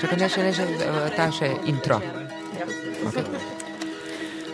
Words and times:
Čakaj, 0.00 0.18
ne 0.18 0.28
še, 0.28 0.42
ne 0.42 0.52
še, 0.52 0.62
eh, 0.62 1.10
ta 1.16 1.30
še 1.30 1.50
intro. 1.66 2.00
Okay. 3.06 3.24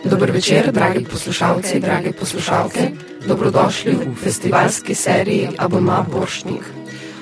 Dober 0.03 0.31
večer, 0.31 0.71
dragi 0.71 1.05
poslušalci, 1.05 1.79
drage 1.79 2.11
poslušalke. 2.11 2.91
Dobrodošli 3.27 3.95
v 3.95 4.15
festivalski 4.15 4.95
seriji 4.95 5.49
Abonma 5.57 6.05
Boršnik. 6.11 6.63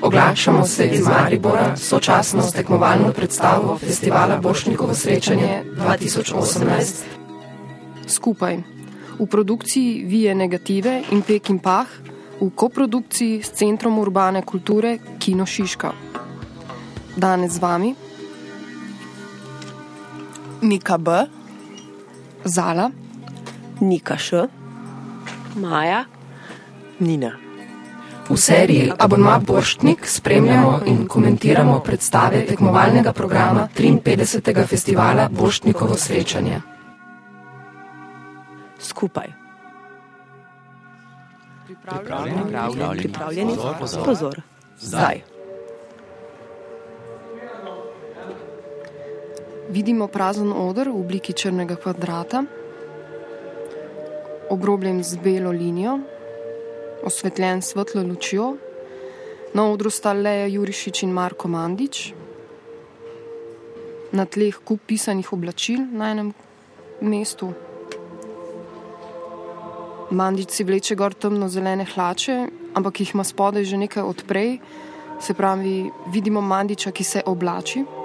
Oglašamo 0.02 0.66
se 0.66 0.88
iz 0.88 1.08
Maribora, 1.08 1.76
sočasno 1.78 2.42
s 2.42 2.54
tekmovalno 2.54 3.14
predstavo 3.14 3.78
festivala 3.78 4.38
Boršnikovo 4.38 4.94
srečanje 4.94 5.64
2018. 5.78 7.06
Skupaj. 8.08 8.58
V 9.20 9.26
produkciji 9.26 10.04
Vije 10.06 10.36
Negative 10.36 11.02
in 11.12 11.22
Pekin 11.22 11.60
Pah, 11.60 11.88
v 12.42 12.50
koprodukciji 12.56 13.44
s 13.44 13.52
Centrom 13.52 14.00
urbane 14.00 14.42
kulture 14.42 14.98
Kino 15.20 15.46
Šiška. 15.46 15.92
Danes 17.18 17.52
z 17.52 17.60
vami 17.60 17.96
Nika 20.62 20.98
B, 20.98 21.26
Zala, 22.46 22.92
Nika 23.82 24.18
Š, 24.18 24.48
Maja, 25.56 26.06
Nina. 27.00 27.32
V 28.30 28.38
seriji 28.38 28.92
Abonma 29.00 29.40
Borštnik 29.40 30.08
spremljamo 30.08 30.80
in 30.86 31.08
komentiramo 31.08 31.80
predstave 31.80 32.46
tekmovalnega 32.46 33.14
programa 33.14 33.68
53. 33.78 34.68
festivala 34.68 35.30
Borštnikovo 35.32 35.98
srečanje. 35.98 36.62
Skupaj. 38.80 39.28
Pripravljeni? 41.66 42.98
Pripravljeni? 42.98 43.56
Pozor. 44.06 44.42
Zdaj. 44.80 45.31
Vidimo 49.70 50.08
prazen 50.08 50.52
oder 50.52 50.90
v 50.90 50.96
obliki 50.96 51.34
črnega 51.34 51.76
kvadrata, 51.76 52.44
obrobljen 54.50 55.04
z 55.04 55.18
belo 55.24 55.52
linijo, 55.52 56.00
osvetljen 57.04 57.62
svetlo 57.62 58.04
lučjo. 58.04 58.58
Na 59.54 59.68
odru 59.68 59.90
sta 59.90 60.14
Leja 60.14 60.48
Jurišič 60.48 61.04
in 61.04 61.12
Marko 61.12 61.48
Mandič, 61.48 62.14
na 64.12 64.26
tleh 64.26 64.56
kup 64.64 64.80
pisanih 64.88 65.34
oblačil 65.34 65.84
na 65.92 66.12
enem 66.12 66.32
mestu. 67.02 67.52
Mandič 70.12 70.52
si 70.56 70.64
vleče 70.64 70.96
gor 70.96 71.14
temno 71.14 71.48
zelene 71.48 71.86
hlače, 71.88 72.48
ampak 72.76 73.00
jih 73.00 73.14
ima 73.16 73.24
spodaj 73.24 73.64
že 73.64 73.78
nekaj 73.78 74.04
odprej, 74.04 74.60
se 75.22 75.34
pravi, 75.34 75.92
vidimo 76.12 76.42
Mandiča, 76.42 76.92
ki 76.92 77.04
se 77.04 77.22
oblači. 77.26 78.01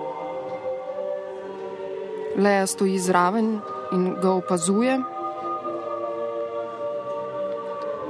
Leja 2.37 2.67
stoji 2.67 2.99
zraven 2.99 3.61
in 3.93 4.15
ga 4.23 4.31
opazuje. 4.31 5.01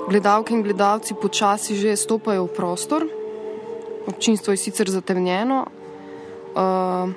Gledalke 0.08 0.55
in 0.55 0.62
gledalci 0.62 1.14
počasi 1.14 1.74
že 1.74 1.96
stopajo 1.96 2.47
v 2.47 2.54
prostor, 2.54 3.02
občinstvo 4.06 4.54
je 4.54 4.56
sicer 4.56 4.91
zatemnjeno, 4.91 5.66
uh, 5.66 7.10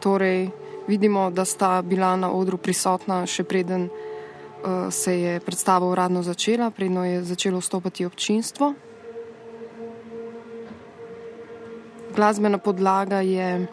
torej 0.00 0.48
vidimo, 0.88 1.30
da 1.30 1.44
sta 1.44 1.82
bila 1.82 2.16
na 2.16 2.32
odru 2.32 2.56
prisotna 2.56 3.26
še 3.26 3.44
preden 3.44 3.88
uh, 3.88 4.88
se 4.88 5.20
je 5.20 5.40
predstava 5.40 5.86
uradno 5.86 6.22
začela, 6.22 6.70
predno 6.70 7.04
je 7.04 7.22
začelo 7.24 7.60
vstopati 7.60 8.06
občinstvo. 8.06 8.72
Glasbena 12.16 12.58
podlaga 12.58 13.20
je 13.20 13.68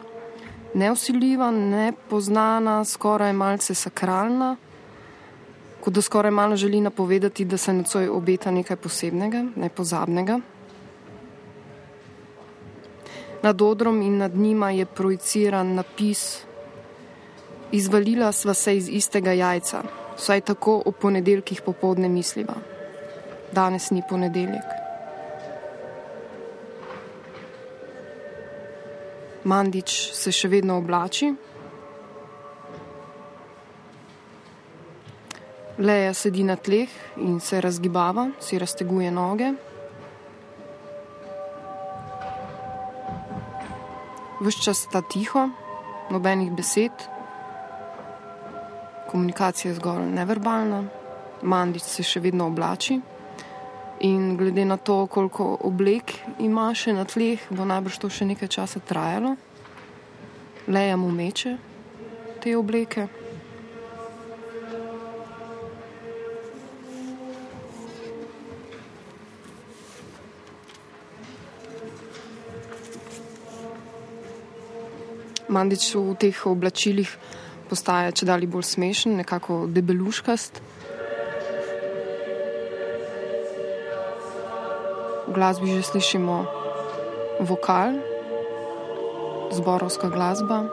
neusiljiva, 0.74 1.50
nepoznana, 1.50 2.84
skoraj 2.84 3.32
malce 3.32 3.74
sakralna, 3.74 4.56
kot 5.80 5.94
da 5.94 6.02
skoraj 6.02 6.30
malo 6.30 6.56
želi 6.56 6.80
napovedati, 6.80 7.44
da 7.44 7.56
se 7.56 7.72
nocoj 7.72 8.08
obeta 8.08 8.50
nekaj 8.50 8.76
posebnega, 8.76 9.44
nepozabnega. 9.56 10.40
Nad 13.42 13.62
odrom 13.62 14.02
in 14.02 14.16
nad 14.18 14.36
njima 14.36 14.70
je 14.70 14.86
projiciran 14.86 15.74
napis: 15.74 16.40
Izvalila 17.72 18.32
sva 18.32 18.54
se 18.54 18.76
iz 18.76 18.88
istega 18.88 19.32
jajca, 19.32 19.82
vsaj 20.16 20.40
tako 20.40 20.82
o 20.86 20.92
ponedeljkih 20.92 21.62
popovdne 21.62 22.08
misliva. 22.08 22.54
Danes 23.52 23.90
ni 23.90 24.02
ponedeljek. 24.10 24.83
Mandič 29.44 29.92
se 30.16 30.32
še 30.32 30.48
vedno 30.48 30.78
oblači. 30.80 31.28
Leja 35.84 36.14
sedi 36.16 36.44
na 36.48 36.56
tleh 36.56 36.88
in 37.20 37.40
se 37.44 37.60
razgibava, 37.60 38.30
si 38.40 38.58
razteguje 38.58 39.10
noge. 39.12 39.52
Ves 44.40 44.56
čas 44.64 44.84
sta 44.88 45.02
tiho, 45.02 45.48
nobenih 46.10 46.52
besed, 46.52 47.04
komunikacija 49.10 49.70
je 49.70 49.76
zgolj 49.76 50.08
neverbalna, 50.14 50.84
Mandič 51.42 51.84
se 51.84 52.02
še 52.02 52.24
vedno 52.24 52.48
oblači. 52.48 53.02
In 54.00 54.36
glede 54.36 54.64
na 54.64 54.76
to, 54.76 55.06
koliko 55.06 55.58
oblek 55.60 56.14
ima 56.38 56.72
še 56.74 56.92
na 56.92 57.04
tleh, 57.04 57.40
bo 57.50 57.64
najbrž 57.64 57.98
to 58.02 58.10
še 58.10 58.26
nekaj 58.26 58.48
časa 58.50 58.80
trajalo. 58.82 59.36
Leja 60.66 60.96
mu 60.96 61.12
meče 61.12 61.56
te 62.42 62.56
obleke. 62.56 63.06
Mandič 75.54 75.94
v 75.94 76.16
teh 76.18 76.38
oblačilih 76.50 77.08
postaja 77.70 78.10
če 78.10 78.26
dalje 78.26 78.50
bolj 78.50 78.66
smešen, 78.74 79.14
nekako 79.22 79.66
debeluškast. 79.70 80.58
Glasbi 85.28 85.66
že 85.66 85.82
slišimo 85.82 86.46
vokal, 87.40 87.92
zborovska 89.50 90.08
glasba. 90.08 90.64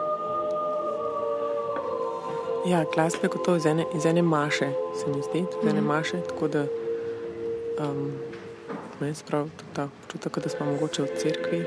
Ja, 2.66 2.85
glasba 2.94 3.19
je 3.23 3.29
kot 3.29 3.45
to 3.45 3.56
iz 3.56 3.66
ene, 3.66 3.85
iz 3.95 4.06
ene 4.06 4.22
maše, 4.22 4.69
se 4.95 5.07
mi 5.07 5.22
zdi, 5.22 5.45
iz 5.63 5.69
ene 5.69 5.81
mm. 5.81 5.85
maše. 5.85 6.22
Tako 6.29 6.47
da 6.47 6.66
um, 7.79 8.12
meni 9.00 9.12
je 9.12 9.25
prav 9.28 9.50
ta 9.73 9.89
občutek, 10.03 10.39
da 10.39 10.50
smo 10.50 10.66
mogoče 10.66 11.01
v 11.01 11.07
cerkvi. 11.18 11.66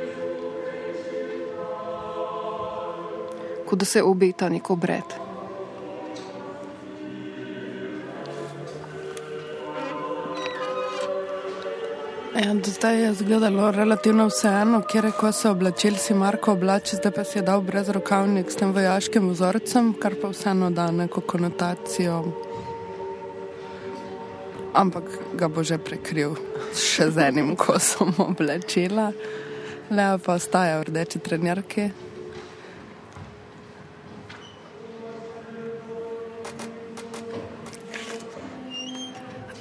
Kot 3.66 3.78
da 3.78 3.84
se 3.84 4.02
obeta 4.02 4.48
neko 4.48 4.72
obred. 4.72 5.23
Ja, 12.34 12.54
zdaj 12.64 13.02
je 13.02 13.10
izgledalo 13.10 13.70
relativno 13.70 14.26
vseeno, 14.26 14.82
kjer 14.90 15.12
ko 15.20 15.32
se 15.32 15.48
oblačil 15.48 15.94
si 15.94 16.14
Marko 16.14 16.52
oblači, 16.52 16.96
zdaj 16.96 17.12
pa 17.12 17.24
si 17.24 17.38
je 17.38 17.42
dal 17.42 17.60
brez 17.60 17.88
rokavnik 17.88 18.50
s 18.50 18.56
tem 18.56 18.72
vojaškim 18.72 19.28
vzorcem, 19.30 19.92
kar 20.02 20.14
pa 20.22 20.28
vseeno 20.28 20.70
da 20.70 20.90
neko 20.90 21.20
konotacijo. 21.20 22.24
Ampak 24.72 25.04
ga 25.38 25.48
bo 25.48 25.62
že 25.62 25.78
prekril 25.78 26.34
še 26.74 27.10
z 27.10 27.28
enim 27.28 27.54
kosom 27.56 28.10
oblačila, 28.18 29.12
le 29.90 30.08
pa 30.18 30.34
ostaja 30.34 30.80
v 30.80 30.90
rdeči 30.90 31.22
trenerki. 31.22 31.90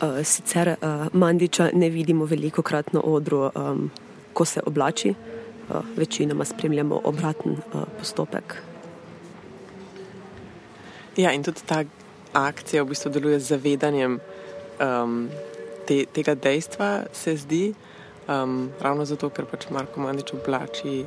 Uh, 0.04 0.24
sicer 0.24 0.76
uh, 0.82 1.08
Mandiča 1.14 1.70
ne 1.74 1.90
vidimo 1.90 2.26
veliko 2.26 2.62
krat 2.62 2.94
na 2.94 3.02
odru, 3.04 3.50
um, 3.56 3.92
ko 4.34 4.46
se 4.46 4.62
oblači, 4.66 5.10
uh, 5.10 5.76
večinoma 5.98 6.46
spremljamo 6.46 7.02
obraten 7.04 7.52
uh, 7.52 7.82
postopek. 8.00 8.56
Ja, 11.18 11.32
in 11.32 11.44
tudi 11.44 11.62
ta 11.66 11.84
akcija 12.34 12.84
v 12.84 12.90
bistvu 12.90 13.12
deluje 13.12 13.40
z 13.40 13.54
zavedanjem 13.54 14.20
um, 14.82 15.30
te, 15.88 16.06
tega 16.06 16.36
dejstva, 16.36 17.04
se 17.14 17.36
zdi, 17.38 17.74
um, 18.28 18.72
ravno 18.82 19.06
zato, 19.06 19.30
ker 19.30 19.46
pač 19.46 19.70
Marko 19.70 20.02
Mandič 20.02 20.34
oblači, 20.34 21.04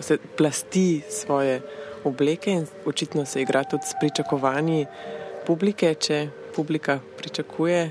se 0.00 0.16
plasti 0.36 1.02
svoje 1.10 1.60
obleke 2.04 2.50
in 2.50 2.66
očitno 2.86 3.26
se 3.26 3.42
igra 3.42 3.64
tudi 3.64 3.84
s 3.84 3.94
pričakovanji 4.00 4.86
publike, 5.46 5.94
če 5.94 6.28
publika 6.56 7.00
pričakuje 7.18 7.90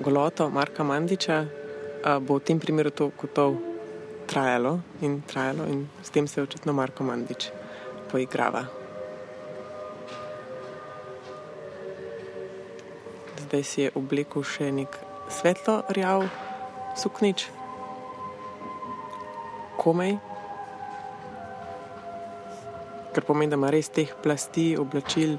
goloto 0.00 0.48
Marka 0.50 0.84
Mandiča, 0.84 1.44
bo 2.24 2.40
v 2.40 2.44
tem 2.44 2.60
primeru 2.60 2.90
to 2.90 3.12
gotov 3.20 3.56
trajalo 4.26 4.80
in 5.00 5.20
trajalo, 5.22 5.68
in 5.68 5.88
s 6.02 6.08
tem 6.10 6.26
se 6.26 6.42
očitno 6.42 6.72
Marko 6.72 7.04
Mandič 7.04 7.50
poigrava. 8.08 8.64
Zdaj 13.44 13.62
si 13.64 13.84
je 13.84 13.92
oblekel 13.94 14.42
še 14.42 14.72
nek 14.72 14.96
svetlo 15.28 15.84
rjav 15.92 16.24
suknič, 16.96 17.48
komaj, 19.76 20.16
kar 23.12 23.24
pomeni, 23.28 23.52
da 23.52 23.60
ima 23.60 23.68
res 23.70 23.92
teh 23.92 24.08
plasti 24.24 24.72
oblačil. 24.80 25.36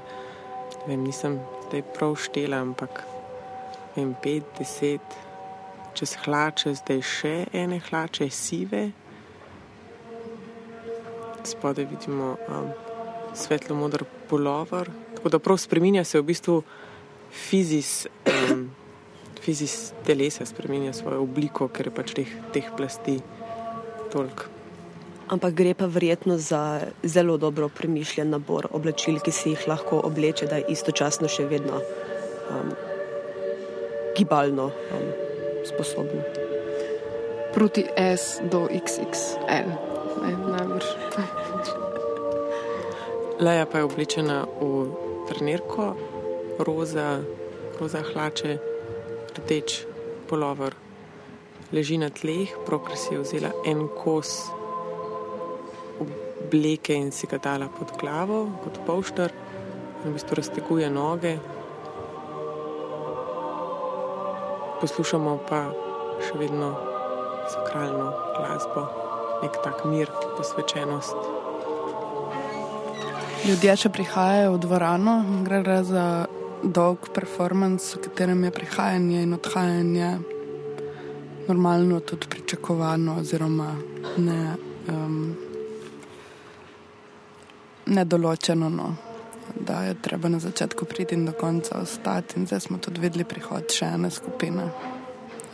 Vem, 0.86 1.02
nisem 1.02 1.40
zdaj 1.66 1.82
prav 1.96 2.14
štela, 2.14 2.62
ampak 2.62 3.15
vem, 3.96 4.14
pet, 4.22 4.44
deset, 4.58 5.16
čez 5.96 6.16
hlače, 6.24 6.74
zdaj 6.76 7.02
še 7.02 7.34
ene 7.56 7.80
hlače, 7.88 8.28
sive. 8.30 8.90
Spodaj 11.46 11.86
vidimo 11.88 12.34
um, 12.50 12.72
svetlo 13.36 13.76
modr 13.78 14.04
polover. 14.28 14.90
Tako 15.16 15.32
da 15.32 15.40
prav 15.40 15.60
spremenja 15.62 16.04
se 16.04 16.20
v 16.20 16.26
bistvu 16.32 16.58
fizis, 17.32 18.06
um, 18.50 18.66
fizis 19.44 19.94
telesa, 20.04 20.46
spremenja 20.46 20.92
svojo 20.92 21.22
obliko, 21.24 21.70
ker 21.72 21.88
je 21.88 21.94
pač 21.94 22.12
teh, 22.18 22.36
teh 22.52 22.68
plasti 22.76 23.20
toliko. 24.12 24.52
Ampak 25.26 25.56
gre 25.58 25.72
pa 25.74 25.88
verjetno 25.90 26.36
za 26.38 26.86
zelo 27.02 27.34
dobro 27.36 27.66
premišljen 27.68 28.30
nabor 28.30 28.68
oblačil, 28.70 29.18
ki 29.18 29.32
si 29.34 29.54
jih 29.54 29.64
lahko 29.66 29.98
obleče, 30.06 30.46
da 30.46 30.60
istočasno 30.62 31.26
še 31.26 31.48
vedno 31.50 31.80
um, 31.80 32.70
gibalno 34.16 34.64
um, 34.64 35.06
sposoben. 35.64 36.22
Proti 37.54 37.84
S 37.96 38.40
do 38.50 38.68
XXL, 38.68 39.68
ne, 40.22 40.32
najbrž. 40.56 40.86
Leja 43.40 43.66
pa 43.68 43.78
je 43.78 43.84
oblečena 43.84 44.44
v 44.60 44.88
trenirko, 45.28 45.92
roza, 46.58 47.20
roza 47.80 48.00
hlače, 48.00 48.58
rdeč 49.36 49.84
polover. 50.28 50.72
Leži 51.72 51.98
na 51.98 52.08
tleh, 52.08 52.52
prokler 52.64 52.96
si 52.96 53.14
je 53.14 53.20
vzela 53.20 53.50
en 53.66 53.88
kos 53.92 54.48
obleke 56.00 56.94
in 56.94 57.10
si 57.12 57.26
ga 57.26 57.40
dala 57.42 57.68
pod 57.68 57.92
glavo, 58.00 58.46
kot 58.64 58.78
polštar, 58.86 59.32
in 60.04 60.10
v 60.10 60.14
bistvu 60.14 60.38
razteguje 60.38 60.90
noge. 60.90 61.36
Poslušamo 64.80 65.38
pa 65.48 65.60
še 66.20 66.38
vedno 66.38 66.70
sakralno 67.52 68.10
glasbo, 68.36 68.84
nek 69.42 69.58
tak 69.64 69.84
mir, 69.88 70.10
posvečenost. 70.36 71.16
Ljudje 73.46 73.76
še 73.84 73.92
prihajajo 73.94 74.56
v 74.56 74.60
dvorano, 74.66 75.16
gre 75.46 75.62
re 75.64 75.80
za 75.86 76.06
dolg 76.62 77.08
performance, 77.14 77.94
v 77.96 78.08
katerem 78.08 78.44
je 78.48 78.52
prihajanje 78.58 79.22
in 79.22 79.34
odhajanje 79.38 80.12
normalno 81.46 82.00
tudi 82.00 82.26
pričakovano 82.30 83.20
oziroma 83.22 83.74
ne. 84.18 84.40
Um, 84.86 85.36
nedoločeno, 87.86 88.68
no. 88.68 89.05
Da 89.54 89.82
je 89.82 89.94
treba 89.94 90.28
na 90.28 90.38
začetku 90.38 90.84
priti 90.84 91.14
in 91.14 91.26
do 91.26 91.32
konca 91.32 91.78
ostati. 91.78 92.40
In 92.40 92.46
zdaj 92.46 92.60
smo 92.60 92.78
tudi 92.78 93.00
videli 93.00 93.24
prihod 93.24 93.72
še 93.72 93.92
ene 93.94 94.10
skupine, 94.10 94.68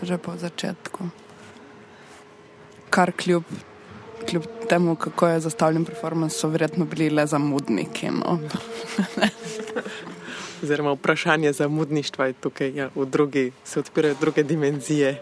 že 0.03 0.19
po 0.19 0.37
začetku. 0.37 1.09
Kar 2.91 3.13
kljub, 3.13 3.45
kljub 4.29 4.47
temu, 4.69 4.97
kako 4.97 5.29
je 5.29 5.41
zastavljen 5.41 5.85
performance, 5.85 6.39
so 6.39 6.49
verjetno 6.49 6.85
bili 6.85 7.11
le 7.11 7.27
zamudniki. 7.27 8.11
No. 8.11 8.39
Oziroma, 10.63 10.93
vprašanje 10.93 11.53
zamudništva 11.53 12.27
je 12.27 12.33
tukaj, 12.33 12.75
ja, 12.77 12.91
drugi 12.95 13.53
se 13.65 13.81
odpirajo 13.81 14.15
druge 14.21 14.43
dimenzije. 14.43 15.19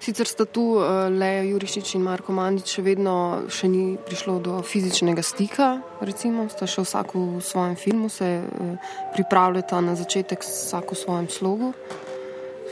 Sicer 0.00 0.26
sta 0.26 0.44
tu 0.48 0.80
uh, 0.80 1.12
Leja 1.12 1.42
Jurišič 1.44 1.94
in 1.94 2.00
Marko 2.00 2.32
Mandič, 2.32 2.70
še 2.72 2.80
vedno 2.80 3.44
še 3.52 3.68
ni 3.68 4.00
prišlo 4.00 4.38
do 4.40 4.54
fizičnega 4.64 5.20
stika, 5.20 5.74
recimo, 6.00 6.46
sta 6.48 6.64
še 6.64 6.86
vsak 6.86 7.12
v 7.12 7.42
svojem 7.44 7.76
filmu, 7.76 8.08
se 8.08 8.40
uh, 8.40 8.80
pripravljata 9.12 9.76
na 9.84 9.92
začetek 10.00 10.40
vsak 10.40 10.94
v 10.94 10.96
svojem 10.96 11.28
slogu, 11.28 11.68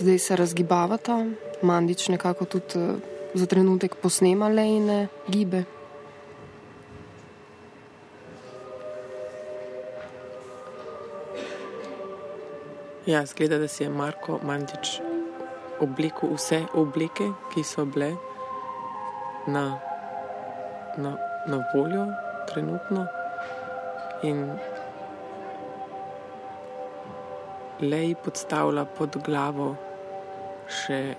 zdaj 0.01 0.19
se 0.25 0.39
razgibavata, 0.41 1.19
Mandič 1.61 2.09
nekako 2.09 2.49
tudi 2.49 2.81
uh, 2.81 2.97
za 3.37 3.45
trenutek 3.45 4.01
posnema 4.01 4.49
Lejne 4.49 5.13
gibe. 5.29 5.67
Ja, 13.05 13.21
zgleda, 13.29 13.61
da 13.61 13.69
si 13.69 13.85
je 13.85 13.93
Marko 13.93 14.41
Mandič 14.41 15.18
oblekel 15.81 16.35
vse 16.35 16.65
obleke, 16.75 17.31
ki 17.53 17.65
so 17.65 17.85
bile 17.85 18.13
na, 19.47 19.65
na, 20.97 21.17
na 21.47 21.63
voljo 21.75 22.07
trenutno. 22.49 23.07
In 24.23 24.51
le 27.81 28.03
ji 28.07 28.15
podstavlja 28.25 28.85
pod 28.99 29.17
glavo 29.25 29.75
še 30.69 31.15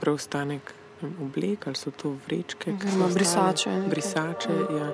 preostanek 0.00 0.74
oblek, 1.20 1.66
ali 1.66 1.76
so 1.76 1.92
to 1.92 2.14
vrečke, 2.26 2.76
ki 2.80 2.92
so 2.94 3.08
brisače. 3.14 3.74
Brisače, 3.88 4.56
ja. 4.76 4.92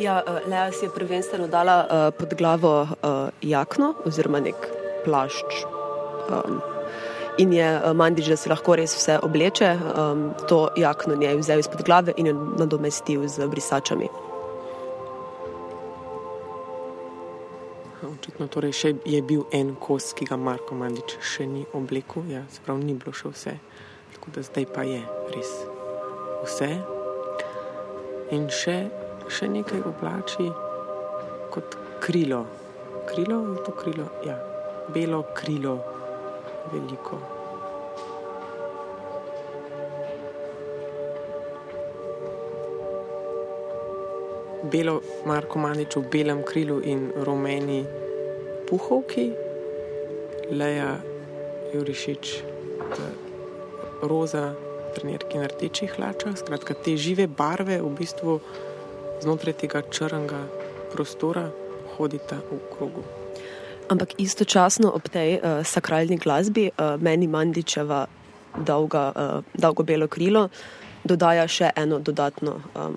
Ja, 0.00 0.22
uh, 0.24 0.48
Lea 0.48 0.72
si 0.72 0.84
je 0.84 0.90
prvenstveno 0.94 1.46
dala 1.48 1.76
uh, 1.84 2.14
pod 2.18 2.34
glavo 2.34 2.82
uh, 2.82 3.28
jakno 3.42 3.94
oziroma 4.08 4.40
nek 4.40 4.68
plašč, 5.04 5.64
Um, 6.30 6.60
in 7.38 7.52
je 7.52 7.66
uh, 7.76 7.92
Mandič, 7.96 8.28
da 8.30 8.36
si 8.36 8.50
lahko 8.50 8.76
res 8.78 8.94
vse 8.94 9.18
obleče, 9.22 9.70
um, 9.74 10.24
to 10.48 10.68
jakno 10.76 11.16
njej 11.16 11.38
vzel 11.40 11.62
izpod 11.62 11.82
glave 11.86 12.14
in 12.16 12.30
jo 12.30 12.34
nadomestil 12.58 13.28
z 13.28 13.48
brisačami. 13.50 14.08
Očitno 18.10 18.46
torej 18.48 18.72
še 18.76 18.94
je 19.08 19.20
bil 19.22 19.44
en 19.52 19.74
kos, 19.80 20.12
ki 20.16 20.28
ga 20.28 20.36
Marko 20.36 20.76
Mandič 20.76 21.16
še 21.24 21.46
ni 21.48 21.66
oblekel, 21.76 22.28
ja, 22.30 22.44
sprav 22.52 22.78
ni 22.78 22.94
bilo 22.94 23.12
še 23.16 23.32
vse. 23.32 23.54
Tako 24.14 24.34
da 24.36 24.44
zdaj 24.44 24.66
pa 24.74 24.84
je 24.86 25.00
res 25.34 25.52
vse. 26.44 26.70
In 28.36 28.46
še, 28.52 28.76
še 29.28 29.48
nekaj 29.50 29.82
oblači 29.88 30.46
kot 31.50 31.76
krilo. 32.04 32.44
Krilo 33.10 33.40
je 33.54 33.64
to 33.66 33.72
krilo, 33.74 34.06
ja, 34.26 34.36
belo 34.94 35.24
krilo 35.34 35.78
veliko. 36.72 37.18
Belo 44.70 45.00
Marko 45.26 45.58
Manič 45.58 45.96
v 45.96 46.04
belem 46.12 46.44
krilu 46.44 46.78
in 46.84 47.08
rumeni 47.26 47.80
puhovki, 48.68 49.32
Leja 50.50 51.00
Jurišič 51.74 52.42
roza 54.02 54.54
trenerki 54.94 55.38
na 55.38 55.46
rdečih 55.46 55.94
hlačah. 55.96 56.36
Skratka, 56.38 56.74
te 56.74 56.96
žive 56.96 57.26
barve 57.26 57.80
v 57.80 57.90
bistvu 57.94 58.40
znotraj 59.22 59.56
tega 59.60 59.82
črnega 59.86 60.44
prostora 60.92 61.48
hodita 61.96 62.40
v 62.50 62.60
krogu. 62.74 63.19
Ampak 63.90 64.22
istočasno 64.22 64.94
ob 64.94 65.10
tej 65.10 65.42
uh, 65.42 65.66
sakralni 65.66 66.14
glasbi 66.14 66.70
uh, 66.70 66.94
meni 67.02 67.26
Mandičeva 67.26 68.06
dolga, 68.54 69.04
uh, 69.10 69.42
dolgo 69.58 69.82
belo 69.82 70.06
krilo 70.06 70.46
dodaja 71.02 71.48
še 71.48 71.72
eno 71.76 71.98
dodatno 71.98 72.60
um, 72.74 72.94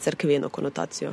crkveno 0.00 0.48
konotacijo. 0.48 1.12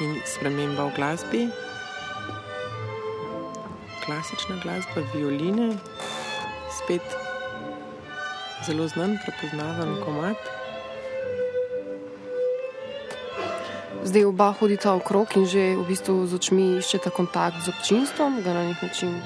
In 0.00 0.16
sprememba 0.24 0.88
v 0.88 0.94
glasbi, 0.96 1.42
klasična 4.00 4.56
glasba, 4.64 5.04
violine, 5.12 5.74
spet 6.80 7.04
zelo 8.64 8.88
znan, 8.88 9.20
prepoznaven 9.22 10.00
komat. 10.02 10.59
Zdaj 14.04 14.24
oba 14.24 14.52
hodita 14.56 14.94
okrog 14.96 15.36
in 15.36 15.44
že 15.44 15.76
v 15.76 15.84
bistvu 15.84 16.26
z 16.26 16.34
očmi 16.34 16.80
iščeta 16.80 17.10
kontakt 17.12 17.60
z 17.64 17.68
občinstvom, 17.68 18.40
ga 18.40 18.56
na 18.56 18.64
nek 18.72 18.80
način 18.82 19.20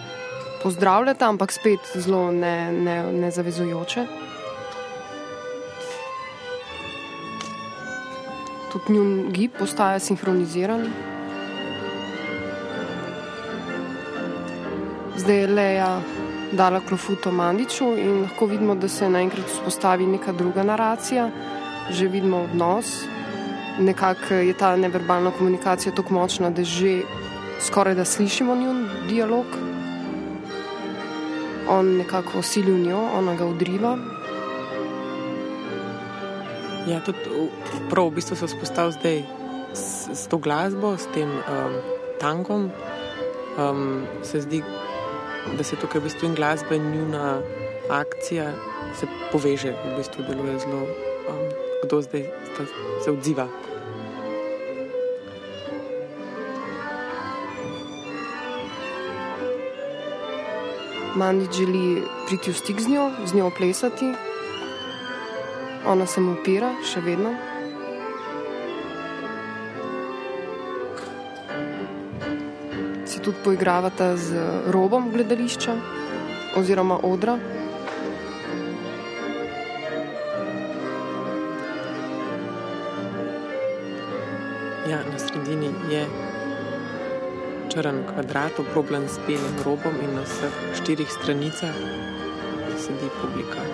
pozdravljata, 0.63 1.29
ampak 1.29 1.53
spet 1.53 1.79
zelo 1.95 2.33
nezavezujoče. 2.33 4.01
Ne, 4.01 4.07
ne 4.11 4.33
Tudi 8.75 8.93
njun 8.93 9.31
gib 9.31 9.53
postaja 9.59 9.99
sinhroniziran. 10.03 10.89
Zdaj 15.17 15.37
je 15.37 15.47
Leja 15.47 16.01
dala 16.53 16.81
klofuto 16.81 17.31
Mandiču 17.31 17.93
in 17.95 18.23
lahko 18.23 18.47
vidimo, 18.47 18.75
da 18.75 18.89
se 18.89 19.09
naenkrat 19.09 19.47
vzpostavi 19.47 20.07
neka 20.07 20.33
druga 20.33 20.63
naracija, 20.63 21.31
že 21.91 22.09
vidimo 22.09 22.43
odnos. 22.51 23.14
Nekako 23.79 24.35
je 24.35 24.55
ta 24.55 24.77
neverbalna 24.77 25.31
komunikacija 25.31 25.95
tako 25.95 26.15
močna, 26.15 26.51
da 26.51 26.65
že 26.65 27.01
skoraj 27.61 27.95
da 27.95 28.05
slišimo 28.05 28.55
njun 28.55 28.89
dialog. 29.09 29.47
On 31.69 31.97
nekako 31.97 32.39
osilil 32.39 32.79
njo, 32.79 33.09
ona 33.19 33.35
ga 33.35 33.47
odriva. 33.47 33.99
Ja, 36.87 37.01
tudi 37.01 37.19
prav 37.91 38.11
v 38.11 38.15
bistvu 38.21 38.37
se 38.37 38.47
vzpostavil 38.47 38.93
zdaj 38.93 39.23
s, 39.73 40.09
s 40.13 40.29
to 40.29 40.39
glasbo, 40.39 40.97
s 40.97 41.09
tem 41.15 41.29
um, 41.29 41.79
tankom. 42.21 42.71
Um, 43.59 44.05
se 44.23 44.41
zdi, 44.41 44.63
da 45.57 45.65
se 45.65 45.77
tukaj 45.77 46.01
v 46.01 46.05
bistvu 46.05 46.29
in 46.29 46.35
glasba 46.35 46.75
in 46.75 46.91
njuna 46.91 47.41
akcija 47.91 48.53
se 49.01 49.07
poveže, 49.33 49.73
v 49.73 49.97
bistvu 49.97 50.25
deluje 50.29 50.59
zelo, 50.59 50.87
kdo 51.85 52.03
zdaj 52.03 52.25
se 53.05 53.11
odziva. 53.11 53.49
Mandič 61.15 61.53
želi 61.53 62.03
priti 62.27 62.51
v 62.51 62.57
stik 62.57 62.81
z 62.81 62.89
njo, 62.89 63.11
z 63.27 63.35
njo 63.35 63.51
plesati. 63.57 64.13
Ona 65.87 66.07
se 66.07 66.21
mu 66.21 66.33
upira, 66.33 66.73
še 66.83 67.01
vedno. 67.01 67.35
Si 73.07 73.21
tudi 73.23 73.37
poigravata 73.45 74.17
z 74.17 74.41
robom 74.75 75.13
gledališča 75.13 75.77
oziroma 76.57 76.99
odra. 77.03 77.39
Ja, 84.85 84.99
na 85.13 85.19
sredini 85.19 85.71
je 85.91 86.07
črn 87.73 88.03
kvadrat, 88.13 88.59
obrobljen 88.59 89.09
s 89.09 89.17
belim 89.27 89.57
robom 89.65 89.97
in 90.05 90.13
na 90.15 90.27
vseh 90.29 90.59
štirih 90.77 91.09
stranicah 91.09 91.73
sedi 92.77 93.09
publika. 93.23 93.65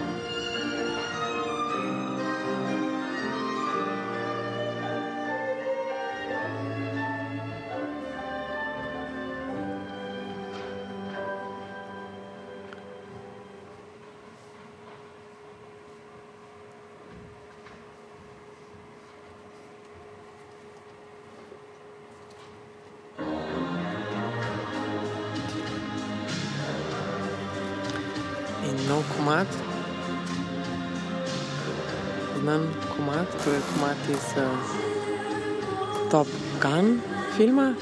Filma. 37.40 37.74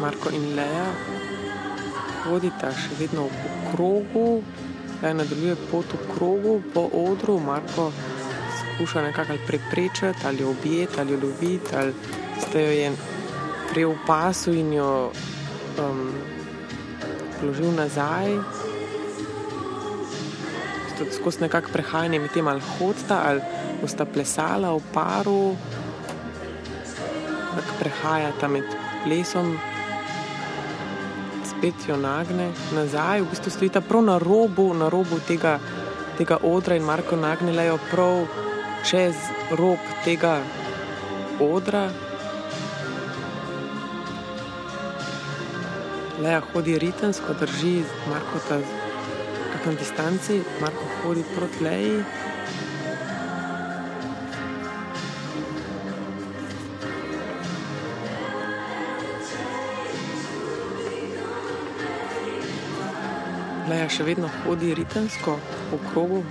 Marko 0.00 0.28
in 0.36 0.52
Leja 0.52 0.84
hodita 2.26 2.68
še 2.76 2.92
vedno 3.00 3.24
v 3.32 3.54
krogu, 3.70 4.26
Leja 5.00 5.16
nadaljuje 5.16 5.56
pot 5.72 5.88
v 5.88 6.12
krogu 6.12 6.54
po 6.76 6.84
odru, 7.08 7.40
Marko 7.40 7.88
skuša 8.60 9.08
nekako 9.08 9.32
ali 9.32 9.46
preprečiti, 9.48 10.28
ali 10.28 10.44
objeti, 10.44 11.00
ali 11.00 11.16
loviti, 11.16 11.72
ali 11.72 11.94
ste 12.36 12.68
jo 12.68 12.72
je 12.84 12.92
prijel 13.72 13.96
v 13.96 14.04
pasu 14.04 14.52
in 14.52 14.76
jo 14.76 14.90
um, 15.80 16.08
položil 17.40 17.72
nazaj. 17.72 18.59
Tudi 21.00 21.16
skozi 21.16 21.46
nekakšno 21.46 21.72
prehajanje 21.72 22.18
med 22.20 22.32
tem, 22.34 22.48
ali 22.48 22.60
hodita, 22.76 23.22
ali 23.24 23.40
bosta 23.80 24.04
plesala 24.04 24.74
v 24.76 24.82
paru, 24.92 25.56
tako 27.56 27.76
prehajata 27.78 28.50
med 28.52 28.74
plesom, 29.04 29.54
spet 31.48 31.88
jo 31.88 31.96
nagne 31.96 32.50
nazaj, 32.76 33.24
v 33.24 33.30
bistvu 33.32 33.52
stojita 33.54 33.80
prav 33.80 34.04
na 34.04 34.18
robu, 34.20 34.68
na 34.76 34.90
robu 34.92 35.16
tega, 35.24 35.56
tega 36.20 36.36
odra 36.44 36.76
in 36.76 36.84
Marko 36.84 37.16
nagne 37.16 37.56
lejo 37.56 37.78
prav 37.88 38.28
čez 38.84 39.16
rob 39.56 39.80
tega 40.04 40.36
odra. 41.40 41.88
Leja 46.20 46.44
hodi 46.52 46.76
ritemsko, 46.78 47.32
drži 47.40 47.78
Marko 48.12 48.44
ta 48.48 48.60
na 49.66 49.72
distanci, 49.72 50.40
Marko 50.60 50.84
hodi 51.02 51.24
proti 51.34 51.64
Leji. 51.64 52.00
Leja 63.70 63.88
še 63.92 64.06
vedno 64.08 64.30
hodi 64.42 64.72
ritemsko 64.74 65.36
po 65.70 65.80
krogu, 65.90 66.24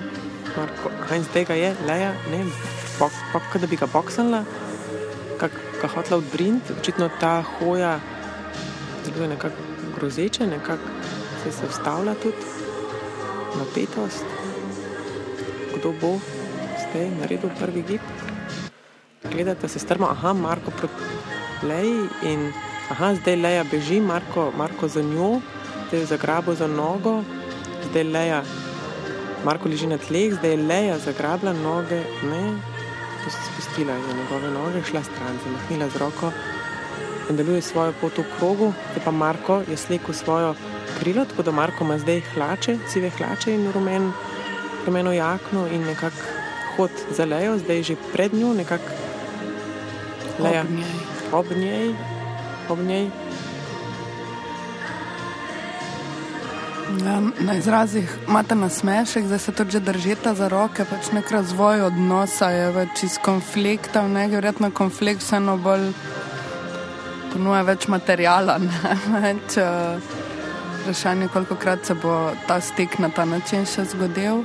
Marko, 0.57 0.91
in 1.15 1.25
zdaj 1.29 1.45
ga 1.51 1.57
je, 1.59 1.73
Leja, 1.87 2.11
ne, 2.33 2.43
bok, 2.97 3.13
bok, 3.33 3.59
da 3.61 3.69
bi 3.69 3.79
ga 3.79 3.87
boksala, 3.87 4.43
kako 5.39 5.91
hotla 5.95 6.17
odbriniti, 6.19 6.75
očitno 6.81 7.11
ta 7.21 7.39
hoja 7.57 7.99
deluje 9.05 9.35
nekako 9.35 9.67
grozeče, 9.95 10.47
nekako 10.49 10.97
se, 11.43 11.53
se 11.55 11.69
vstavlja 11.69 12.17
tudi 12.23 12.58
napetost, 13.59 14.25
kdo 15.75 15.93
bo 16.01 16.11
zdaj 16.83 17.09
naredil 17.19 17.51
prvi 17.59 17.83
gib. 17.87 18.01
Gledate 19.31 19.67
se 19.67 19.79
strmo, 19.79 20.07
aha, 20.07 20.33
Marko 20.33 20.71
proti 20.71 21.03
Leji 21.63 22.07
in 22.23 22.51
aha, 22.89 23.13
zdaj 23.15 23.35
Leja 23.35 23.63
beži, 23.63 23.99
Marko, 24.01 24.51
Marko 24.57 24.87
za 24.87 25.01
njo, 25.01 25.41
zdaj 25.87 25.99
je 25.99 26.05
zagrabo 26.05 26.55
za 26.55 26.67
nogo, 26.67 27.23
zdaj 27.89 28.03
Leja, 28.03 28.43
Marko 29.45 29.69
leži 29.69 29.87
na 29.87 29.97
tleh, 29.97 30.33
zdaj 30.33 30.55
Leja 30.55 30.97
zagrabila 30.99 31.53
noge, 31.53 32.03
ne, 32.23 32.55
spustila 33.27 33.93
je 33.93 34.15
njegove 34.21 34.51
noge, 34.51 34.83
šla 34.89 35.03
stran, 35.03 35.37
zamahnila 35.43 35.89
z 35.89 35.97
roko 35.97 36.31
nadaljuje 37.29 37.61
svojo 37.61 37.93
pot 38.01 38.17
v 38.17 38.23
krogu, 38.37 38.73
zdaj 38.91 39.05
pa 39.05 39.11
Marko 39.11 39.61
je 39.67 39.77
slekel 39.77 40.13
svojo 40.13 40.55
krilo, 40.99 41.25
tako 41.25 41.43
da 41.43 41.51
Marko 41.51 41.83
ima 41.83 41.97
zdaj 41.97 42.21
hlače, 42.33 42.77
sive 42.87 43.09
hlače 43.09 43.53
in 43.53 43.71
rumen, 43.71 44.11
rumeno 44.85 45.13
jakno 45.13 45.67
in 45.67 45.85
nekako 45.87 46.17
hod 46.77 46.91
za 47.11 47.25
lejo, 47.25 47.57
zdaj 47.57 47.83
že 47.83 47.95
pred 48.13 48.33
njo, 48.33 48.53
nekako 48.53 48.83
leja 50.39 50.61
Ob 50.61 50.69
njej. 50.69 50.93
ob 51.31 51.57
njej. 51.57 51.95
Ob 52.69 52.79
njej. 52.79 53.09
Ja, 57.05 57.21
na 57.39 57.53
izrazih 57.53 58.17
imate 58.27 58.55
nasmešek, 58.55 59.25
da 59.25 59.37
se 59.37 59.51
tudi 59.51 59.79
držite 59.79 60.33
za 60.33 60.47
roke, 60.47 60.85
pač 60.89 61.11
nek 61.11 61.31
razvoj 61.31 61.81
odnosa 61.81 62.49
je 62.49 62.71
več 62.71 63.03
iz 63.03 63.17
konflikta, 63.21 64.07
ne 64.07 64.27
verjetno 64.27 64.71
konflikt 64.71 65.21
vseeno 65.21 65.57
bolj 65.57 65.91
ponuja 67.33 67.61
več 67.61 67.87
materijala, 67.87 68.57
ne 68.57 68.95
več 69.21 69.59
uh, 69.61 70.01
vprašanje, 70.89 71.27
koliko 71.27 71.55
krat 71.55 71.85
se 71.85 71.93
bo 71.93 72.31
ta 72.47 72.61
stik 72.61 72.97
na 72.99 73.09
ta 73.09 73.25
način 73.25 73.65
še 73.65 73.85
zgodil. 73.85 74.41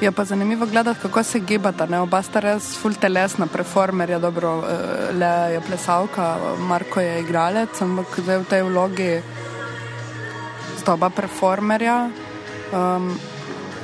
Je 0.00 0.12
pa 0.12 0.24
zanimivo 0.24 0.66
gledati, 0.66 1.00
kako 1.00 1.22
se 1.22 1.38
gibata. 1.40 1.86
Ne? 1.86 2.00
Oba 2.00 2.22
sta 2.22 2.40
res 2.40 2.70
full 2.80 2.96
telesna, 2.96 3.46
performerja, 3.46 4.18
dobro, 4.18 4.56
uh, 4.58 4.64
le 5.12 5.52
je 5.52 5.60
plesalka, 5.60 6.38
Marko 6.58 7.00
je 7.00 7.20
igralec, 7.20 7.82
ampak 7.82 8.16
zdaj 8.16 8.38
v 8.38 8.48
tej 8.48 8.62
vlogi 8.62 9.10
sta 10.80 10.96
oba 10.96 11.10
performerja. 11.10 12.08
Um, 12.72 13.12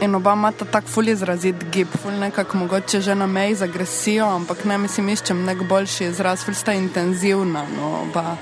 in 0.00 0.14
oba 0.16 0.33
imata 0.33 0.64
tako 0.64 0.88
ful 0.88 1.12
izrazit 1.12 1.69
gib, 1.71 1.92
ful 2.02 2.16
nekako 2.16 2.64
mogoče 2.64 3.00
že 3.00 3.14
na 3.14 3.26
meji 3.26 3.61
z 3.61 3.69
agresijo, 3.69 4.26
ampak 4.40 4.64
ne 4.64 4.78
mislim, 4.78 5.12
iščem 5.12 5.45
nek 5.45 5.69
boljši 5.69 6.09
izraz, 6.09 6.49
ful 6.49 6.57
sta 6.57 6.73
intenzivna. 6.73 7.66
No, 7.76 7.92
oba, 8.09 8.37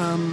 um, 0.00 0.30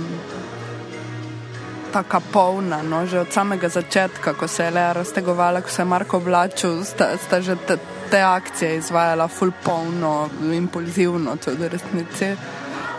tako 1.94 2.22
polna, 2.32 2.82
no, 2.84 3.06
že 3.06 3.20
od 3.20 3.32
samega 3.32 3.70
začetka, 3.70 4.34
ko 4.34 4.48
se 4.48 4.64
je 4.64 4.72
le 4.72 4.94
raztegovala, 4.94 5.62
ko 5.62 5.70
se 5.70 5.82
je 5.82 5.86
Marko 5.86 6.18
oblačil, 6.18 6.84
sta, 6.84 7.18
sta 7.18 7.42
že 7.42 7.56
te, 7.68 7.78
te 8.10 8.22
akcije 8.22 8.78
izvajala 8.78 9.28
full 9.28 9.52
polno, 9.64 10.30
impulzivno, 10.54 11.36
tudi 11.38 11.58
v 11.58 11.70
resnici. 11.70 12.36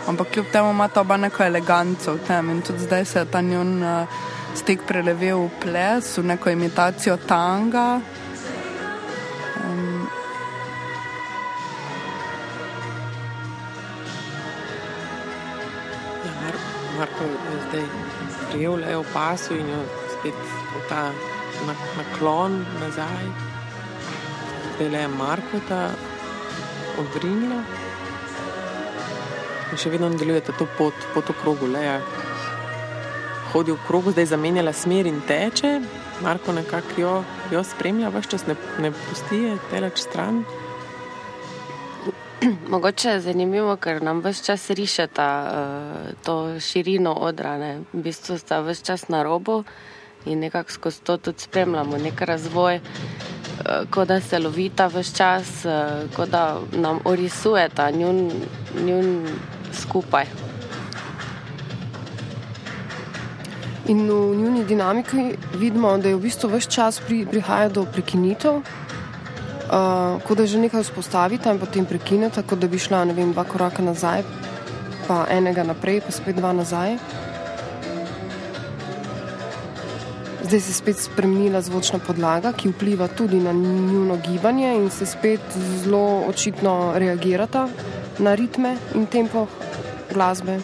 Ampak 0.07 0.31
kljub 0.33 0.45
temu 0.51 0.71
ima 0.71 0.87
ta 0.87 1.01
oba 1.01 1.17
neko 1.17 1.43
eleganco 1.43 2.13
v 2.13 2.19
tem 2.27 2.49
in 2.49 2.61
tudi 2.61 2.79
zdaj 2.79 3.05
se 3.05 3.19
je 3.19 3.25
ta 3.25 3.41
njun 3.41 3.83
uh, 3.83 4.07
stik 4.55 4.81
prelevil 4.87 5.45
v 5.47 5.49
ples, 5.61 6.17
v 6.17 6.23
neko 6.23 6.49
imitacijo 6.49 7.17
tanga. 7.17 8.01
Um, 9.63 10.07
Ja, 16.25 16.31
Mar 16.41 16.55
Marko 16.97 17.23
je 17.23 17.59
zdaj 17.69 18.18
prijel 18.51 18.79
le 18.79 18.95
v 18.97 19.05
pasu 19.13 19.53
in 19.55 19.69
jo 19.69 19.81
spet 20.13 20.33
v 20.75 20.81
ta 20.89 21.11
na- 21.67 21.89
naklon 21.97 22.65
nazaj. 22.79 23.25
Zdaj 24.75 24.89
le 24.89 24.99
je 24.99 25.07
Marko 25.07 25.59
ta 25.69 25.89
odrinila. 26.97 27.63
In 29.71 29.77
še 29.77 29.89
vedno 29.89 30.09
nadaljujete 30.09 30.53
to 30.57 30.65
pot, 30.77 30.93
pot 31.13 31.29
v 31.29 31.35
krogu. 31.41 31.67
Leja 31.71 31.99
hodi 33.53 33.71
v 33.71 33.77
krogu, 33.87 34.11
zdaj 34.11 34.25
zamenjala 34.25 34.73
smer 34.73 35.05
in 35.05 35.21
teče. 35.21 35.81
Marko 36.21 36.51
nekako 36.53 37.01
jo, 37.01 37.23
jo 37.51 37.63
spremlja, 37.63 38.09
vse 38.09 38.29
čas 38.29 38.47
ne, 38.47 38.55
ne 38.79 38.91
pusti 38.91 39.43
je 39.45 39.57
teleč 39.71 40.01
stran. 40.03 40.43
Mogoče 42.71 43.09
je 43.09 43.19
zanimivo, 43.21 43.75
ker 43.75 44.03
nam 44.03 44.21
vse 44.23 44.43
čas 44.45 44.69
rišeta 44.69 45.27
uh, 45.43 46.11
to 46.23 46.59
širino 46.59 47.13
odra. 47.13 47.57
Ne? 47.57 47.79
V 47.93 48.03
bistvu 48.03 48.37
sta 48.37 48.61
vse 48.63 48.85
čas 48.85 49.07
na 49.07 49.23
robu 49.23 49.63
in 50.25 50.39
nekako 50.39 50.71
skozi 50.71 51.01
to 51.01 51.17
tudi 51.17 51.39
spremljamo 51.39 51.97
nek 51.97 52.21
razvoj, 52.21 52.79
uh, 52.79 53.89
kot 53.91 54.07
da 54.07 54.21
se 54.21 54.39
lovita 54.39 54.87
vse 54.87 55.15
čas, 55.15 55.65
uh, 55.65 56.07
kot 56.15 56.29
da 56.29 56.59
nam 56.71 56.99
orisujeta 57.05 57.91
njun, 57.91 58.31
njun 58.85 59.27
skupaj. 59.73 60.25
In 63.87 64.07
v 64.09 64.35
njuni 64.35 64.65
dinamiki 64.65 65.35
vidimo, 65.57 65.97
da 65.97 66.07
je 66.07 66.15
v 66.15 66.21
bistvu 66.21 66.49
vse 66.55 66.71
čas 66.71 67.01
pri, 67.07 67.25
prihaja 67.25 67.69
do 67.69 67.85
prekinitev, 67.85 68.61
uh, 69.71 70.21
kot 70.27 70.37
da 70.37 70.45
že 70.45 70.59
nekaj 70.59 70.83
vzpostavita 70.83 71.51
in 71.51 71.59
potem 71.59 71.85
prekineta, 71.85 72.43
kot 72.43 72.59
da 72.59 72.67
bi 72.67 72.79
šla 72.79 73.03
vem, 73.13 73.33
dva 73.33 73.43
koraka 73.43 73.81
nazaj, 73.81 74.23
pa 75.07 75.25
enega 75.29 75.63
naprej, 75.63 76.01
pa 76.01 76.11
spet 76.11 76.35
dva 76.35 76.53
nazaj. 76.53 76.97
Zdaj 80.49 80.59
se 80.59 80.71
je 80.71 80.73
spet 80.73 80.97
spremenila 80.97 81.61
zvočna 81.61 81.99
podlaga, 81.99 82.53
ki 82.53 82.71
vpliva 82.73 83.07
tudi 83.07 83.37
na 83.39 83.51
njuno 83.53 84.17
gibanje 84.17 84.73
in 84.75 84.89
se 84.89 85.05
spet 85.05 85.41
zelo 85.83 86.23
očitno 86.27 86.93
reagirata 86.95 87.67
na 88.19 88.35
ritme 88.35 88.77
in 88.95 89.05
tempo 89.05 89.47
glasbe. 90.13 90.57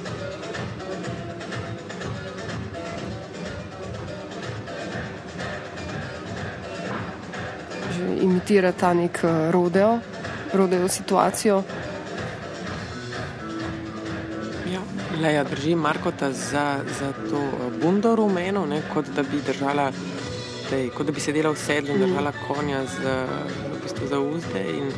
Imitira 8.35 8.71
ta 8.71 8.93
nek 8.93 9.23
eh, 9.23 9.51
rodeo, 9.51 9.99
rodeo 10.53 10.87
situacijo. 10.87 11.63
Ja, 14.73 14.81
Leja 15.21 15.43
drži 15.43 15.75
Markota 15.75 16.31
za, 16.31 16.79
za 16.99 17.13
to 17.29 17.39
eh, 17.39 17.79
bundo 17.81 18.15
rumeno, 18.15 18.65
ne, 18.65 18.81
kot 18.93 19.05
da 19.15 19.23
bi 19.23 19.39
držala, 19.47 19.91
tej, 20.69 20.89
kot 20.89 21.07
da 21.07 21.15
bi 21.15 21.23
sedela 21.23 21.53
v 21.53 21.57
sedlu 21.57 21.95
in 21.95 22.03
držala 22.03 22.33
konja 22.47 22.83
za, 22.85 23.15
v 23.71 23.81
bistvu 23.83 24.07
za 24.11 24.19
uzde 24.19 24.63
in 24.77 24.91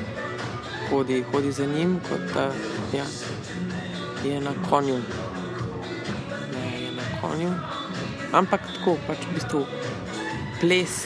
hodi, 0.90 1.24
hodi 1.32 1.52
za 1.52 1.66
njim, 1.66 2.00
kot 2.10 2.34
da 2.34 2.50
ja, 2.98 3.06
je 4.26 4.42
na 4.42 4.54
konju. 4.70 4.98
Ne, 6.54 6.82
je 6.82 6.92
na 6.92 7.06
konju. 7.22 7.54
Ampak 8.34 8.66
tako, 8.74 8.98
pač 9.08 9.30
v 9.30 9.38
bistvu 9.38 9.66
ples. 10.60 11.04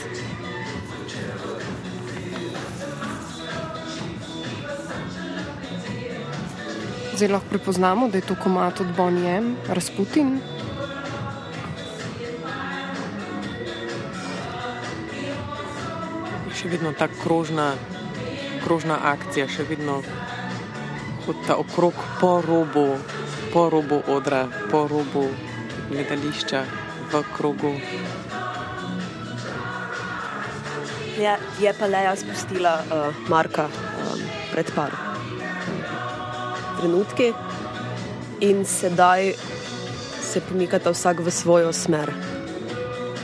Zdaj 7.21 7.29
lahko 7.29 7.49
prepoznamo, 7.49 8.07
da 8.09 8.17
je 8.17 8.25
to 8.25 8.35
komat 8.43 8.79
od 8.81 8.87
Bonnie 8.97 9.37
M, 9.37 9.55
Rasputin. 9.69 10.39
še 16.57 16.69
vedno 16.71 16.93
ta 16.97 17.05
krožna, 17.21 17.75
krožna 18.63 18.97
akcija, 19.11 19.45
še 19.45 19.67
vedno 19.69 19.99
hodi 21.27 21.53
okrog 21.53 22.01
po 22.17 22.31
robu, 22.41 22.87
po 23.53 23.67
robu 23.69 24.01
odra, 24.07 24.47
po 24.73 24.87
robu 24.89 25.27
gledališča, 25.93 26.63
v 27.13 27.23
krogu. 27.37 27.75
Je, 31.21 31.37
je 31.61 31.77
pa 31.77 31.85
Leja 31.85 32.17
spustila 32.17 32.75
uh, 32.81 33.23
Marka 33.29 33.69
um, 33.69 34.27
pred 34.49 34.73
par 34.73 35.10
trenutki 36.81 37.33
in 38.41 38.65
sedaj 38.65 39.33
se 40.21 40.41
pomikata 40.41 40.89
vsak 40.89 41.21
v 41.21 41.29
svojo 41.29 41.69
smer 41.73 42.09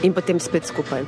in 0.06 0.13
potem 0.13 0.38
spet 0.39 0.70
skupaj. 0.70 1.02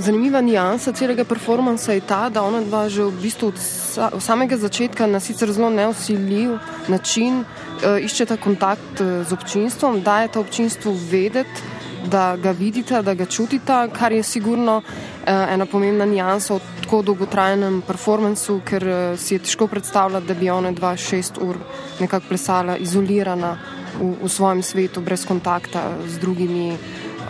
Zanimiva 0.00 0.40
nijansa 0.40 0.92
celega 0.92 1.24
performansa 1.24 1.92
je 1.92 2.00
ta, 2.00 2.28
da 2.28 2.44
ona 2.44 2.60
dva 2.60 2.88
že 2.88 3.04
v 3.04 3.20
bistvu 3.20 3.48
od 3.48 3.58
sa, 3.90 4.10
od 4.12 4.22
samega 4.22 4.56
začetka 4.56 5.06
na 5.06 5.20
sicer 5.20 5.52
zelo 5.52 5.70
neusiljiv 5.70 6.56
način 6.88 7.42
uh, 7.42 7.98
iščeta 8.00 8.36
kontakt 8.36 9.00
uh, 9.00 9.24
z 9.28 9.32
občinstvom, 9.32 10.00
dajeta 10.04 10.40
občinstvu 10.40 10.94
vedeti, 11.10 11.79
da 12.06 12.36
ga 12.36 12.50
vidita, 12.50 13.02
da 13.02 13.14
ga 13.14 13.26
čutita, 13.26 13.88
kar 13.92 14.12
je 14.12 14.22
sigurno 14.22 14.76
uh, 14.76 14.84
ena 15.26 15.66
pomembna 15.66 16.04
nijansa 16.04 16.54
v 16.54 16.60
tako 16.82 17.02
dolgotrajnem 17.02 17.82
performansu, 17.86 18.60
ker 18.64 18.86
uh, 18.86 19.18
si 19.18 19.34
je 19.34 19.42
težko 19.44 19.66
predstavljati, 19.66 20.26
da 20.26 20.34
bi 20.34 20.50
ona 20.50 20.72
dva 20.72 20.96
šest 20.96 21.38
ur 21.40 21.58
nekako 22.00 22.26
plesala 22.28 22.76
izolirana 22.76 23.56
v, 24.00 24.14
v 24.22 24.28
svojem 24.28 24.62
svetu, 24.62 25.00
brez 25.00 25.26
kontakta 25.26 25.90
z 26.06 26.18
drugimi. 26.18 26.76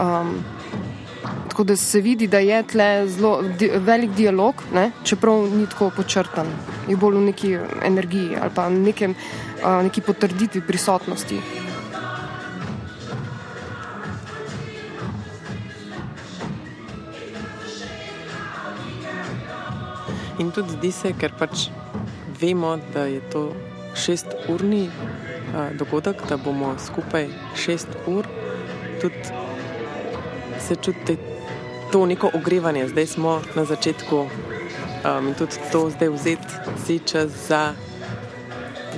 Um, 0.01 0.41
Tako 1.51 1.65
da 1.65 1.75
se 1.77 2.01
vidi, 2.01 2.27
da 2.31 2.39
je 2.39 2.63
tle 2.63 3.09
zelo 3.09 3.43
di 3.59 3.69
velik 3.75 4.11
dialog, 4.17 4.63
ne? 4.73 4.91
čeprav 5.05 5.43
ni 5.53 5.67
tako 5.67 5.91
počrtan, 5.97 6.47
je 6.89 6.97
bolj 6.97 7.19
v 7.19 7.25
neki 7.27 7.51
energiji 7.85 8.39
ali 8.41 8.51
pa 8.55 8.69
nekem, 8.69 9.15
uh, 9.59 9.83
neki 9.85 10.01
potrditvi 10.01 10.63
prisotnosti. 10.67 11.41
In 20.41 20.51
tudi 20.51 20.73
zdi 20.73 20.89
se, 20.93 21.13
ker 21.13 21.35
pač 21.37 21.69
vemo, 22.41 22.79
da 22.95 23.05
je 23.05 23.21
to 23.33 23.43
šesturni 23.95 24.87
uh, 24.89 25.69
dogodek, 25.77 26.23
da 26.29 26.39
bomo 26.41 26.73
skupaj 26.81 27.29
šest 27.57 27.99
ur, 28.09 28.25
tudi 29.03 29.35
se 30.61 30.77
čuti 30.81 31.19
to 31.93 32.07
neko 32.07 32.31
ogrevanje. 32.35 32.89
Zdaj 32.89 33.07
smo 33.07 33.41
na 33.57 33.65
začetku 33.65 34.17
um, 35.05 35.29
in 35.29 35.35
tudi 35.35 35.61
to 35.73 35.91
zdaj 35.91 36.09
vzeti 36.09 36.55
si 36.87 36.99
čas 37.05 37.37
za 37.49 37.75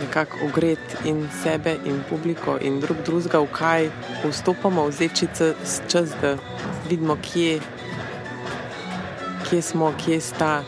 nekako 0.01 0.47
ogret 0.47 0.97
in 1.05 1.27
sebe 1.43 1.75
in 1.85 2.03
publiko 2.11 2.59
in 2.61 2.81
drug 2.81 3.03
drugega, 3.05 3.43
v 3.43 3.51
kaj 3.53 3.91
vstopamo, 4.25 4.87
vzeti 4.89 5.27
čas, 5.89 6.15
da 6.23 6.37
vidimo, 6.89 7.17
kje, 7.17 7.61
kje 9.49 9.63
smo, 9.63 9.93
kje 9.99 10.21
sta. 10.21 10.63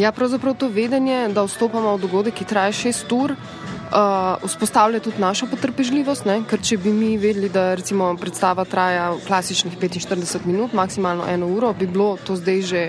Ja, 0.00 0.12
pravzaprav 0.12 0.54
to 0.56 0.68
vedenje, 0.72 1.28
da 1.28 1.42
vstopamo 1.44 1.90
v 1.96 2.00
dogodek, 2.00 2.34
ki 2.38 2.46
traja 2.48 2.72
šest 2.72 3.10
ur, 3.12 3.34
uh, 3.36 4.46
vzpostavlja 4.48 5.02
tudi 5.04 5.20
našo 5.20 5.44
potrpežljivost. 5.50 6.24
Ne? 6.24 6.38
Ker 6.48 6.62
če 6.64 6.78
bi 6.80 6.92
mi 6.92 7.18
vedeli, 7.20 7.50
da 7.52 7.74
recimo 7.76 8.08
predstava 8.16 8.64
traja 8.64 9.10
klasičnih 9.26 9.76
45 9.76 10.46
minut, 10.48 10.72
maksimalno 10.72 11.28
eno 11.28 11.50
uro, 11.52 11.74
bi 11.76 11.86
bilo 11.86 12.14
to 12.24 12.38
zdaj 12.40 12.62
že 12.62 12.86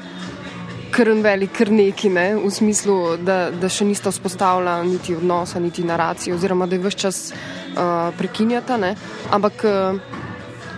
kar 0.96 1.12
velik, 1.24 1.52
kar 1.58 1.72
neki, 1.72 2.10
ne? 2.16 2.30
v 2.40 2.48
smislu, 2.52 3.18
da, 3.20 3.52
da 3.52 3.68
še 3.68 3.92
nista 3.92 4.12
vzpostavila 4.12 4.80
niti 4.88 5.16
odnosa, 5.16 5.60
niti 5.60 5.84
naracije, 5.84 6.36
oziroma 6.36 6.68
da 6.68 6.80
je 6.80 6.86
vse 6.88 6.98
čas 6.98 7.22
uh, 7.36 8.16
prekinjata. 8.16 8.80
Ne? 8.80 8.96
Ampak. 9.36 9.68
Uh, 9.68 10.21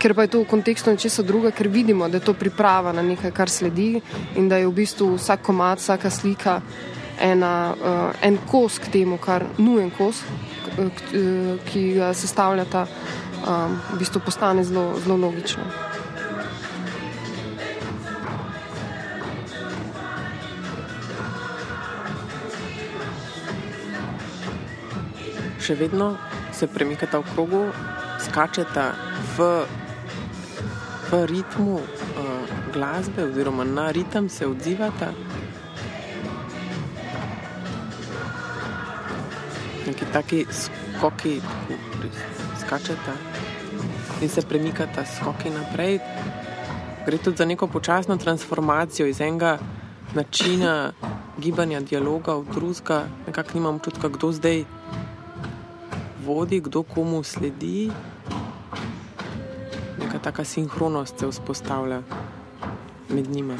ker 0.04 0.12
pa 0.12 0.28
je 0.28 0.36
to 0.36 0.44
v 0.44 0.52
kontekstu 0.52 0.92
nečesa 0.92 1.24
druga, 1.24 1.48
ker 1.48 1.64
vidimo, 1.72 2.04
da 2.12 2.20
je 2.20 2.28
to 2.28 2.34
priprava 2.36 2.92
na 2.92 3.00
nekaj, 3.00 3.32
kar 3.32 3.48
sledi 3.48 4.02
in 4.36 4.50
da 4.52 4.60
je 4.60 4.68
v 4.68 4.76
bistvu 4.76 5.14
vsak 5.16 5.40
komat, 5.40 5.80
vsaka 5.80 6.10
slika 6.12 6.60
ena, 7.16 7.72
uh, 7.72 8.12
en 8.20 8.36
kos 8.44 8.76
k 8.76 8.92
temu, 8.92 9.16
kar 9.16 9.46
nujen 9.56 9.88
kos, 9.96 10.20
k, 10.76 10.88
k, 10.92 11.22
ki 11.70 11.84
ga 11.96 12.10
sestavljata, 12.12 12.84
um, 13.48 13.78
v 13.94 13.98
bistvu 14.02 14.20
postane 14.20 14.64
zelo, 14.68 14.92
zelo 15.00 15.16
logično. 15.24 15.64
Še 25.64 25.78
vedno 25.80 26.10
se 26.52 26.68
premikata 26.68 27.22
v 27.24 27.32
krogu, 27.32 27.62
skačeta 28.20 28.92
v, 29.38 29.48
v 31.10 31.26
ritmu 31.26 31.74
uh, 31.74 31.82
glasbe, 32.72 33.24
oziroma 33.24 33.64
na 33.64 33.90
ritem 33.90 34.28
se 34.28 34.46
odzivata. 34.46 35.12
Neki 39.86 40.04
taki 40.12 40.46
skoki, 40.50 41.40
skačeta 42.60 43.12
in 44.20 44.28
se 44.28 44.42
premikata 44.42 45.04
skoki 45.04 45.50
naprej. 45.50 46.00
Gre 47.06 47.18
tudi 47.18 47.36
za 47.36 47.44
neko 47.44 47.66
počasno 47.66 48.16
transformacijo 48.16 49.06
iz 49.06 49.20
enega 49.20 49.58
načina 50.14 50.92
gibanja, 51.38 51.80
dialoga 51.80 52.34
v 52.34 52.44
drugega. 52.54 53.04
Nekako 53.26 53.50
nimam 53.54 53.76
občutka, 53.76 54.08
kdo 54.08 54.32
zdaj 54.32 54.64
vodi, 56.24 56.60
kdo 56.60 56.82
komu 56.82 57.22
sledi. 57.22 57.90
Neka 60.14 60.24
taka 60.24 60.44
sinhronost 60.44 61.18
se 61.18 61.26
vzpostavlja 61.30 62.02
med 63.08 63.30
njima. 63.30 63.54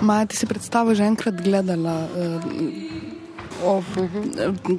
Maja, 0.00 0.26
ti 0.26 0.36
si 0.36 0.46
predstavo 0.46 0.94
že 0.94 1.04
enkrat 1.04 1.34
gledala. 1.40 2.04
Uh, 2.04 2.42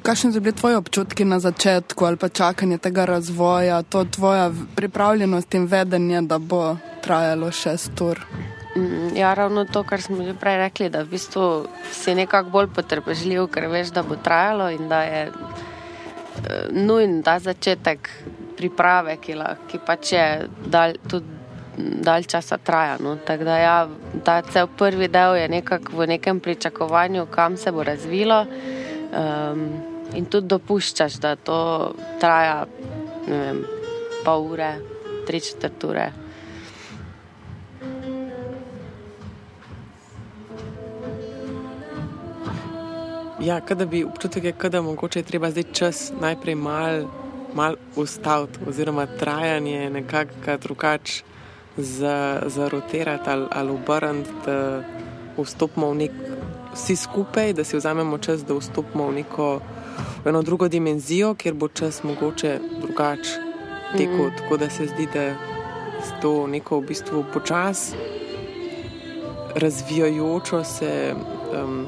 Kakšni 0.04 0.34
so 0.34 0.40
bili 0.40 0.54
tvoji 0.56 0.76
občutki 0.76 1.26
na 1.26 1.40
začetku 1.40 2.06
ali 2.06 2.18
pa 2.18 2.30
čakanje 2.30 2.78
tega 2.78 3.06
razvoja, 3.06 3.82
to 3.82 4.06
tvoja 4.06 4.52
pripravljenost 4.76 5.54
in 5.54 5.66
vedenje, 5.66 6.22
da 6.22 6.38
bo 6.38 6.78
trajalo 7.02 7.52
šest 7.52 8.02
ur? 8.02 8.20
Mm, 8.76 9.18
ja, 9.18 9.34
ravno 9.34 9.66
to, 9.66 9.84
kar 9.84 10.02
smo 10.02 10.24
že 10.24 10.34
prej 10.34 10.58
rekli, 10.58 10.90
da 10.90 11.02
v 11.02 11.10
bistvu 11.10 11.66
si 11.92 12.16
nekako 12.16 12.50
bolj 12.50 12.68
potrpežljiv, 12.76 13.48
ker 13.48 13.68
veš, 13.68 13.90
da 13.98 14.04
bo 14.04 14.16
trajalo 14.16 14.70
in 14.70 14.90
da 14.90 15.02
je 15.04 15.28
uh, 15.30 16.70
nujen 16.70 17.24
ta 17.24 17.40
začetek 17.40 18.10
priprave, 18.58 19.18
ki, 19.22 19.36
la, 19.40 19.56
ki 19.68 19.80
pač 19.86 20.14
je 20.14 20.26
dal, 20.66 20.98
tudi 21.10 21.40
dalj 21.78 22.28
časa 22.32 22.58
traja. 22.58 22.98
No. 23.00 23.16
Tako 23.26 23.44
da 23.44 23.58
ja, 23.58 23.76
ta 24.24 24.42
cel 24.42 24.68
prvi 24.78 25.08
del 25.08 25.36
je 25.36 25.50
nekako 25.50 25.98
v 25.98 26.08
nekem 26.16 26.40
pričakovanju, 26.40 27.26
kam 27.32 27.58
se 27.58 27.72
bo 27.72 27.84
razvilo. 27.84 28.46
Um, 29.12 29.68
in 30.16 30.26
tudi 30.26 30.48
dopuščaš, 30.48 31.20
da 31.24 31.36
to 31.36 31.60
traja 32.20 32.66
vem, 33.28 33.64
pol 34.26 34.52
ure, 34.52 34.74
tri 35.28 35.40
četrt 35.40 35.84
ure. 35.84 36.12
Ja, 43.42 43.58
kada 43.66 43.86
bi 43.86 44.04
občutek 44.06 44.44
je, 44.44 44.54
da 44.70 44.82
mogoče 44.82 45.20
je 45.20 45.24
treba 45.24 45.50
zdaj 45.50 45.64
čas 45.74 46.12
najprej 46.22 46.56
mal, 46.56 47.08
mal 47.54 47.76
ustaviti, 47.96 48.60
oziroma 48.68 49.06
trajanje 49.06 49.90
nekako 49.90 50.58
drugače 50.62 51.24
zarotirati 52.46 53.24
za 53.26 53.32
ali, 53.32 53.46
ali 53.52 53.72
obrniti, 53.72 54.30
da 54.46 54.84
vstopimo 55.38 55.90
v 55.90 55.96
nek, 55.96 56.12
vsi 56.74 56.96
skupaj, 56.96 57.54
da 57.54 57.64
si 57.64 57.78
vzamemo 57.78 58.18
čas, 58.18 58.46
da 58.46 58.54
vstopimo 58.54 59.08
v 59.08 59.14
neko 59.14 59.62
v 60.24 60.30
eno 60.30 60.42
drugo 60.42 60.68
dimenzijo, 60.68 61.34
kjer 61.36 61.54
bo 61.54 61.68
čas 61.68 62.04
mogoče 62.04 62.60
drugače 62.82 63.32
tekel. 63.98 64.28
Mm. 64.28 64.38
Tako 64.38 64.58
da 64.58 64.70
se 64.70 64.86
zdi, 64.86 65.08
da 65.14 65.22
je 65.22 65.38
to 66.22 66.48
neko 66.48 66.80
v 66.80 66.86
bistvu 66.88 67.26
počas 67.34 67.94
razvijajočo 69.56 70.64
se. 70.64 71.16
Um, 71.64 71.86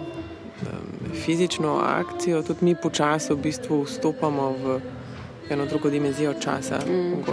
Fizično 1.25 1.79
akcijo, 1.83 2.41
tudi 2.41 2.65
mi 2.65 2.75
počasi 2.75 3.33
v 3.33 3.37
bistvu 3.37 3.83
vstopamo 3.83 4.49
v 4.63 4.79
eno 5.49 5.65
drugo 5.65 5.89
dimenzijo 5.89 6.33
časa. 6.33 6.79
Mm. 6.87 7.23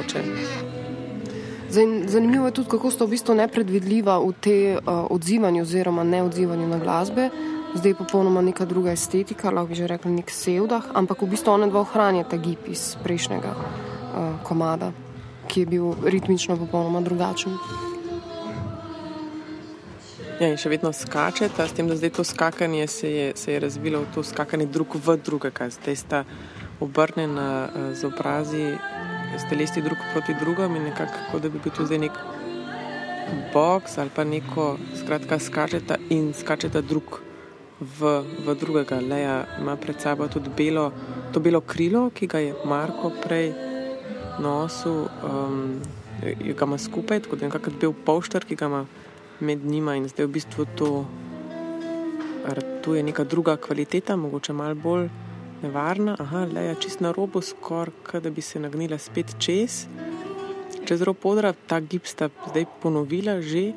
Zanimivo 2.07 2.47
je 2.47 2.53
tudi, 2.53 2.69
kako 2.69 2.91
sta 2.91 3.05
v 3.05 3.15
bistvu 3.15 3.35
nepredvidljiva 3.35 4.19
v 4.19 4.33
te 4.41 4.57
uh, 4.75 5.07
odzivanju 5.11 5.63
oziroma 5.63 6.05
neodzivanju 6.05 6.67
na 6.69 6.79
glasbe. 6.79 7.31
Zdaj 7.75 7.91
je 7.91 7.95
popolnoma 7.95 8.41
neka 8.43 8.65
druga 8.65 8.91
estetika, 8.93 9.51
lahko 9.51 9.69
bi 9.69 9.75
že 9.75 9.87
rekli 9.87 10.11
nek 10.11 10.31
sevdah, 10.31 10.91
ampak 10.95 11.23
v 11.23 11.31
bistvu 11.31 11.53
ona 11.53 11.71
dva 11.71 11.81
ohranja 11.87 12.25
ta 12.25 12.37
gib 12.37 12.67
iz 12.67 12.97
prejšnjega 13.05 13.55
uh, 13.55 14.43
komada, 14.43 14.91
ki 15.47 15.61
je 15.61 15.67
bil 15.67 15.95
ritmično 16.03 16.57
popolnoma 16.59 17.01
drugačen. 17.01 17.55
Ja, 20.41 20.49
in 20.49 20.57
še 20.57 20.73
vedno 20.73 20.91
skačete, 20.97 21.63
s 21.69 21.77
tem, 21.77 21.87
da 21.87 21.95
zdaj 22.01 22.11
to 22.17 22.25
skakanje 22.25 22.87
se 22.89 23.09
je, 23.13 23.33
se 23.37 23.53
je 23.53 23.61
razvilo 23.61 24.01
v 24.01 24.15
to 24.15 24.23
skakanje 24.25 24.67
drug 24.67 24.97
v 24.97 25.19
drugega. 25.21 25.69
Zdaj 25.71 25.97
sta 25.97 26.25
obrnjena 26.81 27.69
uh, 27.69 27.95
z 27.95 28.05
obrazi, 28.05 28.67
ste 29.39 29.57
lesti 29.57 29.83
drug 29.83 29.99
proti 30.13 30.35
drugemu 30.35 30.77
in 30.77 30.83
nekako, 30.83 31.39
da 31.39 31.49
bi 31.49 31.59
bil 31.59 31.73
to 31.73 31.87
zdaj 31.87 31.99
nek 31.99 32.13
box 33.55 33.99
ali 33.99 34.11
pa 34.15 34.25
neko, 34.25 34.77
skratka, 34.99 35.39
skačete 35.39 35.99
in 36.11 36.33
skačete 36.35 36.83
drug 36.83 37.21
v, 37.81 38.23
v 38.47 38.55
drugega. 38.61 39.01
Leja 39.01 39.45
ima 39.61 39.77
pred 39.77 40.01
sabo 40.01 40.29
tudi 40.29 40.51
belo, 40.57 40.91
to 41.33 41.41
belo 41.41 41.61
krilo, 41.61 42.11
ki 42.11 42.27
ga 42.27 42.39
je 42.39 42.55
Marko 42.65 43.13
prej 43.23 43.53
nosil, 44.41 45.07
um, 45.25 45.81
ga 46.21 46.67
ima 46.67 46.79
skupaj, 46.79 47.25
tako 47.25 47.37
da 47.37 47.45
je 47.45 47.49
nekako 47.53 47.71
bil 47.81 47.95
polštar, 48.05 48.45
ki 48.45 48.57
ga 48.57 48.67
ima 48.67 48.85
med 49.41 49.65
njima 49.65 49.97
in 49.97 50.09
zdaj 50.09 50.27
v 50.27 50.33
bistvu 50.37 50.67
to, 50.77 50.91
to 52.83 52.95
je 52.95 53.03
neka 53.03 53.25
druga 53.25 53.57
kvaliteta, 53.57 54.17
mogoče 54.17 54.53
malo 54.53 54.75
bolj 54.75 55.09
nevarna. 55.63 56.17
Aha, 56.19 56.45
le 56.53 56.65
je 56.65 56.75
čist 56.85 57.01
na 57.01 57.13
robu, 57.13 57.41
skoraj 57.41 58.21
da 58.21 58.31
bi 58.31 58.43
se 58.43 58.61
nagnila 58.61 58.99
spet 58.99 59.35
čez. 59.39 59.87
Čez 60.85 61.03
rob 61.03 61.19
podra, 61.23 61.53
ta 61.53 61.81
gib 61.81 62.07
sta 62.07 62.31
zdaj 62.49 62.67
ponovila 62.83 63.41
že, 63.41 63.73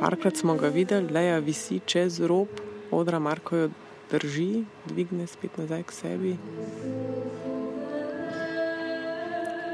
parkrat 0.00 0.36
smo 0.36 0.54
ga 0.54 0.68
videli, 0.68 1.12
le 1.12 1.22
je 1.24 1.40
visi 1.40 1.80
čez 1.86 2.20
rob, 2.20 2.48
odra 2.90 3.18
Marko 3.18 3.56
jo 3.56 3.68
drži, 4.10 4.64
dvigne 4.86 5.26
spet 5.26 5.58
nazaj 5.58 5.82
k 5.82 5.92
sebi. 5.92 6.34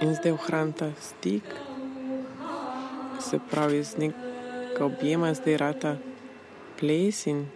In 0.02 0.14
zdaj 0.18 0.32
ohranita 0.32 0.90
stik, 1.00 1.46
se 3.20 3.38
pravi 3.50 3.84
z 3.84 4.10
ga 4.78 4.84
objema, 4.84 5.34
zdaj 5.34 5.56
rata 5.56 5.96
ples 6.80 7.26
in 7.26 7.46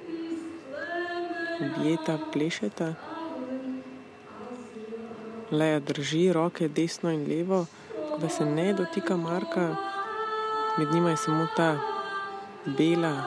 objeta, 1.59 2.19
plešeta. 2.33 3.06
Leja 5.51 5.81
drži 5.81 6.33
roke 6.33 6.69
desno 6.69 7.11
in 7.11 7.29
levo, 7.29 7.67
da 8.21 8.29
se 8.29 8.45
ne 8.45 8.73
dotika 8.73 9.17
Marka, 9.17 9.77
med 10.79 10.93
njima 10.93 11.11
je 11.11 11.17
samo 11.17 11.47
ta 11.57 11.79
bela, 12.65 13.23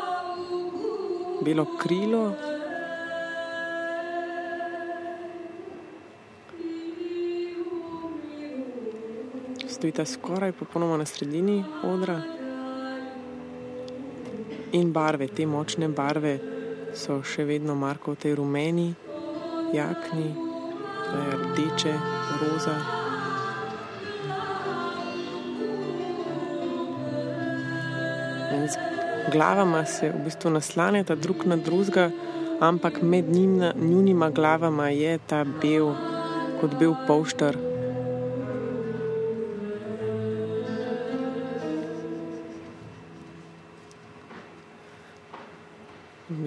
belo 1.46 1.66
krilo. 1.82 2.34
Stojita 9.68 10.06
skoraj 10.06 10.52
popolnoma 10.52 10.98
na 10.98 11.06
sredini 11.06 11.64
odra. 11.84 12.22
In 14.72 14.92
barve, 14.92 15.28
te 15.28 15.46
močne 15.46 15.88
barve 15.88 16.40
so 16.96 17.22
še 17.24 17.46
vedno 17.46 17.76
Marko 17.76 18.12
v 18.12 18.16
tej 18.16 18.36
rumeni 18.36 18.94
jakni, 19.74 20.49
rdeče, 21.14 21.94
roza. 22.42 22.76
In 28.54 28.68
z 28.68 28.78
glavama 29.32 29.86
se 29.86 30.10
v 30.10 30.24
bistvu 30.26 30.50
naslanjata 30.50 31.16
drug 31.16 31.46
na 31.46 31.56
drugega, 31.56 32.12
ampak 32.60 33.02
med 33.02 33.26
njima 33.76 34.30
glavama 34.30 34.90
je 34.90 35.20
ta 35.28 35.44
bel, 35.44 35.94
kot 36.62 36.76
bel 36.80 36.96
polštar. 37.08 37.70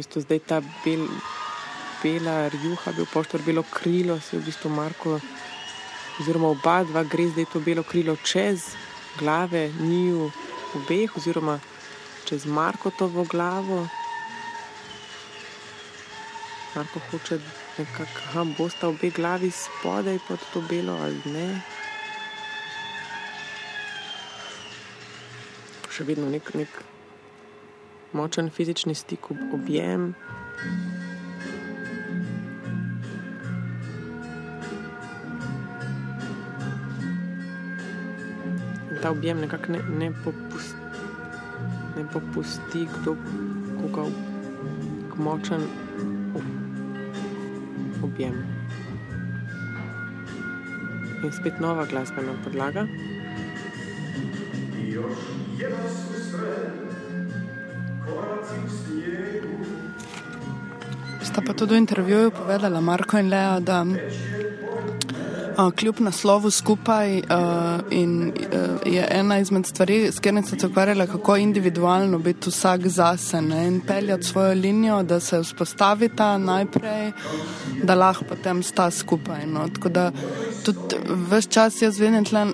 bistvu 0.03 0.21
zdaj 0.21 0.41
ta 0.47 0.61
bel, 0.85 1.07
bela 2.03 2.49
rjuha, 2.49 2.93
bil 2.93 3.07
poštor, 3.13 3.43
belo 3.47 3.63
krilo, 3.63 4.21
se 4.21 4.37
je 4.37 4.41
v 4.41 4.45
bistvu 4.45 4.71
Marko, 4.71 5.21
oziroma 6.21 6.49
oba 6.49 6.83
dva 6.85 7.05
gre 7.05 7.29
zdaj 7.29 7.47
to 7.53 7.61
belo 7.61 7.83
krilo 7.83 8.17
čez 8.17 8.75
glave 9.19 9.71
njiju 9.81 10.31
obeh, 10.75 11.17
oziroma 11.17 11.59
čez 12.25 12.47
Markotovo 12.47 13.25
glavo. 13.25 13.87
Marko 16.75 17.01
hoče 17.11 17.39
nekako, 17.79 18.45
bo 18.59 18.69
sta 18.69 18.89
obe 18.89 19.11
glavi 19.11 19.51
spodaj 19.51 20.19
pod 20.29 20.39
to 20.53 20.61
belo 20.61 20.97
ali 21.03 21.21
ne. 21.25 21.61
Še 25.93 26.09
vedno 26.09 26.31
nek, 26.33 26.55
nek 26.57 26.81
močen 28.13 28.49
fizični 28.51 28.95
stik, 28.95 29.31
objem. 29.53 30.15
In 30.65 31.02
ta 39.03 39.11
objem 39.11 39.41
nekako 39.41 39.73
ne, 39.73 39.81
ne, 39.99 40.13
popusti, 40.25 40.77
ne 41.97 42.05
popusti, 42.13 42.87
kdo 42.95 43.17
koga 43.81 44.07
močen 45.17 45.63
objem. 48.03 48.35
In 51.23 51.33
spet 51.33 51.61
nova 51.61 51.87
glasbena 51.87 52.35
podlaga. 52.45 52.87
Sta 61.23 61.41
pa 61.47 61.53
tudi 61.55 61.75
v 61.75 61.79
intervjuju 61.79 62.31
povedala 62.31 62.81
Marko 62.81 63.19
in 63.19 63.31
Lea, 63.31 63.61
da 63.61 63.85
kljub 65.71 66.01
naslovu 66.01 66.51
skupaj 66.51 67.23
a, 67.29 67.79
in 67.91 68.33
a, 68.33 68.89
je 68.89 69.09
ena 69.11 69.39
izmed 69.39 69.67
stvari, 69.67 70.13
s 70.13 70.19
katerimi 70.19 70.43
se 70.43 70.67
ukvarjali, 70.67 71.07
kako 71.07 71.37
individualno 71.37 72.19
biti 72.19 72.51
vsak 72.51 72.87
zase 72.87 73.43
ne, 73.43 73.67
in 73.67 73.81
peljati 73.81 74.25
svojo 74.25 74.55
linijo, 74.55 75.03
da 75.03 75.21
se 75.21 75.41
vzpostavita 75.41 76.39
najprej, 76.39 77.13
da 77.83 77.95
lahko 77.95 78.25
potem 78.25 78.63
sta 78.63 78.91
skupaj. 78.91 79.47
No. 79.47 79.69
Tako 79.75 79.89
da 79.89 80.11
tudi 80.65 80.97
vse 81.31 81.49
čas 81.51 81.83
jaz 81.83 82.01
vidim 82.01 82.25
tle 82.25 82.47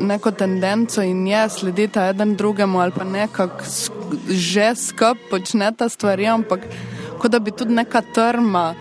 neko 0.00 0.30
tendenco 0.30 1.02
in 1.02 1.26
je 1.26 1.48
slediti 1.48 1.98
eden 1.98 2.36
drugemu 2.36 2.80
ali 2.80 2.92
pa 2.92 3.04
nekako 3.04 3.64
že 4.28 4.74
skup 4.74 5.18
počneta 5.30 5.88
stvari, 5.88 6.26
ampak 6.26 6.60
kot 7.18 7.30
da 7.30 7.38
bi 7.38 7.50
tudi 7.50 7.74
neka 7.74 8.02
trma 8.14 8.74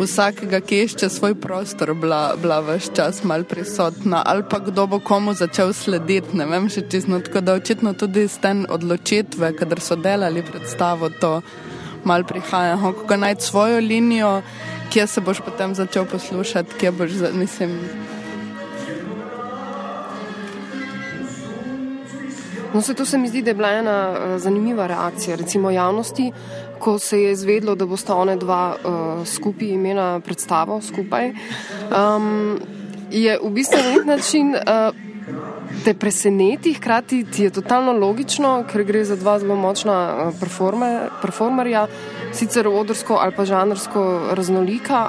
vsakega, 0.00 0.60
ki 0.60 0.82
išče 0.84 1.08
svoj 1.08 1.34
prostor, 1.40 1.94
bila, 1.94 2.34
bila 2.40 2.60
vse 2.60 2.90
čas 2.96 3.22
mal 3.24 3.44
prisotna 3.44 4.22
ali 4.26 4.42
pa 4.50 4.58
kdo 4.58 4.86
bo 4.86 4.98
komu 4.98 5.34
začel 5.34 5.72
slediti, 5.72 6.36
ne 6.36 6.46
vem 6.46 6.68
še 6.68 6.86
čisto, 6.90 7.20
tako 7.20 7.40
da 7.40 7.54
očitno 7.54 7.94
tudi 7.94 8.26
z 8.28 8.40
ten 8.42 8.66
odločitve, 8.70 9.52
kadar 9.58 9.80
so 9.80 9.96
delali 9.96 10.42
predstavo, 10.42 11.10
to 11.20 11.40
mal 12.04 12.24
prihaja, 12.24 12.76
kako 12.80 13.16
najti 13.16 13.44
svojo 13.44 13.80
linijo, 13.80 14.42
kje 14.90 15.06
se 15.06 15.20
boš 15.20 15.40
potem 15.44 15.74
začel 15.74 16.04
poslušati, 16.06 16.74
kje 16.80 16.92
boš, 16.92 17.10
mislim. 17.32 17.78
No, 22.74 22.82
se 22.82 22.94
to 22.94 23.04
se 23.06 23.18
mi 23.18 23.28
zdi, 23.28 23.42
da 23.42 23.50
je 23.50 23.54
bila 23.54 23.68
ena 23.70 24.10
uh, 24.10 24.40
zanimiva 24.42 24.86
reakcija, 24.86 25.36
recimo 25.36 25.70
javnosti, 25.70 26.32
ko 26.84 26.98
se 26.98 27.22
je 27.22 27.32
izvedlo, 27.32 27.74
da 27.74 27.86
bosta 27.86 28.14
one 28.14 28.36
dva 28.36 28.76
uh, 28.76 29.26
skupaj 29.26 29.68
imela 29.68 30.20
predstavo 30.20 30.80
skupaj. 30.84 31.32
Um, 31.88 32.58
je 33.10 33.38
v 33.40 33.50
bistvu 33.50 33.80
na 33.80 33.92
nek 33.94 34.04
način 34.04 34.52
uh, 34.52 34.92
te 35.84 35.94
preseneti, 35.94 36.74
hkrati 36.74 37.24
ti 37.24 37.48
je 37.48 37.50
totalno 37.50 37.92
logično, 37.92 38.66
ker 38.68 38.84
gre 38.84 39.04
za 39.04 39.16
dva 39.16 39.38
zelo 39.40 39.56
močna 39.56 39.96
uh, 40.12 40.34
performer, 40.40 41.08
performerja, 41.22 41.86
sicer 42.36 42.68
odrsko 42.68 43.16
ali 43.16 43.32
pa 43.36 43.44
žanrsko 43.44 44.06
raznolika. 44.36 45.08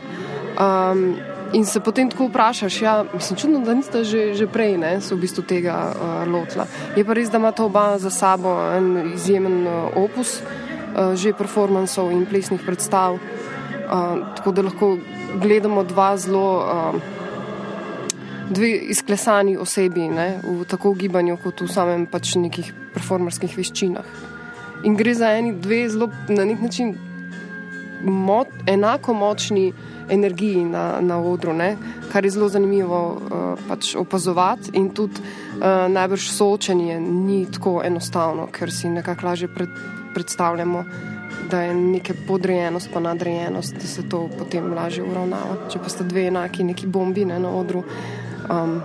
Um, 0.56 1.16
In 1.54 1.64
se 1.66 1.80
potem 1.80 2.10
tako 2.10 2.26
vprašaš, 2.28 2.82
ja, 2.82 2.94
mislim, 3.14 3.38
čudno, 3.40 3.60
da 3.64 3.74
niste 3.74 4.04
že, 4.04 4.34
že 4.34 4.48
prej 4.48 4.74
ne, 4.78 4.98
v 5.00 5.18
bistvu 5.22 5.44
tega 5.48 5.76
uh, 5.94 6.26
lotila. 6.28 6.66
Je 6.98 7.06
pa 7.06 7.14
res, 7.16 7.30
da 7.32 7.38
ima 7.38 7.52
to 7.56 7.70
oba 7.70 7.96
za 8.02 8.10
sabo 8.10 8.58
en 8.76 9.14
izjemen 9.14 9.62
uh, 9.68 9.94
opus, 9.96 10.42
uh, 10.42 10.75
že 11.16 11.34
performansov 11.34 12.12
in 12.12 12.26
plesnih 12.26 12.62
predstav, 12.66 13.18
uh, 13.18 14.36
tako 14.36 14.52
da 14.52 14.62
lahko 14.62 14.98
gledamo 15.42 15.84
dva 15.84 16.18
zelo, 16.18 16.48
uh, 16.64 16.96
dve 18.50 18.72
izklesani 18.94 19.58
osebi, 19.58 20.08
ne, 20.10 20.40
v 20.44 20.64
tako 20.70 20.94
v 20.94 21.06
gibanju, 21.06 21.38
kot 21.44 21.66
v 21.66 21.72
samem 21.72 22.06
pač 22.06 22.36
nekih 22.40 22.72
performerskih 22.94 23.58
veščinah. 23.58 24.08
In 24.86 24.96
gre 24.96 25.16
za 25.16 25.32
eni 25.34 25.54
dve 25.58 25.86
zelo 25.90 26.12
na 26.30 26.46
nek 26.46 26.62
način 26.62 26.96
mo 28.06 28.44
enako 28.68 29.14
močni 29.14 29.74
energiji 30.10 30.66
na, 30.66 31.02
na 31.02 31.18
odru, 31.18 31.54
ne? 31.54 31.78
kar 32.12 32.26
je 32.26 32.32
zelo 32.32 32.50
zanimivo 32.50 33.00
uh, 33.12 33.60
pač 33.68 33.96
opazovati. 33.96 34.72
In 34.74 34.90
tudi 34.94 35.20
uh, 35.20 35.92
najbrž 35.92 36.30
soočenje 36.30 37.00
ni 37.00 37.46
tako 37.52 37.82
enostavno, 37.84 38.48
ker 38.52 38.72
si 38.72 38.90
nekako 38.90 39.26
lažje 39.28 39.48
pred, 39.48 39.70
predstavljamo, 40.16 40.84
da 41.52 41.62
je 41.62 41.76
neka 41.76 42.14
podrejenost, 42.28 42.90
pa 42.94 43.00
nadrejenost, 43.00 43.76
da 43.76 43.88
se 43.88 44.10
to 44.10 44.26
potem 44.40 44.74
lažje 44.74 45.04
uravnava. 45.04 45.68
Če 45.70 45.80
pa 45.84 45.92
sta 45.92 46.08
dve 46.08 46.28
enaki, 46.32 46.64
neki 46.64 46.88
bombi 46.88 47.26
ne, 47.26 47.40
na 47.40 47.52
odru. 47.52 47.84
Um, 48.50 48.80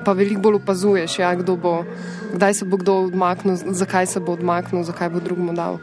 Pa 0.00 0.14
veliko 0.16 0.40
bolj 0.40 0.54
opazuješ, 0.62 1.18
ja, 1.20 1.34
bo, 1.36 1.84
kdaj 2.32 2.54
se 2.54 2.64
bo 2.64 2.78
kdo 2.80 2.94
odmaknil, 3.10 3.58
zakaj 3.76 4.06
se 4.06 4.20
bo 4.20 4.32
odmaknil, 4.32 4.80
zakaj 4.88 5.10
bo 5.12 5.20
drugemu 5.20 5.52
dal 5.52 5.76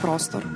prostor. 0.00 0.46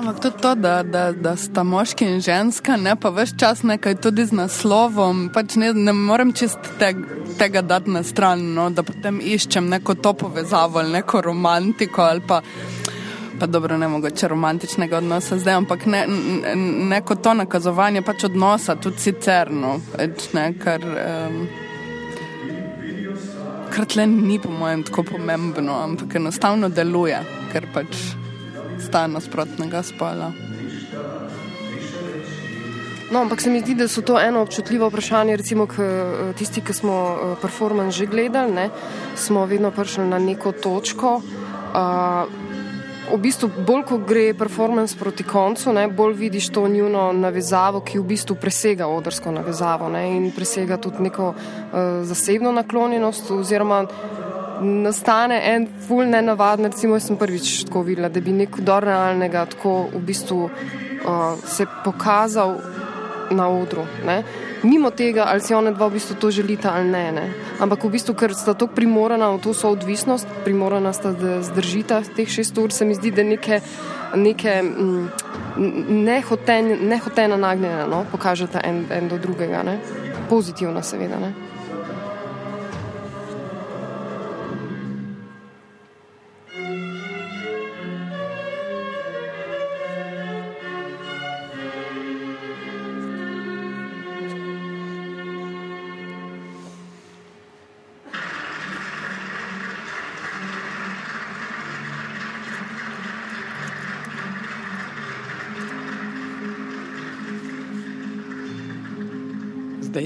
Ampak 0.00 0.20
tudi 0.20 0.36
to, 0.42 0.54
da, 0.54 0.82
da, 0.82 1.12
da 1.12 1.36
sta 1.36 1.62
moški 1.62 2.06
in 2.08 2.20
ženska, 2.24 2.76
ne 2.80 2.94
pa 2.96 3.10
več 3.12 3.34
čas 3.36 3.60
nekaj 3.68 3.98
tudi 4.00 4.24
z 4.24 4.32
naslovom. 4.32 5.26
Pač 5.34 5.58
ne, 5.60 5.74
ne 5.76 5.92
morem 5.92 6.30
čist 6.32 6.56
te, 6.80 6.94
tega 7.36 7.60
dati 7.60 7.92
na 7.92 8.00
stran, 8.00 8.40
no, 8.56 8.70
da 8.72 8.80
potem 8.80 9.18
iščem 9.20 9.68
neko 9.68 9.98
to 10.00 10.14
povezavo 10.22 10.80
ali 10.80 10.94
neko 10.94 11.20
romantiko 11.26 12.06
ali 12.06 12.24
pa. 12.26 12.40
Pa 13.40 13.48
dobro, 13.48 13.76
ne 13.80 13.88
mogoče 13.88 14.28
romantičnega 14.28 14.98
odnosa 14.98 15.36
zdaj, 15.40 15.54
ampak 15.62 15.84
ne, 15.88 16.00
ne, 16.08 16.54
neko 16.94 17.18
to 17.24 17.32
nakazovanje 17.36 18.02
pač 18.04 18.24
odnosa, 18.28 18.76
tudi 18.80 19.00
sicer, 19.00 19.52
no, 19.52 19.76
pač 19.92 20.30
ne, 20.36 20.46
kar. 20.60 20.84
Um, 20.84 21.44
Kar 23.70 23.86
tle 23.86 24.02
ni, 24.10 24.40
po 24.42 24.50
mojem, 24.50 24.80
tako 24.88 25.04
pomembno, 25.12 25.76
ampak 25.84 26.16
enostavno 26.18 26.72
deluje, 26.74 27.20
ker 27.52 27.68
pač 27.70 28.00
sta 28.90 29.06
nasprotnega 29.06 29.82
spola. 29.86 30.32
No, 33.10 33.20
ampak 33.22 33.40
se 33.40 33.50
mi 33.50 33.60
zdi, 33.60 33.74
da 33.74 33.86
so 33.88 34.02
to 34.02 34.18
eno 34.18 34.42
občutljivo 34.42 34.88
vprašanje. 34.90 35.36
Recimo, 35.36 35.66
k, 35.66 35.78
eh, 35.78 36.32
tisti, 36.38 36.60
ki 36.60 36.74
smo 36.74 36.94
eh, 36.94 37.36
performance 37.42 37.98
že 37.98 38.06
gledali, 38.06 38.52
ne, 38.52 38.70
smo 39.14 39.46
vedno 39.46 39.70
prišli 39.70 40.08
na 40.10 40.18
neko 40.18 40.52
točko. 40.52 41.20
Uh, 41.70 42.26
v 43.14 43.18
bistvu, 43.18 43.50
bolj 43.66 43.84
ko 43.86 43.98
gre 43.98 44.34
performance 44.34 44.98
proti 44.98 45.22
koncu, 45.22 45.72
ne, 45.72 45.86
bolj 45.88 46.14
vidiš 46.18 46.48
to 46.50 46.66
njuno 46.68 47.12
navezavo, 47.12 47.80
ki 47.80 47.98
v 47.98 48.04
bistvu 48.10 48.34
presega 48.34 48.88
odrsko 48.90 49.30
navezavo 49.30 49.88
ne, 49.88 50.02
in 50.16 50.32
presega 50.34 50.76
tudi 50.82 51.06
neko 51.06 51.28
uh, 51.30 51.78
zasebno 52.02 52.50
naklonjenost. 52.52 53.30
Oziroma, 53.30 53.84
nastane 54.60 55.40
en 55.54 55.66
ful 55.88 56.04
nenavaden, 56.08 56.70
recimo, 56.70 56.94
jaz 56.98 57.08
sem 57.08 57.16
prvič 57.16 57.64
tako 57.68 57.82
videla, 57.82 58.08
da 58.08 58.20
bi 58.20 58.32
nek 58.32 58.60
dor 58.66 58.84
realnega 58.84 59.46
tako 59.54 59.88
v 59.94 60.04
bistvu 60.06 60.44
uh, 60.44 61.38
se 61.46 61.66
pokazal 61.84 62.58
na 63.30 63.48
odru. 63.48 63.86
Ne? 64.06 64.22
Mimo 64.62 64.90
tega, 64.90 65.24
ali 65.28 65.40
si 65.40 65.54
one 65.54 65.72
dva 65.72 65.88
v 65.88 65.96
bistvu 65.96 66.16
to 66.20 66.30
želita 66.30 66.74
ali 66.76 66.88
ne, 66.88 67.12
ne. 67.12 67.26
Ampak 67.60 67.84
v 67.84 67.90
bistvu, 67.96 68.14
ker 68.14 68.34
sta 68.36 68.52
tako 68.54 68.74
primorana 68.76 69.30
v 69.32 69.40
to 69.40 69.54
soodvisnost, 69.56 70.28
primorana 70.44 70.92
sta, 70.92 71.14
da 71.16 71.40
zdržita 71.42 72.02
teh 72.16 72.28
šest 72.28 72.58
ur, 72.58 72.72
se 72.72 72.84
mi 72.84 72.94
zdi, 72.94 73.10
da 73.10 73.24
neke, 73.24 73.60
neke 74.14 74.60
mm, 74.62 75.08
nehotena 76.84 77.36
nagnjena 77.36 77.86
no, 77.86 78.04
pokažeta 78.12 78.60
en, 78.64 78.84
en 78.90 79.08
do 79.08 79.18
drugega. 79.18 79.62
Ne. 79.64 79.78
Pozitivna, 80.28 80.82
seveda. 80.82 81.18
Ne. 81.20 81.49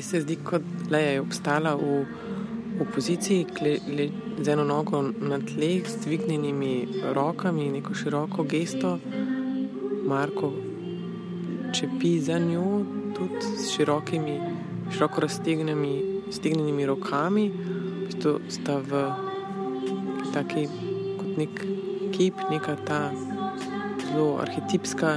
Se 0.05 0.21
zdi, 0.21 0.37
kot 0.45 0.62
da 0.90 0.99
je 0.99 1.21
obstala 1.21 1.75
v, 1.75 2.05
v 2.79 2.87
poziciji 2.95 3.47
kle, 3.57 3.79
le, 3.97 4.09
z 4.38 4.53
eno 4.53 4.64
nogo 4.69 5.03
na 5.03 5.38
tleh, 5.40 5.87
s 5.88 6.05
dvignjenimi 6.05 7.03
rokami, 7.17 7.71
neko 7.73 7.95
široko 7.95 8.45
gesto. 8.45 8.99
Marko 10.05 10.53
čepi 11.75 12.19
za 12.21 12.38
njo, 12.38 12.85
tudi 13.17 13.40
s 13.59 13.71
širokimi, 13.75 14.37
široko 14.93 15.25
raztegnjenimi 15.25 16.87
rokami, 16.87 17.49
v 17.51 18.07
bistvu 18.07 18.35
sta 18.49 18.79
v 18.79 19.07
taki 20.35 20.67
kot 21.19 21.38
nek 21.40 21.64
kip, 22.12 22.45
neka 22.51 22.77
ta 22.87 23.09
zelo 24.05 24.38
arhetipska 24.43 25.17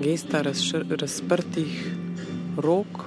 gesta 0.00 0.42
razšr, 0.42 0.84
razprtih 1.00 1.92
rok. 2.56 3.04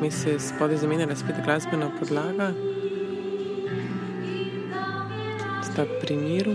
Mi 0.00 0.10
se 0.10 0.38
spodaj 0.38 0.76
zamenjala 0.76 1.16
spet 1.16 1.36
glasbena 1.44 1.90
podlaga, 1.98 2.52
sta 5.62 5.84
pri 6.00 6.16
miru. 6.16 6.54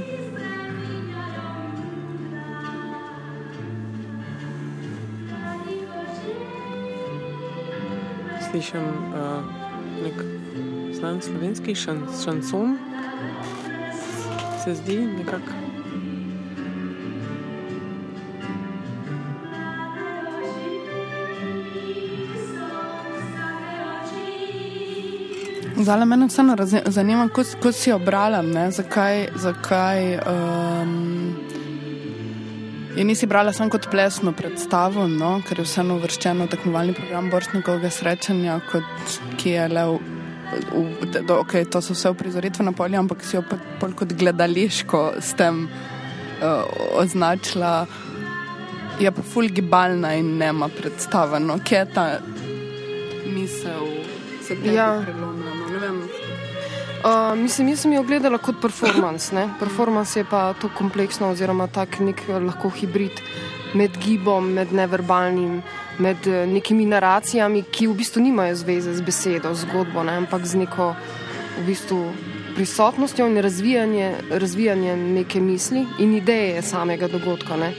Slišim 8.50 8.82
uh, 8.82 9.46
nek 10.04 10.24
znan 10.98 11.22
slovenski 11.22 11.76
šan, 11.76 12.02
šanson, 12.24 12.78
se 14.64 14.74
zdi 14.74 14.98
nekako. 15.00 15.65
Zdaj 25.86 26.06
me 26.06 26.26
vseeno 26.28 26.56
zanima, 26.86 27.30
kako 27.30 27.72
si 27.72 27.92
obrala, 27.92 28.42
ne? 28.42 28.72
zakaj. 28.72 29.28
zakaj 29.36 30.16
um, 30.16 31.36
Je 32.96 33.04
nisi 33.04 33.26
brala 33.26 33.54
samo 33.54 33.70
kot 33.70 33.88
plesno 33.92 34.32
predstavo, 34.32 35.08
no? 35.08 35.42
ker 35.48 35.60
je 35.60 35.66
vseeno 35.68 36.00
uvrščeno 36.00 36.48
v 36.48 36.50
tekmovalni 36.56 36.96
program 36.98 37.30
Boršnikovega 37.30 37.92
srečanja, 37.94 38.56
kot, 38.72 39.18
ki 39.38 39.54
je 39.54 39.68
le 39.68 39.84
v, 39.86 40.00
v, 40.74 41.10
do, 41.20 41.38
okay, 41.44 41.68
to 41.70 41.82
so 41.86 41.94
vse 41.94 42.10
uprizoritve 42.16 42.66
na 42.66 42.74
polju, 42.74 43.04
ampak 43.04 43.22
si 43.22 43.36
jo 43.38 43.44
bolj 43.52 43.94
kot 44.00 44.16
gledališko 44.18 45.04
s 45.22 45.38
tem 45.38 45.68
uh, 45.68 46.64
označila. 46.98 47.76
Je 49.00 49.12
pa 49.12 49.22
fulgibalna 49.22 50.16
in 50.18 50.34
nema 50.42 50.72
predstava. 50.74 51.38
No? 51.40 51.60
Kje 51.62 51.84
je 51.84 51.92
ta 51.94 52.08
misel, 53.28 53.86
se 54.48 54.58
ti 54.64 54.74
ja. 54.74 54.96
prelomila? 55.06 55.55
Uh, 57.06 57.38
mislim, 57.38 57.68
jaz 57.70 57.80
sem 57.80 57.92
jo 57.94 58.02
gledala 58.04 58.38
kot 58.42 58.56
performance. 58.62 59.36
Ne? 59.36 59.50
Performance 59.60 60.20
je 60.20 60.26
pa 60.26 60.56
to 60.58 60.72
kompleksno, 60.74 61.30
oziroma 61.30 61.68
tak 61.68 62.00
nek 62.02 62.24
eh, 62.26 62.40
lahko 62.42 62.72
hibrid 62.74 63.20
med 63.78 63.98
gibom, 64.02 64.48
med 64.54 64.72
neverbalnim, 64.74 65.60
med 66.02 66.26
uh, 66.26 66.48
nekimi 66.50 66.88
naracijami, 66.90 67.62
ki 67.70 67.92
v 67.92 67.94
bistvu 68.00 68.24
nimajo 68.26 68.56
zveze 68.58 68.96
z 68.98 69.06
besedo, 69.06 69.52
z 69.54 69.68
zgodbo, 69.68 70.02
ne? 70.04 70.16
ampak 70.24 70.48
z 70.50 70.58
neko 70.64 70.88
v 71.60 71.66
bistvu, 71.68 72.00
prisotnostjo 72.56 73.28
in 73.30 73.38
razvijanjem 73.38 74.32
razvijanje 74.32 74.96
neke 74.98 75.42
misli 75.42 75.84
in 76.00 76.16
ideje 76.16 76.62
samega 76.62 77.08
dogodka. 77.08 77.58
Ne? 77.58 77.70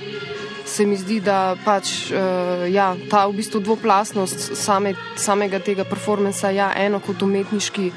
Se 0.66 0.86
mi 0.86 0.94
zdi, 0.96 1.18
da 1.20 1.56
pač, 1.64 2.12
uh, 2.12 2.62
ja, 2.70 2.92
ta 3.10 3.24
v 3.26 3.40
bistvu 3.40 3.58
dvoplastnost 3.58 4.54
same, 4.54 4.94
samega 5.18 5.58
tega 5.58 5.82
performansa, 5.84 6.54
ja, 6.54 6.70
eno 6.76 7.02
kot 7.02 7.26
umetniški 7.26 7.90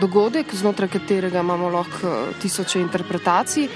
dogodek, 0.00 0.54
znotraj 0.54 0.88
katerega 0.88 1.40
imamo 1.40 1.68
lahko 1.68 2.08
eh, 2.08 2.34
tisoče 2.42 2.80
interpretacij, 2.80 3.68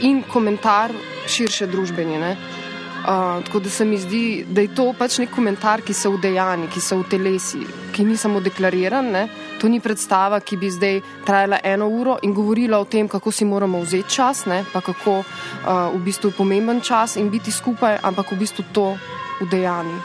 in 0.00 0.22
komentar 0.28 0.92
širše 1.28 1.66
družbene. 1.66 2.36
Uh, 3.04 3.44
tako 3.44 3.60
da 3.60 3.70
se 3.70 3.84
mi 3.84 3.98
zdi, 3.98 4.46
da 4.48 4.62
je 4.64 4.70
to 4.74 4.86
pač 4.98 5.18
nek 5.20 5.28
komentar, 5.30 5.82
ki 5.84 5.92
se 5.92 6.08
vdejani, 6.08 6.70
ki 6.72 6.80
se 6.80 6.96
v 6.96 7.04
telesi, 7.10 7.58
ki 7.92 8.04
ni 8.04 8.16
samo 8.16 8.40
deklariran. 8.40 9.10
Ne? 9.12 9.26
To 9.60 9.68
ni 9.68 9.80
predstava, 9.80 10.38
ki 10.40 10.56
bi 10.56 10.70
zdaj 10.72 11.02
trajala 11.26 11.58
eno 11.64 11.90
uro 11.92 12.16
in 12.22 12.32
govorila 12.32 12.80
o 12.80 12.86
tem, 12.88 13.08
kako 13.08 13.32
si 13.32 13.44
moramo 13.44 13.82
vzeti 13.84 14.16
čas, 14.16 14.46
ne? 14.48 14.62
pa 14.72 14.80
kako 14.80 15.18
uh, 15.20 15.92
v 15.92 16.00
bistvu 16.06 16.32
je 16.32 16.38
pomemben 16.38 16.80
čas 16.80 17.18
in 17.20 17.28
biti 17.28 17.52
skupaj, 17.52 17.98
ampak 18.02 18.32
v 18.32 18.40
bistvu 18.40 18.64
to 18.72 18.86
v 19.40 19.48
dejanju. 19.50 20.00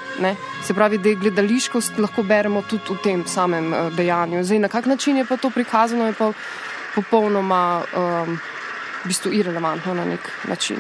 Se 0.64 0.74
pravi, 0.74 0.98
da 0.98 1.10
je 1.10 1.16
gledališkost 1.16 1.98
lahko 1.98 2.24
beremo 2.24 2.62
tudi 2.70 2.84
v 2.90 2.98
tem 3.04 3.26
samem 3.28 3.74
uh, 3.74 3.94
dejanju. 3.96 4.44
Zdaj, 4.44 4.60
na 4.60 4.68
kak 4.68 4.86
način 4.86 5.18
je 5.18 5.26
pa 5.26 5.38
to 5.38 5.50
prikazano, 5.50 6.08
je 6.08 6.14
pa 6.14 6.32
popolnoma 6.96 7.82
um, 7.96 8.40
v 9.04 9.08
bistvu 9.08 9.32
irrelevantno 9.34 9.94
na 9.94 10.06
nek 10.06 10.32
način. 10.48 10.78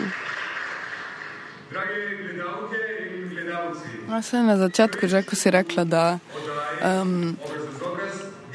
No, 4.07 4.21
na 4.43 4.57
začetku, 4.57 5.07
že 5.07 5.21
ko 5.23 5.35
si 5.35 5.51
rekla, 5.51 5.83
da 5.83 6.19
um, 6.81 7.37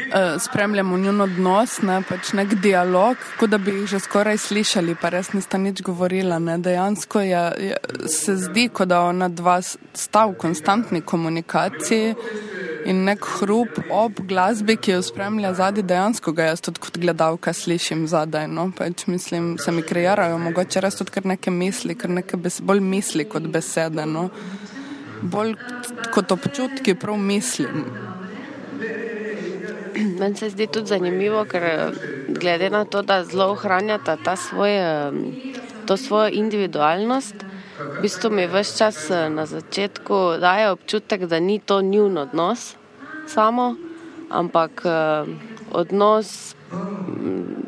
uh, 0.07 0.41
spremljamo 0.41 0.97
njun 0.97 1.21
odnos, 1.21 1.83
ne, 1.83 2.01
pač 2.09 2.33
nek 2.33 2.55
dialog, 2.63 3.17
kot 3.39 3.51
da 3.51 3.59
bi 3.59 3.73
jih 3.79 3.87
že 3.95 4.01
skoraj 4.05 4.39
slišali, 4.39 4.97
pa 5.01 5.11
res 5.15 5.33
nista 5.33 5.59
nič 5.59 5.83
govorila. 5.83 6.39
Ne. 6.39 6.59
Dejansko 6.59 7.21
je, 7.21 7.45
je, 7.69 7.77
se 8.09 8.37
zdi, 8.37 8.69
kot 8.69 8.89
da 8.89 9.05
ona 9.09 9.29
dva 9.29 9.61
sta 9.63 10.27
v 10.27 10.37
konstantni 10.41 11.01
komunikaciji 11.01 12.15
in 12.85 13.05
nek 13.05 13.25
hrup 13.39 13.79
ob 13.91 14.21
glasbi, 14.29 14.77
ki 14.77 14.97
jo 14.97 15.03
spremlja 15.03 15.55
zadaj, 15.57 15.87
dejansko 15.89 16.35
ga 16.37 16.51
jaz 16.51 16.65
tudi 16.65 16.83
kot 16.85 16.99
gledalka 17.01 17.53
slišim 17.57 18.07
zadaj. 18.11 18.49
No. 18.49 18.69
Pač 18.77 19.07
mislim, 19.07 19.55
se 19.59 19.73
mi 19.73 19.83
kreirajo, 19.83 20.39
mogoče 20.39 20.85
res 20.85 21.01
tudi 21.01 21.15
kar 21.15 21.27
neke 21.35 21.51
misli, 21.51 21.97
kar 21.99 22.13
neke 22.13 22.37
bes, 22.37 22.61
bolj 22.61 22.85
misli 22.85 23.29
kot 23.29 23.49
besede. 23.53 24.07
No. 24.07 24.29
Bolj 25.23 25.55
kot 26.13 26.33
občutki, 26.37 26.95
prav 27.01 27.17
mislim. 27.17 28.14
Meni 30.21 30.37
se 30.37 30.51
zdi 30.51 30.67
tudi 30.67 30.87
zanimivo, 30.87 31.45
ker 31.45 31.95
glede 32.29 32.71
na 32.71 32.85
to, 32.85 33.03
da 33.03 33.23
zelo 33.25 33.53
ohranjata 33.55 34.17
ta 34.17 34.37
svoj, 34.37 34.71
to 35.87 35.97
svojo 35.97 36.31
individualnost, 36.33 37.45
v 37.79 38.03
bistvu 38.03 38.31
mi 38.31 38.47
vse 38.47 38.79
čas 38.79 39.09
na 39.11 39.47
začetku 39.47 40.39
daje 40.41 40.71
občutek, 40.71 41.27
da 41.27 41.41
ni 41.41 41.59
to 41.59 41.83
njun 41.83 42.19
odnos 42.19 42.75
samo, 43.27 43.75
ampak 44.31 44.83
odnos 45.73 46.55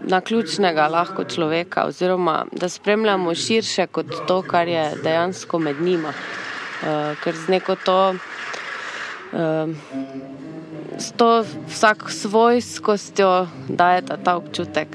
na 0.07 0.21
ključnega 0.21 0.89
lahko 0.89 1.25
človeka, 1.25 1.87
oziroma 1.87 2.45
da 2.53 2.69
spremljamo 2.69 3.35
širše 3.35 3.87
kot 3.87 4.07
to, 4.27 4.43
kar 4.43 4.69
je 4.69 4.93
dejansko 5.03 5.59
med 5.59 5.81
njima. 5.81 6.13
Ker 7.23 7.35
z 7.35 7.49
neko 7.49 7.77
to 7.85 8.15
s 10.99 11.13
to 11.13 11.45
vsak 11.69 12.11
svojskostjo 12.11 13.47
daje 13.69 14.03
ta, 14.03 14.17
ta 14.17 14.37
občutek. 14.37 14.89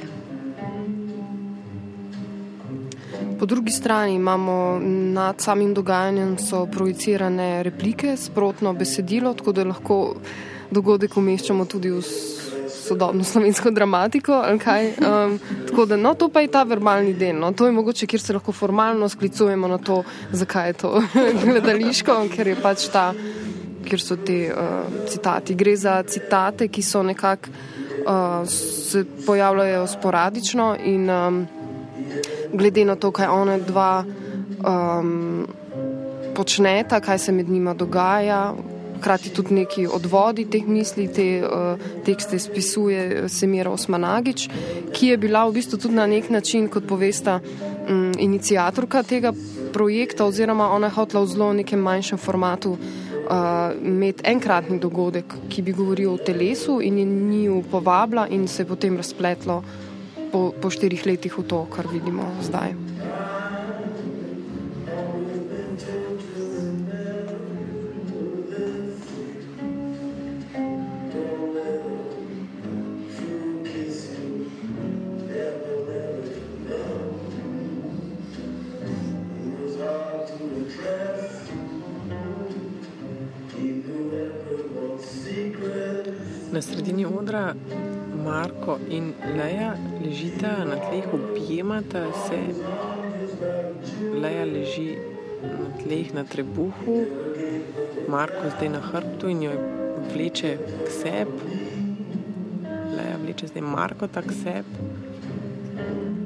Po 3.40 3.46
drugi 3.46 3.72
strani 3.72 4.16
imamo 4.16 4.80
nad 5.14 5.42
samim 5.42 5.74
dogajanjem 5.74 6.38
projicirane 6.72 7.64
replike, 7.64 8.18
sprotno 8.18 8.74
besedilo, 8.74 9.34
tako 9.34 9.52
da 9.52 9.64
lahko 9.64 10.16
dogodek 10.72 11.18
umeščamo 11.18 11.66
tudi 11.66 11.90
v 11.90 12.02
sodobno 12.92 13.24
slovensko 13.24 13.72
dramatiko. 13.72 14.44
Um, 14.46 15.40
tako 15.68 15.86
da, 15.86 15.98
no, 15.98 16.14
to 16.14 16.30
pa 16.30 16.42
je 16.42 16.48
ta 16.48 16.64
verbalni 16.64 17.14
del. 17.14 17.40
No. 17.40 17.52
To 17.52 17.66
je 17.66 17.72
mogoče, 17.72 18.08
kjer 18.08 18.22
se 18.22 18.34
lahko 18.34 18.52
formalno 18.52 19.10
sklicujemo 19.10 19.68
na 19.68 19.78
to, 19.78 20.04
zakaj 20.32 20.70
je 20.70 20.74
to 20.74 21.02
gledališko, 21.46 22.24
ker 22.36 22.48
je 22.48 22.56
pač 22.62 22.88
ta 22.94 23.14
kjer 23.86 24.02
so 24.02 24.16
ti 24.16 24.46
uh, 24.50 25.08
citati. 25.10 25.56
Gre 25.56 25.76
za 25.76 26.04
citate, 26.04 26.68
ki 26.68 26.82
so 26.82 27.04
nekako 27.04 27.50
uh, 28.06 28.48
se 28.48 29.06
pojavljajo 29.26 29.88
sporadično 29.88 30.76
in 30.86 31.10
um, 31.10 31.48
glede 32.54 32.86
na 32.86 32.96
to, 32.96 33.12
kaj 33.12 33.28
one 33.28 33.60
dva 33.60 34.04
um, 34.68 35.48
počneta, 36.36 37.00
kaj 37.00 37.20
se 37.20 37.32
med 37.32 37.50
njima 37.50 37.74
dogaja. 37.74 38.54
Hkrati 39.00 39.30
tudi 39.34 39.54
neki 39.54 39.88
odvodi 39.88 40.46
teh 40.46 40.68
misli, 40.68 41.08
te 41.14 41.42
uh, 41.42 41.80
tekste 42.06 42.40
spisuje 42.40 43.30
Semira 43.30 43.72
Osmanagič, 43.72 44.50
ki 44.94 45.08
je 45.08 45.18
bila 45.18 45.48
v 45.48 45.56
bistvu 45.58 45.80
tudi 45.80 45.96
na 45.96 46.06
nek 46.08 46.30
način, 46.30 46.68
kot 46.70 46.86
povesta, 46.88 47.40
um, 47.90 48.12
inicijatorka 48.20 49.04
tega 49.04 49.34
projekta, 49.74 50.26
oziroma 50.26 50.70
ona 50.70 50.88
je 50.88 50.94
hotela 51.00 51.24
v 51.24 51.28
zelo 51.28 51.54
nekem 51.54 51.80
manjšem 51.80 52.18
formatu 52.18 52.72
uh, 52.72 53.11
imeti 53.84 54.24
enkratni 54.26 54.80
dogodek, 54.80 55.36
ki 55.50 55.62
bi 55.62 55.74
govoril 55.74 56.14
o 56.14 56.18
telesu, 56.18 56.80
in 56.82 56.98
je 56.98 57.06
njiju 57.06 57.64
povabila, 57.72 58.28
in 58.28 58.48
se 58.48 58.64
je 58.64 58.68
potem 58.68 58.98
razpletlo 58.98 59.64
po, 60.32 60.52
po 60.62 60.70
štirih 60.70 61.06
letih 61.06 61.38
v 61.38 61.44
to, 61.44 61.66
kar 61.72 61.88
vidimo 61.92 62.28
zdaj. 62.42 62.76
Odra 87.18 87.56
Marko 88.24 88.78
in 88.90 89.14
Leja 89.38 89.76
ležita 90.04 90.66
na 90.66 90.76
tleh, 90.76 91.06
objemata 91.14 92.06
se. 92.28 92.40
Leja 94.22 94.46
leži 94.46 94.96
na 95.42 95.68
tleh 95.84 96.14
na 96.14 96.24
trebuhu, 96.24 97.06
Marko 98.08 98.52
zdaj 98.56 98.70
na 98.70 98.82
hrbtu 98.82 99.30
in 99.30 99.44
jo 99.44 99.52
vleče 100.14 100.58
k 100.58 100.90
sebi. 100.90 101.60
Leja 102.98 103.18
vleče 103.24 103.48
zdaj 103.48 103.62
Marko 103.62 104.08
tak 104.08 104.32
sebi. 104.32 104.90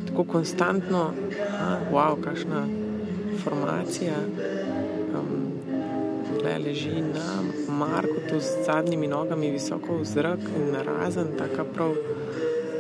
Tako 0.08 0.24
konstantno, 0.24 1.12
a, 1.60 1.80
wow, 1.92 2.20
kakšna 2.22 2.68
formacija. 3.44 4.16
Leja 6.46 6.58
leži 6.58 7.02
na 7.02 7.42
Marku, 7.70 8.22
tu 8.30 8.40
z 8.40 8.66
zadnjimi 8.66 9.08
nogami 9.08 9.50
visoko 9.50 9.98
v 9.98 10.06
zrak 10.06 10.40
in 10.40 10.78
narazen, 10.78 11.34
taka 11.38 11.66
prav 11.66 11.96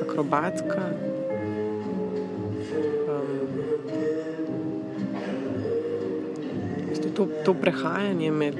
akrobatska. 0.05 0.83
Um, 3.09 3.49
to, 7.15 7.27
to 7.45 7.53
prehajanje 7.53 8.31
med, 8.31 8.55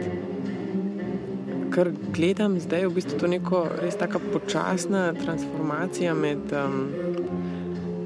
kar 1.69 1.91
gledam 2.09 2.57
zdaj, 2.59 2.87
v 2.89 2.93
bistvu 2.97 3.19
to 3.21 3.29
neko 3.29 3.61
res 3.81 4.01
tako 4.01 4.23
počasna 4.33 5.13
transformacija 5.13 6.17
med, 6.17 6.49
um, 6.49 6.89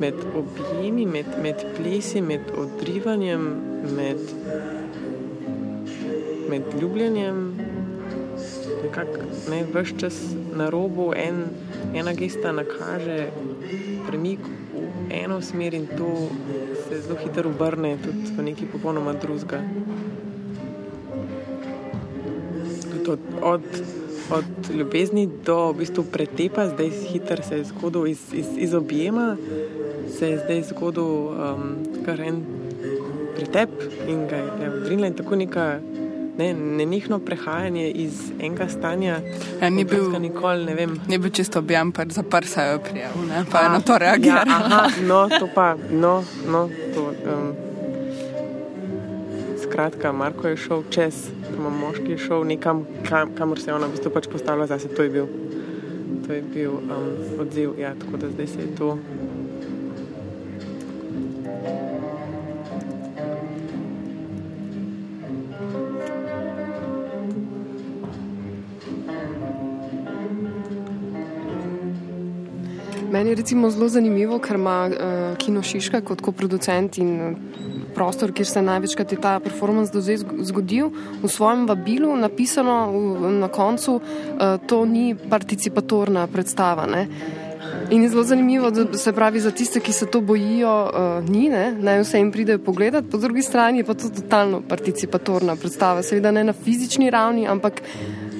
med 0.04 0.20
objemi, 0.36 1.08
med, 1.08 1.32
med 1.40 1.64
plesi, 1.80 2.20
med 2.22 2.52
odrivanjem, 2.60 3.48
med, 3.96 4.20
med 6.50 6.64
ljubljenjem. 6.82 7.58
Nekako 8.84 9.22
ne, 9.50 9.64
vse 9.74 10.00
čas 10.00 10.16
na 10.56 10.70
robu 10.70 11.14
en, 11.16 11.44
ena 11.96 12.14
gesta 12.14 12.52
nakaže 12.52 13.28
premik 14.08 14.40
v 14.74 15.14
eno 15.24 15.42
smer 15.42 15.74
in 15.74 15.88
to 15.98 16.30
se 16.88 17.02
zelo 17.02 17.18
hitro 17.24 17.50
obrne 17.50 17.98
tudi 18.04 18.34
v 18.38 18.44
nekaj 18.44 18.68
popolnoma 18.72 19.14
drugega. 19.14 19.62
Od, 23.10 23.20
od, 23.42 23.62
od 24.32 24.76
ljubezni 24.76 25.30
do 25.46 25.72
v 25.72 25.78
bistvu 25.82 26.04
pretepa, 26.04 26.68
zdaj 26.70 26.90
hitro 26.90 27.44
se 27.44 27.58
je 27.58 27.64
zgodil 27.64 28.08
iz, 28.08 28.22
iz, 28.34 28.48
iz 28.58 28.74
objema, 28.74 29.38
se 30.18 30.30
je 30.30 30.38
zdaj 30.38 30.64
zgodil 30.70 31.04
um, 31.04 31.74
kar 32.06 32.22
en 32.22 32.44
pretep 33.36 33.70
in 34.08 34.28
ga 34.28 34.38
je 34.38 34.70
odrinila 34.82 35.08
in 35.08 35.14
tako 35.14 35.36
neka 35.36 35.80
ne, 36.40 36.54
nenihno 36.54 37.20
prehajanje 37.20 37.92
iz 37.92 38.20
enega 38.40 38.70
stanja. 38.70 39.20
Ja, 39.62 39.70
ni 39.70 39.84
bil, 39.84 40.12
nikoli, 40.20 40.66
ne 40.66 40.76
vem. 40.76 40.96
Ni 41.08 41.18
bil 41.20 41.32
čisto 41.36 41.60
objem, 41.60 41.92
pa 41.92 42.06
za 42.10 42.24
par 42.24 42.48
se 42.48 42.62
je 42.62 42.78
prijel, 42.90 43.18
ne? 43.28 43.44
pa 43.52 43.66
je 43.66 43.70
na 43.70 43.82
to 43.82 43.98
reagiral. 43.98 44.48
Ja, 44.48 44.56
aha, 44.56 44.84
no, 45.08 45.26
to 45.40 45.50
pa, 45.56 45.74
no, 45.92 46.24
no, 46.48 46.70
to. 46.96 47.10
Um, 47.28 47.52
skratka, 49.64 50.12
Marko 50.12 50.48
je 50.48 50.58
šel 50.58 50.84
čez, 50.90 51.28
ima 51.58 51.70
moški 51.70 52.16
je 52.16 52.18
šel 52.18 52.48
nekam, 52.48 52.86
kam, 53.10 53.36
kamor 53.36 53.60
se 53.60 53.70
je 53.70 53.76
ona 53.76 53.88
v 53.88 53.98
bistvu 53.98 54.12
pač 54.16 54.28
postavila 54.32 54.68
zase. 54.68 54.88
To 54.96 55.04
je 55.04 55.10
bil, 55.10 55.28
to 56.28 56.34
je 56.34 56.42
bil 56.54 56.80
um, 56.80 57.12
odziv, 57.44 57.76
ja, 57.80 57.94
tako 58.00 58.18
da 58.18 58.32
zdaj 58.32 58.48
se 58.48 58.62
je 58.64 58.76
to. 58.78 58.98
Meni 73.20 73.30
je 73.30 73.72
zelo 73.72 73.90
zanimivo, 73.90 74.38
ker 74.40 74.56
ima 74.56 74.88
uh, 74.88 75.38
Kino 75.38 75.60
Šiška 75.64 76.00
kot 76.08 76.22
koproducent 76.24 76.98
in 76.98 77.36
prostor, 77.96 78.32
kjer 78.32 78.48
se 78.48 78.62
največkrat 78.64 79.12
je 79.12 79.18
ta 79.20 79.34
performance 79.44 79.92
do 79.92 80.00
zdaj 80.00 80.22
zgodil, 80.48 80.88
v 81.20 81.28
svojem 81.28 81.66
vabilu 81.68 82.16
napisano 82.16 82.78
v, 82.94 83.32
na 83.42 83.50
koncu, 83.52 83.98
uh, 84.00 84.56
to 84.68 84.86
ni 84.86 85.18
participatorna 85.20 86.28
predstava. 86.32 86.86
Ne? 86.88 87.02
In 87.92 88.06
je 88.08 88.14
zelo 88.14 88.24
zanimivo, 88.24 88.72
da 88.72 88.86
se 88.98 89.12
pravi 89.12 89.44
za 89.44 89.52
tiste, 89.52 89.84
ki 89.84 89.94
se 89.94 90.08
to 90.08 90.22
bojijo, 90.22 90.78
uh, 90.88 91.30
ni, 91.30 91.50
ne? 91.50 91.74
naj 91.76 92.00
vse 92.06 92.24
jim 92.24 92.32
pridejo 92.32 92.64
pogledat, 92.64 93.12
po 93.12 93.20
drugi 93.20 93.44
strani 93.44 93.84
je 93.84 93.90
pa 93.90 93.98
to 94.00 94.14
totalno 94.16 94.62
participatorna 94.62 95.58
predstava. 95.60 96.08
Seveda 96.08 96.32
ne 96.32 96.48
na 96.54 96.56
fizični 96.56 97.12
ravni, 97.12 97.48
ampak 97.52 97.84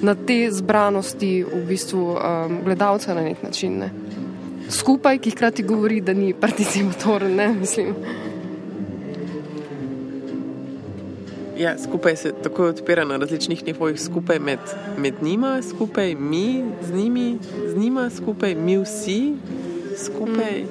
na 0.00 0.16
te 0.16 0.40
zbranosti 0.48 1.44
v 1.44 1.62
bistvu 1.68 2.08
um, 2.16 2.58
gledalca 2.64 3.12
na 3.14 3.28
nek 3.28 3.44
način. 3.44 3.78
Ne? 3.84 3.92
Skupaj, 4.70 5.18
ki 5.18 5.30
hkrati 5.30 5.62
govori, 5.62 6.00
da 6.00 6.14
ni 6.14 6.32
participatoren. 6.34 7.34
Ne, 7.36 7.48
ja, 11.60 11.78
skupaj 11.78 12.16
se 12.16 12.32
tako 12.42 12.66
odpira 12.66 13.04
na 13.04 13.16
različnih 13.16 13.66
nivojih, 13.66 14.00
skupaj 14.00 14.38
med, 14.38 14.58
med 14.98 15.14
njima, 15.22 15.62
skupaj 15.62 16.14
mi 16.14 16.64
z 16.82 16.94
njimi, 16.94 17.38
z 17.66 17.76
njima, 17.76 18.10
skupaj 18.10 18.54
mi 18.54 18.78
vsi, 18.78 19.34
skupaj. 20.04 20.64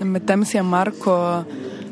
Mm. 0.00 0.10
Medtem 0.10 0.44
si 0.44 0.56
je 0.56 0.62
Marko 0.62 1.44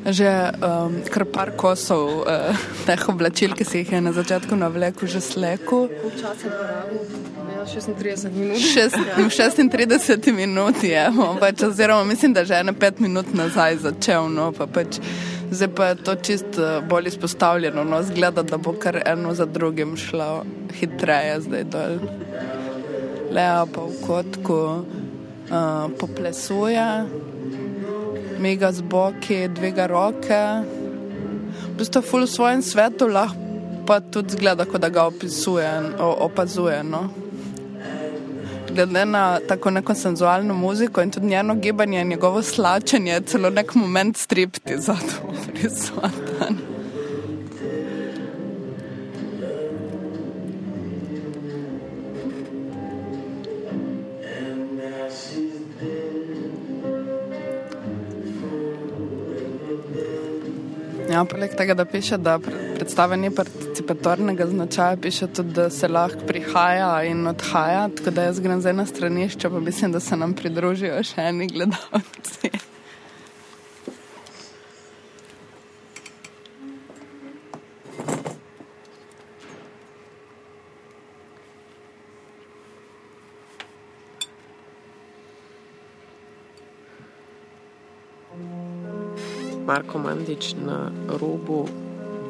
že 0.06 0.26
um, 0.26 0.98
kar 1.06 1.24
par 1.24 1.54
kosov 1.56 2.26
uh, 2.26 2.58
teh 2.86 3.08
oblačil, 3.08 3.54
ki 3.54 3.64
si 3.64 3.78
jih 3.78 3.92
je 3.92 4.00
na 4.02 4.12
začetku 4.12 4.56
navlekel, 4.58 5.06
že 5.06 5.22
slekel. 5.22 5.86
Včasih 6.10 6.50
je 6.50 7.41
bilo. 7.64 8.16
36 8.16 8.30
minut. 8.30 8.58
Šest, 8.58 9.58
36 9.58 10.32
minut 10.32 10.84
je, 10.84 11.10
pač, 11.40 11.62
oziroma 11.62 12.04
mislim, 12.04 12.32
da 12.32 12.44
že 12.44 12.54
ene 12.54 12.72
pet 12.72 13.00
minut 13.00 13.34
nazaj 13.34 13.76
začel. 13.76 14.28
No, 14.28 14.52
pa 14.52 14.66
pač, 14.66 14.98
zdaj 15.50 15.68
pa 15.76 15.86
je 15.86 15.96
to 15.96 16.14
čist 16.14 16.58
eh, 16.58 16.80
bolj 16.88 17.12
izpostavljeno, 17.12 17.84
no, 17.84 18.02
zgleda, 18.02 18.42
da 18.42 18.58
bo 18.58 18.72
kar 18.72 19.02
eno 19.06 19.34
za 19.34 19.46
drugim 19.46 19.96
šlo 19.96 20.44
hitreje 20.80 21.40
zdaj 21.40 21.64
dol. 21.64 21.98
Lea 23.32 23.64
pa 23.64 23.80
v 23.80 23.94
kotku 24.06 24.54
uh, 24.54 25.88
poplesuje, 26.00 26.84
mega 28.38 28.72
z 28.72 28.82
boki, 28.82 29.48
dviga 29.48 29.86
roke. 29.88 30.42
V 31.72 31.78
bistvu 31.78 32.02
v 32.04 32.26
svojem 32.28 32.62
svetu 32.62 33.08
lahko 33.08 33.42
pa 33.86 34.00
tudi 34.00 34.36
zgleda, 34.36 34.64
kot 34.64 34.80
da 34.80 34.88
ga 34.88 35.04
opisuje, 35.08 35.70
opazuje. 35.98 36.82
No 36.84 37.21
glede 38.74 39.04
na 39.04 39.38
tako 39.48 39.70
neko 39.70 39.94
senzualno 39.94 40.54
muziko 40.54 41.02
in 41.02 41.10
tudi 41.10 41.26
njeno 41.26 41.54
gibanje, 41.54 42.04
njegovo 42.04 42.42
slačenje, 42.42 43.20
celo 43.26 43.50
nek 43.50 43.74
moment 43.74 44.16
stripti 44.16 44.74
za 44.78 44.94
to 44.94 45.32
prisoten. 45.52 46.71
Ja, 61.12 61.24
poleg 61.28 61.52
tega, 61.56 61.74
da 61.76 61.84
piše, 61.84 62.16
da 62.16 62.38
predstava 62.40 63.16
ni 63.20 63.28
participatornega 63.34 64.46
značaja, 64.46 64.96
piše 64.96 65.26
tudi, 65.26 65.52
da 65.52 65.70
se 65.70 65.88
lahko 65.88 66.24
prihaja 66.26 67.02
in 67.04 67.26
odhaja. 67.26 67.88
Tako 67.96 68.10
da 68.10 68.22
jaz 68.30 68.40
grem 68.40 68.60
zdaj 68.60 68.72
na 68.72 68.86
stranišče, 68.86 69.50
pa 69.50 69.60
mislim, 69.60 69.92
da 69.92 70.00
se 70.00 70.16
nam 70.16 70.32
pridružijo 70.34 71.02
še 71.04 71.28
eni 71.28 71.50
gledalci. 71.52 72.71
Marko 89.66 89.98
Mandič 89.98 90.58
na 90.58 90.90
robu 91.06 91.68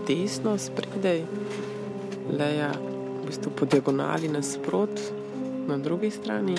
desno 0.04 0.58
spredaj, 0.60 1.24
leja 2.28 2.68
v 2.76 3.24
bistvu 3.24 3.50
po 3.56 3.64
diagonali 3.64 4.28
nasprot 4.28 4.92
na 5.64 5.80
drugi 5.80 6.10
strani. 6.12 6.52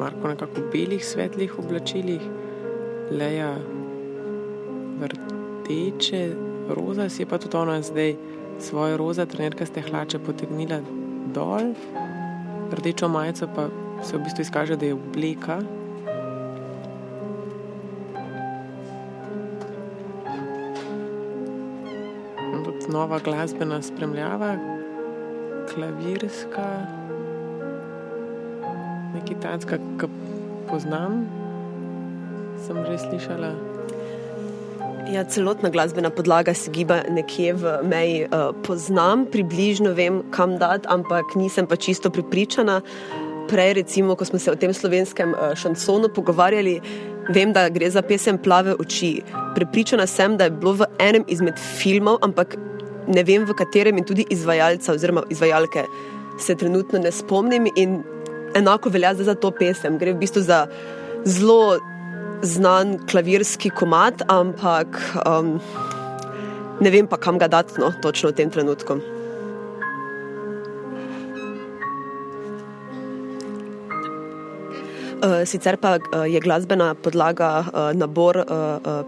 Marko 0.00 0.32
nekako 0.32 0.64
v 0.64 0.70
belih, 0.72 1.04
svetlih 1.04 1.58
oblačilih, 1.60 2.24
leja 3.12 3.52
vrteče, 4.96 6.24
roza 6.72 7.12
si 7.12 7.22
je 7.22 7.28
pa 7.28 7.36
tudi 7.36 7.56
ona 7.56 7.82
zdaj 7.84 8.16
svoje 8.58 8.96
roza 8.96 9.26
trenerkaste 9.26 9.80
hlače 9.80 10.18
potegnila 10.18 10.80
dol, 11.34 11.74
rdečo 12.72 13.08
majico 13.08 13.48
pa 13.54 13.68
se 14.02 14.16
v 14.16 14.22
bistvu 14.24 14.42
izkaže, 14.42 14.76
da 14.76 14.86
je 14.86 14.94
obleka. 14.94 15.60
Nova 22.86 23.18
glasbena 23.18 23.80
spremljava, 23.82 24.54
klavirska, 25.74 26.86
nekaj 29.16 29.40
tacka, 29.42 29.78
ki 29.98 30.08
poznam, 30.70 31.26
sem 32.62 32.78
že 32.86 32.98
slišala. 32.98 33.75
Ja, 35.06 35.24
celotna 35.24 35.70
glasbena 35.70 36.10
podlaga 36.10 36.54
se 36.54 36.70
giba 36.70 37.02
nekje 37.10 37.52
v 37.54 37.74
meji. 37.86 38.24
Uh, 38.26 38.50
poznam, 38.66 39.26
približno 39.30 39.92
vem, 39.94 40.22
kam 40.34 40.56
dati, 40.58 40.88
ampak 40.90 41.36
nisem 41.38 41.66
pa 41.66 41.76
čisto 41.76 42.10
pripričana. 42.10 42.80
Prej, 43.46 43.74
recimo, 43.78 44.16
ko 44.16 44.24
smo 44.24 44.38
se 44.38 44.50
o 44.50 44.58
tem 44.58 44.74
slovenskem 44.74 45.30
uh, 45.30 45.54
šansonu 45.54 46.10
pogovarjali, 46.10 46.80
vem, 47.30 47.52
da 47.54 47.68
gre 47.68 47.90
za 47.90 48.02
pesem 48.02 48.38
Plave 48.38 48.74
oči. 48.74 49.22
Pripričana 49.54 50.06
sem, 50.10 50.36
da 50.36 50.50
je 50.50 50.56
bilo 50.58 50.74
v 50.82 50.90
enem 50.98 51.24
izmed 51.28 51.54
filmov, 51.54 52.18
ampak 52.26 52.58
ne 53.06 53.22
vem 53.22 53.46
v 53.46 53.54
katerem 53.54 53.98
in 53.98 54.04
tudi 54.04 54.26
izvajalca 54.30 54.92
oziroma 54.92 55.22
izvajalke 55.30 55.86
se 56.38 56.54
trenutno 56.54 56.98
ne 56.98 57.12
spomnim. 57.12 57.70
In 57.76 58.02
enako 58.54 58.90
velja 58.90 59.14
za 59.14 59.34
to 59.34 59.50
pesem. 59.50 59.98
Gre 59.98 60.12
v 60.12 60.18
bistvu 60.26 60.42
za 60.42 60.66
zelo 61.24 61.78
znan 62.42 62.98
klavirski 63.06 63.70
komat, 63.70 64.22
ampak 64.28 64.98
um, 65.26 65.56
ne 66.80 66.90
vem 66.90 67.06
pa, 67.08 67.16
kam 67.16 67.38
ga 67.38 67.48
dati 67.48 67.80
no, 67.80 67.92
točno 68.02 68.30
v 68.30 68.36
tem 68.36 68.50
trenutku. 68.50 69.00
Uh, 75.16 75.42
sicer 75.48 75.80
pa 75.80 75.96
uh, 75.96 76.26
je 76.28 76.40
glasbena 76.44 76.92
podlaga 76.94 77.64
uh, 77.64 77.90
nabor 77.96 78.44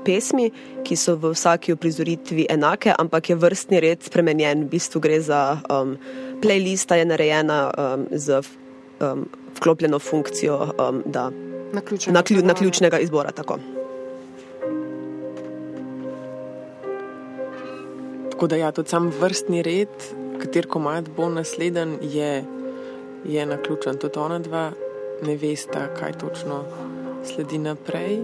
pesmi, 0.04 0.48
ki 0.84 0.96
so 0.96 1.18
v 1.20 1.34
vsaki 1.36 1.76
uprizoritvi 1.76 2.48
enake, 2.48 2.94
ampak 2.96 3.28
je 3.28 3.36
vrstni 3.36 3.82
red 3.84 4.02
spremenjen. 4.02 4.64
V 4.64 4.72
bistvu 4.72 5.04
gre 5.04 5.20
za 5.20 5.60
um, 5.68 5.98
playlist, 6.40 6.88
ki 6.88 7.04
je 7.04 7.10
narejena 7.12 7.60
um, 7.68 8.08
z 8.10 8.40
um, 9.04 9.28
vklopljeno 9.60 10.00
funkcijo, 10.00 10.72
um, 10.80 11.04
da 11.04 11.28
na, 11.72 11.82
na, 12.12 12.22
klju, 12.22 12.42
na 12.42 12.54
ključnega 12.54 12.98
izbora. 12.98 13.30
Tako. 13.30 13.58
tako 18.38 18.46
da 18.46 18.56
ja, 18.56 18.72
tudi 18.72 18.88
sam 18.88 19.10
vrstni 19.20 19.62
red, 19.62 19.88
kater 20.38 20.66
komad 20.66 21.08
bo 21.16 21.26
nasleden, 21.28 21.96
je, 22.02 22.44
je 23.24 23.46
na 23.46 23.56
ključen. 23.62 23.96
Tudi 23.98 24.18
ona 24.18 24.38
dva 24.38 24.70
ne 25.26 25.36
vesta, 25.36 25.88
kaj 26.00 26.12
točno 26.12 26.62
sledi 27.24 27.58
naprej. 27.58 28.18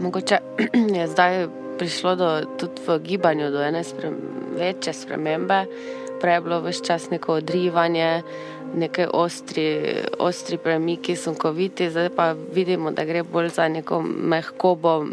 Mogoče 0.00 0.38
je 0.98 1.06
zdaj 1.08 1.48
prišlo 1.78 2.16
do, 2.16 2.30
tudi 2.58 2.86
v 2.86 2.98
gibanju 2.98 3.50
do 3.50 3.62
ene 3.62 3.84
sprem, 3.84 4.14
večje 4.58 4.92
spremembe 4.92 5.64
prej 6.24 6.40
bilo 6.40 6.60
vse 6.64 6.84
čas 6.84 7.10
neko 7.10 7.34
odrivanje, 7.36 8.22
nekaj 8.74 9.06
ostri, 9.12 10.00
ostri 10.18 10.56
premiki, 10.56 11.16
sunkoviti, 11.16 11.90
zdaj 11.90 12.08
pa 12.16 12.32
vidimo, 12.32 12.90
da 12.90 13.04
gre 13.04 13.22
bolj 13.22 13.48
za 13.48 13.68
neko 13.68 14.00
mehkobo, 14.02 15.04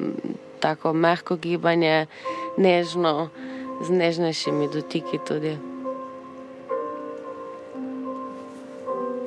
tako 0.60 0.94
mehko 0.94 1.36
gibanje, 1.36 2.08
nežno, 2.58 3.28
z 3.84 3.90
nežnejšimi 3.92 4.70
dotiki 4.72 5.20
tudi. 5.28 5.58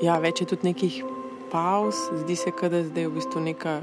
Ja, 0.01 0.16
več 0.24 0.41
je 0.41 0.47
tudi 0.47 0.70
nekih 0.70 1.03
pauz, 1.53 2.01
zdi 2.22 2.37
se, 2.37 2.53
da 2.62 2.80
je 2.80 2.89
zdaj 2.89 3.11
v 3.11 3.12
bistvu 3.18 3.45
neka, 3.45 3.76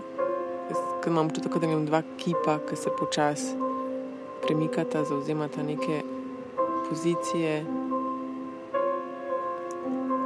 ki 1.04 1.14
imam 1.14 1.30
občutek, 1.30 1.60
da 1.62 1.70
imam 1.70 1.86
dva 1.86 2.02
kipa, 2.18 2.58
ki 2.66 2.76
se 2.76 2.90
počasi 2.98 3.54
premikata, 4.42 5.06
zauzemata 5.06 5.62
neke 5.62 6.02
pozicije 6.90 7.62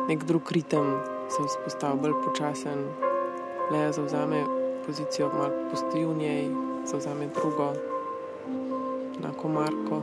nek 0.08 0.24
drug 0.24 0.52
ritem 0.52 1.02
se 1.30 1.44
vzpostavlja, 1.44 2.02
bolj 2.02 2.14
počasen. 2.26 2.86
Leja 3.72 3.92
zauzame 3.92 4.44
pozicijo, 4.86 5.32
malo 5.34 5.50
postoji 5.72 6.06
v 6.06 6.18
njej, 6.18 6.50
zauzame 6.86 7.28
drugo, 7.34 7.74
enako 9.18 9.48
Marko. 9.48 10.02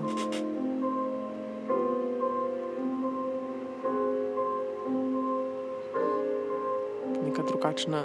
Neka 7.24 7.42
drugačna 7.42 8.04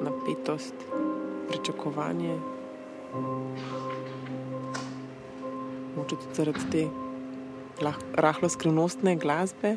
napetost, 0.00 0.74
pričakovanje. 1.48 2.38
Moče 5.96 6.16
tudi 6.16 6.34
zaradi 6.34 6.60
te 6.72 6.88
rahlo 8.16 8.48
skrivnostne 8.48 9.16
glasbe. 9.16 9.76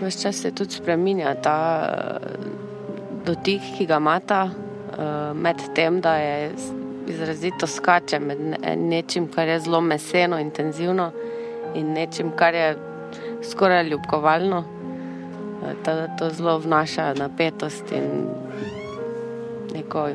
Ves 0.00 0.22
čas 0.22 0.36
se 0.36 0.50
tudi 0.50 0.70
spremenja 0.70 1.34
ta 1.42 1.58
eh, 1.86 2.36
dotik, 3.26 3.62
ki 3.78 3.86
ga 3.86 3.96
imata, 3.96 4.50
eh, 4.98 5.34
med 5.34 5.62
tem, 5.74 6.00
da 6.00 6.14
je 6.16 6.52
izrazito 7.08 7.66
skače 7.66 8.18
med 8.20 8.38
nečim, 8.76 9.28
kar 9.32 9.48
je 9.48 9.60
zelo 9.60 9.80
meseno, 9.80 10.38
intenzivno 10.38 11.10
in 11.74 11.92
nečim, 11.92 12.30
kar 12.36 12.54
je 12.54 12.76
skoraj 13.42 13.88
ljubkovalno. 13.88 14.64
Eh, 15.62 15.74
ta, 15.84 16.16
to 16.16 16.30
zelo 16.30 16.58
vnaša 16.58 17.14
napetost 17.14 17.92
in 17.92 18.28
neko 19.74 20.08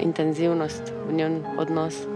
intenzivnost 0.00 0.92
v 1.08 1.12
njen 1.12 1.42
odnos. 1.58 2.13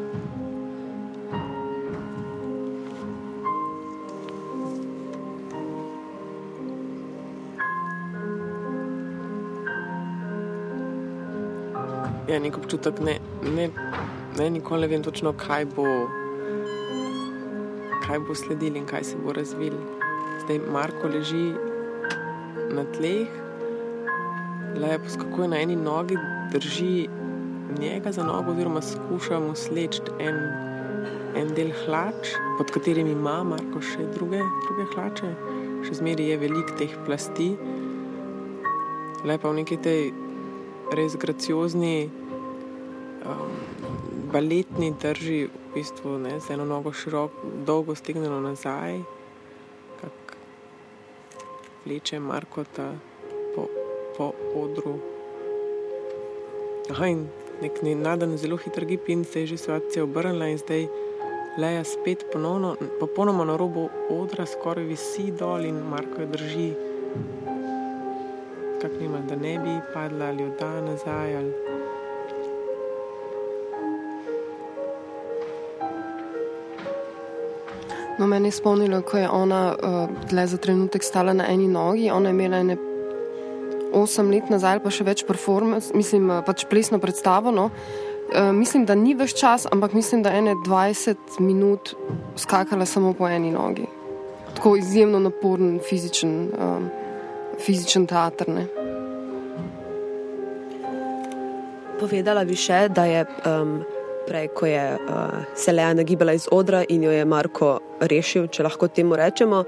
Ja, 12.29 12.39
nek 12.41 12.59
občutek, 12.59 13.01
ne, 13.01 13.19
ne, 13.43 13.71
ne 14.39 14.51
nikoli 14.51 14.85
ne 14.85 14.89
vem 14.89 15.03
točno, 15.03 15.33
kaj 15.33 15.65
bo, 15.77 15.87
kaj 18.05 18.21
bo 18.27 18.37
sledil 18.37 18.77
in 18.77 18.87
kaj 18.87 19.05
se 19.13 19.21
bo 19.25 19.33
razvil. 19.33 19.77
Zdaj 20.45 20.61
Marko 20.73 21.09
leži 21.09 21.55
na 22.77 22.85
tleh, 22.97 23.33
lepo 24.77 25.09
skakuje 25.09 25.49
na 25.49 25.63
eni 25.65 25.77
nogi, 25.77 26.19
drži 26.53 27.09
njega 27.81 28.13
za 28.13 28.25
nogo, 28.25 28.53
oziroma 28.53 28.83
skuša 28.83 29.41
mu 29.41 29.55
sleči 29.57 30.05
en, 30.21 30.37
en 31.37 31.53
del 31.57 31.73
hlač, 31.85 32.37
pod 32.59 32.71
katerimi 32.77 33.17
ima 33.17 33.41
Marko 33.45 33.81
še 33.81 34.05
druge, 34.15 34.45
druge 34.69 34.89
hlače, 34.95 35.35
še 35.89 36.01
zmeraj 36.03 36.33
je 36.35 36.41
velik 36.45 36.77
teh 36.81 36.97
plasti. 37.09 37.55
Lepo 39.25 39.51
v 39.51 39.63
neki 39.65 39.77
tej 39.83 40.11
res 40.93 41.17
graciozni, 41.17 42.11
um, 43.27 43.53
baletni 44.33 44.93
drži, 45.01 45.49
v 45.49 45.75
bistvu 45.75 46.19
ne, 46.19 46.41
z 46.41 46.55
eno 46.57 46.65
nogo 46.65 46.93
široko, 46.93 47.53
dolgo 47.67 47.95
stegnjeno 47.95 48.41
nazaj, 48.41 49.01
kot 50.01 50.35
vleče 51.85 52.21
Markota 52.21 52.93
po, 53.55 53.69
po 54.17 54.33
odru. 54.57 54.99
Aha, 56.91 57.07
in 57.13 57.27
nek 57.63 57.83
nadan 57.83 58.37
zelo 58.39 58.57
hiter 58.57 58.87
gib 58.89 59.09
in 59.09 59.25
se 59.25 59.41
je 59.41 59.47
že 59.47 59.57
situacija 59.57 60.05
obrnila 60.05 60.49
in 60.49 60.59
zdaj. 60.59 60.89
Leja 61.59 61.83
spet 61.85 62.23
ponovno, 62.33 62.77
popolnoma 63.01 63.45
na 63.45 63.57
robu 63.57 63.89
odra, 64.15 64.47
skoraj 64.47 64.85
visi 64.85 65.33
dol 65.35 65.65
in 65.67 65.81
Marko 65.91 66.23
jo 66.23 66.27
drži 66.31 66.69
kako 68.83 68.95
nima, 69.01 69.19
da 69.29 69.37
ne 69.37 69.59
bi 69.59 69.81
padla 69.95 70.27
ali 70.27 70.45
odda 70.45 70.81
nazaj. 70.81 71.37
Ali... 71.37 71.53
No, 78.19 78.27
meni 78.27 78.49
je 78.49 78.53
spomnilo, 78.53 79.03
ko 79.03 79.19
je 79.19 79.31
ona 79.31 79.75
uh, 80.31 80.47
za 80.47 80.57
trenutek 80.57 81.05
stala 81.05 81.33
na 81.33 81.45
eni 81.49 81.69
nogi. 81.69 82.11
Ona 82.11 82.29
je 82.29 82.35
imela 82.35 82.63
ne 82.63 82.77
osem 83.93 84.31
let 84.31 84.51
nazaj, 84.51 84.83
pa 84.83 84.91
še 84.91 85.05
več 85.05 85.25
performance, 85.27 85.95
mislim, 85.95 86.31
uh, 86.31 86.43
pač 86.47 86.67
plesno 86.71 86.99
predstavo. 86.99 87.51
No. 87.51 87.71
Uh, 88.29 88.53
mislim, 88.53 88.85
da 88.87 88.95
ni 88.95 89.15
več 89.15 89.35
čas, 89.39 89.67
ampak 89.71 89.95
mislim, 89.95 90.23
da 90.23 90.35
ene 90.35 90.55
20 90.67 91.41
minut 91.41 91.95
skakala 92.37 92.87
samo 92.87 93.15
po 93.15 93.29
eni 93.29 93.51
nogi. 93.55 93.87
Tako 94.55 94.77
izjemno 94.77 95.19
naporen 95.23 95.79
fizičen. 95.79 96.35
Um, 96.59 96.91
fizičen 97.65 98.07
teater. 98.07 98.49
Ne? 98.49 98.67
Povedala 101.99 102.45
bi 102.47 102.57
še, 102.57 102.87
da 102.95 103.05
je 103.11 103.25
um, 103.49 103.81
prej, 104.29 104.51
ko 104.55 104.69
je 104.69 104.85
uh, 104.95 105.39
se 105.57 105.73
Leja 105.73 105.95
nagibala 105.95 106.35
iz 106.37 106.47
odra 106.53 106.85
in 106.89 107.03
jo 107.03 107.13
je 107.15 107.25
Marko 107.25 107.79
rešil, 108.01 108.47
če 108.53 108.67
lahko 108.69 108.89
temu 108.89 109.17
rečemo, 109.19 109.65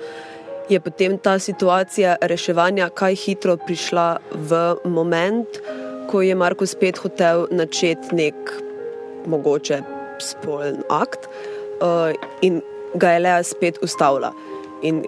je 0.71 0.79
potem 0.81 1.17
ta 1.19 1.39
situacija 1.43 2.17
reševanja 2.23 2.91
kaj 2.95 3.17
hitro 3.19 3.57
prišla 3.59 4.09
v 4.31 4.61
moment, 4.87 5.59
ko 6.11 6.23
je 6.23 6.35
Marko 6.35 6.67
spet 6.67 7.01
hotel 7.03 7.49
načeti 7.51 8.15
nek 8.15 8.53
mogoče 9.31 9.81
spolen 10.23 10.85
akt 10.91 11.27
uh, 11.81 12.13
in 12.43 12.61
ga 12.95 13.17
je 13.17 13.25
Lea 13.27 13.43
spet 13.43 13.79
ustavila. 13.83 14.33
In 14.83 15.03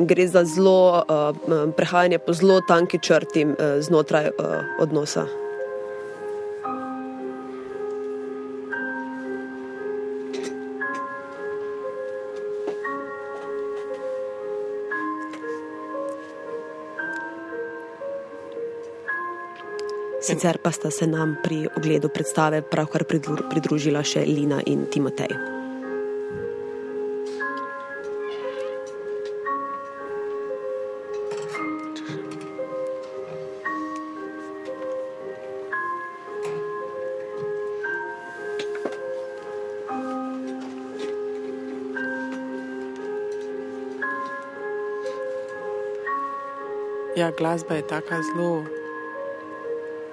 gre 0.00 0.28
za 0.28 0.44
zelo 0.44 1.04
uh, 1.08 1.72
prehajanje 1.76 2.18
po 2.18 2.32
zelo 2.32 2.60
tanki 2.60 2.98
črti 2.98 3.44
uh, 3.44 3.54
znotraj 3.80 4.26
uh, 4.26 4.34
odnosa. 4.80 5.26
Sicer 20.24 20.58
pa 20.58 20.72
sta 20.72 20.90
se 20.90 21.06
nam 21.06 21.36
pri 21.42 21.66
ogledu 21.76 22.08
predstave 22.08 22.62
pravkar 22.62 23.04
pridružila 23.50 24.00
še 24.00 24.24
Lina 24.24 24.62
in 24.64 24.86
Timotej. 24.88 25.63
Ja, 47.24 47.30
glasba 47.30 47.74
je 47.74 47.84
tako 47.88 48.16
zelo, 48.20 48.48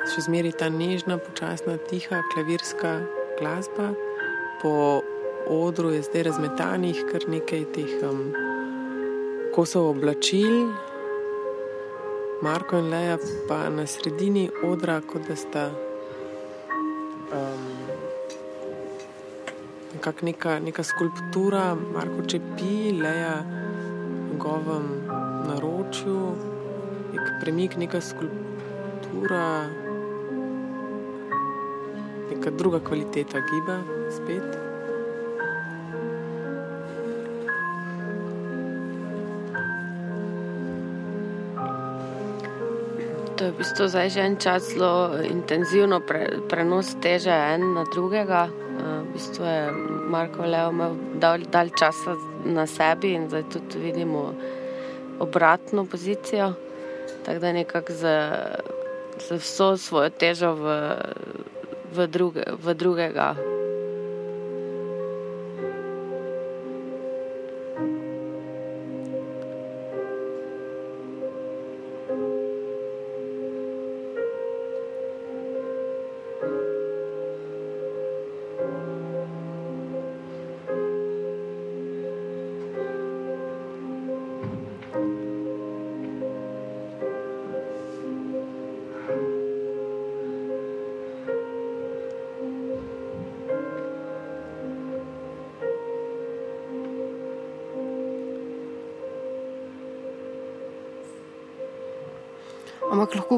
še 0.08 0.22
zmeraj 0.24 0.54
ta 0.62 0.70
nežna, 0.72 1.18
počasna, 1.20 1.74
tiha, 1.90 2.22
klavirska 2.32 2.92
glasba. 3.36 3.90
Po 4.62 5.02
odru 5.52 5.90
je 5.92 6.06
zdaj 6.08 6.24
razmetanih 6.30 7.02
kar 7.10 7.26
nekaj 7.28 7.66
teh 7.76 8.06
um, 8.08 8.22
kosov 9.52 9.90
oblačil, 9.90 10.72
Marko 12.40 12.80
in 12.80 12.88
Leja 12.94 13.18
pa 13.50 13.66
na 13.68 13.84
sredini 13.84 14.46
odra, 14.64 15.02
kot 15.04 15.28
da 15.28 15.36
sta 15.36 15.66
um, 17.42 17.68
neka, 20.30 20.56
neka 20.64 20.88
skulptura, 20.94 21.76
Marko 21.76 22.24
čepi, 22.24 22.96
Leja 23.04 23.36
v 23.44 24.32
njegovem 24.32 24.90
naročju 25.52 26.51
premik, 27.42 27.78
neka 27.78 28.02
skulptura, 28.02 29.66
neka 32.30 32.50
druga 32.54 32.80
kvaliteta 32.80 33.42
giba, 33.42 33.82
spet. 34.14 34.46
To 43.42 43.50
je 43.50 43.52
v 43.52 43.58
bistvu 43.58 43.90
zdaj 43.90 44.10
že 44.14 44.22
en 44.22 44.38
čas 44.38 44.70
zelo 44.70 45.18
intenzivno 45.26 45.98
pre, 46.06 46.46
prenos 46.46 46.94
teže 47.02 47.34
en 47.34 47.74
na 47.74 47.90
drugega. 47.90 48.54
V 48.78 49.18
bistvu 49.18 49.42
je 49.42 49.62
Marko 50.14 50.46
Leo 50.46 50.70
imel 50.70 50.94
dal, 51.18 51.42
dal 51.50 51.74
časa 51.74 52.14
na 52.46 52.70
sebi 52.70 53.18
in 53.18 53.26
zdaj 53.34 53.50
tudi 53.50 53.82
vidimo 53.82 54.30
obratno 55.18 55.90
pozicijo. 55.90 56.54
Tako 57.26 57.40
da 57.40 57.54
nekako 57.54 57.94
z, 57.94 58.04
z 59.20 59.38
vso 59.38 59.78
svojo 59.78 60.10
težo 60.10 60.54
v, 60.54 60.96
v, 61.94 62.08
druge, 62.08 62.44
v 62.64 62.74
drugega. 62.74 63.36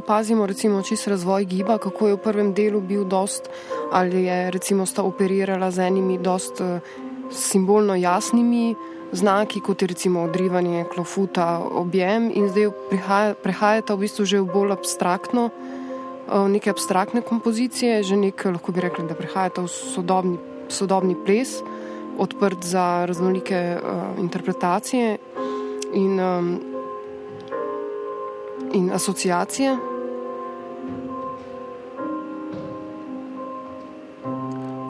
Opazimo, 0.03 0.45
recimo, 0.45 0.81
čist 0.83 1.07
razvoj 1.07 1.45
giba, 1.45 1.77
kako 1.79 2.07
je 2.07 2.15
v 2.17 2.19
prvem 2.19 2.51
delu 2.53 2.81
bil 2.83 3.05
dost, 3.07 3.47
ali 3.91 4.25
je 4.27 4.51
recimo 4.51 4.85
sta 4.85 5.03
operirala 5.03 5.71
z 5.71 5.87
enimi 5.87 6.17
dost 6.19 6.59
uh, 6.59 6.83
simbolno 7.31 7.95
jasnimi 7.95 8.75
znaki, 9.15 9.61
kot 9.63 9.81
je 9.81 9.87
recimo 9.87 10.27
odrivanje 10.27 10.83
klofuta, 10.91 11.63
objem 11.63 12.27
in 12.35 12.49
zdaj 12.51 12.71
prihaja, 12.89 13.33
prehajata 13.33 13.95
v 13.95 14.03
bistvu 14.03 14.25
že 14.25 14.43
v 14.43 14.51
bolj 14.51 14.75
abstraktno, 14.75 15.47
uh, 15.47 16.51
neke 16.51 16.67
abstraktne 16.67 17.23
kompozicije, 17.23 18.03
že 18.03 18.19
nekaj 18.19 18.59
lahko 18.59 18.75
bi 18.75 18.83
rekli, 18.83 19.07
da 19.07 19.15
prehajata 19.15 19.63
v 19.63 19.71
sodobni, 19.71 20.37
sodobni 20.67 21.15
ples, 21.15 21.63
odprt 22.19 22.59
za 22.59 23.07
raznolike 23.07 23.79
uh, 23.79 24.19
interpretacije 24.19 25.17
in 25.95 26.19
um, 26.19 26.73
in 28.73 28.91
asociacije. 28.91 29.92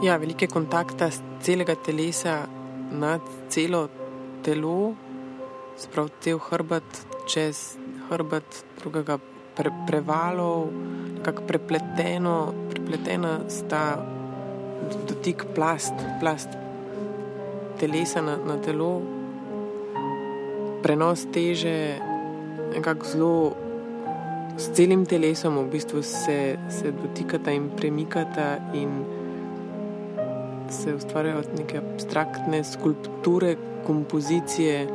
Ja, 0.04 0.18
velike 0.20 0.50
kontakta 0.52 1.08
celega 1.40 1.78
telesa 1.80 2.42
na 2.92 3.14
celo 3.48 3.86
telo, 4.44 4.96
sprav 5.80 6.10
cel 6.20 6.42
hrbet, 6.44 6.98
čez 7.32 7.78
hrbet 8.10 8.58
drugega 8.82 9.16
pre, 9.56 9.72
prevalov, 9.88 10.68
nekako 11.22 11.48
prepleteno, 11.48 12.36
prepletena 12.74 13.48
sta 13.48 13.96
dotik 15.08 15.48
plast, 15.56 15.96
plast 16.20 16.52
telesa 17.80 18.20
na, 18.28 18.36
na 18.44 18.60
telo, 18.60 19.00
prenos 20.84 21.30
teže, 21.32 21.96
nekako 22.76 23.12
zelo 23.16 23.36
s 24.60 24.68
celim 24.76 25.08
telesom 25.08 25.64
v 25.64 25.68
bistvu 25.80 26.04
se, 26.04 26.58
se 26.68 26.92
dotikata 26.92 27.56
in 27.56 27.72
premikata 27.72 28.58
in 28.76 29.23
se 30.84 30.96
ustvarjajo 30.96 31.42
neke 31.58 31.78
abstraktne 31.78 32.64
skulpture, 32.64 33.56
kompozicije. 33.86 34.88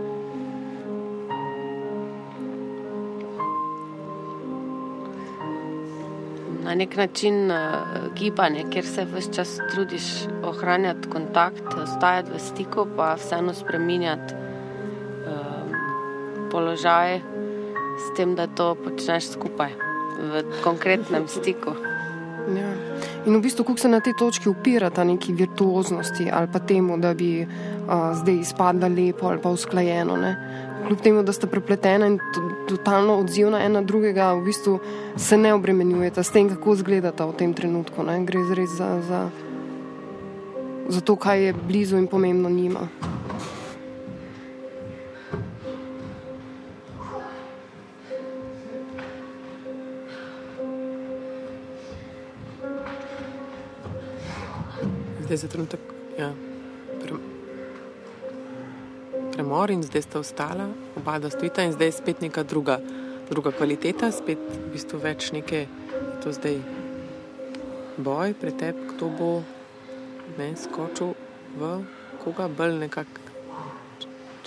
Na 6.65 6.75
nek 6.75 6.97
način 6.97 7.51
uh, 7.51 7.57
gibanje, 8.15 8.65
kjer 8.71 8.85
se 8.85 9.07
vse 9.15 9.33
čas 9.33 9.59
trudiš 9.73 10.03
ohranjati 10.45 11.09
kontakt, 11.09 11.75
ostajati 11.83 12.31
v 12.35 12.39
stiku, 12.39 12.87
pa 12.97 13.15
vseeno 13.15 13.55
spremenjati 13.55 14.35
uh, 14.35 15.73
položaj 16.51 17.21
s 17.99 18.17
tem, 18.17 18.35
da 18.35 18.47
to 18.47 18.75
počneš 18.85 19.33
skupaj 19.33 19.73
v 20.19 20.45
konkretnem 20.65 21.29
stiku. 21.29 21.88
In 23.29 23.37
v 23.37 23.45
bistvu, 23.45 23.65
kako 23.65 23.79
se 23.79 23.89
na 23.89 24.01
tej 24.01 24.15
točki 24.17 24.49
upira 24.49 24.89
ta 24.91 25.05
neki 25.05 25.35
virtuoznosti 25.37 26.31
ali 26.33 26.49
pa 26.53 26.59
temu, 26.59 26.97
da 26.97 27.13
bi 27.15 27.45
uh, 27.45 28.17
zdaj 28.17 28.41
izpadla 28.41 28.89
lepo 28.89 29.29
ali 29.29 29.39
pa 29.43 29.51
usklajeno. 29.51 30.17
Ne? 30.17 30.33
Kljub 30.87 31.01
temu, 31.01 31.23
da 31.23 31.33
sta 31.33 31.47
prepletena 31.47 32.07
in 32.07 32.17
to, 32.19 32.41
totalno 32.69 33.19
odzivna 33.21 33.61
ena 33.65 33.83
drugega, 33.83 34.33
v 34.33 34.45
bistvu 34.45 34.79
se 35.17 35.37
ne 35.37 35.53
obremenjujeta 35.55 36.23
s 36.23 36.33
tem, 36.33 36.49
kako 36.49 36.73
izgledata 36.73 37.27
v 37.29 37.37
tem 37.37 37.53
trenutku. 37.55 38.03
Ne? 38.03 38.25
Gre 38.25 38.41
res 38.57 38.73
za, 38.81 38.89
za, 39.05 39.21
za 40.89 41.01
to, 41.01 41.17
kaj 41.17 41.45
je 41.45 41.53
blizu 41.53 42.01
in 42.01 42.09
pomembno 42.09 42.49
njima. 42.49 42.89
Zdaj 55.29 55.37
za 55.37 55.49
trenutek 55.49 55.81
ja, 56.19 56.33
pre, 57.05 57.17
premor 59.33 59.71
in 59.71 59.83
zdaj 59.85 60.03
sta 60.03 60.21
ostala, 60.25 60.71
oba 60.97 61.19
da 61.19 61.29
stojita 61.31 61.67
in 61.69 61.73
zdaj 61.73 61.87
je 61.87 61.93
spet 61.93 62.21
neka 62.25 62.43
druga, 62.43 62.79
druga 63.31 63.53
kvaliteta, 63.53 64.09
spet 64.09 64.41
v 64.41 64.73
bistvu 64.73 65.01
več 65.03 65.29
neke, 65.37 65.67
to 66.25 66.33
zdaj 66.33 66.57
boj, 68.01 68.33
pretep, 68.41 68.81
kdo 68.95 69.11
bo 69.19 69.31
ne, 70.39 70.55
skočil 70.57 71.13
v 71.61 71.77
koga, 72.25 72.49
bolj 72.49 72.79
nekako. 72.89 73.29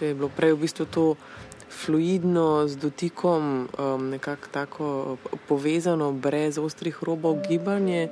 Če 0.02 0.10
je 0.10 0.18
bilo 0.18 0.34
prej 0.34 0.58
v 0.58 0.62
bistvu 0.66 0.90
to 0.90 1.06
fluidno, 1.70 2.66
z 2.66 2.82
dotikom, 2.82 3.70
um, 3.70 4.10
nekako 4.10 4.50
tako 4.50 4.86
povezano, 5.46 6.10
brez 6.10 6.58
ostrih 6.58 6.98
robov 7.06 7.46
gibanje, 7.46 8.10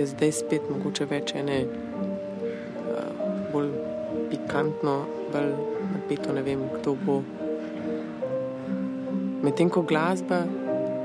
je 0.00 0.06
zdaj 0.08 0.32
spet 0.32 0.68
mogoče 0.70 1.04
več 1.10 1.34
ene 1.36 1.58
uh, 1.66 3.10
bolj 3.52 3.70
pikantno, 4.30 4.96
bolj 5.32 5.52
napeto, 5.92 6.32
ne 6.32 6.44
vem, 6.46 6.62
kdo 6.78 6.96
bo. 7.04 7.20
Medtem 9.44 9.70
ko 9.72 9.82
glasba 9.88 10.44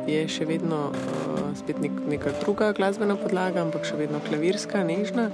je 0.07 0.21
še 0.31 0.47
vedno 0.47 0.79
uh, 0.91 1.49
spet 1.59 1.81
nek, 1.83 1.97
neka 2.07 2.35
druga 2.43 2.71
glasbena 2.77 3.17
podlaga, 3.19 3.63
ampak 3.65 3.87
še 3.87 3.99
vedno 3.99 4.21
klavirska, 4.23 4.83
nežna, 4.87 5.29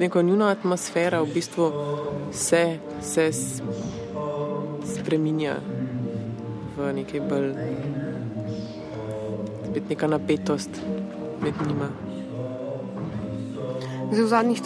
neko 0.00 0.24
njuna 0.26 0.50
atmosfera 0.52 1.22
v 1.24 1.36
bistvu 1.38 1.70
se, 2.36 2.64
se 3.00 3.28
spremenja 4.96 5.56
v 6.76 6.92
nekaj 7.00 7.22
bolj, 7.30 7.54
spet 9.70 9.94
neka 9.94 10.10
napetost 10.12 10.82
med 11.40 11.64
njima. 11.64 12.05
Zdaj, 14.06 14.22
v 14.22 14.28
zadnjih 14.28 14.60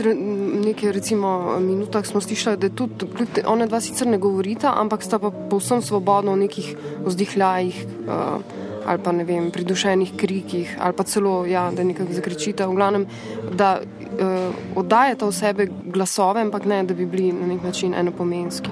nekaj, 0.68 0.92
recimo, 0.92 1.56
minutah 1.64 2.04
smo 2.04 2.20
slišali, 2.20 2.60
da 2.60 2.68
tudi 2.68 3.40
ona 3.48 3.64
dva 3.66 3.80
sicer 3.80 4.06
ne 4.06 4.18
govorita, 4.20 4.74
ampak 4.76 5.00
sta 5.00 5.16
pa 5.18 5.30
povsem 5.32 5.80
svobodna 5.80 6.36
v 6.36 6.44
nekih 6.44 6.68
vzdihljajih. 7.06 7.86
Uh, 8.04 8.44
ali 8.84 8.98
pa 8.98 9.12
ne 9.12 9.24
vem, 9.24 9.50
pridušenih 9.50 10.12
krikih, 10.16 10.76
ali 10.80 10.92
pa 10.96 11.04
celo, 11.04 11.44
ja, 11.46 11.70
da 11.70 11.84
nekako 11.84 12.12
zakričite. 12.12 12.66
V 12.66 12.74
glavnem, 12.74 13.06
da 13.52 13.80
uh, 13.80 14.76
oddajate 14.76 15.24
v 15.24 15.32
sebe 15.32 15.68
glasove, 15.84 16.40
ampak 16.40 16.64
ne, 16.64 16.82
da 16.84 16.94
bi 16.94 17.06
bili 17.06 17.32
na 17.32 17.46
nek 17.46 17.62
način 17.62 17.94
enopomenski. 17.94 18.70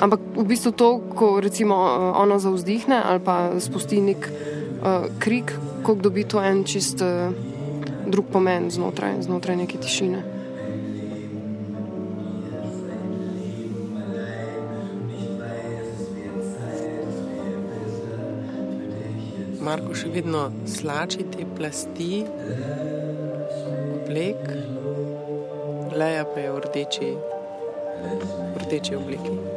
Ampak 0.00 0.20
v 0.36 0.46
bistvu 0.48 0.72
to, 0.72 0.90
ko 1.14 1.40
recimo 1.40 1.76
uh, 1.76 2.22
ona 2.22 2.38
zauzdihne 2.38 3.02
ali 3.04 3.20
pa 3.20 3.60
spusti 3.60 4.00
nek 4.00 4.30
uh, 4.30 5.06
krik, 5.18 5.52
ko 5.82 5.94
dobi 5.94 6.24
to 6.24 6.40
en 6.42 6.64
čist 6.64 7.02
uh, 7.04 7.49
drug 8.10 8.26
pomen 8.32 8.70
znotraj, 8.70 9.22
znotraj 9.22 9.56
neke 9.56 9.78
tišine. 9.78 10.22
Marko 19.60 19.94
še 19.94 20.08
vedno 20.10 20.48
slači 20.66 21.26
te 21.30 21.46
plasti, 21.56 22.24
oblek, 24.00 24.42
leja 25.94 26.26
pa 26.26 26.42
je 26.42 26.50
v 26.50 26.66
rdeči, 26.66 27.14
v 28.56 28.66
rdeči 28.66 28.98
obliki. 28.98 29.49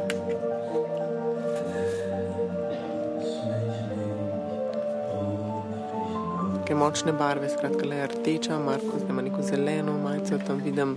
Kaj 6.74 6.80
močne 6.80 7.12
barve, 7.12 7.48
skratka, 7.48 7.86
le 7.86 8.06
rdeča, 8.10 8.56
Marko 8.58 8.98
zdaj 8.98 9.10
ima 9.10 9.22
neko 9.22 9.42
zeleno 9.42 9.92
majico, 10.02 10.38
tam 10.46 10.58
vidim 10.64 10.96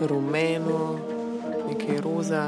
rumeno, 0.00 0.98
nekaj 1.68 1.96
roza. 2.04 2.44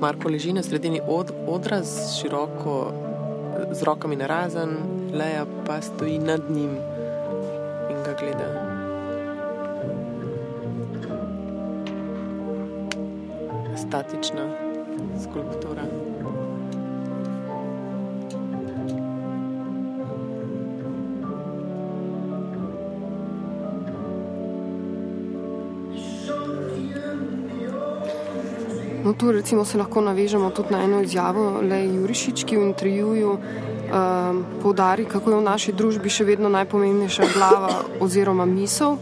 Marko 0.00 0.28
leži 0.28 0.52
na 0.52 0.62
sredini 0.62 1.00
od, 1.08 1.32
odra 1.46 1.80
z, 1.82 2.20
široko, 2.20 2.92
z 3.72 3.82
rokami 3.82 4.16
na 4.16 4.26
razen, 4.26 4.76
Leja 5.14 5.46
pa 5.66 5.80
stoji 5.80 6.18
nad 6.18 6.50
njim 6.50 6.76
in 7.90 7.96
ga 8.04 8.12
gleda. 8.20 8.48
Statična 13.76 14.44
skulptura. 15.22 15.97
No, 29.08 29.14
tu 29.14 29.32
recimo 29.32 29.64
se 29.64 29.78
lahko 29.78 30.00
navežemo 30.00 30.50
tudi 30.50 30.68
na 30.70 30.82
eno 30.84 31.00
izjavo 31.00 31.62
Le 31.64 31.78
Jurišič, 31.84 32.42
ki 32.44 32.56
v 32.58 32.64
intervjuju 32.66 33.30
um, 33.32 34.42
poudari, 34.62 35.06
kako 35.08 35.30
je 35.30 35.36
v 35.36 35.44
naši 35.46 35.72
družbi 35.72 36.12
še 36.12 36.26
vedno 36.28 36.50
najpomembnejša 36.52 37.28
glava 37.32 37.70
oziroma 38.04 38.44
misel. 38.44 38.98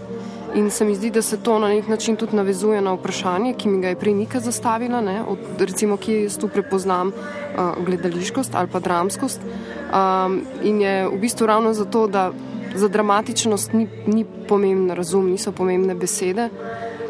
In 0.55 0.71
se 0.71 0.87
mi 0.87 0.95
zdi, 0.95 1.11
da 1.11 1.25
se 1.27 1.41
to 1.43 1.57
na 1.59 1.73
nek 1.73 1.89
način 1.91 2.15
tudi 2.17 2.39
navezuje 2.39 2.79
na 2.81 2.93
vprašanje, 2.95 3.57
ki 3.59 3.69
mi 3.69 3.81
ga 3.83 3.91
je 3.91 3.99
prej 3.99 4.15
Nika 4.15 4.41
zastavila, 4.41 5.01
ne, 5.03 5.17
od, 5.27 5.43
recimo, 5.59 5.99
kje 5.99 6.21
jaz 6.23 6.39
tu 6.39 6.53
prepoznam 6.55 7.11
uh, 7.11 7.75
gledališkost 7.83 8.55
ali 8.55 8.71
pa 8.71 8.79
dramskost. 8.79 9.43
Um, 9.43 10.39
in 10.63 10.81
je 10.87 10.95
v 11.09 11.19
bistvu 11.19 11.51
ravno 11.51 11.75
zato, 11.75 12.07
da 12.07 12.31
za 12.79 12.87
dramatičnost 12.89 13.75
ni, 13.75 13.89
ni 14.07 14.23
pomemben 14.47 14.95
razum, 14.95 15.27
niso 15.35 15.51
pomembne 15.51 15.99
besede. 15.99 16.47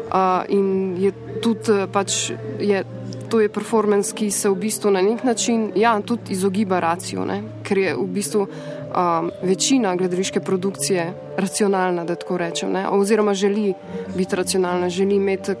Uh, 0.09 0.41
in 0.49 0.97
je 0.97 1.13
tudi 1.41 1.71
eh, 1.71 1.87
pač 1.91 2.31
je, 2.59 2.83
to 3.29 3.39
je 3.39 3.49
performance, 3.49 4.15
ki 4.15 4.31
se 4.31 4.49
v 4.49 4.55
bistvu 4.55 4.91
na 4.91 5.01
nek 5.01 5.23
način 5.23 5.71
ja, 5.75 5.99
tudi 6.01 6.33
izogiba 6.33 6.79
raciju, 6.79 7.25
ne? 7.25 7.41
ker 7.63 7.77
je 7.77 7.95
v 7.95 8.07
bistvu 8.07 8.47
um, 8.47 9.31
večina 9.43 9.95
gledališke 9.95 10.39
produkcije 10.39 11.13
racionalna, 11.37 12.05
da 12.07 12.15
tako 12.15 12.37
rečem, 12.37 12.71
ne? 12.71 12.87
oziroma 12.89 13.33
želi 13.33 13.73
biti 14.15 14.35
racionalna, 14.35 14.89
želi 14.89 15.15
imeti 15.15 15.55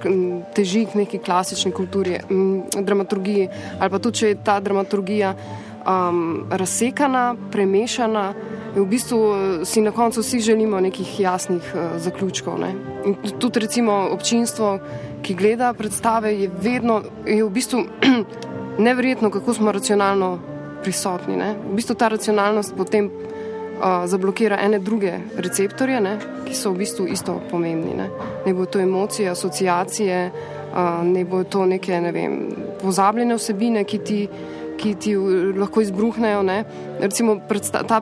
teži 0.55 0.85
k 0.85 0.95
neki 0.95 1.19
klasični 1.19 1.71
kulturi, 1.71 2.19
m, 2.29 2.63
dramaturgiji, 2.79 3.49
ali 3.79 3.89
pa 3.89 3.99
tudi, 3.99 4.17
če 4.17 4.27
je 4.27 4.43
ta 4.43 4.59
dramaturgija 4.59 5.35
um, 5.87 6.45
razsekana, 6.49 7.35
premešana. 7.51 8.33
V 8.75 8.85
bistvu 8.85 9.17
eh, 9.17 9.65
si 9.65 9.81
na 9.81 9.91
koncu 9.91 10.21
vsi 10.21 10.39
želimo 10.39 10.79
nekih 10.79 11.19
jasnih 11.19 11.73
uh, 11.73 11.97
zaključkov. 11.97 12.59
Ne? 12.59 12.73
In 13.05 13.15
tudi 13.39 13.59
recimo 13.59 14.07
občinstvo, 14.11 14.79
ki 15.21 15.35
gleda 15.35 15.73
predstave, 15.73 16.33
je 16.33 16.49
vedno 16.61 17.01
je 17.25 17.43
v 17.43 17.49
bistvu 17.49 17.83
neverjetno, 18.87 19.29
kako 19.31 19.53
smo 19.53 19.71
racionalno 19.71 20.39
prisotni. 20.83 21.37
Ne? 21.37 21.55
V 21.71 21.75
bistvu 21.75 21.95
ta 21.95 22.07
racionalnost 22.07 22.75
potem 22.77 23.09
uh, 23.09 24.05
zablokira 24.05 24.59
ene 24.61 24.79
druge 24.79 25.17
receptorje, 25.37 26.01
ne? 26.01 26.17
ki 26.45 26.55
so 26.55 26.71
v 26.71 26.83
bistvu 26.83 27.07
isto 27.07 27.41
pomembni. 27.51 27.95
Ne, 27.97 28.09
ne 28.45 28.53
bo 28.53 28.65
to 28.65 28.79
emocije, 28.79 29.29
asociacije, 29.29 30.31
uh, 30.31 31.01
ne 31.03 31.25
bo 31.25 31.43
to 31.43 31.65
neke 31.65 32.01
ne 32.01 32.11
vem, 32.11 32.37
pozabljene 32.81 33.35
vsebine, 33.35 33.83
ki 33.83 33.99
ti 33.99 34.21
ki 34.77 34.95
ti 34.95 35.15
lahko 35.57 35.81
izbruhnejo. 35.81 36.45
Recimo, 37.01 37.39
predsta, 37.49 37.83
ta, 37.83 38.01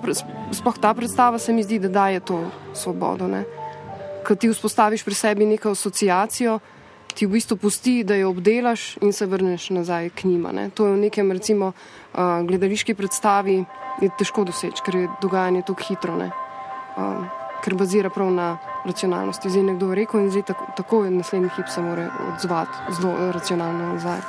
sploh 0.51 0.78
ta 0.78 0.93
predstava 0.93 1.39
se 1.39 1.53
mi 1.53 1.63
zdi, 1.63 1.80
da 1.80 1.89
daje 1.89 2.20
to 2.20 2.43
svobodo. 2.74 3.30
Ker 4.28 4.38
ti 4.38 4.49
vzpostaviš 4.49 5.05
pri 5.05 5.16
sebi 5.16 5.45
neko 5.45 5.72
asociacijo, 5.72 6.59
ti 7.16 7.26
v 7.26 7.38
bistvu 7.38 7.57
pusti, 7.57 8.03
da 8.03 8.16
jo 8.16 8.30
obdelaš 8.30 8.97
in 9.01 9.13
se 9.13 9.26
vrneš 9.26 9.70
nazaj 9.70 10.09
k 10.09 10.28
njima. 10.28 10.51
Ne? 10.51 10.70
To 10.70 10.88
je 10.88 10.93
v 10.93 11.01
nekem 11.07 11.32
recimo, 11.32 11.72
uh, 11.72 12.43
gledališki 12.47 12.93
predstavi 12.93 13.63
težko 14.20 14.43
doseči, 14.43 14.84
ker 14.84 14.95
je 14.95 15.09
dogajanje 15.22 15.63
tako 15.68 15.88
hitro. 15.88 16.20
Um, 16.95 17.28
ker 17.63 17.74
bazira 17.74 18.09
prav 18.13 18.30
na 18.32 18.57
racionalnosti. 18.86 19.49
Zdaj 19.49 19.61
je 19.61 19.70
nekdo 19.72 19.93
rekel, 19.95 20.22
in 20.22 20.30
zdaj 20.30 20.43
tako, 20.51 20.66
tako 20.78 21.03
je 21.05 21.11
naslednji 21.11 21.49
hip 21.55 21.68
se 21.68 21.82
mora 21.82 22.09
odzvati 22.34 22.93
zelo 22.99 23.32
racionalno 23.32 23.93
nazaj. 23.93 24.20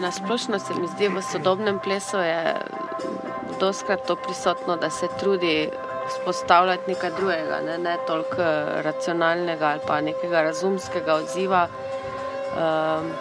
Na 0.00 0.10
splošno 0.10 0.58
se 0.58 0.74
mi 0.74 0.88
zdi, 0.88 1.08
v 1.08 1.22
sodobnem 1.22 1.78
plesu 1.78 2.16
je 2.16 2.56
doskrat 3.60 4.06
to 4.06 4.16
prisotno, 4.16 4.76
da 4.76 4.90
se 4.90 5.06
trudi 5.20 5.68
spostavljati 6.10 6.90
nekaj 6.90 7.10
drugega, 7.16 7.60
ne, 7.66 7.78
ne 7.78 7.96
toliko 8.06 8.46
racionalnega 8.82 9.66
ali 9.66 9.80
pa 9.86 10.00
nekega 10.00 10.42
razumskega 10.42 11.14
odziva. 11.14 11.66
Um, 12.52 13.12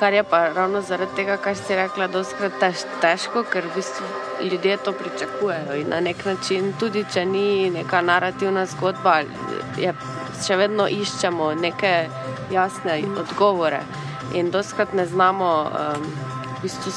kar 0.00 0.12
je 0.12 0.22
pa 0.24 0.48
ravno 0.48 0.80
zaradi 0.82 1.16
tega, 1.16 1.36
kar 1.36 1.56
si 1.56 1.76
rekla, 1.76 2.06
doskrat 2.08 2.56
tež, 2.60 2.84
težko, 3.02 3.42
ker 3.52 3.66
v 3.68 3.74
bistvu 3.74 4.06
ljudje 4.50 4.76
to 4.84 4.92
pričakujejo 4.92 5.76
in 5.76 5.90
na 5.92 6.00
nek 6.00 6.24
način, 6.24 6.72
tudi 6.80 7.04
če 7.12 7.24
ni 7.26 7.70
neka 7.70 8.00
narativna 8.00 8.64
zgodba, 8.66 9.20
je, 9.76 9.92
še 10.46 10.56
vedno 10.56 10.88
iščemo 10.88 11.52
neke 11.54 11.92
jasne 12.50 12.96
odgovore 13.20 13.82
in 14.34 14.50
doskrat 14.50 14.94
ne 14.96 15.06
znamo 15.06 15.50
um, 15.64 16.06
v 16.56 16.62
bistvu 16.62 16.92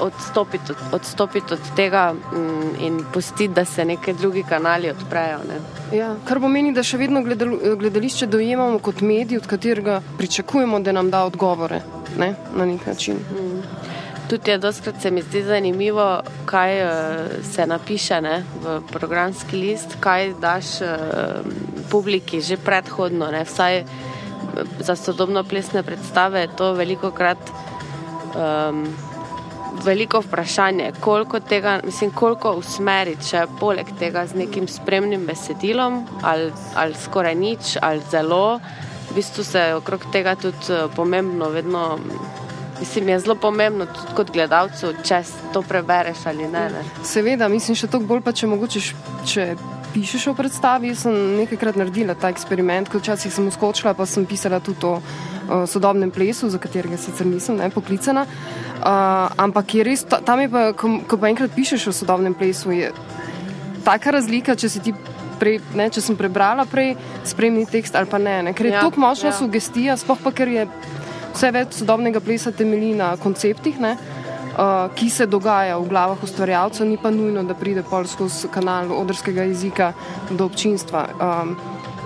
odstopiti, 0.00 0.72
od, 0.72 0.76
odstopiti 0.92 1.54
od 1.54 1.60
tega 1.76 2.12
mm, 2.12 2.84
in 2.84 3.04
pustiti, 3.12 3.48
da 3.48 3.64
se 3.64 3.84
neki 3.84 4.12
drugi 4.12 4.42
kanali 4.48 4.90
odprejo. 4.90 5.38
Ne. 5.48 5.60
Ja, 5.98 6.14
kar 6.24 6.40
pomeni, 6.40 6.72
da 6.72 6.82
še 6.82 6.98
vedno 6.98 7.22
gledal, 7.22 7.56
gledališče 7.78 8.26
dojemamo 8.26 8.78
kot 8.78 9.00
medij, 9.00 9.38
od 9.38 9.46
katerega 9.46 10.00
pričakujemo, 10.18 10.80
da 10.80 10.92
nam 10.92 11.10
da 11.10 11.24
odgovore 11.24 11.82
ne, 12.18 12.34
na 12.56 12.66
nek 12.66 12.86
način. 12.86 13.16
Mm. 13.32 13.62
Tudi 14.28 14.50
je 14.50 14.58
doskrat 14.58 15.00
se 15.02 15.10
mi 15.10 15.22
zdi 15.22 15.42
zanimivo, 15.42 16.20
kaj 16.46 16.82
uh, 16.82 16.90
se 17.52 17.66
napiše 17.66 18.20
ne, 18.20 18.42
v 18.64 18.80
programski 18.92 19.56
list, 19.56 19.96
kaj 20.00 20.34
daš 20.40 20.80
uh, 20.84 20.88
publiki 21.90 22.40
že 22.40 22.56
predhodno. 22.56 23.30
Ne, 23.32 23.44
vsaj 23.48 23.84
za 24.80 24.96
sodobno 24.96 25.44
plesne 25.44 25.82
predstave 25.82 26.40
je 26.40 26.56
to 26.56 26.72
veliko 26.72 27.10
krat. 27.10 27.38
Um, 28.36 29.07
veliko 29.84 30.20
vprašanje, 30.20 30.92
koliko 31.00 31.40
tega, 31.40 31.80
mislim, 31.84 32.10
koliko 32.10 32.52
usmeriti, 32.58 33.28
če 33.30 33.46
poleg 33.60 33.90
tega 33.98 34.26
z 34.26 34.38
nekim 34.38 34.68
spremnim 34.68 35.26
besedilom, 35.26 36.02
ali, 36.22 36.52
ali 36.74 36.94
skoraj 36.94 37.34
nič, 37.34 37.76
ali 37.82 38.02
zelo. 38.10 38.60
V 39.10 39.14
bistvu 39.16 39.44
se 39.44 39.62
okrog 39.74 40.04
tega 40.12 40.34
tudi 40.36 40.72
eh, 40.72 40.86
pomembno, 40.96 41.48
vedno, 41.50 41.98
mislim, 42.80 43.08
je 43.08 43.20
zelo 43.20 43.34
pomembno 43.34 43.86
tudi 43.86 44.14
kot 44.16 44.32
gledalcu, 44.32 44.92
če 45.02 45.22
to 45.52 45.62
prebereš 45.62 46.26
ali 46.26 46.48
ne. 46.48 46.68
ne. 46.74 46.84
Seveda, 47.04 47.48
mislim, 47.48 47.76
še 47.76 47.88
toliko 47.88 48.14
bolj 48.14 48.24
pa, 48.26 48.36
če 48.36 48.50
mogoče, 48.50 48.84
če 49.26 49.48
pišeš 49.94 50.28
o 50.30 50.36
predstavi. 50.36 50.92
Jaz 50.92 51.06
sem 51.06 51.16
nekajkrat 51.40 51.80
naredila 51.80 52.14
ta 52.18 52.30
eksperiment, 52.32 52.90
kot 52.92 53.02
včasih 53.02 53.32
sem 53.32 53.48
uskočila, 53.48 53.94
pa 53.96 54.06
sem 54.06 54.26
pisala 54.28 54.60
tudi 54.60 54.86
o 54.86 54.98
sodobnem 55.66 56.10
plesu, 56.10 56.50
za 56.50 56.58
katerega 56.58 56.98
sicer 57.00 57.26
nisem 57.26 57.56
ne, 57.56 57.70
poklicana. 57.70 58.26
Uh, 58.78 59.28
ampak 59.40 59.74
je 59.74 59.86
res, 59.86 60.04
tam 60.04 60.40
je 60.40 60.48
pa, 60.52 60.72
ko, 60.76 60.98
ko 61.08 61.18
pa 61.18 61.30
enkrat 61.32 61.54
pišeš 61.56 61.88
o 61.90 61.94
sodobnem 61.96 62.34
plesu, 62.36 62.72
je 62.76 62.92
taka 63.84 64.14
razlika, 64.18 64.58
če 64.58 64.68
si 64.68 64.84
ti. 64.84 64.94
Prej, 65.38 65.60
ne, 65.78 65.84
če 65.86 66.02
sem 66.02 66.16
prebrala 66.18 66.64
prej 66.66 66.96
spremni 67.22 67.62
tekst 67.70 67.94
ali 67.94 68.08
pa 68.10 68.18
ne, 68.18 68.40
ne. 68.42 68.52
ker 68.58 68.66
je 68.66 68.72
ja, 68.74 68.80
tako 68.82 68.98
močna 68.98 69.30
ja. 69.30 69.36
sugestija, 69.38 69.94
sploh 69.94 70.18
pa 70.18 70.32
ker 70.34 70.50
je 70.50 70.64
vse 71.30 71.50
več 71.54 71.76
sodobnega 71.78 72.18
plesa 72.18 72.50
temelji 72.50 72.96
na 72.98 73.12
konceptih. 73.22 73.78
Ne. 73.78 73.94
Uh, 74.58 74.90
ki 74.98 75.06
se 75.14 75.28
dogaja 75.30 75.76
v 75.78 75.86
glavah 75.86 76.22
ustvarjalcev, 76.26 76.88
ni 76.90 76.98
pa 76.98 77.12
nujno, 77.14 77.44
da 77.46 77.54
pride 77.54 77.84
pol 77.86 78.08
skozi 78.10 78.50
kanal 78.50 78.90
odrskega 78.90 79.46
jezika 79.46 79.92
do 80.32 80.48
občinstva. 80.50 81.04
Um, 81.22 81.54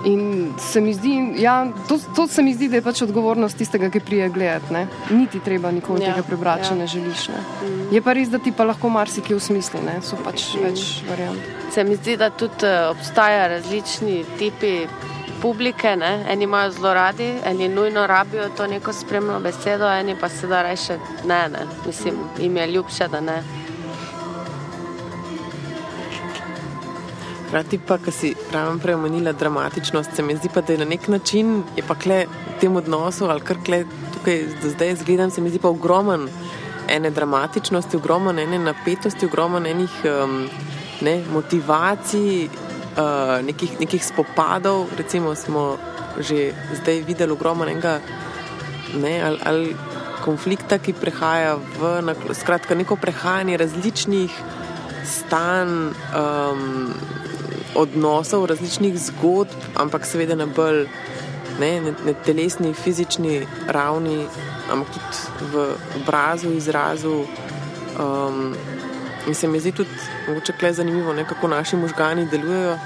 in 0.05 0.53
se 0.59 0.81
mi 0.81 0.93
zdi, 0.93 1.33
ja, 1.37 1.67
to, 1.87 1.99
to 2.15 2.27
se 2.27 2.41
mi 2.41 2.53
zdi, 2.53 2.67
da 2.69 2.75
je 2.75 2.81
pač 2.81 3.01
odgovornost 3.01 3.57
tistega, 3.57 3.89
ki 3.89 3.99
prije 3.99 4.29
gledati. 4.29 4.85
Niti 5.09 5.39
treba 5.39 5.71
nikoli 5.71 6.03
ja, 6.03 6.13
tega 6.13 6.27
prebrati, 6.27 6.63
ja. 6.65 6.69
če 6.69 6.75
ne 6.75 6.87
želiš. 6.87 7.27
Ne. 7.27 7.41
Mm. 7.63 7.87
Je 7.95 8.01
pa 8.01 8.13
res, 8.13 8.29
da 8.29 8.39
ti 8.39 8.51
pa 8.51 8.67
lahko 8.67 8.89
marsikaj 8.89 9.37
usmisli, 9.37 9.81
ne. 9.85 9.99
so 10.01 10.19
pač 10.23 10.53
mm. 10.53 10.67
več 10.67 10.85
variant. 11.09 11.49
Se 11.73 11.83
mi 11.83 11.95
zdi, 11.95 12.17
da 12.17 12.29
tudi 12.29 12.67
uh, 12.67 12.91
obstaja 12.91 13.47
različni 13.55 14.23
tipi 14.37 14.75
publike, 15.43 15.95
ne? 15.99 16.25
eni 16.29 16.43
imajo 16.47 16.71
zelo 16.71 16.93
radi, 16.93 17.33
eni 17.45 17.67
nujno 17.69 18.07
rabijo 18.07 18.49
to 18.57 18.67
neko 18.67 18.93
spremno 18.93 19.39
besedo, 19.43 19.89
eni 19.91 20.15
pa 20.19 20.29
se 20.29 20.47
da 20.47 20.61
reče 20.61 20.97
ne, 21.25 21.41
ne, 21.49 21.65
mislim, 21.87 22.15
jim 22.39 22.57
je 22.57 22.67
ljubše, 22.67 23.07
da 23.07 23.19
ne. 23.21 23.43
Hrati 27.53 27.77
pa, 27.77 27.99
ki 28.01 28.11
si 28.11 28.29
ravno 28.49 28.79
prej 28.81 28.95
omenila 28.97 29.31
dramatičnost, 29.31 30.15
se 30.15 30.23
mi 30.25 30.33
zdi 30.35 30.49
pa, 30.49 30.61
da 30.65 30.73
je 30.73 30.79
na 30.79 30.85
nek 30.89 31.03
način, 31.07 31.59
je 31.77 31.83
pa 31.85 31.93
kle 31.95 32.23
v 32.25 32.53
tem 32.61 32.75
odnosu 32.75 33.27
ali 33.29 33.45
kar 33.45 33.59
kle 33.65 33.83
tukaj 34.15 34.39
do 34.63 34.69
zdaj 34.73 34.95
zgledam, 35.03 35.29
se 35.29 35.41
mi 35.41 35.51
zdi 35.53 35.59
pa 35.61 35.69
ogromen 35.69 36.25
ene 36.89 37.11
dramatičnosti, 37.13 37.97
ogromen 37.97 38.39
ene 38.39 38.57
napetosti, 38.59 39.29
ogromen 39.29 39.69
enih 39.69 39.99
um, 40.01 40.49
ne, 41.05 41.13
motivacij, 41.33 42.49
uh, 42.49 43.45
nekih, 43.45 43.77
nekih 43.79 44.01
spopadov, 44.05 44.87
recimo 44.97 45.35
smo 45.35 45.77
že 46.17 46.53
zdaj 46.81 47.03
videli 47.05 47.37
ogromno 47.37 47.69
enega 47.69 47.99
ne, 48.97 49.13
ali, 49.21 49.39
ali 49.45 49.75
konflikta, 50.25 50.81
ki 50.81 50.97
prehaja 50.97 51.53
v 51.77 52.33
skratka, 52.33 52.73
neko 52.73 52.97
prehajanje 52.97 53.57
različnih 53.61 54.41
stanj, 55.05 55.93
um, 56.17 56.93
odnosov, 57.75 58.45
različnih 58.45 58.97
zgodb, 58.99 59.53
ampak 59.75 60.05
seveda 60.05 60.35
na 60.35 60.45
bolj 60.45 60.85
ne, 61.59 61.71
ne, 61.81 61.93
ne 62.05 62.13
telesni, 62.25 62.73
fizični 62.73 63.41
ravni, 63.67 64.25
ampak 64.71 64.93
tudi 64.95 65.51
v 65.53 65.67
obrazu, 66.01 66.53
izrazu. 66.53 67.23
Um, 67.99 68.55
In 69.27 69.35
se 69.35 69.47
mi 69.47 69.59
zdi 69.59 69.71
tudi 69.71 69.89
mogoče 70.27 70.53
kle 70.59 70.73
zanimivo, 70.73 71.13
ne, 71.13 71.23
kako 71.27 71.47
naši 71.47 71.77
možgani 71.79 72.25
delujejo, 72.27 72.77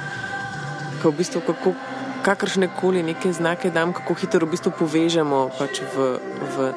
kako 0.97 1.09
v 1.09 1.17
bistvu 1.17 1.41
kako, 1.47 1.73
kakršne 2.21 2.69
koli 2.81 3.03
neke 3.03 3.31
znake 3.33 3.71
dam, 3.73 3.93
kako 3.93 4.13
hitro 4.13 4.45
v 4.45 4.51
bistvu 4.51 4.71
povežemo 4.79 5.47
pač 5.57 5.81
v, 5.95 6.19
v, 6.57 6.67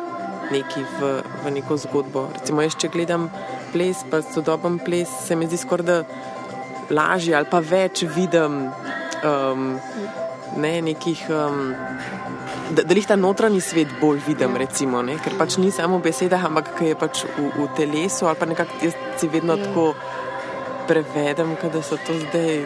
neki, 0.53 0.85
v, 1.01 1.13
v 1.45 1.53
neko 1.59 1.77
zgodbo. 1.77 2.31
Recimo, 2.39 2.65
jaz, 2.65 2.79
če 2.81 2.89
gledam 2.89 3.29
ples, 3.75 4.01
pa 4.11 4.23
sodoben 4.25 4.79
ples, 4.81 5.13
se 5.27 5.37
mi 5.37 5.51
zdi 5.51 5.61
skoraj 5.61 5.87
da 5.87 5.99
lažje 6.91 7.35
ali 7.37 7.47
pa 7.51 7.61
več 7.61 8.05
vidim 8.17 8.67
um, 9.25 9.67
ne, 10.57 10.75
nekih. 10.83 11.27
Um, 11.31 11.75
da, 12.71 12.83
da 12.83 12.95
jih 12.95 13.07
ta 13.07 13.17
notranji 13.17 13.61
svet 13.61 13.91
bolj 14.01 14.21
vidim, 14.27 14.57
recimo, 14.57 15.03
ker 15.25 15.35
pač 15.39 15.59
ni 15.59 15.71
samo 15.75 15.99
v 15.99 16.11
besedah, 16.11 16.45
ampak 16.47 16.71
je 16.87 16.95
pač 16.99 17.25
v, 17.27 17.51
v 17.57 17.69
telesu 17.77 18.31
ali 18.31 18.39
pa 18.39 18.47
nekako 18.47 18.79
jaz 18.87 18.99
si 19.19 19.29
vedno 19.29 19.57
ja. 19.59 19.67
tako 19.67 19.95
prevedem, 20.91 21.55
da 21.73 21.83
so 21.83 21.99
to 22.07 22.17
zdaj 22.19 22.65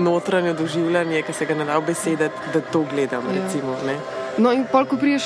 notranje 0.00 0.54
doživljanje, 0.56 1.22
ki 1.22 1.32
se 1.32 1.46
ga 1.48 1.54
ne 1.54 1.66
da 1.68 1.76
v 1.78 1.90
besedah, 1.90 2.46
da 2.54 2.60
to 2.60 2.84
gledam. 2.90 3.28
Ja. 3.28 3.42
Recimo, 3.42 3.76
No, 4.38 4.52
in 4.54 4.62
pol, 4.70 4.84
ko 4.86 4.96
priješ 4.96 5.24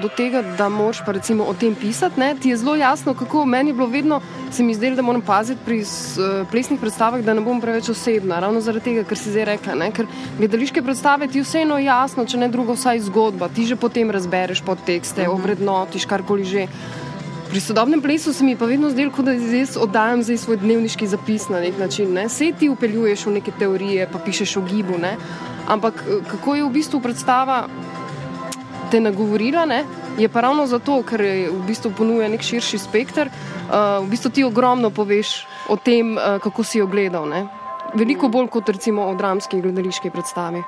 do 0.00 0.08
tega, 0.08 0.40
da 0.56 0.68
moraš 0.68 1.02
pa 1.04 1.12
recimo 1.12 1.44
o 1.44 1.54
tem 1.54 1.74
pisati, 1.74 2.20
ne, 2.20 2.34
ti 2.40 2.48
je 2.48 2.56
zelo 2.56 2.76
jasno, 2.76 3.14
kako 3.14 3.44
meni 3.44 3.70
je 3.70 3.74
bilo 3.74 3.86
vedno, 3.86 4.20
se 4.50 4.62
mi 4.62 4.74
zdelo, 4.74 4.96
da 4.96 5.02
moram 5.02 5.20
paziti 5.20 5.60
pri 5.64 5.80
uh, 5.80 6.48
plesnih 6.50 6.80
predstavah, 6.80 7.20
da 7.20 7.34
ne 7.34 7.40
bom 7.40 7.60
preveč 7.60 7.88
osebna. 7.88 8.40
Ravno 8.40 8.60
zaradi 8.60 8.84
tega, 8.84 9.04
ker 9.04 9.18
si 9.18 9.30
zdaj 9.30 9.44
rekla, 9.44 9.74
ne, 9.74 9.90
ker 9.92 10.06
gledališke 10.38 10.82
predstave 10.82 11.28
ti 11.28 11.42
vseeno 11.44 11.78
jasno, 11.78 12.24
če 12.24 12.40
ne 12.40 12.48
drugo, 12.48 12.78
vsaj 12.78 13.04
zgodba, 13.10 13.48
ti 13.48 13.66
že 13.66 13.76
potem 13.76 14.10
razbereš 14.10 14.64
podtekste, 14.64 15.20
uh 15.20 15.28
mhm. 15.28 15.36
-huh. 15.36 15.40
ovrednotiš 15.40 16.06
karkoli 16.06 16.44
že. 16.44 16.66
Pri 17.50 17.60
sodobnem 17.60 18.02
plesu 18.02 18.32
se 18.32 18.44
mi 18.44 18.56
pa 18.56 18.66
vedno 18.66 18.90
zdelo, 18.90 19.12
da 19.22 19.38
zdaj 19.38 19.66
oddajam 19.80 20.22
zdaj 20.22 20.36
svoj 20.36 20.56
dnevniški 20.56 21.06
zapis 21.06 21.48
na 21.48 21.60
nek 21.60 21.78
način. 21.78 22.12
Ne. 22.12 22.28
Se 22.28 22.52
ti 22.58 22.68
upeljuješ 22.68 23.26
v 23.26 23.30
neke 23.30 23.52
teorije, 23.58 24.08
pa 24.12 24.18
pišeš 24.18 24.56
o 24.56 24.60
gibu, 24.60 24.98
ne. 24.98 25.16
ampak 25.66 25.94
eh, 26.08 26.24
kako 26.30 26.54
je 26.54 26.64
v 26.64 26.70
bistvu 26.70 27.00
predstava 27.00 27.68
te 28.90 29.00
nagovorila, 29.00 29.66
ne? 29.66 29.84
je 30.18 30.28
pa 30.28 30.40
ravno 30.40 30.66
zato, 30.66 31.02
ker 31.04 31.20
v 31.50 31.60
bistvu 31.66 31.92
ponuja 31.96 32.28
nek 32.32 32.42
širši 32.42 32.78
spekter, 32.80 33.28
uh, 33.28 34.00
v 34.04 34.08
bistvu 34.10 34.30
ti 34.32 34.44
ogromno 34.44 34.90
poveš 34.90 35.44
o 35.68 35.76
tem, 35.76 36.16
uh, 36.16 36.38
kako 36.42 36.64
si 36.64 36.80
jo 36.80 36.86
gledal. 36.86 37.28
Ne? 37.28 37.46
Veliko 37.94 38.28
bolj 38.32 38.48
kot 38.52 38.68
recimo 38.72 39.06
o 39.10 39.14
dramski 39.14 39.60
gledališki 39.60 40.10
predstavi. 40.10 40.64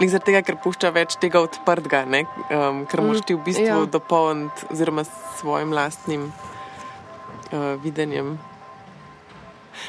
Zaradi 0.00 0.30
tega, 0.30 0.40
ker 0.40 0.56
pušča 0.64 0.88
več 0.96 1.18
tega 1.20 1.42
odprtega, 1.44 2.06
um, 2.08 2.86
ker 2.88 3.02
moš 3.04 3.20
ti 3.28 3.36
v 3.36 3.44
bistvu 3.44 3.66
ja. 3.68 3.80
dopolniti 3.84 4.70
oziroma 4.72 5.04
s 5.04 5.12
svojim 5.42 5.76
lastnim 5.76 6.30
uh, 7.52 7.76
videnjem. 7.84 8.38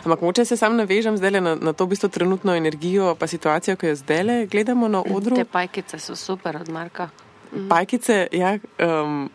Ampak 0.03 0.21
moče 0.21 0.45
se 0.45 0.57
sam 0.57 0.77
navežem 0.77 1.15
na, 1.15 1.55
na 1.55 1.73
to 1.73 1.85
v 1.85 1.89
bistvu 1.89 2.09
trenutno 2.09 2.55
energijo, 2.55 3.15
pa 3.15 3.27
situacijo, 3.27 3.75
ki 3.75 3.87
jo 3.87 3.95
zdaj 3.95 4.47
gledamo 4.51 4.87
na 4.87 5.01
odru. 5.01 5.35
Te 5.35 5.45
pajkice 5.45 5.99
so 5.99 6.15
super 6.15 6.57
od 6.57 6.69
Marka. 6.69 7.09
Mhm. 7.53 7.67
Pajkice, 7.69 8.27
ja. 8.31 8.57
Um, 8.79 9.29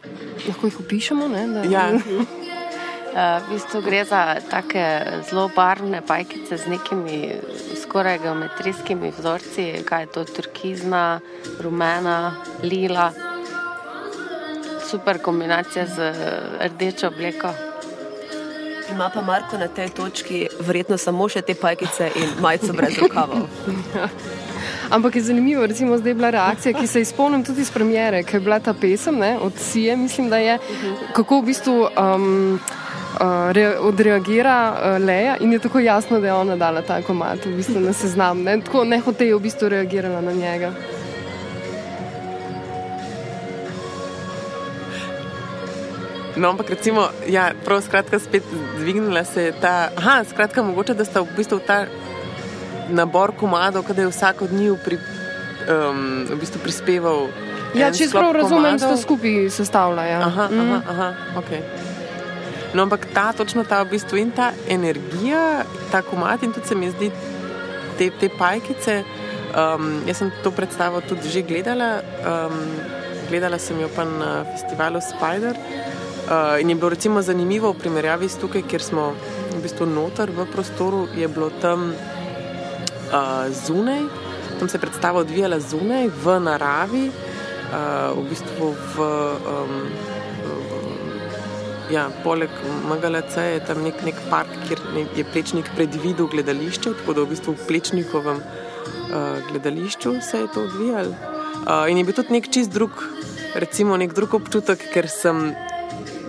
Lahko 0.48 0.66
jih 0.66 0.80
opišemo, 0.80 1.28
ne? 1.28 1.46
Da, 1.46 1.62
ja. 1.68 1.90
Uh, 1.92 2.24
v 3.44 3.52
bistvu 3.52 3.82
gre 3.84 4.04
za 4.04 4.40
tako 4.50 4.84
zelo 5.28 5.50
barvne 5.56 6.00
pajkice 6.06 6.56
z 6.56 6.66
nekimi 6.66 7.32
skoraj 7.82 8.18
geometrijskimi 8.18 9.12
vzorci, 9.18 9.84
kaj 9.84 10.02
je 10.02 10.06
to 10.06 10.24
turkizna, 10.24 11.20
rumena, 11.60 12.36
lila. 12.62 13.12
Super 14.90 15.18
kombinacija 15.22 15.86
z 15.86 16.12
rdečo 16.60 17.08
obleko. 17.08 17.65
Ima 18.90 19.10
pa 19.14 19.22
Marko 19.22 19.58
na 19.58 19.68
tej 19.68 19.88
točki 19.88 20.46
verjetno 20.60 20.98
samo 20.98 21.28
še 21.28 21.42
te 21.42 21.54
pajkice 21.54 22.10
in 22.16 22.36
majico 22.40 22.72
brez 22.72 22.98
rokavov. 22.98 23.48
Ampak 24.94 25.16
je 25.16 25.22
zanimivo, 25.22 25.66
recimo 25.66 25.98
zdaj 25.98 26.10
je 26.10 26.14
bila 26.14 26.30
reakcija, 26.30 26.72
ki 26.78 26.86
se 26.86 27.00
izpolnim 27.00 27.44
tudi 27.44 27.60
iz 27.60 27.70
premjere, 27.70 28.22
ker 28.22 28.38
je 28.38 28.44
bila 28.44 28.60
ta 28.60 28.74
pesem 28.74 29.18
ne, 29.18 29.36
od 29.42 29.52
Sije, 29.58 29.96
mislim, 29.96 30.30
da 30.30 30.38
je, 30.38 30.58
kako 31.12 31.40
v 31.40 31.46
bistvu 31.46 31.74
um, 31.82 32.60
uh, 33.20 33.52
re, 33.52 33.66
odreagira 33.78 34.58
uh, 34.72 35.06
Leja 35.06 35.36
in 35.40 35.52
je 35.52 35.58
tako 35.58 35.78
jasno, 35.78 36.20
da 36.20 36.26
je 36.26 36.34
ona 36.34 36.56
dala 36.56 36.82
ta 36.82 37.00
komat 37.02 37.46
v 37.46 37.56
bistvu 37.56 37.80
na 37.80 37.92
seznam. 37.92 38.42
Ne, 38.42 38.60
tako 38.60 38.84
nehote 38.84 39.26
je 39.26 39.34
v 39.34 39.42
bistvu 39.48 39.68
reagirala 39.68 40.20
na 40.20 40.32
njega. 40.32 40.72
No, 46.36 46.48
ampak 46.52 46.70
recimo, 46.70 47.08
ja, 47.26 47.52
prav 47.64 47.80
skratka, 47.80 48.18
spet 48.18 48.44
dvignila 48.78 49.24
se 49.24 49.42
je 49.42 49.52
ta. 49.60 49.88
Aha, 49.96 50.24
skratka, 50.28 50.62
mogoče 50.62 50.94
da 50.94 51.04
sta 51.04 51.20
v 51.24 51.32
bistvu 51.36 51.58
ta 51.66 51.86
nabor 52.92 53.32
komadov, 53.32 53.86
kada 53.88 54.02
je 54.04 54.08
vsak 54.12 54.42
od 54.42 54.52
njih 54.52 54.76
pri, 54.84 54.98
um, 55.66 56.26
v 56.28 56.36
bistvu 56.40 56.60
prispeval. 56.62 57.28
Ja, 57.74 57.88
če 57.92 58.08
prav 58.12 58.32
razumem, 58.36 58.76
da 58.78 58.96
skupaj 58.96 59.50
sestavljajo. 59.50 60.20
Aha, 60.22 60.48
Mm. 60.50 60.60
aha, 60.60 60.80
aha, 60.90 61.08
okay. 61.40 61.60
No, 62.74 62.82
ampak 62.82 63.06
ta, 63.14 63.32
točno 63.32 63.64
ta 63.64 63.82
v 63.82 63.96
bistvu 63.96 64.18
in 64.20 64.30
ta 64.30 64.52
energija, 64.68 65.64
ta 65.90 66.02
komat 66.02 66.42
in 66.42 66.52
tudi 66.52 66.66
se 66.68 66.74
mi 66.74 66.90
zdi 66.90 67.10
te, 67.98 68.10
te 68.10 68.28
pajkice. 68.28 69.04
Um, 69.56 70.02
jaz 70.06 70.18
sem 70.20 70.30
to 70.44 70.50
predstavo 70.50 71.00
tudi 71.00 71.28
že 71.32 71.42
gledala, 71.42 72.02
um, 72.28 72.60
gledala 73.30 73.58
sem 73.58 73.80
jo 73.80 73.88
pa 73.88 74.04
na 74.04 74.44
festivalu 74.52 75.00
Spider. 75.00 75.56
Uh, 76.26 76.60
in 76.60 76.68
je 76.70 76.74
bilo 76.74 76.88
recimo 76.88 77.22
zanimivo 77.22 77.70
v 77.70 77.78
primerjavi 77.78 78.28
s 78.28 78.34
tukaj, 78.42 78.64
kjer 78.66 78.82
smo 78.82 79.14
v 79.54 79.60
bistvu 79.62 79.86
noter 79.86 80.30
v 80.34 80.46
prostoru, 80.50 81.06
je 81.14 81.28
bilo 81.30 81.52
tam 81.62 81.92
uh, 81.94 83.46
zunaj, 83.54 84.02
tam 84.58 84.68
se 84.68 84.74
je 84.74 84.80
predstava 84.80 85.22
odvijala 85.22 85.60
zunaj, 85.60 86.10
v 86.10 86.40
naravi, 86.42 87.04
uh, 87.14 88.18
v 88.18 88.26
bistvu 88.30 88.74
v. 88.74 89.08
Um, 89.46 89.80
Ja, 91.86 92.08
poleg 92.24 92.50
MGLC 92.90 93.36
je 93.38 93.58
tam 93.62 93.84
nek, 93.86 94.00
nek 94.02 94.16
park, 94.26 94.50
kjer 94.66 94.80
je 95.14 95.22
Plečnik 95.22 95.68
predvidel 95.76 96.26
gledališče, 96.26 96.96
tako 96.98 97.14
da 97.14 97.22
v 97.22 97.30
bistvu 97.30 97.54
v 97.54 97.66
Plečnikovem 97.68 98.40
uh, 98.42 99.38
gledališču 99.52 100.16
se 100.18 100.40
je 100.42 100.48
to 100.50 100.64
odvijalo. 100.66 101.14
Uh, 101.62 101.86
in 101.86 102.02
je 102.02 102.04
bil 102.08 102.18
tudi 102.18 102.34
nek 102.34 102.50
čist 102.50 102.74
drug, 102.74 102.90
recimo 103.54 103.94
nek 103.94 104.18
drug 104.18 104.34
občutek, 104.34 104.82
ker 104.90 105.06
sem 105.06 105.54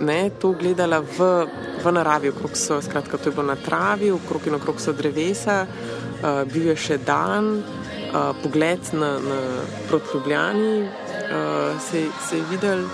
ne, 0.00 0.30
to 0.30 0.52
gledala 0.58 1.00
v, 1.00 1.46
v 1.84 1.92
naravi, 1.92 2.32
okrog 2.32 2.56
so, 2.56 2.80
skratka, 2.82 3.18
to 3.18 3.30
je 3.30 3.36
bilo 3.36 3.46
na 3.46 3.56
travi, 3.56 4.10
okrog 4.12 4.46
in 4.46 4.58
okrog 4.58 4.80
so 4.80 4.92
drevesa, 4.92 5.64
uh, 5.66 6.44
bil 6.52 6.70
je 6.72 6.76
še 6.76 6.98
dan, 7.02 7.58
uh, 7.62 8.32
pogled 8.42 8.92
na, 8.92 9.16
na 9.18 9.40
proti 9.88 10.14
Ljubljani 10.14 10.74
uh, 10.84 11.76
se, 11.82 12.08
se 12.28 12.40
je 12.40 12.48
videl. 12.50 12.86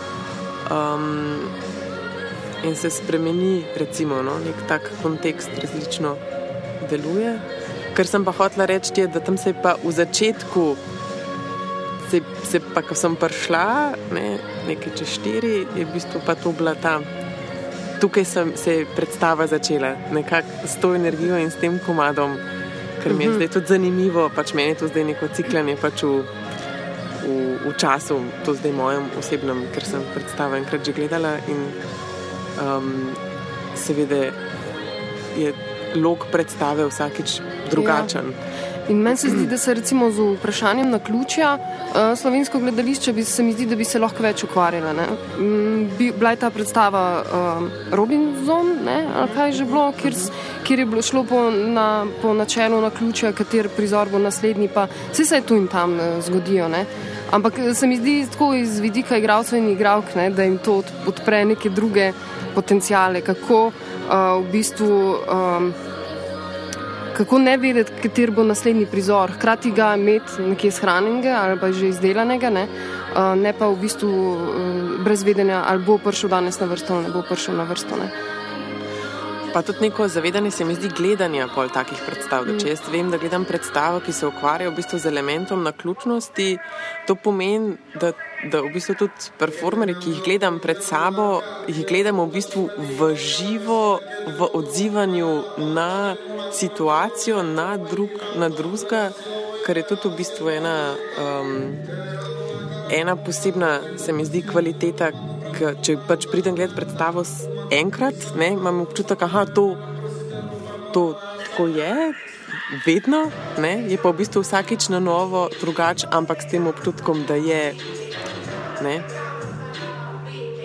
Um, 0.72 1.40
in 2.64 2.76
se 2.76 2.90
spremeni, 2.90 3.64
recimo, 3.76 4.22
no, 4.22 4.38
nek 4.40 4.64
tak 4.68 4.88
kontekst 5.02 5.50
različno 5.60 6.16
deluje. 6.90 7.36
Kar 7.94 8.08
sem 8.08 8.24
pa 8.24 8.32
hotela 8.32 8.66
reči, 8.66 8.94
je, 8.96 9.08
da 9.08 9.20
tam 9.20 9.36
se 9.38 9.52
je 9.52 9.58
pa 9.62 9.76
v 9.82 9.92
začetku, 9.92 10.64
se, 12.14 12.22
se 12.50 12.60
pa, 12.74 12.82
ko 12.82 12.94
sem 12.94 13.16
prišla, 13.18 13.66
ne, 14.14 14.38
nekaj 14.68 14.94
čez 14.98 15.16
štiri, 15.18 15.54
je 15.74 15.84
v 15.84 15.90
bistvu 15.94 16.22
pa 16.26 16.36
to 16.38 16.52
bila 16.54 16.74
ta. 16.78 17.00
Tukaj 18.00 18.24
sem, 18.24 18.52
se 18.56 18.74
je 18.74 18.86
predstava 18.96 19.46
začela, 19.46 19.94
nekako 20.12 20.68
s 20.68 20.78
to 20.82 20.94
energijo 20.94 21.38
in 21.38 21.50
s 21.50 21.58
tem 21.58 21.78
komadom, 21.86 22.36
ker 23.02 23.14
mi 23.14 23.26
je 23.26 23.34
zdaj 23.38 23.50
tudi 23.56 23.72
zanimivo, 23.74 24.28
pač 24.34 24.54
meni 24.54 24.74
je 24.74 24.82
to 24.84 24.90
zdaj 24.92 25.04
neko 25.10 25.28
ciklanje 25.34 25.76
pač 25.80 26.02
v, 26.02 26.22
v, 27.24 27.36
v 27.64 27.74
času, 27.80 28.20
to 28.44 28.54
zdaj 28.54 28.74
mojem 28.76 29.10
osebnem, 29.18 29.66
ker 29.74 29.86
sem 29.86 30.04
predstavo 30.14 30.58
enkrat 30.60 30.86
že 30.86 30.94
gledala 30.94 31.38
in 31.50 31.66
um, 32.62 32.90
seveda 33.74 34.30
je 35.34 35.54
lok 35.98 36.26
predstave 36.30 36.86
vsakič 36.90 37.40
drugačen. 37.70 38.34
In 38.88 38.98
meni 39.00 39.16
se 39.16 39.28
zdi, 39.28 39.46
da 39.46 39.56
se 39.58 39.74
recimo 39.74 40.10
z 40.10 40.20
vprašanjem 40.36 40.90
na 40.90 40.98
ključja 40.98 41.54
uh, 41.56 42.18
slovensko 42.18 42.58
gledališče 42.58 43.12
bi 43.12 43.24
se 43.24 43.42
mi 43.42 43.52
zdi, 43.52 43.66
da 43.66 43.76
bi 43.76 43.84
se 43.84 43.98
lahko 43.98 44.22
več 44.22 44.44
ukvarjala. 44.44 44.92
ne. 44.92 45.06
Mm, 45.38 45.88
Bi, 45.98 46.12
bila 46.12 46.30
je 46.30 46.36
ta 46.36 46.50
predstava 46.50 47.22
uh, 47.22 47.62
Robinson, 47.92 48.66
ne, 48.84 49.06
ali 49.16 49.30
kaj 49.34 49.48
je 49.48 49.52
že 49.52 49.64
bilo, 49.64 49.92
kjer, 50.02 50.14
kjer 50.64 50.78
je 50.78 50.86
bilo 50.86 51.02
šlo 51.02 51.24
po, 51.24 51.40
na, 51.50 51.86
po 52.22 52.34
načelu 52.34 52.80
na 52.80 52.90
ključja, 52.90 53.32
kater 53.32 53.68
prizor 53.68 54.08
bo 54.12 54.18
naslednji, 54.18 54.68
pa 54.68 54.84
vse 55.12 55.24
se 55.24 55.40
tu 55.40 55.56
in 55.56 55.66
tam 55.66 55.94
uh, 55.96 56.20
zgodijo. 56.20 56.68
Ne. 56.68 56.84
Ampak 57.32 57.58
eh, 57.58 57.74
se 57.74 57.86
mi 57.86 57.96
zdi 57.96 58.26
tako 58.32 58.54
iz 58.54 58.78
vidika 58.80 59.16
igralcev 59.16 59.58
in 59.58 59.68
igralk, 59.72 60.12
ne, 60.14 60.28
da 60.30 60.42
jim 60.44 60.58
to 60.58 60.76
od- 60.82 60.92
odpre 61.06 61.44
neke 61.44 61.70
druge 61.70 62.12
potencijale, 62.54 63.20
kako 63.20 63.64
uh, 63.66 63.72
v 64.44 64.52
bistvu. 64.52 64.92
Um, 65.24 65.72
kako 67.14 67.38
ne 67.38 67.56
vedeti, 67.56 67.92
kater 68.02 68.30
bo 68.34 68.44
naslednji 68.44 68.86
prizor, 68.90 69.32
hkrati 69.36 69.70
ga 69.70 69.94
imeti 69.96 70.42
nekje 70.42 70.70
shranjenega 70.70 71.38
ali 71.42 71.58
pa 71.60 71.72
že 71.72 71.88
izdelanega, 71.88 72.50
ne, 72.50 72.66
uh, 72.66 73.34
ne 73.38 73.52
pa 73.58 73.68
v 73.70 73.80
bistvu 73.80 74.10
uh, 74.10 74.38
brez 75.04 75.22
vedenja, 75.22 75.62
ali 75.68 75.84
bo 75.84 75.98
prišel 75.98 76.30
danes 76.30 76.60
na 76.60 76.66
vrsto 76.66 76.94
ali 76.94 77.06
ne 77.06 77.14
bo 77.14 77.22
prišel 77.28 77.56
na 77.56 77.64
vrsto. 77.70 77.96
Ne. 78.00 78.10
Pa 79.54 79.62
tudi 79.62 79.86
neko 79.86 80.08
zavedanje 80.08 80.50
se 80.50 80.64
mi 80.64 80.74
zdi 80.74 80.88
gledanja 80.96 81.46
pol 81.54 81.68
takih 81.70 81.98
predstav. 82.06 82.42
Da 82.44 82.56
če 82.58 82.72
jaz 82.72 82.80
vem, 82.90 83.10
da 83.10 83.20
gledam 83.22 83.44
predstavo, 83.46 84.00
ki 84.02 84.12
se 84.12 84.26
ukvarja 84.26 84.70
v 84.70 84.74
bistvu 84.80 84.98
z 84.98 85.06
elementom 85.12 85.62
naključnosti, 85.62 86.48
to 87.06 87.14
pomeni, 87.14 87.76
da, 88.00 88.10
da 88.50 88.60
v 88.64 88.72
bistvu 88.74 88.94
tudi 88.98 89.30
performerji, 89.38 89.96
ki 90.00 90.10
jih 90.10 90.22
gledam 90.24 90.58
pred 90.62 90.82
sabo, 90.82 91.42
jih 91.68 91.84
gledamo 91.88 92.26
v 92.26 92.34
bistvu 92.38 92.68
v 92.98 93.14
živo, 93.16 94.00
v 94.38 94.48
odzivanju 94.60 95.32
na 95.74 96.16
situacijo, 96.52 97.42
na, 97.42 97.76
drug, 97.76 98.10
na 98.36 98.48
drugega, 98.48 99.10
kar 99.66 99.76
je 99.76 99.86
tudi 99.88 100.08
v 100.08 100.16
bistvu 100.20 100.52
ena. 100.58 100.76
Um, 101.18 101.74
ena 102.90 103.16
posebna, 103.16 103.80
se 103.98 104.12
mi 104.12 104.24
zdi, 104.24 104.42
kvaliteta, 104.46 105.10
k, 105.54 105.74
če 105.82 105.96
pač 106.08 106.28
pridem 106.30 106.54
gledati 106.54 106.76
predstavo 106.76 107.24
enkrat, 107.72 108.36
ne, 108.38 108.52
imam 108.54 108.82
občutek, 108.84 109.24
da 109.24 109.44
to, 109.46 109.66
to 110.92 111.04
tako 111.40 111.66
je, 111.72 112.12
vedno, 112.86 113.30
ne, 113.58 113.74
je 113.88 113.98
pa 113.98 114.10
v 114.10 114.20
bistvu 114.22 114.44
vsakič 114.44 114.88
na 114.92 115.00
novo 115.00 115.48
drugače, 115.60 116.10
ampak 116.10 116.42
s 116.42 116.50
tem 116.50 116.66
občutkom, 116.66 117.24
da 117.28 117.38
je. 117.38 117.74
Ne, 118.84 119.00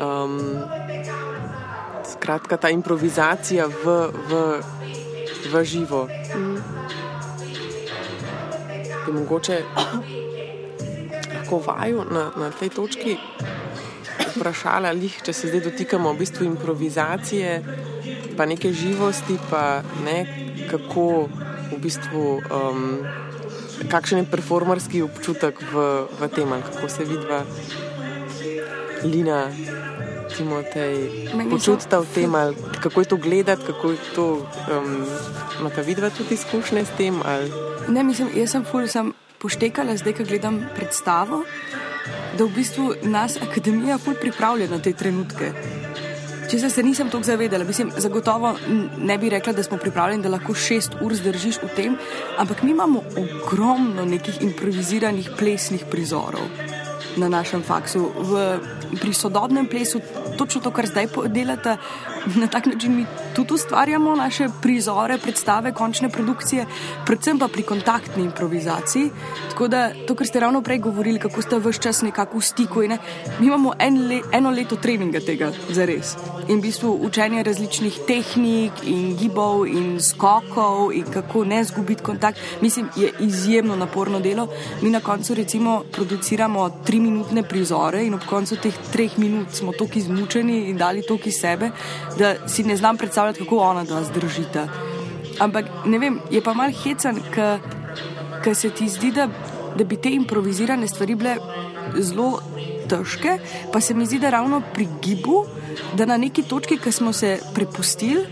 um, 0.04 0.60
skratka, 2.04 2.58
ta 2.58 2.70
improvizacija 2.70 3.68
v, 3.68 4.12
v, 4.12 4.32
v 5.52 5.64
živo. 5.64 6.08
Bi 9.06 9.12
mogoče 9.14 9.64
lahko 11.50 11.58
vaju 11.66 12.06
na, 12.12 12.32
na 12.38 12.52
tej 12.52 12.70
točki 12.70 13.18
vprašala, 14.36 14.92
lih, 14.94 15.16
če 15.26 15.34
se 15.34 15.50
zdaj 15.50 15.64
dotikamo 15.72 16.14
v 16.14 16.22
bistvu 16.22 16.46
improvizacije, 16.46 17.64
pa 18.38 18.46
neke 18.46 18.70
živosti, 18.74 19.40
pa 19.50 19.82
ne, 20.06 20.28
kako 20.70 21.28
v 21.72 21.80
bistvu, 21.82 22.26
um, 22.54 23.02
kakšen 23.90 24.22
je 24.22 24.30
performerski 24.30 25.02
občutek 25.02 25.58
v, 25.74 25.88
v 26.20 26.30
tem, 26.30 26.54
kako 26.70 26.90
se 26.90 27.08
vidva, 27.10 27.42
Lina, 29.04 29.48
Timotej, 30.30 30.96
Meni 31.34 31.50
počutita 31.50 32.00
v 32.00 32.08
tem, 32.14 32.32
ali 32.36 32.56
kako 32.84 33.02
je 33.02 33.08
to 33.08 33.18
gledati, 33.18 33.64
kako 33.66 33.92
je 33.92 33.98
to, 34.16 34.26
um, 34.72 35.06
imata 35.60 35.82
vidva 35.82 36.10
tudi 36.10 36.34
izkušnje 36.34 36.86
s 36.86 36.92
tem, 36.98 37.22
ali? 37.26 37.52
Ne, 37.88 38.04
mislim, 38.04 38.30
jaz 38.36 38.52
sem 38.52 38.64
ful 38.66 38.88
sem 38.88 39.14
poštekala, 39.40 39.98
zdaj, 39.98 40.14
ko 40.20 40.24
gledam 40.28 40.62
predstavo, 40.76 41.44
da 42.38 42.44
v 42.44 42.52
bistvu 42.56 42.94
nas 43.04 43.40
akademija 43.42 43.98
ful 43.98 44.16
pripravlja 44.20 44.70
na 44.70 44.80
te 44.80 44.94
trenutke. 44.94 45.54
Če 46.50 46.70
se 46.70 46.82
nisem 46.82 47.12
tako 47.14 47.24
zavedala, 47.24 47.64
mislim, 47.64 47.92
zagotovo 47.98 48.56
ne 48.98 49.18
bi 49.22 49.30
rekla, 49.30 49.54
da 49.54 49.64
smo 49.64 49.78
pripravljeni, 49.78 50.24
da 50.24 50.34
lahko 50.34 50.56
šest 50.58 50.98
ur 51.02 51.14
zdržiš 51.14 51.62
v 51.62 51.70
tem, 51.76 51.98
ampak 52.42 52.64
mi 52.64 52.72
imamo 52.74 53.04
ogromno 53.22 54.06
nekih 54.06 54.42
improviziranih 54.42 55.30
plesnih 55.38 55.86
prizorov 55.92 56.79
na 57.18 57.30
našem 57.30 57.64
faksu. 57.64 58.12
V, 58.14 58.60
pri 59.00 59.14
sodobnem 59.14 59.68
plesu, 59.68 60.02
točno 60.38 60.62
to, 60.62 60.72
kar 60.72 60.86
zdaj 60.86 61.08
delate, 61.30 61.78
na 62.36 62.48
tak 62.48 62.66
način 62.66 62.96
mi 62.96 63.06
tudi 63.36 63.54
ustvarjamo 63.54 64.16
naše 64.16 64.48
prizore, 64.62 65.18
predstave, 65.18 65.74
končne 65.74 66.10
produkcije, 66.10 66.66
predvsem 67.06 67.40
pa 67.40 67.48
pri 67.48 67.64
kontaktni 67.64 68.24
improvizaciji. 68.24 69.10
Tako 69.50 69.68
da 69.68 69.92
to, 70.08 70.16
kar 70.16 70.28
ste 70.28 70.40
ravno 70.40 70.62
prej 70.62 70.78
govorili, 70.78 71.20
kako 71.20 71.42
ste 71.42 71.60
vse 71.60 71.82
čas 71.82 72.02
nekako 72.02 72.38
v 72.38 72.42
stiku. 72.42 72.82
Ne, 72.82 72.98
mi 73.40 73.48
imamo 73.48 73.74
en 73.80 74.08
le, 74.08 74.22
eno 74.32 74.50
leto 74.50 74.76
treninga 74.76 75.20
tega, 75.20 75.52
za 75.70 75.86
res. 75.86 76.16
In 76.48 76.60
v 76.60 76.62
bistvu 76.62 76.92
učenje 77.06 77.44
različnih 77.44 78.00
tehnik 78.08 78.84
in 78.84 79.16
gibov 79.18 79.68
in 79.68 80.00
skokov 80.02 80.94
in 80.94 81.06
kako 81.14 81.44
ne 81.46 81.64
zgubiti 81.64 82.04
kontakt. 82.04 82.40
Mislim, 82.62 82.90
je 82.96 83.12
izjemno 83.20 83.76
naporno 83.76 84.20
delo. 84.20 84.48
Mi 84.82 84.90
na 84.90 85.00
koncu 85.00 85.34
recimo 85.34 85.84
produciramo 85.92 86.70
tri 86.86 87.00
minutne 87.00 87.44
prizore 87.44 88.06
in 88.06 88.14
ob 88.14 88.26
koncu 88.30 88.56
teh 88.56 88.74
treh 88.92 89.18
minut 89.18 89.52
smo 89.52 89.72
tako 89.72 89.92
izmučeni 89.96 90.70
in 90.70 90.78
dali 90.78 91.02
toliko 91.02 91.30
iz 91.30 91.36
sebe, 91.42 91.72
da 92.20 92.36
si 92.48 92.64
ne 92.64 92.78
znam 92.78 92.98
predstavljati, 92.98 93.40
kako 93.40 93.58
ona 93.58 93.84
dva 93.84 94.04
zdržita. 94.04 94.68
Ampak 95.40 95.66
ne 95.86 96.00
vem, 96.00 96.20
je 96.32 96.42
pa 96.44 96.54
mal 96.54 96.72
hecan, 96.84 97.22
ker 98.44 98.56
se 98.56 98.70
ti 98.70 98.90
zdi, 98.90 99.12
da, 99.16 99.30
da 99.78 99.84
bi 99.84 99.98
te 99.98 100.12
improvizirane 100.12 100.88
stvari 100.88 101.16
bile 101.16 101.38
zelo 101.96 102.42
težke, 102.90 103.40
pa 103.74 103.82
se 103.82 103.94
mi 103.94 104.06
zdi, 104.06 104.20
da 104.20 104.30
ravno 104.30 104.62
pri 104.74 104.88
gibu 105.02 105.46
da 105.96 106.06
na 106.06 106.18
neki 106.18 106.44
točki, 106.44 106.78
ki 106.78 106.92
smo 106.92 107.14
se 107.14 107.38
prepustili, 107.54 108.26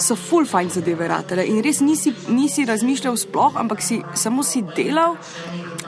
so 0.00 0.16
full 0.16 0.46
fajn 0.46 0.70
zadeve 0.70 1.08
ratele 1.08 1.44
in 1.46 1.60
res 1.64 1.80
nisi, 1.84 2.12
nisi 2.28 2.64
razmišljal 2.64 3.16
sploh, 3.20 3.56
ampak 3.60 3.82
si 3.82 4.00
samo 4.14 4.42
si 4.42 4.62
delal. 4.76 5.16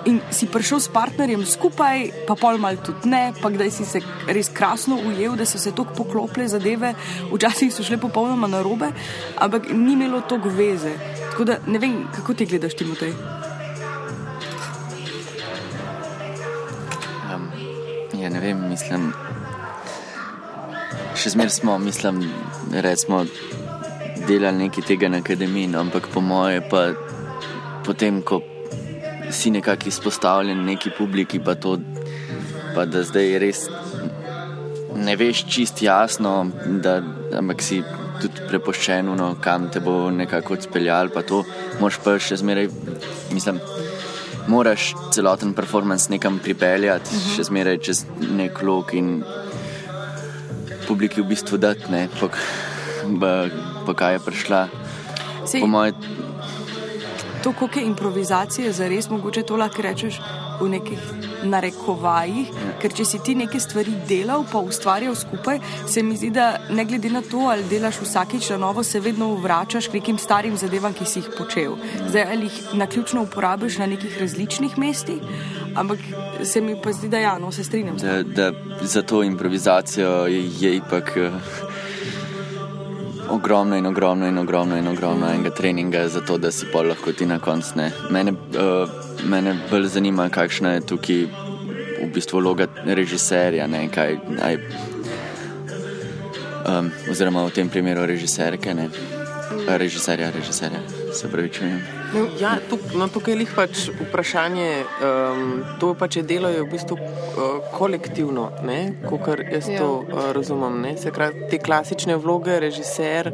In 0.02 0.18
si 0.34 0.48
prišel 0.50 0.80
s 0.82 0.90
partnerjem 0.90 1.44
skupaj, 1.46 2.26
pa 2.26 2.34
pol 2.34 2.58
mal 2.58 2.74
tudi 2.82 3.06
ne, 3.06 3.30
pa 3.38 3.52
kdaj 3.54 3.70
si 3.70 3.84
se 3.86 4.00
res 4.26 4.50
krasno 4.50 4.98
ujel, 4.98 5.36
da 5.38 5.46
so 5.46 5.60
se 5.62 5.70
tako 5.70 5.94
poklopile 6.02 6.48
zadeve, 6.50 6.94
včasih 7.30 7.70
so 7.70 7.86
šle 7.86 8.00
popolnoma 8.02 8.50
na 8.50 8.64
robe, 8.66 8.90
ampak 9.38 9.70
ni 9.70 9.94
imelo 9.94 10.24
toliko 10.26 10.50
veze. 10.50 10.96
Tako 11.30 11.44
da 11.44 11.58
ne 11.66 11.78
vem, 11.78 12.02
kako 12.16 12.34
ti 12.34 12.46
gledaš, 12.50 12.74
Timotej. 12.74 13.14
Um, 17.30 17.46
ja, 18.18 18.28
ne 18.28 18.42
vem, 18.42 18.58
mislim. 18.68 19.12
Še 21.14 21.36
zmeraj 21.36 21.54
smo, 21.62 21.78
mislim, 21.78 22.24
recimo, 22.74 23.22
delali 24.26 24.66
nekaj 24.66 24.90
tega 24.90 25.08
na 25.12 25.22
akademiji, 25.22 25.70
no, 25.70 25.86
ampak 25.86 26.10
po 26.10 26.20
moje 26.20 26.58
pa 26.66 26.90
potem, 27.86 28.18
ko 28.26 28.42
si 29.32 29.50
nekako 29.50 29.88
izpostavljen 29.88 30.64
neki 30.64 30.90
publiki, 30.98 31.40
pa, 31.40 31.54
to, 31.54 31.78
pa 32.74 32.84
da 32.84 33.02
zdaj 33.02 33.38
res 33.42 33.66
ne 34.96 35.16
veš 35.16 35.44
čist 35.48 35.82
jasno, 35.82 36.46
da 36.84 37.00
ampak 37.38 37.62
si 37.64 37.80
tudi 38.20 38.46
prepoščen, 38.48 39.08
no, 39.18 39.32
kam 39.42 39.68
te 39.72 39.80
bo 39.82 40.10
nekako 40.14 40.56
odpeljal, 40.58 41.10
pa 41.14 41.24
to 41.26 41.42
moš 41.80 41.98
pa 42.04 42.18
še 42.20 42.38
zmeraj, 42.42 42.70
mislim. 43.32 43.60
Moraš 44.50 44.88
celoten 45.14 45.52
performance 45.54 46.10
nekam 46.10 46.40
pripeljati, 46.42 47.10
uh 47.10 47.16
mhm. 47.16 47.28
-huh. 47.28 47.36
še 47.36 47.44
zmeraj 47.44 47.78
čez 47.78 48.04
nek 48.18 48.62
lok 48.62 48.94
in 48.94 49.22
publiki 50.86 51.22
v 51.22 51.28
bistvu 51.30 51.58
dati, 51.58 51.90
ne, 51.90 52.08
po, 52.20 52.28
po 53.86 53.94
kaj 53.94 54.12
je 54.12 54.18
prišla. 54.18 54.68
Sej, 55.46 55.60
po 55.60 55.66
mojem, 55.66 55.94
to, 57.42 57.52
koliko 57.52 57.78
je 57.78 57.86
improvizacije, 57.86 58.72
za 58.72 58.88
res 58.88 59.10
mogoče 59.10 59.42
to 59.42 59.56
lahko 59.56 59.82
rečeš 59.82 60.20
v 60.60 60.68
nekih 60.68 60.98
narekovajih. 61.44 62.48
Ja. 62.48 62.74
Ker 62.82 62.94
če 62.94 63.04
si 63.04 63.18
ti 63.24 63.34
neke 63.34 63.60
stvari 63.60 63.94
delal, 64.08 64.44
pa 64.52 64.60
ustvarjal 64.62 65.14
skupaj, 65.18 65.60
se 65.90 66.02
mi 66.02 66.16
zdi, 66.16 66.30
da 66.30 66.60
ne 66.70 66.84
glede 66.84 67.10
na 67.10 67.22
to, 67.22 67.46
ali 67.50 67.66
delaš 67.70 68.00
vsakič 68.02 68.50
na 68.54 68.60
novo, 68.62 68.84
se 68.86 69.00
vedno 69.00 69.32
vračaš 69.42 69.88
k 69.88 69.98
nekim 69.98 70.18
starim 70.18 70.56
zadevam, 70.56 70.94
ki 70.94 71.06
si 71.06 71.20
jih 71.20 71.32
počel. 71.38 71.76
Zdaj 72.08 72.26
ali 72.32 72.50
jih 72.50 72.60
na 72.78 72.86
ključno 72.86 73.26
uporabiš 73.26 73.78
na 73.82 73.86
nekih 73.86 74.18
različnih 74.20 74.78
mestih. 74.78 75.22
Ampak 75.74 75.98
se 76.44 76.60
mi 76.60 76.76
pa 76.82 76.92
zdi, 76.92 77.08
da 77.08 77.18
ja, 77.18 77.38
no, 77.38 77.52
se 77.52 77.64
strinjam. 77.64 77.96
Da, 77.98 78.22
da 78.22 78.52
za 78.82 79.02
to 79.02 79.22
improvizacijo 79.22 80.26
je, 80.26 80.50
je 80.60 80.76
ipak. 80.76 81.16
Uh 81.16 81.71
ogromno 83.28 83.76
in 83.76 83.86
ogromno 83.86 84.26
in 84.26 84.38
ogromno 84.38 84.76
in 84.76 84.86
ogromno 84.86 85.28
enega 85.30 85.50
treninga, 85.50 86.08
zato 86.08 86.36
da 86.36 86.50
si 86.50 86.66
pol 86.66 86.86
lahko 86.86 87.12
ti 87.12 87.26
na 87.26 87.38
koncu 87.38 87.72
ne. 87.76 87.92
Mene, 88.10 88.30
uh, 88.30 88.88
mene 89.24 89.56
bolj 89.70 89.86
zanima, 89.86 90.28
kakšna 90.28 90.74
je 90.74 90.80
tukaj 90.80 91.24
v 92.02 92.10
bistvu 92.14 92.40
vloga 92.40 92.66
režiserja, 92.84 93.66
ne, 93.66 93.88
kaj, 93.88 94.18
aj, 94.42 94.58
um, 96.66 96.90
oziroma 97.10 97.46
v 97.46 97.54
tem 97.54 97.68
primeru 97.68 98.06
režiserke, 98.06 98.74
ne, 98.74 98.90
režiserja, 99.68 100.30
režiserja, 100.34 100.80
se 101.14 101.30
pravi, 101.30 101.48
čujem. 101.48 102.01
No, 102.12 102.26
ja, 102.36 102.58
tuk, 102.68 102.80
no, 102.92 103.06
tukaj 103.08 103.38
je 103.40 103.46
pač 103.56 103.86
vprašanje, 103.96 104.68
um, 105.00 105.52
to 105.80 105.94
pač 105.96 106.18
je 106.20 106.22
delo 106.28 106.50
je 106.52 106.60
v 106.60 106.68
bistvu 106.68 106.98
uh, 107.00 107.70
kolektivno, 107.72 108.50
kot 109.08 109.40
jaz 109.40 109.68
ja. 109.72 109.78
to 109.80 110.04
uh, 110.04 110.28
razumem. 110.36 110.76
Ne? 110.84 110.92
Se 111.00 111.08
pravi, 111.08 111.48
te 111.48 111.56
klasične 111.56 112.18
vloge, 112.20 112.58
režiser, 112.60 113.32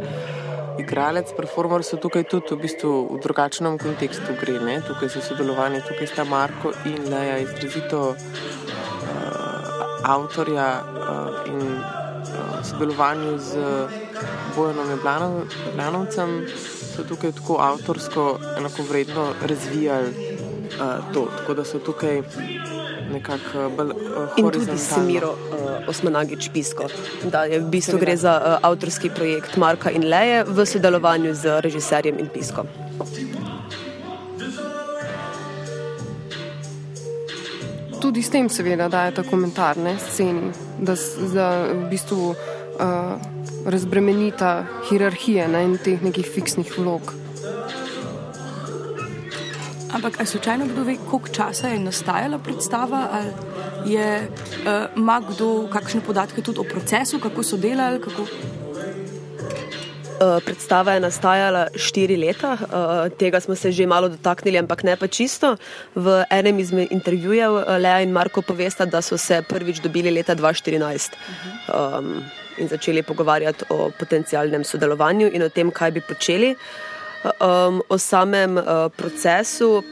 igralec, 0.78 1.34
performer 1.34 1.82
so 1.82 1.98
tukaj 1.98 2.28
tudi 2.30 2.54
v, 2.54 2.60
bistvu 2.62 2.92
v 3.16 3.20
drugačnem 3.26 3.80
kontekstu 3.82 4.38
gre. 4.38 4.60
Ne? 4.62 4.78
Tukaj 4.86 5.10
so 5.10 5.26
sodelovanje, 5.26 5.82
tukaj 5.90 6.14
sta 6.14 6.22
Marko 6.28 6.70
in 6.86 7.10
Leja 7.10 7.42
izrazito 7.42 8.14
uh, 8.14 8.18
avtorja 10.06 10.70
uh, 10.78 11.50
in 11.50 11.82
uh, 11.82 12.62
sodelovanju 12.62 13.38
z 13.42 13.58
Bojanom 14.54 14.94
Jablanovcem 14.94 16.44
so 16.98 17.04
tukaj 17.06 17.32
tako 17.32 17.56
avtorsko, 17.62 18.38
enako 18.58 18.82
vredno 18.82 19.32
razvijali 19.42 20.08
uh, 20.08 21.14
to. 21.14 21.28
Tako 21.38 21.54
da 21.54 21.64
so 21.64 21.78
tukaj 21.78 22.22
nekako 23.12 23.66
uh, 23.66 23.76
bolj. 23.76 23.90
Uh, 23.90 24.28
In 24.36 24.50
tudi 24.50 24.78
Semiro 24.78 25.30
uh, 25.30 25.88
Osmanagič 25.88 26.50
Pisko. 26.52 26.88
Da 27.30 27.44
je 27.44 27.60
v 27.60 27.70
bistvu 27.70 27.98
gre 27.98 28.16
za 28.16 28.34
uh, 28.34 28.70
avtorski 28.70 29.10
projekt 29.10 29.56
Marka 29.56 29.90
in 29.90 30.08
Leje 30.08 30.44
v 30.44 30.66
sodelovanju 30.66 31.34
z 31.34 31.60
režiserjem 31.60 32.18
in 32.18 32.28
Pisko. 32.34 32.66
Tudi 38.00 38.22
s 38.22 38.30
tem, 38.30 38.48
seveda, 38.48 38.88
dajete 38.88 39.22
komentarne 39.30 39.98
sceni, 40.10 40.50
da, 40.78 40.94
da 41.34 41.48
v 41.72 41.90
bistvu 41.90 42.30
uh, 42.30 43.37
razbremenita 43.66 44.66
hierarhije 44.88 45.48
ne, 45.48 45.64
in 45.64 45.78
teh 45.78 46.02
nekih 46.02 46.26
fiksnih 46.34 46.78
vlog. 46.78 47.14
Ampak, 49.92 50.14
ali 50.18 50.26
slučajno 50.26 50.66
kdo 50.66 50.84
ve, 50.84 50.96
koliko 51.10 51.28
časa 51.28 51.68
je 51.68 51.78
nastajala 51.78 52.38
predstava, 52.38 53.08
ali 53.12 53.92
je, 53.92 54.28
uh, 54.28 54.30
ima 54.96 55.22
kdo 55.30 55.68
kakšne 55.72 56.00
podatke 56.00 56.42
tudi 56.42 56.60
o 56.60 56.64
procesu, 56.64 57.20
kako 57.20 57.42
so 57.42 57.56
delali? 57.56 58.00
Kako... 58.00 58.22
Uh, 58.22 58.28
predstava 60.44 60.92
je 60.92 61.00
nastajala 61.00 61.66
štiri 61.74 62.16
leta, 62.16 62.52
uh, 62.52 62.58
tega 63.18 63.40
smo 63.40 63.54
se 63.54 63.72
že 63.72 63.86
malo 63.86 64.08
dotaknili, 64.08 64.58
ampak 64.58 64.82
ne 64.82 64.96
pa 64.96 65.06
čisto. 65.06 65.56
V 65.94 66.24
enem 66.30 66.58
izmed 66.58 66.88
intervjujev 66.90 67.52
Lea 67.80 68.02
in 68.02 68.10
Marko 68.10 68.42
povesta, 68.42 68.84
da 68.84 69.02
so 69.02 69.16
se 69.16 69.42
prvič 69.48 69.80
dobili 69.80 70.10
leta 70.10 70.36
2014. 70.36 70.78
Uh 70.78 70.84
-huh. 71.68 71.98
um, 71.98 72.22
in 72.58 72.68
začeli 72.68 73.02
pogovarjati 73.02 73.64
o 73.70 73.90
potencijalnem 73.98 74.64
sodelovanju 74.64 75.30
in 75.32 75.42
o 75.42 75.48
tem, 75.48 75.70
kaj 75.70 75.90
bi 75.90 76.00
počeli. 76.00 76.54
Um, 77.24 77.82
o 77.88 77.98
samem 77.98 78.56
uh, 78.56 78.64
procesu 78.96 79.82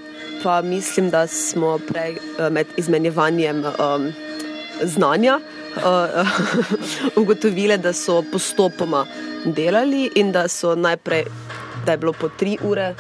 pa 0.42 0.62
mislim, 0.62 1.10
da 1.10 1.26
smo 1.26 1.78
prej 1.88 2.12
uh, 2.12 2.52
med 2.52 2.66
izmenjevanjem 2.76 3.64
um, 3.64 4.12
znanja 4.82 5.40
uh, 5.76 6.28
ugotovili, 7.22 7.78
da 7.78 7.92
so 7.92 8.22
postopoma 8.32 9.06
delali 9.44 10.10
in 10.14 10.32
da 10.32 10.48
so 10.48 10.74
najprej, 10.74 11.24
da 11.86 11.92
je 11.92 11.98
bilo 11.98 12.12
po 12.12 12.28
tri 12.28 12.58
ure. 12.62 12.94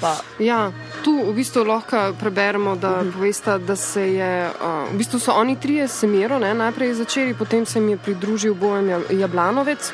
Pa. 0.00 0.16
Ja, 0.38 0.72
tu 1.04 1.12
v 1.12 1.34
bistvu 1.36 1.64
lahko 1.64 2.12
preberemo, 2.20 2.76
da, 2.76 3.00
uh 3.00 3.12
povesta, 3.12 3.58
da 3.58 3.76
se 3.76 4.12
je, 4.14 4.48
uh, 4.48 4.88
v 4.92 4.96
bistvu 4.96 5.18
so 5.18 5.32
oni 5.32 5.56
trije 5.60 5.88
semiro, 5.88 6.38
ne, 6.38 6.54
najprej 6.54 6.94
začeli, 6.94 7.34
potem 7.34 7.66
se 7.66 7.78
jim 7.78 7.88
je 7.88 7.96
pridružil 7.96 8.54
Bojan 8.54 9.04
Jablanovec 9.10 9.92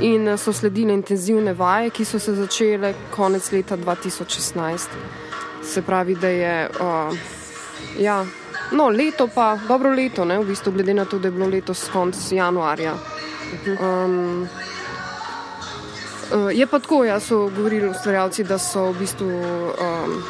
in 0.00 0.38
so 0.38 0.52
sledile 0.52 0.94
intenzivne 0.94 1.52
vaje, 1.52 1.90
ki 1.90 2.04
so 2.04 2.18
se 2.18 2.34
začele 2.34 2.94
konec 3.10 3.52
leta 3.52 3.76
2016. 3.76 4.88
Se 5.62 5.82
pravi, 5.82 6.14
da 6.14 6.28
je 6.28 6.68
uh, 6.80 7.16
ja, 7.98 8.24
no, 8.72 8.88
leto 8.88 9.28
pa, 9.34 9.58
dobro 9.68 9.90
leto, 9.90 10.24
ne, 10.24 10.38
v 10.38 10.48
bistvu 10.48 10.72
glede 10.72 10.94
na 10.94 11.04
to, 11.04 11.18
da 11.18 11.28
je 11.28 11.32
bilo 11.32 11.46
letos 11.46 11.88
konec 11.92 12.32
januarja. 12.32 12.94
Um, 13.80 14.48
Uh, 14.52 14.81
je 16.52 16.66
pa 16.66 16.78
tako, 16.78 17.04
jaz 17.04 17.28
so 17.28 17.48
govorili 17.56 17.88
ustvarjalci, 17.88 18.44
da 18.44 18.58
so 18.58 18.90
v 18.92 18.98
bistvu. 18.98 19.28
Um, 19.28 20.22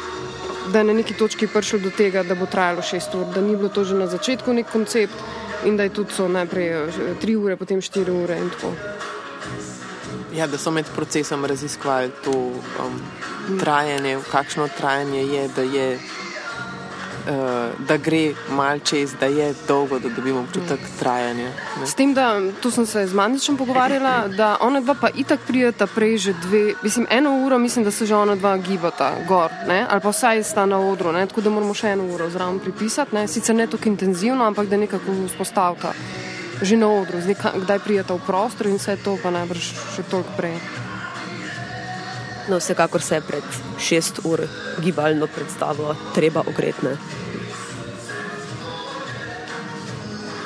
Da 0.71 0.79
je 0.79 0.87
na 0.87 0.93
neki 0.93 1.13
točki 1.13 1.47
prišlo 1.47 1.79
do 1.79 1.89
tega, 1.91 2.21
da 2.23 2.35
bo 2.39 2.45
trajalo 2.47 2.81
šest 2.81 3.15
ur, 3.19 3.25
da 3.35 3.41
ni 3.41 3.55
bilo 3.55 3.69
to 3.69 3.83
že 3.83 3.97
na 3.99 4.07
začetku 4.07 4.53
nek 4.53 4.69
koncept, 4.71 5.13
in 5.65 5.77
da 5.77 5.83
je 5.83 5.89
tudi 5.89 6.13
so 6.13 6.27
najprej 6.27 6.67
eh, 6.67 6.87
tri 7.21 7.35
ure, 7.35 7.57
potem 7.57 7.81
štiri 7.81 8.11
ure. 8.11 8.37
Ja, 10.33 10.47
da 10.47 10.57
so 10.57 10.71
med 10.71 10.85
procesom 10.95 11.45
raziskovali 11.45 12.11
to 12.23 12.31
um, 12.31 13.01
trajanje, 13.59 14.17
kakšno 14.31 14.67
trajanje 14.77 15.25
je, 15.25 15.47
da 15.55 15.61
je 15.61 15.99
uh, 17.27 17.87
da 17.87 17.97
gre 17.97 18.33
mal 18.49 18.79
čez, 18.79 19.13
da 19.19 19.25
je 19.25 19.53
dolgo, 19.67 19.99
da 19.99 20.09
dobimo 20.09 20.39
občutek 20.39 20.79
trajanja. 20.99 21.49
Ne? 21.79 21.87
S 21.87 21.93
tem, 21.93 22.13
da 22.13 22.39
tu 22.61 22.71
sem 22.71 22.85
se 22.85 23.07
z 23.07 23.13
Mandičem 23.13 23.57
pogovarjala, 23.57 24.27
da 24.27 24.57
ona 24.61 24.81
dva 24.81 24.95
pa 25.01 25.09
itak 25.09 25.39
prijeta 25.47 25.87
prej 25.87 26.17
že 26.17 26.33
dve, 26.33 26.73
mislim, 26.83 27.07
eno 27.09 27.35
uro, 27.45 27.59
mislim, 27.59 27.85
da 27.85 27.91
se 27.91 28.05
že 28.05 28.15
ona 28.15 28.35
dva 28.35 28.57
gibata 28.57 29.13
gor, 29.27 29.51
ne? 29.67 29.85
ali 29.89 30.01
pa 30.01 30.09
vsaj 30.09 30.43
sta 30.43 30.65
na 30.65 30.79
odru, 30.79 31.11
ne? 31.11 31.25
tako 31.27 31.41
da 31.41 31.49
moramo 31.49 31.73
še 31.73 31.95
eno 31.95 32.07
uro 32.13 32.29
zraven 32.29 32.59
pripisati, 32.59 33.15
ne? 33.15 33.27
sicer 33.27 33.55
ne 33.55 33.67
tako 33.67 33.89
intenzivno, 33.89 34.45
ampak 34.45 34.67
da 34.67 34.77
nekako 34.77 35.11
vzpostavka. 35.27 35.93
Že 36.61 36.77
na 36.77 36.87
odru, 36.87 37.19
zdaj 37.21 37.35
kdaj 37.65 37.79
prijeta 37.79 38.13
v 38.13 38.23
prostor 38.23 38.67
in 38.67 38.77
vse 38.77 38.95
to, 39.03 39.17
pa 39.23 39.33
najbrž 39.33 39.73
še 39.97 40.05
toliko 40.09 40.37
prej. 40.37 40.82
No, 42.49 42.57
vsekakor 42.57 43.01
se 43.01 43.15
je 43.15 43.21
pred 43.21 43.43
šest 43.79 44.19
ur 44.23 44.41
gibalno 44.83 45.27
predstavo 45.27 45.95
treba 46.13 46.43
ogretne. 46.47 46.97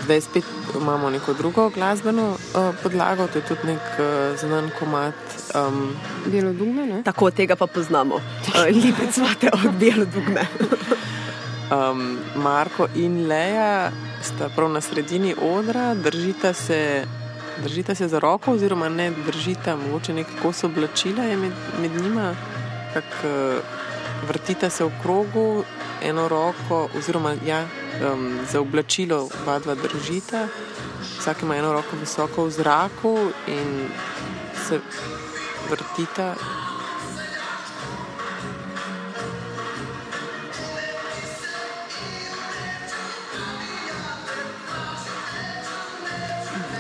zdaj 0.07 0.21
spet 0.21 0.43
imamo 0.81 1.09
neko 1.09 1.33
drugo 1.33 1.69
glasbeno 1.69 2.29
uh, 2.31 2.75
podlago, 2.83 3.27
to 3.27 3.37
je 3.37 3.45
tudi 3.45 3.67
nek 3.67 3.81
uh, 3.99 4.39
znan 4.39 4.69
komat. 4.79 5.13
Um, 5.55 5.95
Belo 6.25 6.53
dugme, 6.53 6.85
ne? 6.85 7.03
Tako 7.03 7.31
tega 7.31 7.55
pa 7.55 7.67
poznamo. 7.67 8.15
Uh, 8.15 8.21
Lipic 8.71 9.17
imate 9.17 9.49
od 9.53 9.75
belo 9.79 10.05
dugme. 10.05 10.45
um, 11.75 12.19
Marko 12.35 12.87
in 12.95 13.27
Leja 13.27 13.91
sta 14.23 14.49
prav 14.55 14.71
na 14.71 14.81
sredini 14.81 15.35
odra, 15.41 15.93
držita 15.95 16.53
se, 16.53 17.05
držita 17.63 17.95
se 17.95 18.07
za 18.07 18.19
roko, 18.19 18.51
oziroma 18.51 18.89
ne 18.89 19.11
držita, 19.25 19.75
mogoče 19.75 20.13
nekaj 20.13 20.35
kos 20.41 20.63
oblačila 20.63 21.23
med, 21.23 21.51
med 21.81 22.01
njima, 22.01 22.35
kak, 22.93 23.03
uh, 23.23 24.27
vrtita 24.27 24.69
se 24.69 24.83
v 24.83 24.91
krogu, 25.01 25.63
eno 26.03 26.27
roko, 26.27 26.89
oziroma 26.97 27.35
ja, 27.45 27.65
um, 28.13 28.39
za 28.51 28.61
oblačilo 28.61 29.29
oba 29.41 29.59
dva 29.59 29.75
držita, 29.75 30.47
vsak 31.19 31.41
ima 31.41 31.55
eno 31.55 31.73
roko 31.73 31.97
visoko 31.99 32.45
v 32.45 32.51
zraku 32.51 33.17
in 33.47 33.89
se 34.67 34.79
vrtita. 35.69 36.35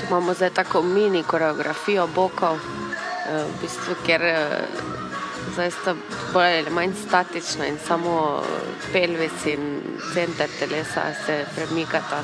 Imamo 0.07 0.33
zdaj 0.33 0.49
tako 0.49 0.81
mini 0.81 1.23
koreografijo 1.23 2.07
bokov, 2.15 2.55
eh, 2.55 3.43
v 3.43 3.61
bistvu, 3.61 3.95
ker 4.05 4.21
eh, 4.23 4.67
zdaj 5.53 5.71
sta 5.71 5.95
bolj 6.33 6.59
ali 6.59 6.69
manj 6.69 6.93
statična 7.07 7.67
in 7.67 7.77
samo 7.87 8.43
pelvis 8.93 9.45
in 9.45 9.81
center 10.13 10.49
telesa 10.59 11.01
se 11.25 11.45
premikata. 11.55 12.23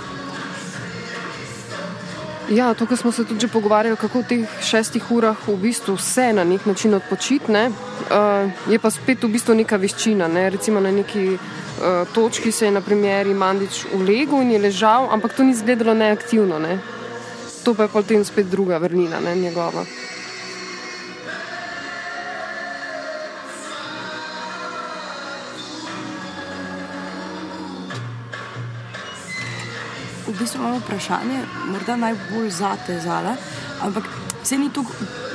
Ja, 2.49 2.73
tukaj 2.73 2.97
smo 2.97 3.11
se 3.11 3.25
tudi 3.25 3.47
pogovarjali, 3.47 3.97
kako 3.97 4.19
v 4.19 4.27
teh 4.27 4.49
šestih 4.61 5.11
urah 5.11 5.47
v 5.47 5.55
bistvu 5.57 5.95
vse 5.95 6.33
na 6.33 6.43
nek 6.43 6.65
način 6.65 6.93
odpočitne. 6.93 7.69
Uh, 7.69 8.51
je 8.71 8.79
pa 8.79 8.91
spet 8.91 9.23
v 9.23 9.29
bistvu 9.31 9.55
neka 9.55 9.77
veščina. 9.77 10.27
Ne? 10.27 10.49
Recimo 10.49 10.79
na 10.79 10.91
neki 10.91 11.37
uh, 11.37 12.03
točki 12.13 12.51
se 12.51 12.65
je 12.65 12.71
na 12.71 12.81
primer 12.81 13.27
Mandič 13.33 13.85
ulegel 13.93 14.41
in 14.41 14.51
je 14.51 14.59
ležal, 14.59 15.07
ampak 15.11 15.33
to 15.33 15.43
ni 15.43 15.51
izgledalo 15.51 15.93
neaktivno. 15.93 16.59
Ne? 16.59 16.79
To 17.63 17.73
pa 17.73 17.83
je 17.83 17.89
potem 17.89 18.25
spet 18.25 18.47
druga 18.51 18.77
vrnina, 18.77 19.19
ne 19.19 19.35
njegova. 19.35 19.85
v 30.33 30.39
bistvu 30.39 30.59
imamo 30.59 30.79
vprašanje, 30.79 31.39
morda 31.65 31.95
najbolj 31.95 32.49
zate 32.49 32.99
zala, 32.99 33.35
ampak 33.81 34.03
vse 34.43 34.57
ni 34.57 34.69
tako 34.73 34.91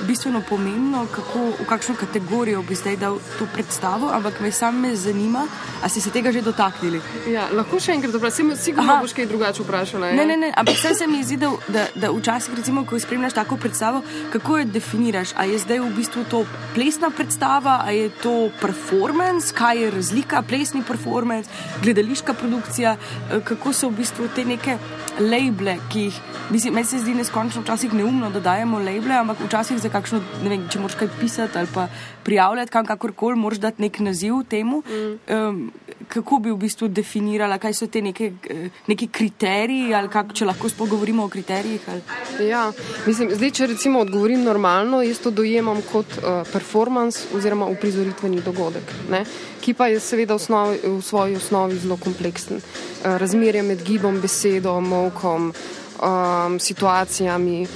bistveno 0.06 0.42
pomembno, 0.48 1.06
kako, 1.12 1.38
v 1.60 1.66
kakšno 1.68 1.94
kategorijo 1.94 2.62
bi 2.62 2.74
zdaj 2.74 2.96
dal 2.96 3.18
to 3.38 3.46
predstavo, 3.54 4.10
ampak 4.12 4.40
me 4.40 4.52
sam 4.52 4.80
me 4.80 4.96
zanima, 4.96 5.46
ali 5.82 5.90
ste 5.90 6.00
se 6.00 6.10
tega 6.10 6.32
že 6.32 6.42
dotaknili. 6.42 7.00
Ja, 7.28 7.48
lahko 7.52 7.80
še 7.80 7.92
enkrat 7.96 8.14
vprašam, 8.14 8.52
sigurno 8.56 8.92
Aha. 8.92 9.02
boš 9.02 9.12
kaj 9.16 9.26
drugače 9.26 9.62
vprašala. 9.62 10.12
ja? 10.12 10.16
Ne, 10.16 10.26
ne, 10.26 10.36
ne, 10.36 10.52
ampak 10.56 10.76
vse 10.76 10.94
se 10.94 11.06
mi 11.06 11.22
zdi, 11.24 11.36
da, 11.36 11.50
da, 11.68 11.86
da 11.94 12.12
včasih, 12.12 12.54
recimo, 12.56 12.84
ko 12.86 12.98
spremljaš 13.00 13.36
tako 13.36 13.56
predstavo, 13.56 14.02
kako 14.32 14.58
jo 14.58 14.64
definiraš? 14.64 15.34
A 15.36 15.44
je 15.44 15.58
zdaj 15.58 15.80
v 15.80 15.90
bistvu 15.96 16.24
to 16.30 16.44
plesna 16.74 17.10
predstava, 17.10 17.80
a 17.84 17.90
je 17.90 18.08
to 18.22 18.50
performance, 18.60 19.52
kaj 19.54 19.82
je 19.82 19.90
razlika, 19.90 20.42
plesni 20.42 20.82
performance, 20.82 21.50
gledališka 21.82 22.34
produkcija, 22.34 22.96
eh, 22.96 23.40
kako 23.44 23.72
so 23.72 23.88
v 23.88 24.00
bistvu 24.02 24.28
te 24.34 24.44
neke 24.44 24.78
labele, 25.20 25.78
ki 25.92 26.08
jih, 26.08 26.20
mislim, 26.50 26.74
meni 26.74 26.86
se 26.86 26.98
zdi 26.98 27.14
neskončno 27.14 27.62
včasih 27.62 27.92
neumno, 27.94 28.30
da 28.30 28.40
dajemo 28.40 28.78
labele, 28.78 28.97
ampak 29.06 29.40
včasih 29.46 29.78
za 29.78 29.88
kakšno, 29.88 30.20
ne 30.42 30.48
vem, 30.48 30.68
če 30.68 30.78
moraš 30.78 30.96
kaj 30.98 31.08
pisati 31.20 31.58
ali 31.58 31.68
pa 31.74 31.88
prijavljati 32.24 32.70
kam 32.70 32.86
kakorkoli, 32.86 33.36
moraš 33.36 33.58
dati 33.58 33.82
nek 33.82 33.98
naziv 33.98 34.42
temu. 34.48 34.82
Mm. 34.88 35.34
Um, 35.34 35.72
kako 36.08 36.38
bi 36.38 36.50
v 36.50 36.56
bistvu 36.56 36.88
definirala, 36.88 37.58
kaj 37.58 37.74
so 37.74 37.86
te 37.86 38.00
neke, 38.02 38.32
eh, 38.50 38.68
neki 38.86 39.08
kriteriji, 39.12 39.94
ali 39.94 40.08
kak, 40.08 40.32
če 40.32 40.46
lahko 40.48 40.68
sploh 40.68 40.88
govorimo 40.88 41.24
o 41.24 41.28
kriterijih. 41.28 41.84
Ali... 41.88 42.48
Ja, 42.48 42.70
mislim, 43.06 43.34
zdaj, 43.34 43.50
če 43.50 43.66
recimo 43.74 44.00
odgovorim 44.00 44.44
normalno, 44.44 45.02
jaz 45.02 45.20
to 45.24 45.30
dojemam 45.30 45.82
kot 45.92 46.18
uh, 46.18 46.40
performance 46.52 47.28
oziroma 47.36 47.68
uprizoritveni 47.68 48.40
dogodek, 48.44 48.94
ne? 49.10 49.24
ki 49.60 49.74
pa 49.76 49.90
je 49.92 50.00
seveda 50.00 50.32
v, 50.32 50.40
osnovi, 50.40 50.78
v 50.84 51.02
svoji 51.04 51.36
osnovi 51.36 51.76
zelo 51.82 51.98
kompleksen. 52.00 52.62
Uh, 52.62 53.18
razmerje 53.20 53.62
med 53.62 53.84
gibom, 53.84 54.20
besedo, 54.22 54.78
molkom, 54.80 55.52
um, 56.00 56.58
situacijami 56.60 57.66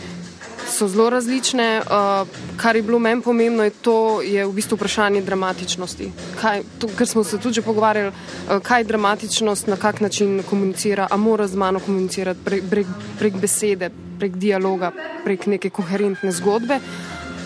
so 0.68 0.88
zelo 0.88 1.10
različne. 1.10 1.80
Uh, 1.80 2.28
kar 2.56 2.76
je 2.76 2.82
bilo 2.82 2.98
meni 2.98 3.22
pomembno, 3.22 3.64
je 3.64 3.70
to 3.70 4.22
je 4.22 4.46
v 4.46 4.52
bistvu 4.52 4.76
vprašanje 4.76 5.22
dramatičnosti. 5.22 6.10
Kaj, 6.40 6.62
to, 6.78 6.88
ker 6.98 7.08
smo 7.08 7.24
se 7.24 7.38
tudi 7.38 7.62
pogovarjali, 7.62 8.08
uh, 8.08 8.58
kaj 8.62 8.84
dramatičnost 8.84 9.66
na 9.66 9.76
kak 9.76 10.00
način 10.00 10.42
komunicira, 10.50 11.08
a 11.10 11.16
mora 11.16 11.46
z 11.46 11.56
mano 11.56 11.80
komunicirati 11.80 12.40
prek, 12.44 12.64
prek, 12.70 12.86
prek 13.18 13.34
besede, 13.34 13.90
prek 14.18 14.36
dialoga, 14.36 14.92
prek 15.24 15.46
neke 15.46 15.70
koherentne 15.70 16.32
zgodbe, 16.32 16.80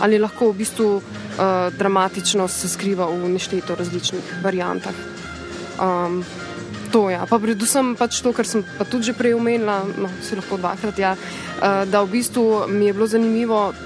ali 0.01 0.19
lahko 0.19 0.51
v 0.51 0.59
bistvu 0.59 0.89
uh, 0.97 1.03
dramatičnost 1.79 2.61
se 2.61 2.69
skriva 2.69 3.07
v 3.07 3.29
nešteto 3.29 3.75
različnih 3.75 4.35
variantah. 4.43 4.95
Um, 5.81 6.25
To 6.97 7.13
je, 7.13 7.21
ja. 7.21 7.29
pa 7.29 7.37
predvsem 7.37 7.93
pač 7.93 8.25
to, 8.25 8.33
kar 8.33 8.49
sem 8.49 8.65
pa 8.65 8.89
tudi 8.89 9.13
že 9.13 9.13
prej 9.13 9.37
omenila, 9.37 9.85
no, 9.85 10.09
se 10.25 10.33
lahko 10.33 10.57
dvakrat, 10.57 10.97
ja, 10.97 11.13
uh, 11.13 11.85
da 11.85 12.01
v 12.01 12.17
bistvu 12.17 12.73
mi 12.73 12.89
je 12.89 12.97
bilo 12.97 13.05
zanimivo, 13.05 13.77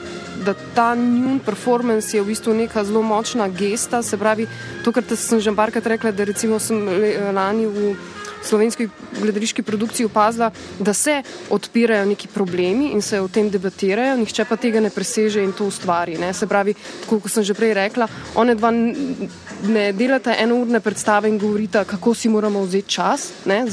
da 0.46 0.54
ta 0.54 0.94
njun 0.94 1.42
performance 1.42 2.14
je 2.14 2.22
v 2.22 2.30
bistvu 2.30 2.54
neka 2.54 2.86
zelo 2.86 3.02
močna 3.02 3.50
gesta. 3.50 3.98
Se 4.06 4.14
pravi, 4.14 4.46
to, 4.86 4.94
kar 4.94 5.02
sem 5.18 5.42
že 5.42 5.50
parkrat 5.50 5.90
rekla, 5.90 6.14
da 6.14 6.22
recimo 6.22 6.62
sem 6.62 6.86
le- 6.86 7.34
lani 7.34 7.66
v 7.66 7.98
slovenski 8.42 8.88
gledališki 9.20 9.62
produkciji 9.62 10.06
opazila, 10.06 10.50
da 10.78 10.94
se 10.94 11.22
odpirajo 11.50 12.06
neki 12.06 12.28
problemi 12.28 12.90
in 12.92 13.02
se 13.02 13.20
o 13.20 13.28
tem 13.28 13.50
debatirajo, 13.50 14.16
nihče 14.16 14.44
pa 14.44 14.56
tega 14.56 14.80
ne 14.80 14.90
preseže 14.90 15.44
in 15.44 15.52
to 15.52 15.66
ustvari. 15.66 16.18
Ne? 16.18 16.32
Se 16.34 16.46
pravi, 16.46 16.74
tako 17.04 17.20
kot 17.20 17.32
sem 17.32 17.44
že 17.44 17.54
prej 17.54 17.74
rekla, 17.74 18.08
one 18.34 18.54
dva 18.54 18.70
ne 18.70 19.92
delata 19.92 20.36
enourne 20.38 20.80
predstave 20.80 21.28
in 21.28 21.38
govorita, 21.38 21.84
kako 21.84 22.14
si 22.14 22.28
moramo 22.28 22.62
vzeti 22.64 22.88
čas, 22.88 23.30
ne? 23.44 23.64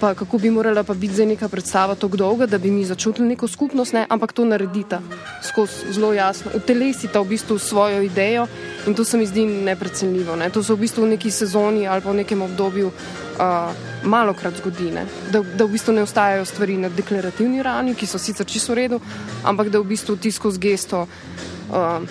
Pa 0.00 0.14
kako 0.14 0.38
bi 0.38 0.50
morala 0.50 0.82
pa 0.82 0.94
biti 0.94 1.14
zdaj 1.14 1.26
neka 1.26 1.48
predstava 1.48 1.94
tako 1.94 2.16
dolga, 2.16 2.46
da 2.46 2.58
bi 2.58 2.70
mi 2.70 2.84
začutili 2.84 3.28
neko 3.28 3.48
skupnost, 3.48 3.92
ne? 3.92 4.06
ampak 4.08 4.32
to 4.32 4.44
naredita 4.44 5.00
skozi 5.42 5.92
zelo 5.92 6.12
jasno. 6.12 6.50
Utelesita 6.54 7.20
v 7.20 7.28
bistvu 7.28 7.58
svojo 7.58 8.02
idejo 8.02 8.46
in 8.86 8.94
to 8.94 9.04
se 9.04 9.18
mi 9.18 9.26
zdi 9.26 9.44
neprecenljivo. 9.44 10.36
Ne? 10.36 10.50
To 10.50 10.62
se 10.62 10.72
v 10.72 10.76
bistvu 10.76 11.04
v 11.04 11.14
neki 11.16 11.30
sezoni 11.30 11.86
ali 11.88 12.00
pa 12.00 12.10
v 12.10 12.22
nekem 12.24 12.42
obdobju 12.42 12.90
uh, 13.38 13.74
malo 14.04 14.34
krat 14.34 14.56
zgodi, 14.56 14.90
ne? 14.90 15.06
da, 15.30 15.42
da 15.42 15.64
v 15.64 15.74
bistvu 15.76 15.94
ne 15.94 16.02
ostajajo 16.02 16.44
stvari 16.44 16.76
na 16.76 16.88
deklarativni 16.88 17.62
ravni, 17.62 17.94
ki 17.94 18.06
so 18.06 18.18
sicer 18.18 18.46
čisto 18.46 18.72
v 18.72 18.84
redu, 18.84 19.00
ampak 19.44 19.70
da 19.72 19.80
v 19.80 19.90
bistvu 19.94 20.16
ti 20.16 20.32
skozi 20.32 20.60
gesto 20.60 21.04
uh, 21.04 22.02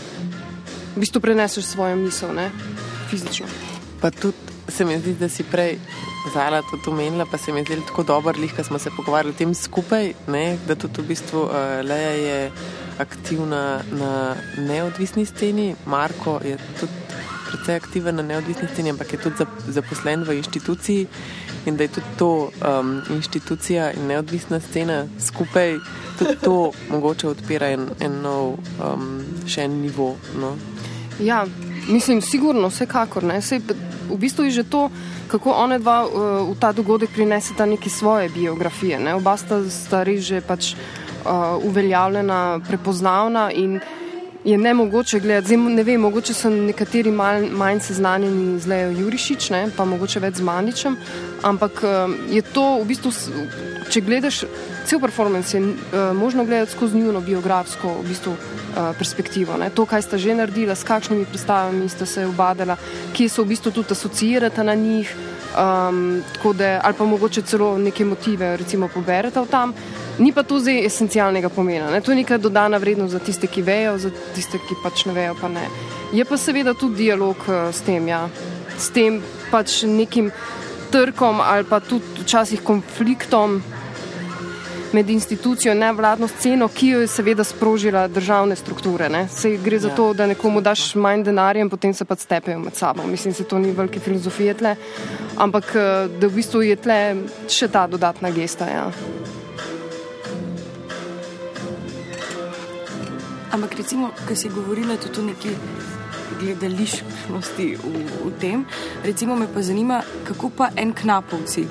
v 0.95 0.99
bistvu 1.01 1.21
preneseš 1.21 1.73
svojo 1.73 1.95
misel, 1.95 2.33
ne? 2.35 2.51
fizično. 3.09 3.47
Pa 4.01 4.11
tudi 4.11 4.37
se 4.67 4.85
mi 4.85 4.97
zdi, 4.99 5.13
da 5.19 5.29
si 5.29 5.43
prej 5.43 5.77
Zala 6.33 6.61
to 6.61 6.91
omenila, 6.91 7.25
pa 7.25 7.37
se 7.37 7.51
mi 7.51 7.63
zdi 7.63 7.81
tako 7.87 8.03
dobro, 8.03 8.33
da 8.57 8.63
smo 8.63 8.79
se 8.79 8.89
pogovarjali 8.95 9.33
o 9.35 9.37
tem 9.37 9.53
skupaj, 9.53 10.13
ne, 10.27 10.57
da 10.67 10.75
tudi 10.75 11.01
v 11.01 11.07
bistvu 11.07 11.41
uh, 11.43 11.51
Leja 11.83 12.11
je 12.11 12.51
aktivna 12.99 13.81
na 13.91 14.35
neodvisni 14.57 15.25
sceni, 15.25 15.75
Marko 15.85 16.39
je 16.43 16.57
tudi 16.79 16.93
precej 17.53 17.75
aktiven 17.77 18.17
na 18.17 18.25
neodvisni 18.25 18.67
sceni, 18.73 18.89
ampak 18.89 19.13
je 19.13 19.19
tudi 19.21 19.35
zap- 19.43 19.61
zaposlen 19.69 20.25
v 20.25 20.37
inštituciji 20.41 21.07
in 21.65 21.77
da 21.77 21.83
je 21.83 21.93
tudi 21.99 22.17
to 22.17 22.49
um, 22.49 23.01
inštitucija 23.09 23.91
in 23.93 24.07
neodvisna 24.07 24.59
scena 24.59 25.05
skupaj, 25.19 25.77
tudi 26.19 26.35
to 26.41 26.71
mogoče 26.93 27.27
odpira 27.27 27.69
en, 27.77 27.87
en 27.99 28.21
nov, 28.21 28.57
um, 28.81 29.21
še 29.47 29.69
en 29.69 29.79
nivo. 29.81 30.15
No. 30.39 30.55
Ja, 31.21 31.45
mislim, 31.87 32.21
sigurno, 32.21 32.67
vsekakor. 32.73 33.23
Ne? 33.23 33.41
Sej, 33.41 33.61
v 34.09 34.17
bistvu 34.19 34.49
je 34.49 34.51
že 34.51 34.63
to, 34.63 34.89
kako 35.31 35.53
one 35.53 35.79
dva 35.79 36.03
uh, 36.05 36.11
v 36.49 36.57
ta 36.59 36.73
dogodek 36.73 37.13
prineseta 37.13 37.65
neke 37.65 37.89
svoje 37.89 38.29
biografije. 38.29 38.99
Ne? 38.99 39.15
Oba 39.15 39.37
sta, 39.37 39.61
sta 39.69 40.03
res 40.03 40.25
že 40.25 40.41
pač 40.41 40.73
uh, 40.73 41.57
uveljavljena, 41.63 42.59
prepoznavna 42.67 43.51
in 43.51 43.79
je 44.45 44.57
ne 44.57 44.73
mogoče 44.73 45.19
gledati. 45.19 45.47
Zdaj, 45.47 45.57
ne 45.57 45.83
vem, 45.83 46.01
mogoče 46.01 46.33
so 46.33 46.49
nekateri 46.49 47.11
mal, 47.11 47.45
manj 47.51 47.79
seznanjeni 47.79 48.59
z 48.59 48.67
Lejo 48.67 48.91
Jurišič, 48.91 49.49
ne? 49.49 49.67
pa 49.77 49.85
mogoče 49.85 50.19
več 50.19 50.41
z 50.41 50.47
Mandičem, 50.47 50.97
ampak 51.43 51.83
uh, 51.83 52.11
je 52.31 52.41
to 52.41 52.65
v 52.81 52.87
bistvu, 52.91 53.11
če 53.89 54.03
gledaš 54.03 54.43
cel 54.85 54.99
performance, 54.99 55.55
je 55.57 55.63
uh, 55.63 56.11
možno 56.17 56.45
gledati 56.45 56.71
skozi 56.75 56.99
njuno 56.99 57.21
biografsko 57.21 57.95
v 58.01 58.07
bistvu, 58.07 58.35
uh, 58.35 58.91
perspektivo. 58.97 59.57
Ne? 59.57 59.69
To, 59.71 59.85
kaj 59.85 60.03
sta 60.09 60.19
že 60.19 60.35
naredila, 60.35 60.75
s 60.75 60.83
kakšnimi 60.83 61.25
predstavami 61.25 61.89
sta 61.89 62.05
se 62.05 62.27
obadala, 62.27 62.77
kje 63.13 63.29
so 63.29 63.47
v 63.47 63.55
bistvu 63.55 63.71
tudi 63.71 63.95
asociirata 63.95 64.63
na 64.63 64.75
njih. 64.75 65.15
Um, 65.53 66.23
da, 66.57 66.79
ali 66.81 66.95
pa 66.97 67.05
mogoče 67.05 67.41
celo 67.45 67.77
neke 67.77 68.05
motive, 68.05 68.57
recimo, 68.57 68.87
poberete 68.89 69.39
tam. 69.51 69.75
Ni 70.19 70.31
pa 70.31 70.43
to 70.43 70.59
zdaj 70.59 70.85
esencialnega 70.85 71.49
pomena. 71.49 71.89
Ne? 71.91 72.01
To 72.01 72.11
je 72.11 72.21
neka 72.21 72.37
dodana 72.37 72.77
vrednost 72.77 73.13
za 73.13 73.19
tiste, 73.19 73.47
ki 73.47 73.61
vejo, 73.65 73.97
za 73.97 74.11
tiste, 74.35 74.59
ki 74.61 74.77
pač 74.83 75.05
ne 75.09 75.13
vejo. 75.13 75.35
Pa 75.41 75.49
ne. 75.49 75.65
Je 76.13 76.25
pa 76.25 76.37
seveda 76.37 76.73
tudi 76.77 77.05
dialog 77.05 77.37
uh, 77.47 77.69
s 77.73 77.81
tem, 77.81 78.07
ja. 78.07 78.27
s 78.77 78.93
tem 78.93 79.21
pač 79.51 79.83
nekim 79.89 80.31
trkom 80.93 81.41
ali 81.41 81.65
pa 81.65 81.79
tudi 81.81 82.21
včasih 82.21 82.61
konfliktom 82.61 83.63
med 84.93 85.09
institucijo 85.09 85.73
in 85.73 85.79
nevladno 85.81 86.27
sceno, 86.27 86.67
ki 86.67 86.87
jo 86.87 86.99
je 87.01 87.07
seveda 87.09 87.43
sprožila 87.43 88.07
državne 88.07 88.55
strukture. 88.55 89.09
Se 89.33 89.57
gre 89.57 89.79
za 89.79 89.89
ja. 89.89 89.95
to, 89.95 90.13
da 90.13 90.27
nekomu 90.29 90.61
daš 90.61 90.95
manj 90.95 91.23
denarja 91.23 91.65
in 91.65 91.69
potem 91.69 91.93
se 91.93 92.05
pa 92.05 92.15
stepejo 92.15 92.59
med 92.59 92.75
sabo. 92.75 93.07
Mislim, 93.07 93.33
da 93.33 93.43
to 93.43 93.59
ni 93.59 93.71
velike 93.71 93.99
filozofije 93.99 94.53
tle, 94.53 94.75
ampak 95.37 95.75
eh, 95.75 96.07
da 96.19 96.27
v 96.27 96.35
bistvu 96.35 96.61
je 96.61 96.75
tle 96.75 96.99
še 97.49 97.67
ta 97.67 97.87
dodatna 97.87 98.29
gesta. 98.29 98.69
Ja. 98.69 98.91
Ampak 103.53 103.77
recimo, 103.77 104.09
kar 104.27 104.37
si 104.37 104.49
govorila 104.49 104.97
tudi 104.97 105.19
o 105.19 105.23
neki 105.29 105.51
gledališkosti 106.41 107.67
v, 107.77 108.05
v 108.25 108.31
tem, 108.41 108.65
recimo 109.03 109.35
me 109.37 109.47
pa 109.47 109.61
zanima, 109.61 110.01
kako 110.25 110.49
pa 110.57 110.71
en 110.75 110.93
knapovci 110.93 111.67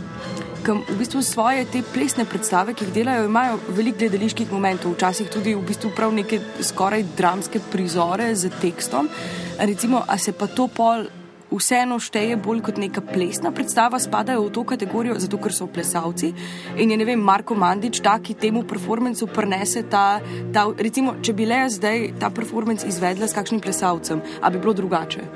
ki 0.62 0.74
v 0.86 0.94
bistvu 0.94 1.22
svoje 1.26 1.64
te 1.66 1.82
plesne 1.82 2.24
predstave, 2.24 2.74
ki 2.74 2.86
jih 2.86 2.94
delajo, 2.94 3.26
imajo 3.26 3.58
veliko 3.74 3.98
gledaliških 3.98 4.52
momentov, 4.54 4.94
včasih 4.94 5.30
tudi 5.30 5.56
v 5.58 5.64
bistvu 5.66 5.90
prav 5.96 6.14
neke 6.14 6.38
skoraj 6.62 7.02
dramske 7.18 7.58
prizore 7.72 8.30
z 8.38 8.52
tekstom. 8.62 9.10
Recimo, 9.58 10.04
a 10.06 10.18
se 10.18 10.32
pa 10.32 10.46
to 10.46 10.68
pol. 10.70 11.10
Vseeno 11.52 11.98
šteje 12.00 12.36
bolj 12.40 12.62
kot 12.64 12.78
neka 12.80 13.02
plesna 13.04 13.52
predstava, 13.52 14.00
spadajo 14.00 14.46
v 14.46 14.52
to 14.56 14.64
kategorijo, 14.64 15.18
zato 15.20 15.36
ker 15.36 15.52
so 15.52 15.68
plesalci. 15.68 16.32
In 16.80 16.90
je, 16.90 16.96
ne 16.96 17.04
vem, 17.04 17.20
Marko 17.20 17.54
Mandič, 17.54 18.00
ta, 18.00 18.16
ki 18.18 18.38
temu 18.40 18.64
performancu 18.64 19.28
prenese 19.28 19.84
ta, 19.84 20.20
ta 20.54 20.66
recimo, 20.78 21.18
če 21.20 21.36
bi 21.36 21.48
le 21.48 21.60
zdaj 21.70 22.06
ta 22.20 22.32
performance 22.32 22.88
izvedla 22.88 23.28
s 23.28 23.36
kakšnim 23.36 23.60
plesalcem, 23.60 24.22
ali 24.40 24.56
bi 24.56 24.62
bilo 24.64 24.74
drugače? 24.80 25.28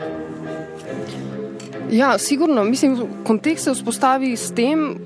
Ja, 1.90 2.18
sigurno. 2.18 2.64
Mislim, 2.64 2.96
kontekst 3.24 3.64
se 3.64 3.76
vzpostavi 3.76 4.32
s 4.36 4.50
tem, 4.54 4.96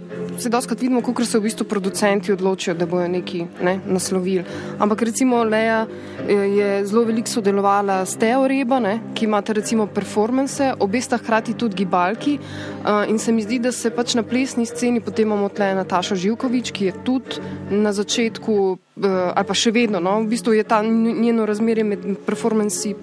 se 0.40 0.48
doskrat 0.48 0.80
vidimo, 0.80 1.02
kako 1.02 1.24
se 1.24 1.38
v 1.38 1.42
bistvu 1.42 1.66
producenti 1.66 2.32
odločijo, 2.32 2.74
da 2.74 2.86
bojo 2.86 3.08
neki 3.08 3.44
ne, 3.62 3.78
naslovili. 3.86 4.44
Ampak 4.78 5.02
recimo 5.02 5.42
Leja 5.44 5.86
eh, 5.86 6.32
je 6.34 6.86
zelo 6.86 7.04
veliko 7.04 7.28
sodelovala 7.28 8.04
s 8.06 8.16
Teo 8.16 8.48
Reba, 8.48 8.80
ne, 8.80 8.98
ki 9.14 9.24
imate 9.24 9.52
recimo 9.52 9.86
performance, 9.86 10.72
obe 10.78 11.00
sta 11.00 11.18
hkrati 11.18 11.54
tudi 11.54 11.76
gibalki 11.76 12.38
uh, 12.38 13.08
in 13.08 13.18
se 13.18 13.32
mi 13.32 13.42
zdi, 13.42 13.58
da 13.58 13.72
se 13.72 13.90
pač 13.90 14.14
na 14.14 14.22
plesni 14.22 14.66
sceni 14.66 15.00
potem 15.00 15.28
imamo 15.28 15.48
tle 15.48 15.74
Nataša 15.74 16.14
Živkovič, 16.14 16.72
ki 16.72 16.84
je 16.84 16.92
tudi 17.04 17.40
na 17.70 17.92
začetku 17.92 18.52
uh, 18.70 19.32
ali 19.34 19.46
pa 19.46 19.54
še 19.54 19.70
vedno, 19.70 20.00
no, 20.00 20.20
v 20.24 20.30
bistvu 20.32 20.54
je 20.56 20.64
ta 20.64 20.82
njeno 20.82 21.46
razmerje 21.46 21.84
med 21.84 22.06
performanci 22.26 22.90
in 22.90 22.96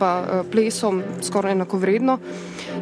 plesom 0.51 1.03
skoraj 1.21 1.51
enako 1.51 1.77
vredno. 1.77 2.19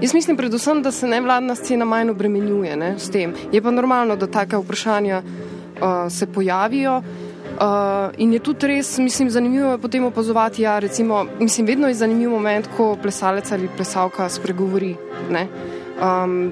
Jaz 0.01 0.13
mislim 0.13 0.37
predvsem, 0.37 0.81
da 0.83 0.91
se 0.91 1.07
nevladna 1.07 1.55
scena 1.55 1.85
manj 1.85 2.09
obremenjuje 2.09 2.75
ne, 2.75 2.95
s 2.99 3.09
tem. 3.09 3.33
Je 3.51 3.61
pa 3.61 3.71
normalno, 3.71 4.15
da 4.15 4.27
take 4.45 4.61
vprašanja 4.61 5.21
uh, 5.21 6.11
se 6.11 6.27
pojavijo. 6.27 7.01
Uh, 7.55 8.11
in 8.17 8.33
je 8.33 8.39
tudi 8.39 8.67
res, 8.67 8.97
mislim, 8.99 9.29
zanimivo 9.29 9.71
je 9.71 9.77
potem 9.77 10.03
opazovati, 10.03 10.61
ja, 10.61 10.79
recimo, 10.79 11.25
mislim, 11.39 11.67
vedno 11.67 11.87
je 11.87 11.93
zanimiv 11.93 12.29
moment, 12.29 12.67
ko 12.77 12.97
plesalec 13.01 13.51
ali 13.51 13.69
plesalka 13.77 14.29
spregovori. 14.29 14.95
Um, 16.03 16.51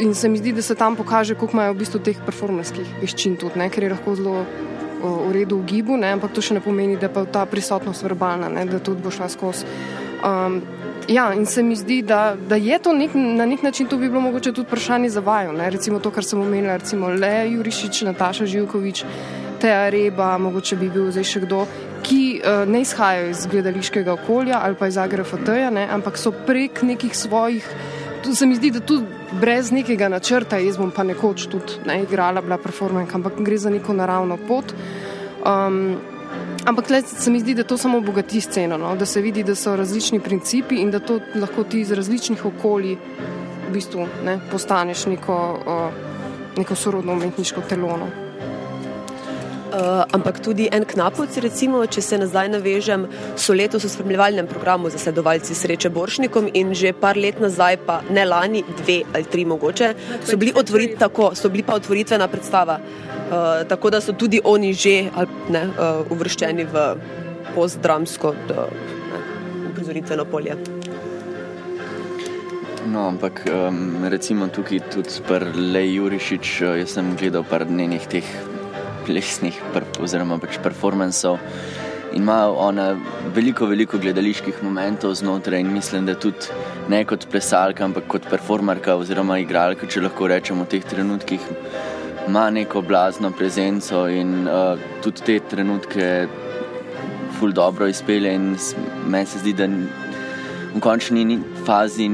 in 0.00 0.14
se 0.14 0.28
mi 0.28 0.38
zdi, 0.38 0.52
da 0.52 0.62
se 0.62 0.74
tam 0.74 0.96
pokaže, 0.96 1.34
koliko 1.34 1.56
imajo 1.56 1.72
v 1.72 1.78
bistvu 1.84 2.00
teh 2.00 2.16
performanskih 2.24 2.88
veščin 3.02 3.36
tudi, 3.36 3.58
ne, 3.60 3.68
ker 3.70 3.84
je 3.84 3.90
lahko 3.92 4.16
zelo 4.16 4.38
uh, 4.40 5.18
v 5.28 5.32
redu 5.36 5.60
v 5.60 5.66
gibu, 5.66 5.96
ne, 6.00 6.14
ampak 6.16 6.32
to 6.32 6.40
še 6.40 6.56
ne 6.56 6.64
pomeni, 6.64 6.96
da 6.96 7.12
je 7.12 7.26
ta 7.32 7.44
prisotnost 7.46 8.02
verbalna, 8.02 8.48
ne, 8.48 8.64
da 8.64 8.80
tudi 8.80 9.04
bo 9.04 9.12
šla 9.12 9.28
skozi. 9.28 9.68
Um, 10.24 10.62
Ja, 11.08 11.32
in 11.34 11.46
se 11.46 11.62
mi 11.62 11.76
zdi, 11.76 12.02
da, 12.02 12.36
da 12.48 12.56
je 12.56 12.78
to 12.78 12.92
nek, 12.92 13.10
na 13.14 13.46
nek 13.46 13.62
način 13.62 13.86
to 13.86 13.96
bi 13.98 14.08
bilo 14.08 14.20
mogoče 14.20 14.52
tudi 14.52 14.66
vprašanje 14.66 15.08
za 15.10 15.20
vajo. 15.20 15.52
Ne? 15.52 15.70
Recimo 15.70 15.98
to, 15.98 16.10
kar 16.10 16.24
sem 16.24 16.40
omenila, 16.40 16.76
recimo 16.76 17.08
Le 17.08 17.50
Jurišič, 17.50 18.02
Nataša 18.02 18.46
Živkovič, 18.46 19.04
Teja 19.60 19.88
Reba, 19.90 20.38
mogoče 20.38 20.76
bi 20.76 20.90
bil 20.90 21.10
zdaj 21.10 21.26
še 21.26 21.42
kdo, 21.46 21.64
ki 22.02 22.22
uh, 22.38 22.62
ne 22.68 22.82
izhajajo 22.82 23.30
iz 23.30 23.46
gledališkega 23.46 24.12
okolja 24.12 24.60
ali 24.62 24.74
pa 24.78 24.88
iz 24.90 24.98
AGRFT-ja, 24.98 25.70
ampak 25.94 26.18
so 26.18 26.32
prek 26.46 26.82
nekih 26.82 27.14
svojih, 27.16 27.66
tu 28.22 28.34
se 28.34 28.46
mi 28.46 28.56
zdi, 28.58 28.70
da 28.70 28.80
tudi 28.80 29.06
brez 29.40 29.70
nekega 29.70 30.08
načrta, 30.08 30.58
jaz 30.58 30.78
bom 30.78 30.90
pa 30.94 31.02
nekoč 31.06 31.46
tudi 31.50 31.82
ne, 31.86 32.02
igrala, 32.02 32.42
bila 32.42 32.58
performanka, 32.58 33.18
ampak 33.18 33.38
gre 33.42 33.58
za 33.58 33.70
neko 33.70 33.94
naravno 33.94 34.38
pot. 34.48 34.74
Um, 35.46 35.96
Ampak 36.64 36.84
se 37.04 37.30
mi 37.30 37.40
zdi, 37.40 37.54
da 37.54 37.64
to 37.64 37.76
samo 37.76 37.98
obogati 37.98 38.40
sceno, 38.40 38.76
no? 38.78 38.96
da 38.96 39.06
se 39.06 39.20
vidi, 39.20 39.42
da 39.42 39.54
so 39.54 39.76
različni 39.76 40.20
principi 40.20 40.76
in 40.76 40.90
da 40.90 41.00
to 41.00 41.20
lahko 41.34 41.64
ti 41.64 41.80
iz 41.80 41.90
različnih 41.90 42.44
okolij 42.46 42.96
v 43.68 43.72
bistvu 43.72 44.06
ne, 44.24 44.38
postaneš 44.50 45.06
neko, 45.06 45.58
uh, 45.66 46.58
neko 46.58 46.74
sorodno 46.74 47.12
umetniško 47.12 47.60
telo. 47.68 47.96
No? 47.96 48.31
Uh, 49.72 50.04
ampak 50.12 50.42
tudi 50.44 50.66
en 50.68 50.84
knapovc, 50.84 51.32
recimo, 51.40 51.78
če 51.88 52.02
se 52.04 52.16
nazaj 52.20 52.50
navežem, 52.52 53.06
so 53.40 53.54
letos 53.56 53.86
v 53.86 53.88
spremljevalnem 53.94 54.44
programu 54.50 54.90
zasledovalci 54.92 55.56
sreče 55.56 55.88
Boršnikom 55.88 56.50
in 56.52 56.74
že 56.76 56.92
par 56.92 57.16
let 57.16 57.40
nazaj, 57.40 57.78
pa 57.86 58.02
ne 58.12 58.26
lani, 58.28 58.60
dve 58.82 58.98
ali 59.16 59.24
tri 59.24 59.46
mogoče, 59.48 59.88
so 60.28 60.36
bili, 60.36 60.52
otvorit, 60.52 60.98
tako, 61.00 61.30
so 61.32 61.48
bili 61.48 61.64
pa 61.64 61.78
otvoritvena 61.80 62.28
predstava. 62.28 62.76
Uh, 62.76 63.64
tako 63.64 63.94
da 63.96 64.02
so 64.04 64.12
tudi 64.12 64.42
oni 64.44 64.74
že 64.76 65.08
ne, 65.48 65.64
uh, 65.72 66.04
uvrščeni 66.12 66.68
v 66.68 66.86
postdramsko 67.56 68.36
uprizoritveno 69.72 70.28
polje. 70.28 70.60
No, 72.92 73.08
ampak 73.08 73.46
um, 73.48 74.04
recimo 74.04 74.52
tukaj 74.52 74.84
tudi 74.92 75.40
Le 75.56 75.86
Jurišič, 75.94 76.60
jaz 76.60 76.98
sem 76.98 77.16
gledal 77.16 77.48
par 77.48 77.64
njenih 77.64 78.04
teh 78.04 78.51
plesnih 79.06 79.60
oziroma 80.00 80.38
pač 80.42 80.58
performancev. 80.62 81.38
In 82.12 82.22
ima 82.22 82.44
ona 82.50 82.90
veliko, 83.34 83.66
veliko 83.66 83.98
gledaliških 83.98 84.58
momentov 84.62 85.14
znotraj, 85.16 85.62
in 85.64 85.72
mislim, 85.72 86.06
da 86.06 86.14
tudi 86.14 86.52
ne 86.92 87.04
kot 87.08 87.24
plesalka, 87.32 87.84
ampak 87.84 88.04
kot 88.06 88.28
performerka 88.28 88.98
oziroma 89.00 89.38
igralka, 89.40 89.88
če 89.88 90.04
lahko 90.04 90.28
rečemo 90.28 90.66
v 90.66 90.74
teh 90.74 90.84
trenutkih 90.84 91.48
ima 92.28 92.50
neko 92.50 92.82
blazno 92.82 93.30
prezenco 93.30 94.06
in 94.08 94.48
uh, 94.48 94.78
tudi 95.02 95.22
te 95.26 95.38
trenutke 95.50 96.28
ful 97.38 97.52
dobro 97.52 97.86
izpelje. 97.86 98.38
Meni 99.06 99.26
se 99.26 99.38
zdi, 99.38 99.52
da 99.52 99.66
v 100.74 100.80
končni 100.80 101.40
fazi 101.66 102.08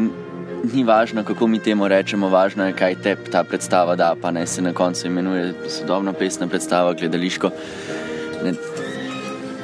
ni 0.72 0.84
važno, 0.84 1.24
kako 1.24 1.46
mi 1.46 1.58
temu 1.58 1.88
rečemo, 1.88 2.28
važno 2.28 2.66
je, 2.66 2.72
kaj 2.72 2.94
te 3.02 3.16
ta 3.32 3.44
predstava 3.44 3.96
da, 3.96 4.14
pa 4.22 4.30
naj 4.30 4.46
se 4.46 4.62
na 4.62 4.72
koncu 4.72 5.06
imenuje 5.06 5.54
sodobna 5.68 6.12
pesna 6.12 6.48
predstava, 6.48 6.94
gledališko. 6.94 7.50
Ne, 8.44 8.54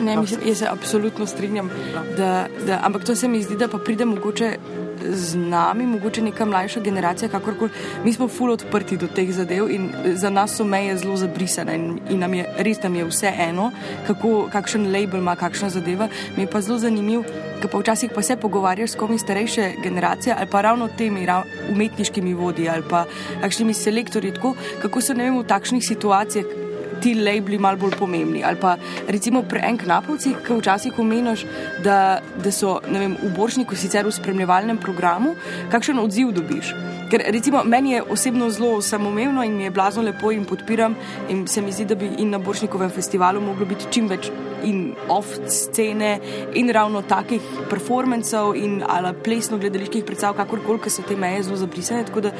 Ne, 0.00 0.16
mislim, 0.16 0.40
jaz 0.46 0.58
se 0.58 0.66
absolutno 0.70 1.26
strinjam, 1.26 1.70
da, 2.16 2.46
da, 2.66 2.80
ampak 2.82 3.04
to 3.04 3.14
se 3.14 3.28
mi 3.28 3.42
zdi, 3.42 3.56
da 3.56 3.68
pa 3.68 3.78
pride 3.78 4.04
mogoče 4.04 4.56
z 5.02 5.36
nami, 5.36 5.86
mogoče 5.86 6.22
neka 6.22 6.44
mlajša 6.44 6.80
generacija, 6.80 7.28
kakorkoli. 7.28 7.70
Mi 8.04 8.12
smo 8.12 8.28
ful 8.28 8.52
odprti 8.52 8.96
do 8.96 9.06
teh 9.06 9.30
zadev 9.32 9.70
in 9.70 9.90
za 10.14 10.30
nas 10.30 10.56
so 10.56 10.64
meje 10.64 10.96
zelo 10.98 11.16
zabrisane 11.16 11.74
in, 11.74 12.00
in 12.10 12.18
nam 12.20 12.34
je 12.34 12.46
res 12.58 12.82
nam 12.82 12.94
je 12.94 13.04
vse 13.04 13.32
eno, 13.48 13.70
kako, 14.06 14.48
kakšen 14.52 14.86
label 14.92 15.20
ima 15.20 15.36
kakšna 15.36 15.70
zadeva. 15.70 16.08
Mi 16.36 16.42
je 16.42 16.50
pa 16.50 16.60
zelo 16.60 16.78
zanimiv, 16.78 17.24
ker 17.60 17.70
pa 17.70 17.78
včasih 17.78 18.10
pa 18.14 18.22
se 18.22 18.36
pogovarjaš 18.36 18.90
s 18.90 19.00
komi 19.00 19.18
starejše 19.18 19.70
generacije 19.82 20.34
ali 20.38 20.50
pa 20.50 20.60
ravno 20.60 20.88
temi 20.98 21.26
rav, 21.26 21.42
umetniškimi 21.70 22.34
vodji 22.34 22.68
ali 22.68 22.82
pa 22.90 23.04
kakšnimi 23.40 23.74
selektorji, 23.74 24.34
tako, 24.34 24.54
kako 24.82 25.00
so 25.00 25.14
ne 25.14 25.24
vem 25.24 25.38
v 25.38 25.46
takšnih 25.48 25.84
situacijah 25.84 26.63
ti 27.04 27.12
labeli 27.14 27.60
malo 27.60 27.76
bolj 27.76 27.98
pomembni. 28.00 28.40
Ali 28.44 28.56
pa 28.60 28.76
recimo 29.08 29.44
pri 29.44 29.60
enem 29.68 29.78
knapovci, 29.84 30.34
ki 30.46 30.58
včasih 30.60 30.98
omeniš, 30.98 31.44
da, 31.84 32.20
da 32.40 32.52
so 32.52 32.78
vem, 32.88 33.18
v 33.20 33.32
Boršniku 33.36 33.76
sicer 33.76 34.08
v 34.08 34.16
spremljevalnem 34.16 34.80
programu, 34.80 35.36
kakšen 35.72 36.00
odziv 36.00 36.32
dobiš. 36.32 36.72
Ker 37.14 37.22
recimo 37.30 37.60
meni 37.64 37.92
je 37.92 38.02
osebno 38.02 38.48
zelo 38.50 38.80
samoumevno 38.82 39.42
in 39.44 39.56
mi 39.56 39.62
je 39.62 39.70
blazno 39.70 40.02
lepo 40.02 40.32
in 40.32 40.44
podpiram 40.44 40.96
in 41.28 41.46
se 41.46 41.62
mi 41.62 41.72
zdi, 41.72 41.84
da 41.84 41.94
bi 41.94 42.08
in 42.18 42.30
na 42.30 42.38
Boršnikovem 42.38 42.90
festivalu 42.90 43.40
moglo 43.40 43.66
biti 43.66 43.86
čim 43.90 44.08
več 44.10 44.30
in 44.64 44.96
off 45.08 45.36
scene 45.46 46.18
in 46.54 46.72
ravno 46.74 47.02
takih 47.02 47.40
performancev 47.70 48.56
in 48.56 48.82
ali 48.88 49.14
plesno 49.24 49.58
gledaliških 49.58 50.04
predstav, 50.04 50.34
kakorkoli 50.34 50.90
so 50.90 51.06
te 51.06 51.14
meje 51.16 51.42
zelo 51.42 51.56
zabrisane. 51.56 52.04
Tako 52.04 52.20
da 52.20 52.32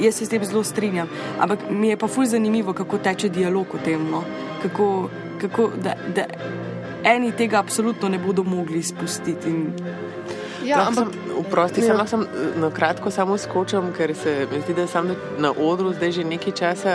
jaz 0.00 0.14
se 0.14 0.24
s 0.24 0.32
tem 0.32 0.44
zelo 0.44 0.64
strinjam. 0.64 1.08
Ampak 1.38 1.68
mi 1.70 1.88
je 1.88 1.96
pa 1.96 2.08
fulj 2.08 2.32
zanimivo, 2.32 2.72
kako 2.72 2.98
teče 2.98 3.28
dialog 3.28 3.66
o 3.74 3.84
tem. 3.84 4.08
No? 4.10 4.24
Kako, 4.62 5.10
kako, 5.40 5.70
da, 5.76 5.94
da 6.14 6.24
eni 7.04 7.32
tega 7.36 7.58
absolutno 7.58 8.08
ne 8.08 8.18
bodo 8.18 8.44
mogli 8.44 8.82
spustiti. 8.82 9.50
In... 9.50 9.72
Ja, 10.64 10.86
ampak 10.88 11.08
Vprosti, 11.48 11.80
ja. 11.80 11.86
samo 11.86 12.06
sem 12.06 12.26
na 12.56 12.70
kratko 12.70 13.10
samo 13.10 13.38
skočil, 13.38 13.82
ker 13.96 14.14
se 14.16 14.46
mi 14.52 14.60
zdi, 14.60 14.74
da 14.74 14.86
sem 14.86 15.14
na 15.38 15.52
odru 15.52 15.92
zdaj 15.92 16.12
že 16.12 16.24
nekaj 16.24 16.52
časa, 16.52 16.94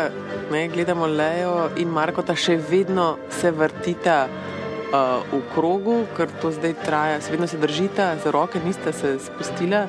ne, 0.51 0.67
gledamo 0.67 1.07
Lejo 1.07 1.69
in 1.77 1.91
Markota, 1.93 2.35
še 2.35 2.57
vedno 2.69 3.17
se 3.29 3.51
vrtita 3.51 4.27
uh, 4.27 5.21
v 5.31 5.41
krogu, 5.53 5.97
ker 6.17 6.31
to 6.41 6.51
zdaj 6.55 6.73
traja, 6.85 7.21
se 7.21 7.31
vedno 7.31 7.47
se 7.47 7.57
držita 7.57 8.15
za 8.23 8.31
roke, 8.31 8.61
nista 8.65 8.93
se 8.93 9.17
spustila, 9.19 9.85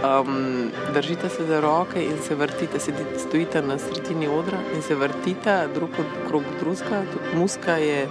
um, 0.00 0.70
držita 0.94 1.28
se 1.28 1.46
za 1.46 1.60
roke 1.60 2.04
in 2.04 2.18
se 2.22 2.34
vrtita, 2.34 2.80
sedi, 2.80 3.04
stojita 3.18 3.62
na 3.62 3.78
sredini 3.78 4.28
odra 4.28 4.58
in 4.74 4.82
se 4.82 4.94
vrtita 4.94 5.66
drug 5.74 5.90
od 5.98 6.16
krog 6.28 6.42
drugega, 6.60 7.02
muska 7.34 7.76
je 7.76 8.06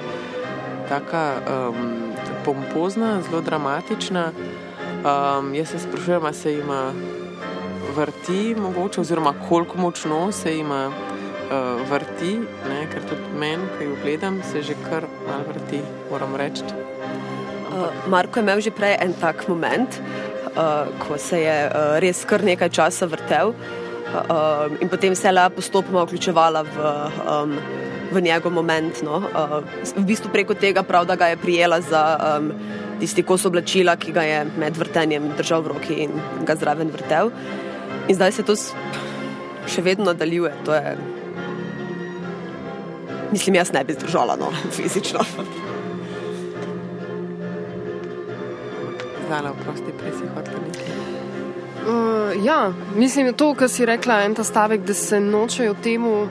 taka 0.89 1.25
um, 1.41 2.13
pompozna, 2.45 3.21
zelo 3.21 3.41
dramatična. 3.41 4.31
Um, 4.97 5.53
jaz 5.55 5.69
se 5.69 5.79
sprašujem, 5.79 6.25
ali 6.25 6.33
se 6.33 6.53
ima 6.53 6.91
vrti, 7.95 8.55
mogoče, 8.59 9.01
oziroma 9.01 9.33
koliko 9.49 9.77
močno 9.77 10.31
se 10.31 10.57
ima 10.57 10.87
uh, 10.87 11.89
vrti, 11.91 12.39
ne? 12.69 12.87
ker 12.93 13.01
tudi 13.09 13.39
meni, 13.39 13.63
ki 13.77 13.85
jo 13.85 13.95
gledam, 14.03 14.41
se 14.51 14.61
že 14.61 14.73
kar 14.89 15.05
malo 15.27 15.43
vrti, 15.47 15.81
moram 16.11 16.35
reči. 16.35 16.63
Uh, 16.63 18.09
Marko 18.09 18.39
je 18.39 18.43
imel 18.43 18.61
že 18.61 18.71
prej 18.71 18.97
en 19.01 19.13
tak 19.21 19.47
moment, 19.47 19.99
uh, 19.99 20.87
ko 21.07 21.17
se 21.17 21.41
je 21.41 21.57
uh, 21.67 21.99
res 21.99 22.25
kar 22.25 22.43
nekaj 22.43 22.69
časa 22.69 23.05
vrtel 23.05 23.53
uh, 23.53 23.86
in 24.81 24.89
potem 24.89 25.15
se 25.15 25.31
le 25.31 25.49
postopoma 25.49 26.03
vključevala 26.03 26.61
v, 26.63 26.91
um, 27.27 27.55
v 28.11 28.21
njegov 28.21 28.53
moment. 28.53 29.01
No? 29.03 29.17
Uh, 29.17 29.63
v 29.95 30.05
bistvu 30.05 30.31
preko 30.33 30.53
tega 30.53 30.83
prav, 30.83 31.05
da 31.05 31.15
ga 31.15 31.27
je 31.27 31.37
prijela 31.37 31.81
za 31.81 32.03
um, 32.17 32.51
tisti 32.99 33.23
kos 33.23 33.45
oblačila, 33.45 33.95
ki 33.95 34.11
ga 34.11 34.23
je 34.23 34.45
med 34.57 34.77
vrtenjem 34.77 35.31
držal 35.37 35.61
v 35.61 35.73
roki 35.73 35.99
in 36.07 36.15
ga 36.45 36.55
zraven 36.55 36.91
vrtel. 36.91 37.31
In 38.07 38.15
zdaj 38.15 38.31
se 38.31 38.43
to 38.43 38.55
še 39.67 39.83
vedno 39.83 40.05
nadaljuje. 40.11 40.53
To 40.65 40.75
je, 40.75 40.97
mislim, 43.31 43.59
jaz 43.59 43.73
ne 43.73 43.83
bi 43.83 43.93
zdržala 43.93 44.37
no, 44.39 44.51
fizično. 44.77 45.25
Zdaj, 49.27 49.51
oprosti, 49.51 49.91
prej 49.99 50.15
si 50.15 50.33
hotel 50.35 50.63
nekaj. 50.69 51.06
Uh, 51.87 52.45
ja, 52.45 52.73
mislim, 52.95 53.33
to, 53.33 53.53
kar 53.55 53.69
si 53.69 53.85
rekla, 53.85 54.21
en 54.25 54.35
ta 54.35 54.43
stavek, 54.43 54.81
da 54.83 54.93
se 54.93 55.19
nočejo 55.19 55.75
temu. 55.83 56.27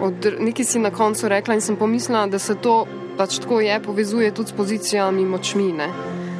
Od, 0.00 0.26
nekaj 0.40 0.64
si 0.64 0.78
na 0.78 0.90
koncu 0.90 1.28
rekla 1.28 1.54
in 1.54 1.60
sem 1.60 1.76
pomislila, 1.76 2.26
da 2.26 2.38
se 2.38 2.54
to 2.54 2.84
pač 3.18 3.38
tako 3.42 3.60
je, 3.60 3.80
povezuje 3.82 4.30
tudi 4.34 4.52
s 4.52 4.52
pozicijami 4.52 5.24
močmi. 5.24 5.72
Ne? 5.72 5.88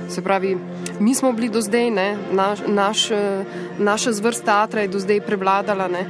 Se 0.08 0.22
pravi, 0.22 0.56
mi 1.00 1.14
smo 1.14 1.32
bili 1.32 1.48
do 1.48 1.60
zdaj, 1.60 1.90
ne, 1.90 2.16
naš, 2.32 2.58
naš, 2.66 3.10
eh, 3.10 3.44
naša 3.78 4.12
zvrst 4.12 4.44
teatra 4.44 4.80
je 4.80 4.88
do 4.88 4.98
zdaj 4.98 5.20
prevladala 5.20 5.88
ne, 5.88 6.06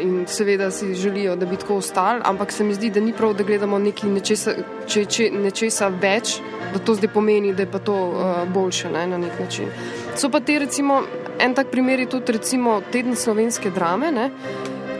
in 0.00 0.24
seveda 0.26 0.70
si 0.70 0.94
želijo, 0.94 1.36
da 1.36 1.46
bi 1.46 1.56
tako 1.56 1.76
ostali, 1.76 2.20
ampak 2.24 2.52
se 2.52 2.64
mi 2.64 2.74
zdi, 2.74 2.90
da 2.90 3.00
ni 3.00 3.12
prav, 3.12 3.34
da 3.34 3.44
gledamo 3.44 3.78
nekaj 3.78 4.10
nečesa, 4.10 4.52
če, 4.86 5.04
če, 5.04 5.30
nečesa 5.30 5.88
več, 5.88 6.38
da 6.72 6.78
to 6.78 6.94
zdaj 6.94 7.10
pomeni, 7.14 7.54
da 7.54 7.62
je 7.62 7.70
pa 7.70 7.78
to 7.78 7.94
uh, 7.94 8.44
boljše 8.54 8.90
ne, 8.90 9.06
na 9.06 9.18
nek 9.18 9.40
način. 9.40 9.72
So 10.16 10.30
pa 10.30 10.40
te 10.40 10.58
recimo, 10.58 11.02
en 11.40 11.54
tak 11.54 11.72
primer 11.72 12.00
je 12.00 12.06
tudi 12.06 12.32
recimo 12.38 12.80
teden 12.92 13.16
slovenske 13.16 13.70
drame. 13.70 14.12
Ne, 14.12 14.28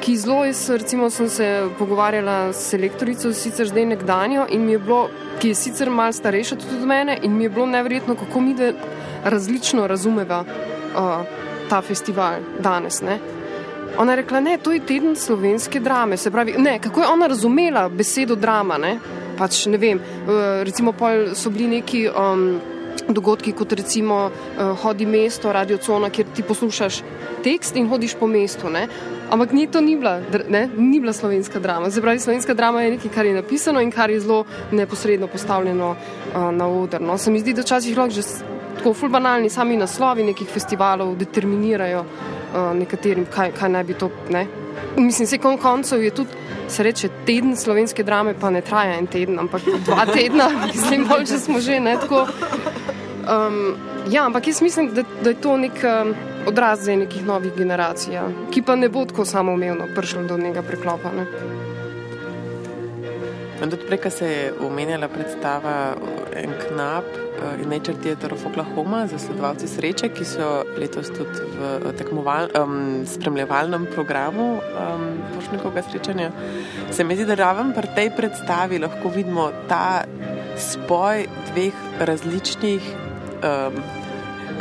ki 0.05 0.16
zelo, 0.20 0.42
jaz 0.44 0.66
recimo, 0.70 1.09
sem 1.10 1.28
se 1.32 1.46
pogovarjala 1.78 2.52
s 2.52 2.66
selektorico, 2.74 3.32
sicer 3.32 3.70
zdaj 3.70 3.86
nekdanjo, 3.94 4.44
in 4.52 4.66
mi 4.66 4.74
je 4.74 4.78
bilo, 4.82 5.06
ki 5.40 5.55
je 5.55 5.60
sicer 5.62 5.90
malo 5.90 6.12
starejša 6.12 6.59
tudi 6.60 6.76
od 6.76 6.84
mene, 6.88 7.16
in 7.22 7.36
mi 7.36 7.46
je 7.46 7.55
bilo 7.55 7.66
neverjetno, 7.66 8.14
kako 8.14 8.40
mi 8.40 8.52
da 8.55 8.72
različno 9.24 9.86
razumeva 9.86 10.42
uh, 10.44 11.24
ta 11.70 11.80
festival 11.82 12.42
danes. 12.60 13.01
Ne. 13.01 13.18
Ona 13.99 14.12
je 14.12 14.16
rekla, 14.16 14.41
ne, 14.41 14.59
to 14.59 14.73
je 14.73 14.81
teden 14.81 15.16
slovenske 15.16 15.81
drame. 15.81 16.16
Se 16.16 16.31
pravi, 16.31 16.55
ne, 16.59 16.79
kako 16.79 17.01
je 17.01 17.07
ona 17.07 17.27
razumela 17.27 17.89
besedo 17.89 18.35
drama. 18.35 18.79
Ne? 18.79 18.99
Pač 19.39 19.66
ne 19.66 19.79
vem, 19.79 19.99
uh, 19.99 20.62
recimo 20.62 20.93
pol 20.93 21.35
so 21.35 21.51
bili 21.51 21.69
neki. 21.79 22.09
Um, 22.09 22.61
Dogodki, 23.09 23.53
kot 23.53 23.73
recimo 23.73 24.31
uh, 24.31 24.79
hodi 24.81 25.05
mesto, 25.07 25.51
radio 25.53 25.77
cona, 25.77 26.09
kjer 26.15 26.29
ti 26.35 26.43
poslušaš 26.47 27.01
tekst 27.45 27.77
in 27.77 27.89
hodiš 27.91 28.15
po 28.16 28.27
mestu. 28.31 28.71
Ne? 28.71 28.87
Ampak 29.31 29.53
ni 29.53 29.66
to 29.66 29.81
ni 29.81 29.97
bila, 29.97 30.21
ne? 30.49 30.69
ni 30.77 31.01
bila 31.01 31.12
slovenska 31.12 31.61
drama. 31.61 31.91
Se 31.91 32.01
pravi, 32.01 32.23
slovenska 32.23 32.55
drama 32.55 32.83
je 32.83 32.95
nekaj, 32.95 33.11
kar 33.11 33.27
je 33.27 33.35
napisano 33.35 33.83
in 33.83 33.91
kar 33.93 34.11
je 34.11 34.21
zelo 34.21 34.45
neposredno 34.73 35.27
postavljeno 35.27 35.91
uh, 35.91 36.49
na 36.55 36.69
oder. 36.69 37.03
No? 37.03 37.19
Se 37.19 37.31
mi 37.31 37.43
zdi, 37.43 37.53
da 37.53 37.66
včasih 37.66 37.99
lahko 37.99 38.15
že 38.15 38.23
tako 38.79 38.95
ful 38.95 39.09
banalni 39.09 39.51
sami 39.51 39.77
naslovi 39.77 40.25
nekih 40.25 40.49
festivalov 40.49 41.16
determinirajo 41.19 42.05
nekaterim, 42.55 43.26
kaj, 43.31 43.52
kaj 43.59 43.68
naj 43.68 43.85
bi 43.85 43.94
to. 43.98 44.10
Ne? 44.31 44.47
Mislim, 44.97 45.26
se 45.26 45.39
kon 45.39 45.59
koncev 45.59 46.02
je 46.02 46.10
tudi, 46.10 46.31
se 46.68 46.82
reče, 46.82 47.09
teden 47.26 47.56
slovenske 47.56 48.02
drame, 48.02 48.35
pa 48.40 48.51
ne 48.51 48.60
traja 48.60 48.98
en 48.98 49.06
teden, 49.06 49.39
ampak 49.39 49.62
dva 49.86 50.06
tedna, 50.16 50.48
mislim, 50.66 51.06
bolj, 51.09 51.26
če 51.32 51.39
smo 51.39 51.60
že 51.60 51.81
ne 51.81 51.97
tako. 52.01 52.26
Um, 53.24 53.76
ja, 54.10 54.26
ampak 54.26 54.47
jaz 54.47 54.62
mislim, 54.62 54.90
da, 54.94 55.02
da 55.22 55.31
je 55.32 55.40
to 55.40 55.56
nek 55.56 55.81
um, 55.82 56.14
odraz 56.47 56.82
zdaj 56.82 56.97
nekih 56.97 57.24
novih 57.26 57.55
generacij, 57.56 58.14
ja, 58.14 58.26
ki 58.52 58.62
pa 58.62 58.76
ne 58.76 58.89
bo 58.89 59.05
tako 59.09 59.24
samoumevno 59.24 59.89
prišlo 59.97 60.26
do 60.28 60.39
njega 60.39 60.62
preklopa. 60.62 61.12
Ne. 61.16 61.26
Ko 64.02 64.10
se 64.10 64.26
je 64.26 64.52
omenjala 64.60 65.09
predstava 65.09 65.94
En 66.35 66.51
knap 66.59 67.05
eh, 67.05 67.62
in 67.62 67.68
Nature 67.68 67.97
Theatre 68.02 68.35
of 68.35 68.47
Oklahoma, 68.47 69.06
zasledovalci 69.06 69.68
sreče, 69.70 70.10
ki 70.14 70.26
so 70.26 70.48
letos 70.78 71.12
tudi 71.14 71.44
v 71.55 71.93
tekmoval, 71.98 72.51
um, 72.59 73.05
spremljevalnem 73.06 73.86
programu 73.94 74.59
um, 74.59 75.05
Pošnikovega 75.36 75.85
srečanja, 75.89 76.31
se 76.90 77.05
mi 77.05 77.16
zdi, 77.16 77.28
da 77.31 77.39
raven 77.39 77.72
pri 77.76 77.93
tej 77.94 78.10
predstavi 78.16 78.82
lahko 78.82 79.12
vidimo 79.14 79.51
ta 79.70 80.05
spoj 80.59 81.26
dveh 81.52 81.86
različnih 82.10 82.90
um, 82.90 83.78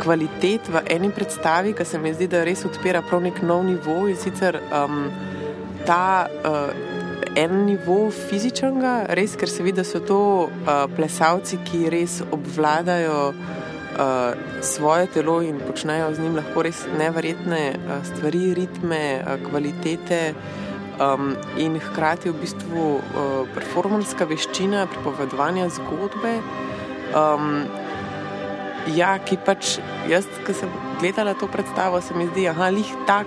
kvalitet 0.02 0.70
v 0.70 0.86
eni 0.94 1.10
predstavi, 1.10 1.74
ki 1.74 1.84
se 1.84 1.98
mi 1.98 2.14
zdi, 2.14 2.30
da 2.30 2.44
res 2.46 2.64
odpira 2.66 3.02
prav 3.02 3.22
nek 3.26 3.42
nov 3.42 3.66
nivo 3.66 4.04
in 4.08 4.18
sicer 4.18 4.60
um, 4.70 5.08
ta 5.86 6.26
uh, 6.26 6.93
en 7.36 7.64
nivo 7.66 8.10
fizičnega, 8.14 8.94
res, 9.18 9.34
ker 9.38 9.50
se 9.50 9.64
vidi, 9.66 9.80
da 9.80 9.84
so 9.86 10.00
to 10.00 10.18
uh, 10.46 10.84
plesalci, 10.94 11.58
ki 11.66 11.88
res 11.92 12.20
obvladajo 12.32 13.18
uh, 13.30 14.60
svoje 14.62 15.08
telo 15.14 15.40
in 15.42 15.58
počnejo 15.62 16.12
z 16.14 16.22
njim 16.22 16.36
lahko 16.38 16.62
res 16.66 16.84
neverjetne 16.98 17.64
uh, 17.74 17.96
stvari, 18.06 18.52
ritme, 18.58 19.02
uh, 19.22 19.34
kvalitete. 19.48 20.22
Um, 20.94 21.32
in 21.58 21.74
hkrati 21.82 22.30
v 22.30 22.38
bistvu 22.38 22.82
uh, 23.02 23.48
performanska 23.50 24.28
veščina 24.30 24.84
pripovedovanja 24.92 25.66
zgodbe. 25.74 26.36
Um, 27.18 27.64
ja, 28.94 29.16
ki 29.18 29.40
pač 29.42 29.80
jaz, 30.06 30.28
ki 30.46 30.54
sem 30.54 30.70
gledala 31.00 31.34
to 31.34 31.48
predstavo, 31.50 31.98
se 31.98 32.14
mi 32.14 32.28
zdi, 32.30 32.46
da 32.46 32.70
jih 32.70 32.94
tak. 33.10 33.26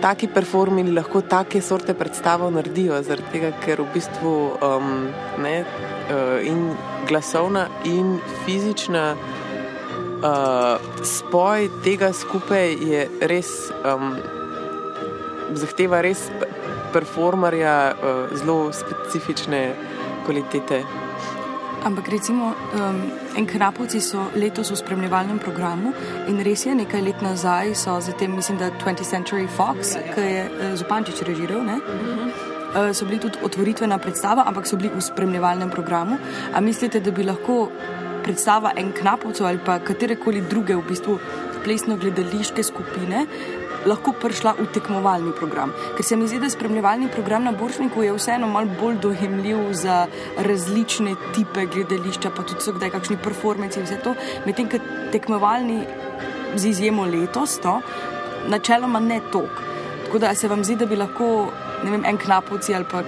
Taki 0.00 0.28
performini 0.32 0.94
lahko 0.96 1.20
take 1.20 1.60
sorte 1.60 1.92
predstavo 1.94 2.46
naredijo, 2.50 3.02
zaradi 3.04 3.32
tega, 3.34 3.50
ker 3.60 3.82
v 3.82 3.88
bistvu 3.92 4.32
um, 4.64 4.94
ne, 5.44 5.58
uh, 5.60 6.38
in 6.40 6.70
glasovna 7.08 7.66
in 7.84 8.14
fizična 8.46 9.04
uh, 9.12 10.80
spoj 11.04 11.68
tega 11.84 12.14
skupaj 12.16 12.72
je 12.80 13.04
res, 13.28 13.52
um, 13.84 14.16
zahteva 15.52 16.00
res 16.00 16.30
pe- 16.40 16.48
performerja 16.96 17.76
uh, 17.92 18.32
zelo 18.40 18.72
specifične 18.72 19.62
kvalitete. 20.24 20.80
Ampak 21.80 22.08
recimo, 22.08 22.52
um, 22.74 23.10
Enkrapovci 23.36 24.00
so 24.00 24.28
letos 24.36 24.70
v 24.70 24.76
spremljevalnem 24.76 25.38
programu 25.38 25.92
in 26.28 26.36
res 26.44 26.66
je, 26.66 26.74
nekaj 26.76 27.00
let 27.00 27.22
nazaj 27.24 27.74
so 27.74 27.96
zatem, 28.00 28.36
mislim, 28.36 28.58
da 28.60 28.68
20th 28.70 29.08
Century 29.08 29.48
Fox, 29.48 29.96
ki 30.14 30.20
je 30.20 30.42
uh, 30.44 30.74
Zupančič 30.76 31.22
režiral? 31.24 31.64
Uh, 31.64 32.92
so 32.92 33.08
bili 33.08 33.18
tudi 33.18 33.40
otvoritvena 33.42 33.98
predstava, 33.98 34.44
ampak 34.46 34.68
so 34.68 34.76
bili 34.76 34.92
v 34.92 35.00
spremljevalnem 35.00 35.70
programu. 35.70 36.20
A 36.52 36.60
mislite, 36.60 37.00
da 37.00 37.10
bi 37.10 37.24
lahko 37.24 37.70
predstava 38.22 38.72
Enkrapovcev 38.76 39.46
ali 39.46 39.58
pa 39.64 39.78
katerekoli 39.78 40.44
druge 40.50 40.76
v 40.76 40.84
bistvu 40.84 41.16
plesno-gledališke 41.64 42.62
skupine 42.62 43.26
lahko 43.86 44.12
prišla 44.12 44.54
v 44.58 44.66
tekmovalni 44.74 45.32
program. 45.36 45.72
Ker 45.96 46.04
se 46.04 46.16
mi 46.16 46.28
zdi, 46.28 46.40
da 46.40 46.50
spremljevalni 46.50 47.08
program 47.12 47.44
na 47.44 47.52
Boršniku 47.52 48.02
je 48.02 48.12
vseeno 48.16 48.48
malo 48.50 48.68
bolj 48.80 48.98
dojemljiv 49.00 49.72
za 49.72 50.06
različne 50.38 51.14
tipe 51.34 51.66
gledališča, 51.66 52.30
pa 52.36 52.42
tudi 52.42 52.64
so 52.64 52.74
kdaj 52.76 52.92
kakšni 52.96 53.18
performanci 53.22 53.80
in 53.80 53.88
vse 53.88 54.00
to, 54.04 54.14
medtem 54.46 54.68
ko 54.70 54.80
tekmovalni 55.12 55.80
z 56.56 56.66
izjemo 56.66 57.06
letos, 57.06 57.58
to, 57.62 57.80
načeloma 58.48 59.00
ne 59.00 59.20
tok. 59.32 59.62
Tako 60.04 60.18
da 60.18 60.34
se 60.34 60.48
vam 60.48 60.64
zdi, 60.64 60.76
da 60.76 60.86
bi 60.86 60.96
lahko 60.96 61.50
vem, 61.84 62.04
en 62.04 62.18
knapovci 62.18 62.74
ali 62.74 62.84
pa 62.90 63.04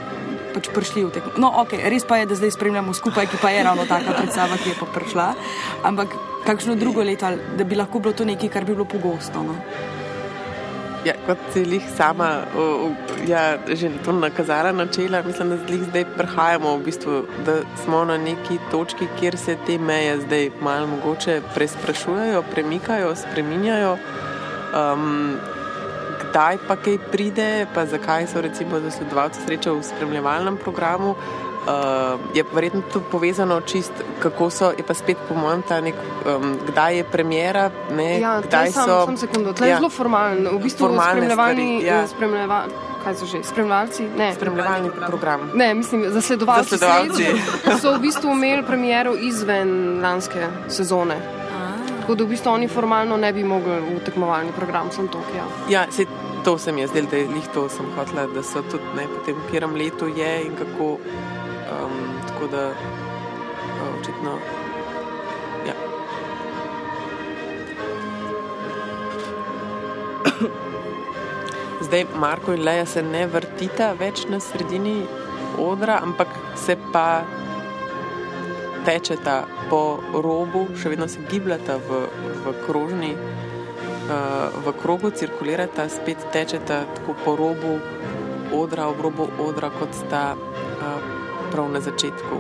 pač 0.53 0.69
prišli 0.69 1.05
v 1.05 1.11
tekmo. 1.13 1.33
No, 1.41 1.49
ok, 1.65 1.75
res 1.89 2.05
pa 2.05 2.21
je, 2.21 2.29
da 2.29 2.37
zdaj 2.37 2.53
spremljamo 2.55 2.93
skupaj, 2.95 3.27
ki 3.33 3.41
pa 3.41 3.51
je 3.51 3.65
ravno 3.65 3.89
taka 3.89 4.13
predstava, 4.13 4.61
ki 4.61 4.75
je 4.75 4.77
pa 4.79 4.87
prišla. 4.93 5.27
Ampak 5.89 6.13
kakšno 6.45 6.77
drugo 6.77 7.03
leto, 7.03 7.33
da 7.57 7.65
bi 7.65 7.79
lahko 7.79 8.03
bilo 8.05 8.13
to 8.13 8.29
nekaj, 8.29 8.53
kar 8.53 8.69
bi 8.69 8.77
bilo 8.77 8.85
pogosto. 8.85 9.43
No? 9.43 9.57
Ja, 11.03 11.17
kot 11.27 11.39
si 11.51 11.65
jih 11.67 11.87
sama 11.97 12.45
o, 12.55 12.65
o, 12.87 12.91
ja, 13.27 13.59
že 13.67 13.91
to 14.05 14.13
nakazala, 14.15 14.71
načela, 14.73 15.23
mislim, 15.27 15.51
da 15.51 15.57
zdaj 15.89 16.05
prihajamo, 16.15 16.77
v 16.77 16.85
bistvu, 16.85 17.23
da 17.47 17.57
smo 17.83 18.05
na 18.05 18.19
neki 18.19 18.59
točki, 18.71 19.09
kjer 19.19 19.37
se 19.39 19.57
te 19.67 19.79
meje 19.79 20.21
zdaj 20.21 20.51
malo 20.63 20.87
mogoče 20.87 21.41
presprašujejo, 21.55 22.45
premikajo, 22.53 23.17
spreminjajo. 23.19 23.97
Um, 24.73 25.41
kdaj 26.23 26.59
pa 26.69 26.77
kaj 26.77 26.99
pride, 27.13 27.67
pa 27.75 27.87
zakaj 27.87 28.27
so 28.31 28.41
recimo 28.41 28.81
zasledovalci 28.81 29.43
srečo 29.43 29.75
v 29.75 29.83
spremljevalnem 29.85 30.57
programu. 30.57 31.17
Uh, 31.63 31.69
je 32.35 32.45
verjetno 32.45 32.83
tudi 32.93 33.05
povezano 33.07 33.61
čist, 33.61 33.93
kako 34.19 34.51
so, 34.51 34.71
je 34.71 34.83
pa 34.83 34.95
spet 34.95 35.17
po 35.29 35.35
mojem 35.35 35.63
ta 35.63 35.81
nek, 35.81 35.95
um, 36.27 36.59
kdaj 36.67 36.97
je 36.97 37.05
premjera, 37.05 37.69
ne, 37.93 38.19
Ja, 38.21 38.41
kdaj 38.41 38.73
sam, 38.73 38.85
so. 38.85 39.05
sam 39.05 39.17
sekundu, 39.17 39.53
tle 39.53 39.67
je 39.67 39.71
Ja. 39.71 39.77
zelo 39.77 39.91
formalno. 39.91 40.51
V 40.51 40.59
bistvu 40.59 40.89
spremljevalni, 40.91 41.85
ja. 41.85 42.07
spremljeva, 42.07 42.65
kaj 43.05 43.15
so 43.15 43.27
že, 43.27 43.43
spremljalci? 43.45 44.09
Ne. 44.17 44.35
Spremljevalni 44.35 44.91
program. 45.07 45.51
Ne, 45.55 45.75
mislim, 45.75 46.03
zasledovalci, 46.09 46.69
Zasledovalci. 46.71 47.25
srečo 47.25 47.79
so 47.79 47.93
v 47.93 48.01
bistvu 48.01 48.33
imeli 48.33 48.63
premiero 48.65 49.15
izven 49.15 49.71
lanske 50.03 50.43
sezone. 50.69 51.21
Tako 52.01 52.15
da 52.15 52.25
v 52.25 52.29
bistvu 52.29 52.51
oni 52.51 52.69
formalno 52.69 53.17
ne 53.17 53.33
bi 53.33 53.45
mogli 53.45 53.71
v 53.89 54.01
tekmovalni 54.01 54.51
program, 54.53 54.91
sem 54.91 55.07
to, 55.09 55.23
ja. 55.31 55.47
Ja, 55.71 55.87
se, 55.91 56.07
to 56.43 56.59
se 56.59 56.73
mi 56.73 56.81
je 56.81 56.87
zdelo, 56.89 57.07
da 57.07 57.17
je 57.17 57.29
lih 57.29 57.47
to 57.55 57.69
sem 57.69 57.87
hotela, 57.97 58.27
da 58.27 58.43
so 58.43 58.63
tudi 58.63 58.83
ne, 58.97 59.07
potem, 59.09 59.35
v 59.37 59.45
katerem 59.45 59.75
letu 59.77 60.09
je 60.09 60.43
in 60.43 60.57
kako. 60.57 60.97
Um, 61.73 62.21
tako 62.29 62.47
da 62.47 62.69
uh, 62.69 62.75
očitno. 64.01 64.39
Ja. 65.67 65.75
Zdaj 71.81 72.07
Marko 72.17 72.53
in 72.53 72.63
Leja 72.65 72.87
se 72.87 73.03
ne 73.03 73.27
vrtita 73.27 73.93
več 73.99 74.27
na 74.29 74.41
sredini 74.41 75.03
odra, 75.59 76.01
ampak 76.03 76.29
se 76.57 76.77
pa 76.93 77.23
tečeta 78.85 79.43
po 79.71 79.99
robu, 80.13 80.67
še 80.77 80.93
vedno 80.93 81.09
se 81.09 81.23
gibljata 81.31 81.79
v, 81.89 82.05
v 82.45 82.55
krožni, 82.67 83.15
uh, 83.15 84.51
v 84.67 84.77
krogu, 84.83 85.11
cirkulirata, 85.11 85.89
spet 85.89 86.27
tečeta 86.33 86.85
tako 86.99 87.17
po 87.25 87.37
robu 87.37 87.79
odra, 88.53 88.89
ob 88.93 89.01
robu 89.01 89.29
odra, 89.41 89.71
kot 89.79 89.95
sta 89.97 90.35
uh, 90.37 91.12
prav 91.53 91.69
na 91.73 91.81
začetku. 91.81 92.37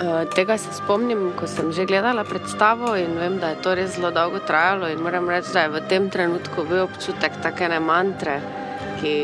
Uh, 0.00 0.24
tega 0.34 0.56
se 0.58 0.72
spomnim, 0.72 1.32
ko 1.36 1.44
sem 1.46 1.72
že 1.76 1.84
gledala 1.84 2.24
predstavo 2.24 2.96
in 2.96 3.18
vem, 3.20 3.36
da 3.36 3.52
je 3.52 3.60
to 3.60 3.74
res 3.76 3.96
zelo 4.00 4.08
dolgo 4.10 4.40
trajalo. 4.40 4.88
Moram 4.96 5.28
reči, 5.28 5.52
da 5.52 5.68
je 5.68 5.76
v 5.76 5.84
tem 5.92 6.08
trenutku 6.08 6.64
bil 6.64 6.88
občutek 6.88 7.36
take 7.44 7.68
ne 7.68 7.80
mantre, 7.84 8.40
ki, 9.00 9.14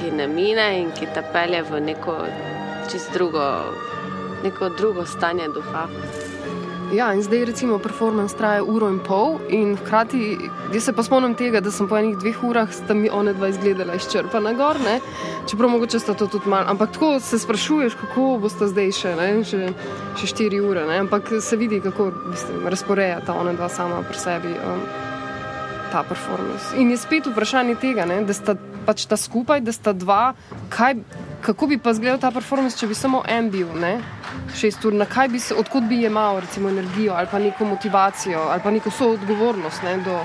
ki 0.00 0.10
ne 0.16 0.26
mine 0.26 0.66
in 0.80 0.88
ki 0.96 1.12
te 1.12 1.20
pelje 1.20 1.60
v 1.68 1.80
neko 1.92 2.16
čist 2.88 3.12
drugo, 3.12 3.44
neko 4.40 4.72
drugo 4.72 5.04
stanje 5.04 5.52
duha. 5.52 5.84
Ja, 6.92 7.14
in 7.14 7.22
zdaj 7.22 7.44
recimo 7.44 7.78
performance 7.78 8.36
traja 8.36 8.62
uro 8.62 8.88
in 8.88 8.98
pol, 9.02 9.40
in 9.50 9.76
hkrati, 9.76 10.38
jaz 10.74 10.84
se 10.84 10.92
pa 10.94 11.02
spomnim 11.02 11.34
tega, 11.34 11.60
da 11.60 11.70
sem 11.74 11.88
po 11.90 11.98
enih 11.98 12.14
dveh 12.20 12.44
urah, 12.46 12.70
sta 12.72 12.94
mi 12.94 13.10
one 13.10 13.32
dva 13.34 13.48
izgledala 13.50 13.96
izčrpana 13.98 14.52
gor, 14.54 14.78
ne? 14.84 15.00
čeprav 15.50 15.70
mogoče 15.70 15.98
sta 15.98 16.14
to 16.14 16.28
tudi 16.30 16.48
malo. 16.48 16.70
Ampak 16.70 16.92
tako 16.94 17.18
se 17.20 17.38
sprašuješ, 17.42 17.98
kako 18.00 18.28
boste 18.42 18.70
zdaj 18.70 18.92
še, 19.00 19.16
ne? 19.18 19.28
še, 19.44 19.72
še 20.20 20.30
štiri 20.30 20.60
ure, 20.62 20.86
ne? 20.86 21.00
ampak 21.02 21.34
se 21.42 21.58
vidi, 21.58 21.80
kako 21.82 22.12
mislim, 22.30 22.68
razporeja 22.70 23.18
ta 23.26 23.34
ona 23.34 23.56
dva 23.58 23.68
sama 23.68 24.02
pri 24.06 24.22
sebi. 24.22 24.54
Um, 24.54 24.86
Ta 25.86 26.02
performance. 26.02 26.74
In 26.76 26.90
je 26.90 26.96
spet 26.98 27.28
vprašanje 27.30 27.76
tega, 27.78 28.04
ne, 28.10 28.16
da 28.26 28.34
sta 28.34 28.56
pač 28.86 29.04
ta 29.06 29.14
skupaj, 29.16 29.60
da 29.62 29.72
sta 29.72 29.92
dva. 29.94 30.34
Kaj, 30.68 30.96
kako 31.46 31.66
bi 31.66 31.78
pa 31.78 31.90
izgledal 31.94 32.18
ta 32.18 32.30
performance, 32.34 32.78
če 32.78 32.88
bi 32.90 32.94
samo 32.98 33.22
en 33.30 33.50
bil, 33.50 33.68
ne? 33.78 33.92
šest 34.56 34.84
ur, 34.88 34.96
kaj 35.10 35.28
bi 35.30 35.38
se, 35.42 35.54
odkud 35.54 35.84
bi 35.86 36.00
jemal 36.02 36.40
recimo 36.40 36.68
energijo 36.68 37.14
ali 37.14 37.28
pa 37.30 37.38
neko 37.38 37.64
motivacijo 37.64 38.40
ali 38.50 38.62
pa 38.64 38.70
neko 38.70 38.90
soodgovornost 38.90 39.82
ne, 39.82 39.96
do, 40.04 40.16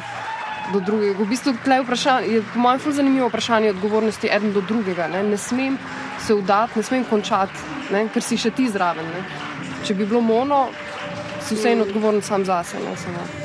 do 0.73 0.79
drugega. 0.79 1.19
V 1.19 1.27
bistvu 1.29 1.53
je 1.53 1.81
vprašanje, 1.83 2.27
je 2.27 2.41
po 2.53 2.59
mojem 2.59 2.79
ful 2.79 2.95
zanimivo 2.97 3.27
vprašanje 3.27 3.69
odgovornosti 3.75 4.31
eden 4.31 4.53
do 4.53 4.61
drugega. 4.61 5.07
Ne, 5.07 5.23
ne 5.23 5.37
smem 5.37 5.77
se 6.25 6.33
vdati, 6.33 6.79
ne 6.79 6.83
smem 6.83 7.05
končati, 7.09 7.69
ne, 7.91 8.07
ker 8.13 8.23
si 8.23 8.37
še 8.37 8.53
ti 8.57 8.69
zraven. 8.69 9.05
Ne. 9.05 9.21
Če 9.85 9.93
bi 9.93 10.05
bilo 10.05 10.21
mono, 10.21 10.65
si 11.41 11.55
vseeno 11.55 11.85
odgovoren 11.89 12.21
sam 12.21 12.45
zase. 12.45 12.81
Ne, 12.81 12.97
samo. 12.97 13.40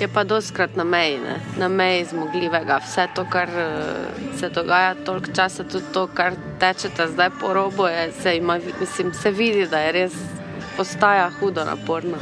Je 0.00 0.08
pa 0.08 0.24
doskrat 0.24 0.76
na 0.76 0.84
meji, 0.84 1.18
ne? 1.18 1.40
na 1.58 1.68
meji 1.68 2.04
zmogljivega. 2.04 2.80
Vse 2.84 3.08
to, 3.14 3.24
kar 3.30 3.48
eh, 3.48 3.72
se 4.38 4.48
dogaja 4.48 4.94
toliko 4.94 5.32
časa, 5.32 5.64
tudi 5.64 5.84
to, 5.92 6.06
kar 6.06 6.34
tečete 6.60 7.08
zdaj 7.08 7.30
po 7.40 7.52
robu, 7.52 7.86
je, 7.86 8.12
se, 8.12 8.36
ima, 8.36 8.58
mislim, 8.80 9.14
se 9.14 9.30
vidi, 9.30 9.66
da 9.66 9.78
je 9.78 9.92
res 9.92 10.12
postaja 10.76 11.30
hudo 11.40 11.64
naporno. 11.64 12.16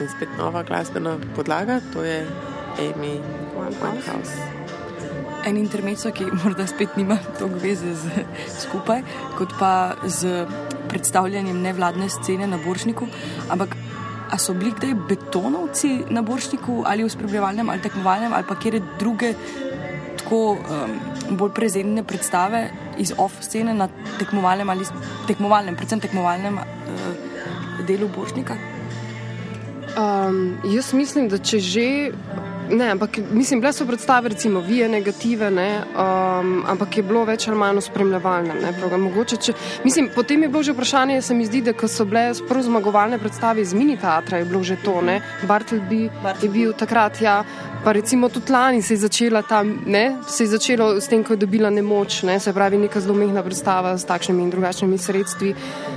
In 0.00 0.08
spet 0.08 0.28
nova 0.38 0.62
glasbena 0.62 1.18
podlaga, 1.36 1.80
to 1.92 2.04
je 2.04 2.26
Amy 2.78 3.20
Winehouse. 3.56 4.59
En 5.46 5.56
intermezzo, 5.56 6.10
ki 6.12 6.26
morda 6.42 6.66
spet 6.68 6.96
nima 7.00 7.16
toliko 7.38 7.58
veze 7.62 7.94
z 7.96 8.24
skupaj, 8.60 9.02
kot 9.38 9.54
pa 9.58 9.72
z 10.04 10.44
predstavljanjem 10.90 11.62
nevladne 11.62 12.10
scene 12.12 12.46
na 12.46 12.58
Boršniku. 12.60 13.08
Ampak 13.48 13.76
a 14.30 14.38
so 14.38 14.54
bili 14.54 14.70
kdaj 14.70 14.94
betonovci 15.08 15.90
na 16.10 16.22
Boršniku 16.22 16.84
ali 16.86 17.04
v 17.04 17.10
spremljevalnem 17.10 17.70
ali 17.70 17.82
tekmovalnem 17.82 18.32
ali 18.32 18.46
pa 18.46 18.54
kjer 18.54 18.78
druge 18.98 19.34
tako 20.20 20.52
um, 20.52 21.36
bolj 21.36 21.50
prezentne 21.54 22.04
predstave 22.06 22.70
iz 22.98 23.12
off 23.18 23.42
scene 23.42 23.74
na 23.74 23.88
tekmovalnem 24.18 24.70
ali 24.70 24.86
tekmovalnem, 25.26 25.76
predvsem 25.76 26.00
tekmovalnem 26.00 26.54
uh, 26.54 27.84
delu 27.86 28.08
Boršnika? 28.16 28.54
Um, 29.98 30.60
jaz 30.64 30.92
mislim, 30.94 31.28
da 31.28 31.38
če 31.38 31.58
že. 31.58 31.88
Ne, 32.70 32.90
ampak 32.90 33.18
mislim, 33.32 33.60
bile 33.60 33.72
so 33.72 33.86
predstave, 33.86 34.28
recimo, 34.28 34.60
vije 34.60 34.88
negative, 34.88 35.50
ne, 35.50 35.82
um, 35.82 36.64
ampak 36.68 36.96
je 36.96 37.02
bilo 37.02 37.24
več 37.24 37.48
ali 37.48 37.58
manj 37.58 37.80
v 37.80 37.84
spremljevalnem. 37.86 38.60
Ne. 38.62 38.98
Mogoče, 38.98 39.36
če, 39.36 39.54
mislim, 39.84 40.10
potem 40.14 40.42
je 40.42 40.48
bilo 40.48 40.62
že 40.62 40.74
vprašanje, 40.76 41.22
se 41.22 41.34
mi 41.34 41.46
zdi, 41.46 41.62
da 41.66 41.74
ko 41.74 41.88
so 41.88 42.04
bile 42.04 42.30
prvo 42.48 42.62
zmagovalne 42.62 43.18
predstave 43.18 43.62
iz 43.62 43.74
mini 43.74 43.96
teatra, 43.98 44.38
je 44.38 44.44
bilo 44.44 44.62
že 44.62 44.76
to. 44.84 45.00
Ne, 45.02 45.20
Bartleby 45.48 46.08
je 46.42 46.48
bil 46.48 46.72
takrat, 46.72 47.20
ja, 47.22 47.40
pa 47.84 47.92
recimo 47.92 48.28
tudi 48.28 48.52
lani 48.52 48.82
se 48.82 48.94
je 48.94 49.04
začela 49.06 49.42
ta, 49.42 49.62
ne, 49.64 50.20
se 50.28 50.44
je 50.44 50.54
začelo 50.54 50.92
s 51.00 51.08
tem, 51.08 51.24
ko 51.24 51.34
je 51.34 51.42
dobila 51.42 51.70
nemoč, 51.70 52.22
ne, 52.22 52.38
se 52.40 52.52
pravi 52.52 52.78
neka 52.78 53.00
zelo 53.00 53.18
mehna 53.18 53.42
predstava 53.42 53.96
s 53.98 54.06
takšnimi 54.06 54.42
in 54.42 54.50
drugačnimi 54.50 54.98
sredstvi, 54.98 55.54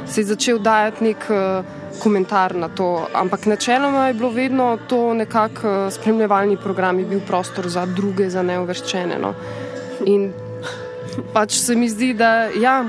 se 0.08 0.22
je 0.22 0.26
začel 0.34 0.60
dajati 0.60 1.12
nek. 1.12 1.30
Uh, 1.30 1.83
komentar 2.00 2.56
na 2.56 2.70
to. 2.70 3.08
Ampak 3.14 3.46
načeloma 3.46 4.08
je 4.08 4.14
bilo 4.14 4.30
vedno 4.30 4.78
to 4.88 5.14
nekako 5.14 5.68
eh, 5.68 5.92
spremljevalni 5.92 6.58
program, 6.58 7.00
je 7.00 7.06
bil 7.06 7.20
prostor 7.28 7.70
za 7.70 7.86
druge, 7.86 8.30
za 8.30 8.42
neuvrščene. 8.42 9.20
No. 9.20 9.34
In 10.06 10.32
pač 11.34 11.60
se 11.60 11.76
mi 11.76 11.90
zdi, 11.90 12.14
da 12.14 12.50
ja, 12.62 12.84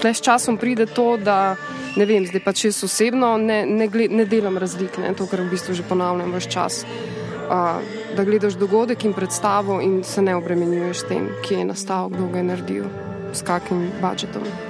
tle 0.00 0.14
s 0.14 0.20
časom 0.20 0.56
pride 0.56 0.86
to, 0.86 1.16
da 1.16 1.56
ne 1.96 2.06
vem, 2.06 2.26
zdaj 2.26 2.44
pač 2.44 2.64
jaz 2.64 2.84
osebno 2.84 3.34
ne, 3.38 3.64
ne, 3.66 3.88
gled, 3.88 4.12
ne 4.12 4.24
delam 4.24 4.58
razlik, 4.58 4.98
ne, 5.02 5.14
to, 5.16 5.26
kar 5.26 5.42
v 5.42 5.50
bistvu 5.54 5.74
že 5.74 5.86
ponavljam 5.88 6.34
vse 6.36 6.50
čas. 6.50 6.84
Uh, 7.50 7.82
da 8.14 8.24
gledaš 8.24 8.54
dogodek 8.54 9.04
in 9.04 9.14
predstavo, 9.14 9.80
in 9.82 10.04
se 10.06 10.22
ne 10.22 10.36
obremenjuješ 10.38 11.02
s 11.02 11.08
tem, 11.10 11.30
kje 11.42 11.62
je 11.62 11.68
nastal, 11.72 12.10
kdo 12.10 12.30
ga 12.30 12.38
je 12.38 12.48
naredil, 12.52 12.90
s 13.34 13.42
kakim 13.42 13.88
budžetom. 14.02 14.69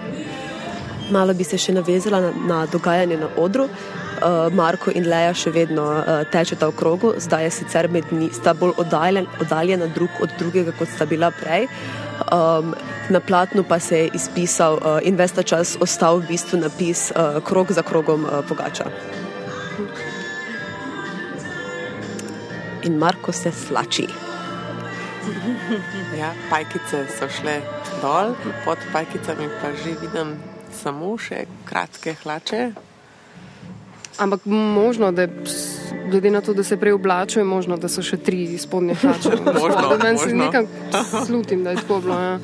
Malo 1.11 1.35
bi 1.35 1.45
se 1.45 1.59
še 1.59 1.75
navezala 1.75 2.21
na, 2.21 2.31
na 2.47 2.59
dogajanje 2.71 3.17
na 3.19 3.29
odru. 3.37 3.67
Uh, 4.21 4.53
Marko 4.53 4.93
in 4.93 5.07
Leja 5.09 5.33
še 5.35 5.51
vedno 5.55 5.87
uh, 5.97 6.11
tečeta 6.29 6.69
v 6.69 6.77
krogu, 6.77 7.15
zdaj 7.17 7.47
je 7.47 7.53
sicer 7.57 7.89
med 7.89 8.11
njimi, 8.13 8.29
sta 8.37 8.53
bolj 8.55 8.75
oddaljen, 8.83 9.25
oddaljena 9.41 9.89
drug 9.95 10.21
od 10.21 10.35
drugega, 10.39 10.75
kot 10.77 10.93
sta 10.93 11.07
bila 11.09 11.31
prej. 11.33 11.71
Um, 12.29 12.75
na 13.09 13.21
platnu 13.21 13.65
pa 13.65 13.81
se 13.81 14.05
je 14.05 14.11
izpisal 14.15 14.77
uh, 14.77 14.99
in 15.03 15.17
vesta 15.17 15.43
čas 15.43 15.79
ostal 15.81 16.21
v 16.21 16.35
bistvu 16.35 16.61
napis 16.61 17.09
uh, 17.11 17.41
krog 17.41 17.73
za 17.73 17.83
krogom 17.83 18.29
uh, 18.29 18.45
pogača. 18.49 18.91
In 22.85 23.01
Marko 23.01 23.33
se 23.33 23.53
slači. 23.53 24.07
Ja, 26.19 26.33
pajkice 26.51 27.07
so 27.13 27.29
šle 27.29 27.61
dol, 28.01 28.37
pod 28.65 28.79
pajkicami 28.93 29.49
pa 29.61 29.73
že 29.77 29.97
vidim 30.01 30.37
samo 30.83 31.17
še 31.19 31.45
kratke 31.69 32.15
hlače. 32.23 32.71
Ampak 34.21 34.45
možno, 34.47 35.13
da 35.13 35.23
je 35.23 35.29
glede 36.11 36.31
na 36.31 36.41
to, 36.41 36.55
da 36.55 36.65
se 36.65 36.77
prej 36.77 36.93
oblačijo, 36.93 37.41
je 37.41 37.49
možno, 37.49 37.77
da 37.77 37.89
so 37.89 38.03
še 38.03 38.19
tri 38.21 38.59
spodnje 38.59 38.97
hlače. 39.01 39.37
Možno, 39.61 39.99
Meni 40.03 40.19
se 40.19 40.35
nekam 40.35 40.67
slutim, 41.27 41.65
da 41.65 41.71
je 41.71 41.85
tako 41.85 42.01
bilo. 42.05 42.21
Ja. 42.21 42.39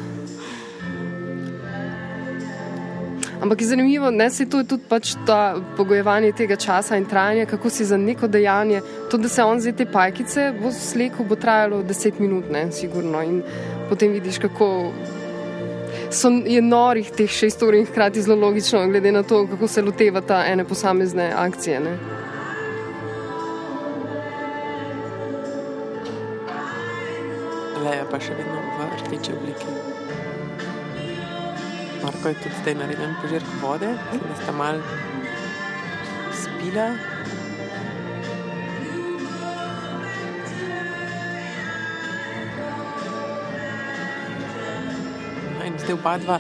Ampak 3.41 3.61
je 3.61 3.67
zanimivo, 3.67 4.11
da 4.11 4.31
se 4.31 4.47
to 4.49 4.59
je 4.59 4.65
tudi 4.65 4.85
pač 4.89 5.13
ta 5.27 5.57
pogojevanje 5.77 6.33
tega 6.33 6.57
časa 6.57 6.97
in 6.97 7.05
trajanja, 7.05 7.45
kako 7.47 7.71
si 7.71 7.85
za 7.85 7.97
neko 7.97 8.29
dejanje. 8.29 8.81
To, 9.11 9.21
da 9.21 9.29
se 9.29 9.45
on 9.45 9.61
zdaj 9.61 9.77
te 9.77 9.87
pajkice 9.87 10.53
bo 10.63 10.73
slekel, 10.73 11.27
bo 11.29 11.37
trajalo 11.37 11.83
10 11.83 12.21
minut, 12.21 12.49
ne, 12.51 12.73
sigurno. 12.73 13.23
In 13.23 13.43
potem 13.89 14.13
vidiš, 14.13 14.39
kako 14.39 14.93
so, 16.11 16.29
je 16.47 16.63
norih 16.63 17.11
teh 17.11 17.31
šest 17.31 17.63
ur 17.63 17.75
in 17.75 17.87
hkrati 17.87 18.23
zelo 18.23 18.37
logično, 18.47 18.87
glede 18.89 19.13
na 19.13 19.23
to, 19.23 19.47
kako 19.47 19.69
se 19.69 19.83
loteva 19.83 20.21
ta 20.21 20.45
ene 20.47 20.65
posamezne 20.65 21.33
akcije. 21.37 21.81
Ne. 21.81 21.97
Leja 27.85 28.07
pa 28.11 28.21
še 28.21 28.35
vedno 28.35 28.63
v 28.79 28.89
rdeči 29.03 29.35
obliki. 29.37 29.75
Marko 32.03 32.29
je 32.29 32.35
tudi 32.43 32.55
zdaj 32.63 32.75
naredil 32.75 33.13
požirk 33.23 33.53
vode, 33.63 33.93
da 34.13 34.41
sta 34.43 34.53
mal 34.53 34.81
spila. 36.33 37.16
Zdaj 45.87 45.95
oba 46.03 46.19
dva 46.19 46.37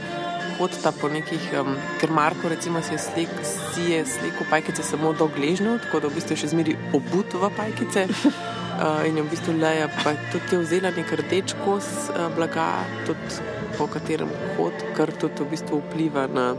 hodita 0.58 0.90
po 0.90 1.06
nekih, 1.06 1.38
um, 1.54 1.76
ker 2.02 2.10
Marko 2.10 2.50
recimo 2.50 2.82
si 2.82 2.96
je, 2.96 2.98
slik, 2.98 3.30
si 3.46 3.92
je 3.94 4.02
slekel 4.02 4.46
pajkice 4.50 4.82
samo 4.82 5.12
do 5.14 5.28
gležnjev, 5.30 5.78
tako 5.86 6.00
da 6.02 6.10
v 6.10 6.18
bistvu 6.18 6.34
še 6.34 6.50
zmeri 6.50 6.74
obut 6.90 7.30
v 7.30 7.50
pajkice. 7.54 8.08
Uh, 8.10 9.04
in 9.06 9.20
je 9.20 9.22
v 9.22 9.30
bistvu 9.30 9.54
Leja 9.54 9.86
pa 10.02 10.16
tudi 10.34 10.58
je 10.58 10.62
vzela 10.64 10.90
nek 10.90 11.14
rdeč 11.22 11.54
kos 11.62 11.86
uh, 12.10 12.26
blaga, 12.34 12.82
tudi 13.06 13.38
po 13.78 13.86
katerem 13.86 14.34
hod, 14.58 14.82
kar 14.98 15.14
tudi 15.14 15.46
v 15.46 15.52
bistvu 15.54 15.78
vpliva 15.86 16.26
na, 16.26 16.56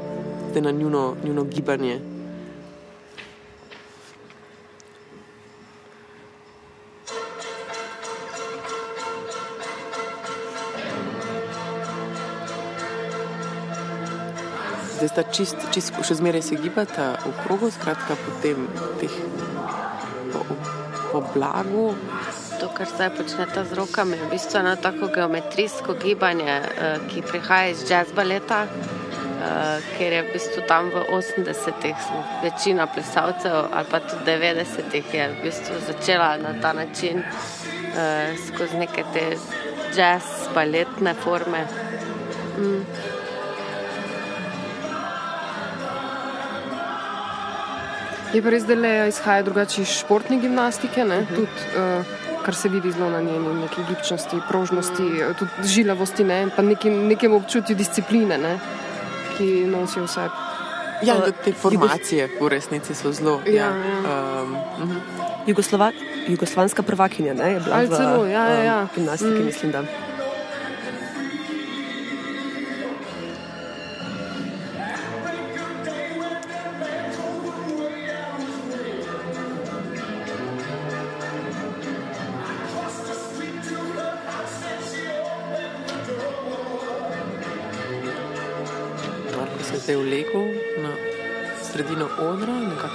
na 0.56 0.72
njuno, 0.72 1.18
njuno 1.28 1.44
gibanje. 1.44 2.17
Zdaj 15.08 15.24
sta 15.24 15.32
čist, 15.32 15.58
čist, 15.72 15.96
še 16.04 16.18
zmeraj 16.20 16.42
se 16.44 16.56
gibata 16.60 17.14
v 17.22 17.30
krogu, 17.40 17.70
skratka 17.72 18.18
po 18.20 18.32
tem 18.44 18.66
teh, 19.00 19.14
po, 20.34 20.42
po 21.14 21.22
blagu. 21.32 21.86
To, 22.60 22.68
kar 22.76 22.90
zdaj 22.92 23.14
počnete 23.16 23.64
z 23.70 23.78
rokami, 23.80 24.18
je 24.20 24.26
v 24.26 24.32
bistvu 24.34 24.60
eno 24.60 24.74
tako 24.76 25.08
geometrijsko 25.16 25.96
gibanje, 26.02 26.60
eh, 26.60 27.00
ki 27.08 27.24
prihaja 27.24 27.72
iz 27.72 27.86
jazz 27.88 28.12
baleta, 28.12 28.66
eh, 28.68 29.88
ker 29.96 30.18
je 30.18 30.22
v 30.28 30.34
bistvu 30.36 30.68
tam 30.68 30.92
v 30.92 31.06
80-ih 31.16 31.96
smo 32.04 32.20
večina 32.44 32.92
plesalcev 32.92 33.72
ali 33.72 33.88
pa 33.88 34.04
tudi 34.04 34.28
90-ih 34.28 35.14
je 35.14 35.30
v 35.30 35.44
bistvu 35.46 35.80
začela 35.88 36.36
na 36.36 36.52
ta 36.60 36.74
način 36.74 37.24
eh, 37.24 38.36
skozi 38.48 38.76
neke 38.76 39.08
te 39.14 39.30
jazz 39.96 40.52
baletne 40.52 41.16
forme. 41.16 41.64
Mm. 42.60 42.84
Je 48.34 48.42
pa 48.44 48.52
res, 48.52 48.66
da 48.68 48.76
le 48.76 48.94
izhaja 49.08 49.44
drugače 49.48 49.82
iz 49.82 49.92
športne 50.02 50.38
gimnastike, 50.40 51.04
uh 51.04 51.12
-huh. 51.12 51.36
tudi, 51.36 51.68
uh, 51.78 52.06
kar 52.46 52.56
se 52.56 52.70
vidi 52.70 52.92
zelo 52.92 53.10
na 53.10 53.22
njeni 53.22 53.54
neki 53.62 53.82
gibčnosti, 53.90 54.38
prožnosti, 54.50 55.04
uh. 55.04 55.38
tudi 55.40 55.52
žilavosti, 55.64 56.24
ne? 56.24 56.50
pa 56.56 56.62
nekim, 56.62 57.08
nekem 57.08 57.34
občutju 57.34 57.76
discipline, 57.76 58.38
ne? 58.38 58.60
ki 59.38 59.66
nosijo 59.66 60.04
vse. 60.06 60.30
Ja, 61.04 61.16
uh, 61.16 61.24
te 61.44 61.54
formacije 61.54 62.30
v 62.42 62.48
resnici 62.50 62.96
so 62.96 63.12
zelo. 63.12 63.42
Ja, 63.46 63.54
ja. 63.54 63.66
ja. 63.66 64.42
Um, 64.44 64.54
uh 64.54 64.90
-huh. 64.90 65.00
Jugoslova, 65.48 65.92
jugoslovanska 66.28 66.84
prvakinja 66.84 67.34
ne, 67.34 67.52
je 67.52 67.60
bila 67.60 67.76
Ali 67.76 67.88
v 67.88 67.90
celo, 67.90 68.26
ja, 68.26 68.48
ja, 68.48 68.64
ja. 68.64 68.82
um, 68.82 68.90
gimnastiki, 68.96 69.32
Mm. 69.32 69.42
mm. 69.42 69.46
mislim, 69.46 69.72
da. 69.72 70.07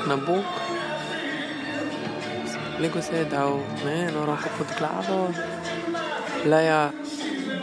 Na 0.08 0.16
bok. 0.16 0.44
Lego 2.80 3.02
se 3.02 3.16
je 3.16 3.24
dal 3.24 3.58
ne, 3.84 4.08
eno 4.08 4.26
roko 4.26 4.48
pod 4.58 4.66
glavo, 4.78 5.28
Leja 6.44 6.90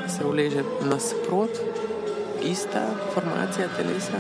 se 0.08 0.26
uleže 0.26 0.64
nasprot, 0.82 1.50
ista 2.42 2.82
formacija 3.14 3.68
telesa. 3.78 4.20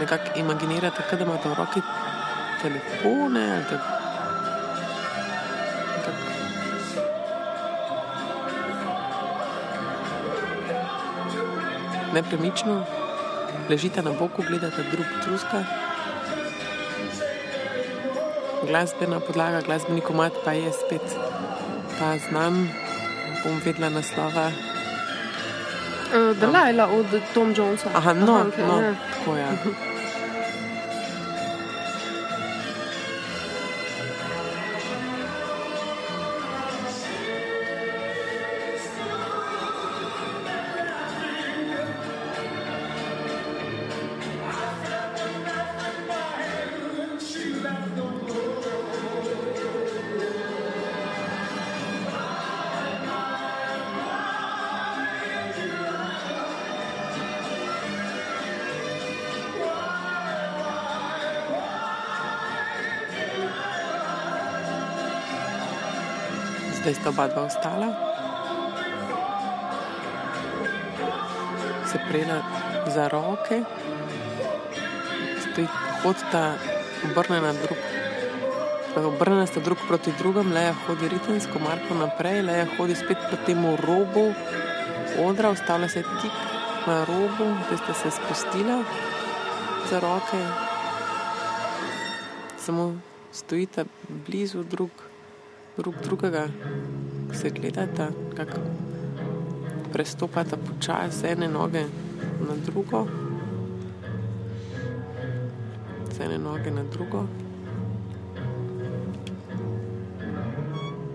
Nekako 0.00 0.24
imaginirate, 0.36 1.02
da 1.16 1.24
imate 1.24 1.48
v 1.48 1.54
roki 1.54 1.80
telefone 2.62 3.52
ali 3.52 3.64
da 3.70 3.97
nepremično, 12.14 12.84
ležite 13.70 14.02
na 14.02 14.12
boku, 14.12 14.42
gledate 14.48 14.82
drug 14.90 15.06
druga. 15.24 15.64
Glasbena 18.66 19.20
podlaga, 19.20 19.60
glasbeni 19.60 20.00
komat 20.00 20.32
pa 20.44 20.52
je 20.52 20.72
spet 20.72 21.16
ta 21.98 22.18
znan, 22.28 22.68
bom 23.44 23.60
vedela 23.64 23.88
naslova. 23.88 24.50
Uh, 26.08 26.36
Dalajla 26.36 26.86
od 26.86 27.06
Tom 27.34 27.54
Jonesa. 27.56 27.90
Aha, 27.94 28.12
no, 28.12 28.34
Aha, 28.34 28.48
okej, 28.48 28.64
no 28.66 28.80
ja. 28.80 28.94
tako 29.14 29.36
je. 29.36 29.87
Zdaj 66.88 67.00
sta 67.04 67.12
oba 67.12 67.28
dva 67.28 67.42
ostala. 67.44 67.88
Se 71.84 72.00
prela 72.08 72.40
za 72.88 73.08
roke, 73.12 73.60
stoji 75.44 75.68
hodita 76.00 76.56
obrnjena 77.04 77.52
drug. 77.52 77.80
Obrnjena 79.04 79.46
sta 79.46 79.60
drug 79.60 79.76
proti 79.88 80.12
drugemu, 80.18 80.54
Leja 80.54 80.72
hodi 80.86 81.08
ritemsko, 81.12 81.58
Marko 81.60 81.92
naprej, 81.94 82.40
Leja 82.42 82.64
hodi 82.78 82.96
spet 82.96 83.20
proti 83.28 83.52
temu 83.52 83.76
robu 83.76 84.32
odra, 85.20 85.50
ustavlja 85.50 85.88
se 85.88 86.02
tik 86.22 86.32
na 86.86 87.04
robu, 87.04 87.52
zdaj 87.66 87.78
sta 87.84 87.94
se 87.94 88.10
spustila 88.16 88.80
za 89.90 90.00
roke. 90.00 90.40
Samo 92.56 92.96
stojita 93.32 93.84
blizu 94.26 94.62
drug, 94.62 94.90
drug 95.78 95.94
drugega, 96.04 96.48
se 97.32 97.50
gledata, 97.50 98.08
kako 98.36 98.60
prestopata 99.92 100.56
počasi 100.56 101.18
z 101.18 101.24
ene 101.24 101.48
noge 101.48 101.84
na 102.40 102.54
drugo, 102.66 103.06
z 106.16 106.20
ene 106.20 106.38
noge 106.38 106.70
na 106.70 106.82
drugo. 106.82 107.26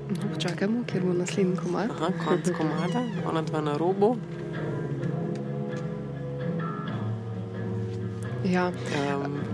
No, 0.09 0.29
počakajmo, 0.33 0.83
ker 0.87 1.03
bo 1.03 1.13
naslednji 1.13 1.57
komat. 1.57 1.91
Aha, 1.91 2.09
konc 2.25 2.51
komada, 2.57 3.03
ona 3.29 3.41
dva 3.41 3.61
na 3.61 3.77
robu. 3.77 4.17
Ja. 8.43 8.67
Um, 8.67 9.52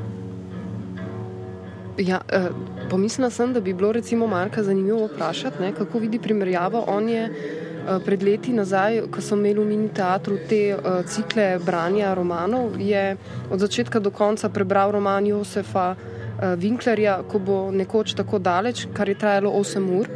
Ja, 1.99 2.21
eh, 2.31 2.49
pomislila 2.89 3.29
sem, 3.29 3.53
da 3.53 3.59
bi 3.59 3.73
bilo 3.73 3.91
recimo 3.91 4.27
Marka 4.27 4.63
zanimivo 4.63 5.05
vprašati, 5.05 5.61
ne, 5.61 5.73
kako 5.75 5.99
vidi 5.99 6.19
primerjavo. 6.19 6.83
On 6.87 7.09
je 7.09 7.23
eh, 7.23 7.99
pred 8.05 8.23
leti 8.23 8.53
nazaj, 8.53 9.01
ko 9.11 9.21
smo 9.21 9.37
imeli 9.37 9.59
v 9.59 9.65
mini 9.65 9.89
teatru 9.93 10.37
te 10.49 10.61
eh, 10.69 10.79
cikle 11.07 11.59
branja 11.65 12.13
romanov, 12.13 12.79
je 12.79 13.17
od 13.51 13.59
začetka 13.59 13.99
do 13.99 14.11
konca 14.11 14.49
prebral 14.49 14.91
roman 14.91 15.27
Josefa 15.27 15.95
eh, 15.95 16.55
Winklerja, 16.55 17.19
ko 17.27 17.39
bo 17.39 17.71
nekoč 17.71 18.13
tako 18.15 18.39
daleč, 18.39 18.87
kar 18.93 19.09
je 19.09 19.15
trajalo 19.19 19.51
8 19.51 19.99
ur. 19.99 20.07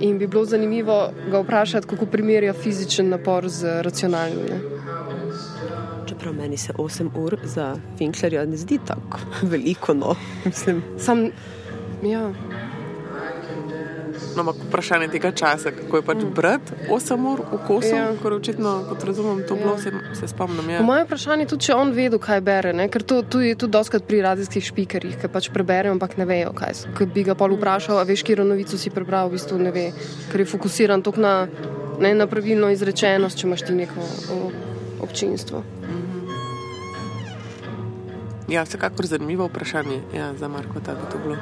In 0.00 0.18
bi 0.18 0.26
bilo 0.26 0.44
zanimivo 0.44 1.10
ga 1.30 1.38
vprašati, 1.40 1.86
kako 1.86 2.06
primerja 2.06 2.52
fizičen 2.52 3.08
napor 3.08 3.48
z 3.48 3.82
racionalnim. 3.82 4.46
Ne. 4.50 4.73
Čeprav 6.24 6.40
meni 6.40 6.56
se 6.56 6.72
8 6.72 7.08
ur 7.16 7.36
za 7.44 7.76
Winklerja 7.98 8.46
ne 8.48 8.56
zdi 8.56 8.78
tako 8.86 9.18
veliko, 9.52 9.94
no, 9.94 10.14
mislim. 10.44 10.82
Sam, 10.98 11.28
ja. 12.02 12.32
no, 14.36 14.40
ampak 14.40 14.56
vprašanje 14.68 15.08
tega 15.08 15.32
časa, 15.32 15.70
kako 15.70 15.96
je 15.96 16.02
pač 16.02 16.16
mm. 16.16 16.30
brati 16.34 16.72
8 16.90 17.26
ur 17.32 17.42
v 17.52 17.58
kosu, 17.66 17.92
Ja. 17.92 18.06
ker 18.22 18.32
očitno, 18.32 18.72
kot 18.88 19.04
razumem, 19.04 19.44
to 19.48 19.54
Ja. 19.54 19.60
bilo, 19.62 19.78
se, 19.78 19.92
se 20.20 20.28
spomnim. 20.28 20.70
Ja. 20.70 20.78
Po 20.78 20.84
mojem 20.84 21.04
vprašanju 21.06 21.42
je 21.42 21.46
tudi, 21.46 21.64
če 21.64 21.74
on 21.74 21.92
vedel, 21.92 22.18
kaj 22.18 22.40
bere, 22.40 22.72
ne? 22.72 22.88
ker 22.88 23.02
to, 23.02 23.22
to 23.22 23.40
je 23.44 23.54
tudi 23.54 23.72
doskrat 23.72 24.08
pri 24.08 24.22
radijskih 24.24 24.64
špikerjih, 24.64 25.20
ki 25.20 25.28
pač 25.28 25.50
preberejo, 25.52 25.92
ampak 25.92 26.16
ne 26.16 26.24
vejo, 26.24 26.54
kaj 26.56 26.74
so. 26.74 26.94
Ker 26.96 27.06
bi 27.06 27.22
ga 27.28 27.34
pol 27.34 27.52
vprašal, 27.58 28.00
a 28.00 28.08
veš, 28.08 28.24
kje 28.24 28.40
novico 28.40 28.80
si 28.80 28.88
prebral, 28.90 29.28
v 29.28 29.36
bistvu 29.36 29.60
ne 29.60 29.70
ve, 29.76 29.90
ker 30.32 30.40
je 30.40 30.48
fokusiran 30.56 31.04
toliko 31.04 31.20
na, 31.20 31.34
ne, 32.00 32.14
na 32.16 32.26
pravilno 32.26 32.72
izrečenost, 32.72 33.36
če 33.36 33.46
imaš 33.46 33.68
ti 33.68 33.76
neko 33.76 34.00
o, 34.32 34.40
občinstvo. 35.04 35.60
Ja, 38.48 38.62
vsekakor 38.62 39.06
zanimivo 39.06 39.46
vprašanje 39.46 40.00
ja, 40.14 40.34
za 40.34 40.48
Marko, 40.48 40.80
da 40.80 40.94
bi 40.94 41.12
to 41.12 41.18
bilo. 41.18 41.36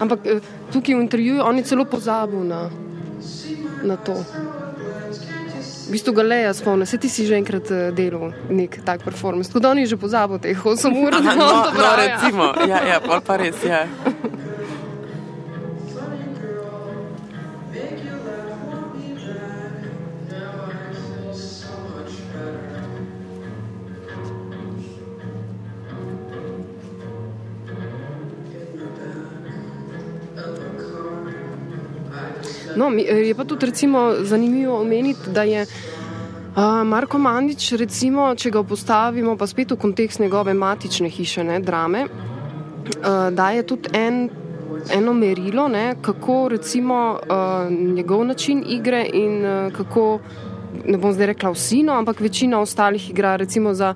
Ampak 0.00 0.26
eh, 0.26 0.40
tukaj 0.72 0.94
v 0.94 1.00
intervjuju 1.00 1.42
on 1.44 1.58
je 1.58 1.64
celo 1.64 1.84
pozabil 1.84 2.44
na, 2.44 2.70
na 3.82 3.96
to. 3.96 4.14
V 5.84 5.90
bistvu 5.92 6.14
ga 6.16 6.22
leja 6.22 6.54
spomne, 6.54 6.86
se 6.86 6.98
ti 6.98 7.08
si 7.08 7.26
že 7.26 7.36
enkrat 7.36 7.70
eh, 7.70 7.90
delal 7.92 8.32
nek 8.50 8.80
tak 8.84 9.04
performance. 9.04 9.52
Tudi 9.52 9.66
on 9.66 9.78
je 9.78 9.86
že 9.86 9.96
pozabil 9.96 10.38
teh 10.38 10.56
8 10.56 11.04
ur, 11.04 11.14
Aha, 11.14 11.22
da 11.22 11.34
no, 11.34 11.50
no, 11.70 11.90
recimo, 11.96 12.44
ja, 12.68 12.80
ja, 12.86 13.00
pol 13.00 13.20
pa 13.20 13.36
res, 13.36 13.58
ja. 13.64 13.86
No, 32.84 32.90
mi- 32.90 33.02
je 33.02 33.34
pa 33.34 33.44
tudi 33.44 33.66
recimo 33.66 34.12
zanimivo 34.20 34.80
omeniti, 34.80 35.30
da 35.32 35.42
je 35.42 35.62
uh, 35.62 36.62
Marko 36.84 37.18
Mandič, 37.18 37.72
recimo, 37.72 38.34
če 38.36 38.50
ga 38.50 38.62
postavimo 38.62 39.36
pa 39.36 39.46
spet 39.46 39.70
v 39.70 39.76
kontekst 39.76 40.20
njegove 40.20 40.52
matične 40.54 41.08
hiše, 41.08 41.44
ne, 41.44 41.60
drame, 41.60 42.02
uh, 42.04 42.10
da 43.32 43.50
je 43.50 43.62
tudi 43.62 43.88
en, 43.94 44.28
eno 44.90 45.12
merilo, 45.14 45.64
ne, 45.68 45.94
kako 46.02 46.48
recimo 46.48 46.98
uh, 47.16 47.72
njegov 47.72 48.24
način 48.24 48.60
igre 48.68 49.06
in 49.12 49.40
uh, 49.40 49.72
kako, 49.72 50.18
ne 50.84 50.98
bom 50.98 51.12
zdaj 51.12 51.26
rekla 51.26 51.50
vsi, 51.50 51.82
no, 51.82 51.92
ampak 51.94 52.20
večina 52.20 52.60
ostalih 52.60 53.10
igra 53.10 53.36
recimo 53.36 53.72
za, 53.74 53.94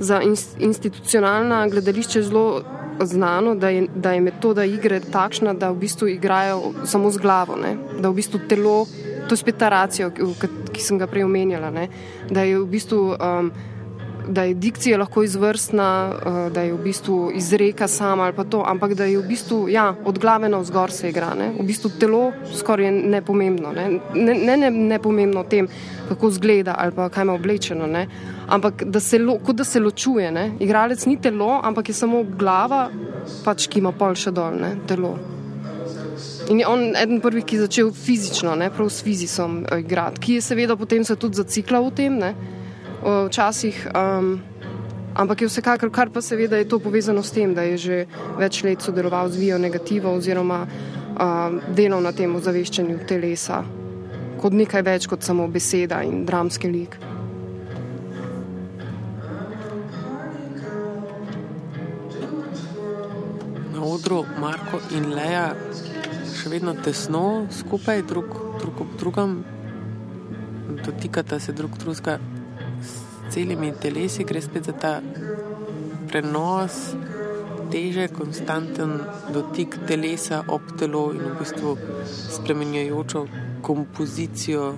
za 0.00 0.22
ins- 0.22 0.56
institucionalna 0.58 1.66
gledališče 1.68 2.22
zelo 2.22 2.62
znano, 3.06 3.54
da 3.54 3.68
je, 3.68 3.86
da 3.94 4.12
je 4.12 4.20
metoda 4.20 4.64
igre 4.64 5.00
takšna, 5.00 5.54
da 5.54 5.70
v 5.70 5.76
bistvu 5.76 6.08
igrajo 6.08 6.72
samo 6.84 7.10
z 7.10 7.18
glavo, 7.18 7.56
ne? 7.56 7.76
da 8.00 8.08
v 8.08 8.14
bistvu 8.14 8.40
telo, 8.48 8.86
to 9.28 9.34
je 9.34 9.36
spet 9.36 9.56
ta 9.56 9.68
racijo, 9.68 10.10
ki, 10.10 10.48
ki- 10.72 10.80
sem 10.82 10.98
ga 10.98 11.06
prej 11.06 11.24
omenjala, 11.24 11.70
ne? 11.70 11.88
da 12.30 12.42
je 12.42 12.58
v 12.58 12.66
bistvu. 12.66 13.16
Um, 13.20 13.52
Da 14.22 14.44
je 14.46 14.54
dikcija 14.54 14.98
lahko 14.98 15.24
izvrstna, 15.26 15.86
uh, 16.14 16.52
da 16.54 16.62
je 16.62 16.72
v 16.72 16.78
bistvu 16.78 17.32
izreka 17.34 17.88
sama 17.88 18.22
ali 18.22 18.32
pa 18.32 18.44
to, 18.44 18.62
ampak 18.62 18.94
da 18.94 19.04
je 19.04 19.18
v 19.18 19.24
bistvu 19.26 19.66
ja, 19.68 19.94
od 20.04 20.18
glave 20.18 20.48
na 20.48 20.60
vzgor 20.62 20.92
se 20.94 21.08
igra. 21.10 21.32
Ne? 21.34 21.48
V 21.58 21.66
bistvu 21.66 21.90
telo 21.98 22.30
skoraj 22.54 22.86
je 22.86 22.92
nepomembno. 22.92 23.72
Ne, 23.74 23.98
ne, 24.14 24.34
ne, 24.34 24.56
ne, 24.56 24.70
ne 24.70 24.98
pomembno 25.02 25.40
o 25.40 25.44
tem, 25.44 25.66
kako 26.08 26.30
zgleda 26.30 26.76
ali 26.78 26.94
pa 26.94 27.08
kaj 27.08 27.22
ima 27.26 27.34
oblečeno, 27.34 27.86
ne? 27.86 28.06
Ampak 28.52 28.84
da 28.84 29.00
se, 29.00 29.18
lo, 29.18 29.38
kot 29.38 29.56
da 29.56 29.64
se 29.64 29.80
ločuje. 29.80 30.30
Ne? 30.30 30.52
Igralec 30.60 31.06
ni 31.06 31.16
telo, 31.20 31.60
ampak 31.62 31.88
je 31.88 31.94
samo 31.96 32.22
glava, 32.38 32.88
pač, 33.44 33.66
ki 33.68 33.80
ima 33.80 33.94
pol 33.96 34.16
še 34.18 34.34
dol, 34.34 34.58
ne? 34.60 34.74
telo. 34.86 35.16
In 36.50 36.60
je 36.60 36.68
on 36.68 36.92
eden 36.98 37.22
prvih, 37.22 37.44
ki 37.46 37.56
je 37.56 37.66
začel 37.66 37.90
fizično, 37.94 38.54
ne, 38.58 38.68
prav 38.74 38.90
s 38.90 39.02
fizisom 39.06 39.62
uh, 39.62 39.78
igrati, 39.80 40.20
ki 40.20 40.38
je 40.38 40.44
seveda 40.44 40.76
potem 40.76 41.04
se 41.06 41.16
tudi 41.16 41.38
zaciklal 41.38 41.86
v 41.86 41.92
tem, 41.96 42.16
ne, 42.18 42.32
uh, 43.00 43.28
včasih. 43.30 43.78
Um, 43.94 44.32
ampak 45.14 45.44
je 45.44 45.48
vsekakor, 45.48 45.92
kar 45.94 46.10
pa 46.10 46.20
seveda 46.22 46.58
je 46.58 46.68
to 46.68 46.80
povezano 46.82 47.22
s 47.22 47.32
tem, 47.32 47.54
da 47.54 47.64
je 47.68 47.78
že 47.78 48.00
več 48.40 48.62
let 48.66 48.82
sodeloval 48.82 49.30
z 49.30 49.38
Vijo 49.38 49.60
negativo 49.62 50.12
oziroma 50.12 50.64
um, 50.66 51.62
delal 51.72 52.02
na 52.02 52.12
tem 52.12 52.34
ozaveščanju 52.36 53.06
telesa 53.08 53.62
kot 54.42 54.56
nekaj 54.58 54.82
več 54.82 55.06
kot 55.06 55.22
samo 55.22 55.46
beseda 55.48 56.02
in 56.02 56.24
dramski 56.26 56.70
lik. 56.70 56.98
Na 63.82 63.88
odru 63.88 64.24
Marko 64.38 64.78
in 64.94 65.08
Leja 65.10 65.56
še 66.38 66.52
vedno 66.52 66.70
tesno 66.86 67.48
skupaj, 67.50 68.04
drug, 68.06 68.28
drug 68.60 68.82
ob 68.84 68.92
drugem, 69.00 69.32
dotikata 70.84 71.40
se 71.42 71.50
drug 71.50 71.74
drugega 71.82 72.14
s 72.78 72.92
celimi 73.34 73.72
telesi, 73.82 74.22
gre 74.22 74.38
spet 74.44 74.68
za 74.70 74.74
ta 74.84 74.92
prenos, 76.12 76.76
teže, 77.74 78.06
konstanten 78.14 79.00
dotik 79.34 79.74
telesa 79.90 80.44
ob 80.46 80.70
telo 80.78 81.08
in 81.16 81.26
v 81.32 81.34
bistvu 81.40 81.74
spremenjajočo 82.38 83.24
kompozicijo. 83.66 84.68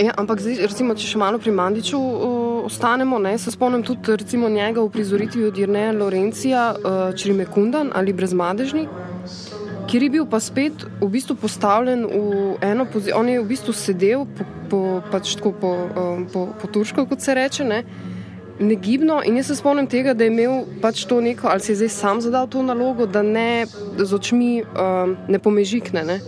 Ja, 0.00 0.16
ampak 0.16 0.40
zdaj, 0.40 0.64
recimo, 0.64 0.96
če 0.96 1.12
še 1.12 1.20
malo 1.20 1.36
pri 1.36 1.52
Mandiču 1.52 2.00
uh, 2.00 2.44
ostanemo, 2.64 3.18
ne, 3.18 3.38
se 3.38 3.50
spomnim 3.50 3.82
tudi 3.82 4.16
recimo, 4.16 4.48
njega 4.48 4.80
v 4.80 4.90
prizoritvi 4.90 5.44
od 5.44 5.58
Jrneja 5.58 5.92
Lorencija, 5.92 6.74
uh, 6.74 7.16
Črimekundan 7.16 7.90
ali 7.94 8.12
Brezmadežni, 8.12 8.88
kjer 9.90 10.02
je 10.02 10.10
bil 10.10 10.26
pa 10.26 10.40
spet 10.40 10.86
v 11.00 11.08
bistvu 11.08 11.36
postavljen 11.36 12.06
v 12.06 12.56
eno 12.62 12.86
pozicijo. 12.86 13.18
On 13.20 13.28
je 13.28 13.40
v 13.40 13.46
bistvu 13.46 13.72
sedel 13.72 14.24
po, 14.26 14.44
po, 14.70 14.80
pač 15.12 15.36
po, 15.40 15.52
um, 15.60 16.26
po, 16.32 16.48
po 16.60 16.66
turško, 16.66 17.06
kot 17.06 17.20
se 17.20 17.34
reče. 17.34 17.64
Ne. 17.64 17.84
Negibno, 18.58 19.20
in 19.26 19.36
jaz 19.36 19.50
se 19.50 19.56
spomnim 19.58 19.86
tega, 19.90 20.14
da 20.14 20.24
je 20.24 20.30
imel 20.30 20.64
pač 20.82 21.04
to 21.10 21.20
neko, 21.20 21.48
ali 21.50 21.60
si 21.60 21.72
je 21.72 21.82
zdaj 21.82 21.90
sam 21.90 22.20
zadal 22.20 22.46
to 22.48 22.62
nalogo, 22.62 23.06
da 23.06 23.22
ne 23.22 23.66
z 23.98 24.14
očmi 24.14 24.62
um, 24.62 25.16
ne 25.28 25.38
pomežikne. 25.38 26.04
Ne. 26.04 26.20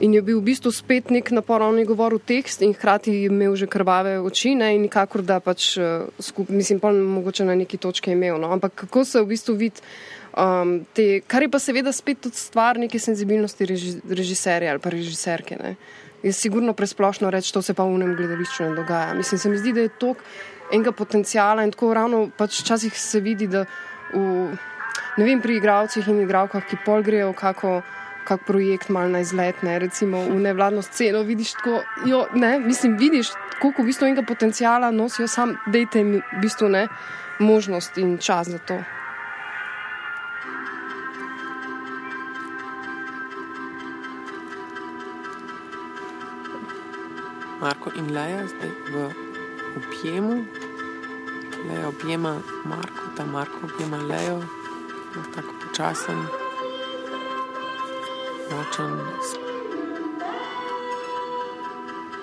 In 0.00 0.12
je 0.12 0.20
bil 0.20 0.36
v 0.42 0.52
bistvu 0.52 0.68
spet 0.76 1.08
nek 1.08 1.30
napor, 1.32 1.62
on 1.64 1.78
je 1.80 1.86
govoril 1.88 2.20
tekst 2.20 2.60
in 2.60 2.74
hkrati 2.76 3.14
je 3.14 3.30
imel 3.30 3.54
že 3.56 3.64
krvave 3.64 4.18
oči 4.20 4.52
ne, 4.54 4.74
in 4.76 4.84
nikakor 4.84 5.24
da 5.24 5.38
pač 5.40 5.78
uh, 5.80 6.04
skupaj, 6.20 6.52
mislim, 6.52 6.80
pa 6.80 6.92
mogoče 6.92 7.46
na 7.48 7.54
neki 7.56 7.80
točki 7.80 8.12
imel. 8.12 8.36
No. 8.36 8.52
Ampak 8.52 8.74
kako 8.84 9.04
se 9.08 9.22
v 9.22 9.30
bistvu 9.32 9.56
vidi, 9.56 9.80
um, 10.36 10.84
te, 10.92 11.22
kar 11.24 11.46
je 11.46 11.48
pa 11.48 11.58
seveda 11.58 11.96
spet 11.96 12.20
tudi 12.28 12.36
stvar 12.36 12.76
neke 12.76 13.00
senzibilnosti 13.00 13.66
reži, 13.72 13.96
režiserja 14.04 14.76
ali 14.76 14.84
pa 14.84 14.92
režiserke. 14.92 15.56
Ne. 15.56 15.74
Je 16.20 16.32
sigurno 16.32 16.76
presplošno 16.76 17.32
reči, 17.32 17.54
to 17.56 17.64
se 17.64 17.72
pa 17.72 17.88
v 17.88 17.96
unem 17.96 18.12
gledališču 18.20 18.68
ne 18.68 18.76
dogaja. 18.76 19.16
Mislim, 19.16 19.40
se 19.40 19.48
mi 19.48 19.56
zdi, 19.56 19.72
da 19.72 19.88
je 19.88 19.96
tok 19.96 20.20
enega 20.76 20.92
potencijala 20.92 21.64
in 21.64 21.72
tako 21.72 21.94
ravno 21.96 22.26
pač 22.36 22.60
včasih 22.60 22.92
se 23.00 23.20
vidi, 23.24 23.48
da 23.48 23.64
v, 24.12 24.52
ne 25.16 25.24
vem, 25.24 25.40
pri 25.40 25.56
igravcih 25.56 26.08
in 26.12 26.20
igravkah, 26.26 26.68
ki 26.68 26.84
pol 26.84 27.00
grejo 27.06 27.32
kako 27.32 27.80
kak 28.26 28.42
projekt 28.46 28.90
mal 28.90 29.10
na 29.10 29.22
izlet, 29.22 29.62
ne, 29.62 29.78
recimo 29.78 30.24
v 30.26 30.40
nevladno 30.42 30.82
sceno, 30.82 31.22
vidiš 31.22 31.52
tako, 31.52 31.82
jo, 32.06 32.26
ne, 32.34 32.58
mislim, 32.58 32.96
vidiš, 32.98 33.30
koliko 33.60 33.82
v 33.82 33.86
bistvu 33.86 34.10
enega 34.10 34.26
potencijala 34.26 34.90
nosijo, 34.90 35.28
sam 35.28 35.56
dejte 35.66 36.02
jim 36.02 36.12
v 36.18 36.42
bistvu 36.42 36.68
ne, 36.68 36.88
možnost 37.38 37.98
in 37.98 38.18
čas 38.18 38.48
za 38.48 38.58
to. 38.58 38.80
Marko 47.60 47.90
in 47.96 48.12
Leja 48.14 48.46
zdaj 48.46 48.70
v 48.92 49.10
objemu. 49.76 50.44
Leja 51.68 51.88
objema 51.88 52.38
Marko, 52.64 53.10
ta 53.16 53.24
Marko 53.24 53.64
objema 53.64 53.96
Lejo, 53.96 54.42
tako 55.34 55.54
počasen, 55.64 56.45
močen, 58.50 58.92
s- 59.22 59.38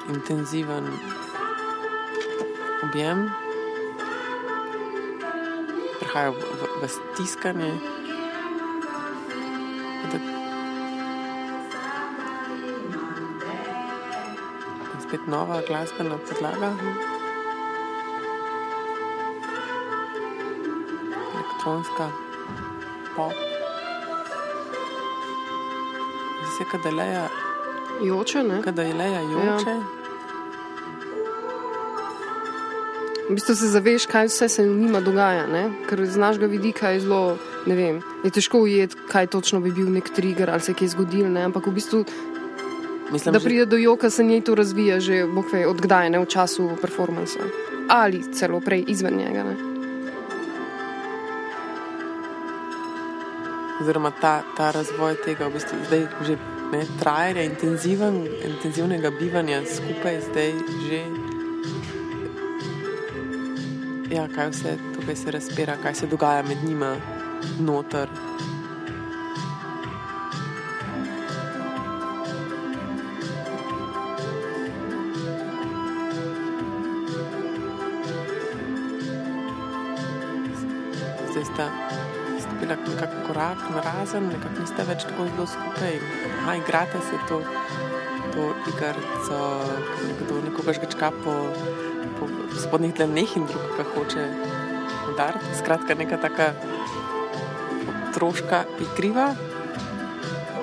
intenziven 0.09 0.85
objem, 2.83 3.31
prihaja 5.99 6.31
v, 6.31 6.37
v, 6.39 6.61
v 6.81 6.83
stiskanje. 6.89 7.71
Spet 15.03 15.27
nova 15.27 15.61
glasbena 15.67 16.17
podlaga. 16.17 16.73
Elektronska 21.33 22.05
pop. 23.15 23.52
Se, 26.57 26.77
da 26.83 26.89
je 26.89 26.95
leja, 26.95 27.27
Joče, 28.03 28.43
ne? 28.43 28.61
da 28.71 28.81
je 28.81 28.93
leja 28.93 29.21
joče. 29.21 29.69
Ja. 29.69 29.83
V 33.29 33.33
bistvu 33.35 33.55
se 33.55 33.67
zaveš, 33.67 34.05
kaj 34.05 34.25
vse 34.27 34.49
se 34.49 34.65
njima 34.65 34.99
dogaja, 34.99 35.47
ne? 35.47 35.69
ker 35.89 36.05
z 36.05 36.17
našega 36.17 36.45
vidika 36.45 36.89
je 36.89 36.99
zelo, 36.99 37.37
ne 37.65 37.75
vem, 37.75 38.01
je 38.23 38.29
težko 38.31 38.59
ujeti, 38.59 38.95
kaj 39.07 39.27
točno 39.27 39.59
bi 39.59 39.71
bil 39.71 39.89
nek 39.89 40.09
trigger 40.09 40.49
ali 40.49 40.61
se 40.61 40.71
je 40.71 40.75
kaj 40.75 40.87
zgodil, 40.87 41.29
ne? 41.31 41.43
ampak 41.43 41.67
v 41.67 41.71
bistvu, 41.71 42.03
Mislim, 43.11 43.33
da 43.33 43.39
že- 43.39 43.45
pride 43.45 43.65
do 43.65 43.77
joka, 43.77 44.09
se 44.09 44.23
njej 44.23 44.41
to 44.41 44.55
razvija 44.55 44.99
že, 44.99 45.25
bog 45.25 45.45
ve, 45.53 45.67
odkdaj, 45.67 46.09
ne 46.09 46.19
v 46.19 46.25
času 46.25 46.69
performansa. 46.81 47.39
Ali 47.89 48.23
celo 48.33 48.59
prej 48.59 48.83
izven 48.87 49.15
njega. 49.17 49.43
Ne? 49.43 49.72
Oziroma 53.83 54.11
ta, 54.21 54.43
ta 54.57 54.71
razvoj 54.71 55.17
tega, 55.25 55.47
v 55.51 55.59
bistvu 55.59 55.77
zdaj 55.87 56.03
že 56.23 56.37
ne, 56.71 56.85
trajanja 56.99 57.43
intenziven, 57.43 58.23
intenzivnega 58.47 59.11
bivanja 59.19 59.59
skupaj, 59.67 60.21
zdaj 60.31 60.51
že. 60.87 61.01
Ja, 64.15 64.27
kaj 64.29 64.53
vse 64.53 64.77
tukaj 64.95 65.15
se 65.15 65.31
razpira, 65.31 65.75
kaj 65.83 65.95
se 65.95 66.07
dogaja 66.07 66.43
med 66.43 66.63
njima, 66.63 66.95
noter. 67.59 68.07
Zdaj 81.33 81.45
sta 81.53 82.02
stopila 82.63 82.95
nekako 82.95 83.27
korak 83.27 83.57
narazen, 83.75 84.27
nekako 84.27 84.61
nista 84.61 84.83
več 84.87 85.03
tako 85.03 85.25
zelo 85.27 85.45
skupaj. 85.47 85.97
Aha, 86.39 86.55
igrate 86.55 86.99
se 87.01 87.19
to, 87.27 87.41
to 88.33 88.43
igrico, 88.71 89.39
nekdo 90.07 90.41
nekoga 90.45 90.73
žgečka 90.73 91.11
po, 91.23 91.33
po 92.19 92.27
spodnjih 92.55 92.93
dlaneh 92.95 93.35
in 93.37 93.47
drug 93.47 93.75
ga 93.77 93.85
hoče 93.95 94.27
udariti. 95.11 95.57
Skratka, 95.59 95.95
neka 95.95 96.17
taka 96.17 96.53
otroška 98.09 98.63
igriva, 98.79 99.33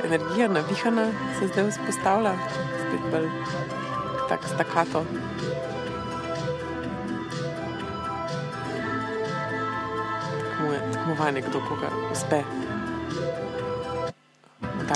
energija 0.04 0.48
navihana 0.48 1.10
se 1.38 1.50
zdaj 1.52 1.70
vzpostavlja, 1.70 2.34
spet 2.80 3.10
bolj 3.12 3.28
tak 4.28 4.46
stakato. 4.54 5.04
Tekmovanje, 11.00 11.40
kdo 11.40 11.60
koga 11.68 11.88
uspe. 12.12 12.42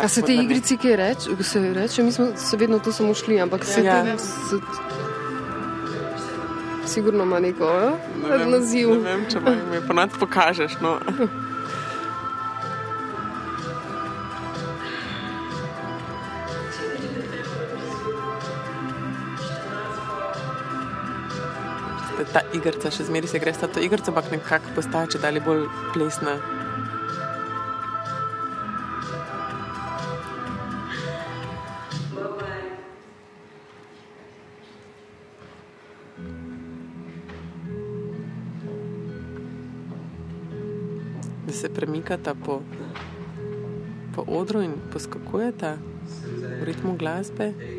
A 0.03 0.09
se 0.09 0.23
te 0.23 0.35
igrici 0.35 0.77
kaj 0.77 0.97
reče? 0.97 1.43
Se 1.43 1.73
reče, 1.75 2.03
mi 2.03 2.13
smo 2.13 2.27
se 2.37 2.57
vedno 2.57 2.79
to 2.79 2.93
samo 2.93 3.15
šli, 3.15 3.41
ampak 3.41 3.65
se 3.65 3.85
Ja. 3.85 3.97
ja. 3.97 4.19
se, 4.19 4.57
sigurno 6.87 7.23
ima 7.23 7.41
neko 7.41 7.65
eh, 7.65 8.47
naziv. 8.47 8.89
Ne 8.89 8.97
vem, 8.97 9.25
če 9.31 9.41
mi 9.41 9.87
ponad 9.89 10.11
pokažeš. 10.21 10.73
No. 10.81 10.99
igrica, 22.55 22.91
še 22.91 23.09
zmeraj 23.09 23.35
se 23.35 23.41
gre 23.43 23.55
sta 23.55 23.69
to 23.69 23.83
igrico, 23.83 24.13
ampak 24.13 24.31
nekako 24.35 24.77
postaja 24.77 25.15
če 25.15 25.23
dalje 25.25 25.43
bolj 25.45 25.67
plesna. 25.95 26.39
da 41.45 41.53
se 41.53 41.69
premikata 41.69 42.35
po, 42.35 42.63
po 44.15 44.25
odru 44.27 44.63
in 44.65 44.73
poskakujeta 44.93 45.77
v 46.61 46.65
ritmu 46.65 46.97
glasbe. 46.97 47.74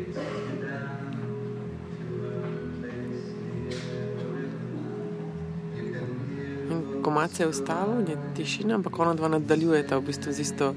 Se 7.16 7.42
je 7.42 7.48
ustavil, 7.48 8.08
je 8.08 8.16
tišina, 8.36 8.74
ampak 8.74 8.98
ona 8.98 9.14
dva 9.14 9.28
nadaljujeta 9.28 9.96
v 9.96 10.04
bistvu 10.04 10.32
z 10.32 10.40
isto, 10.40 10.74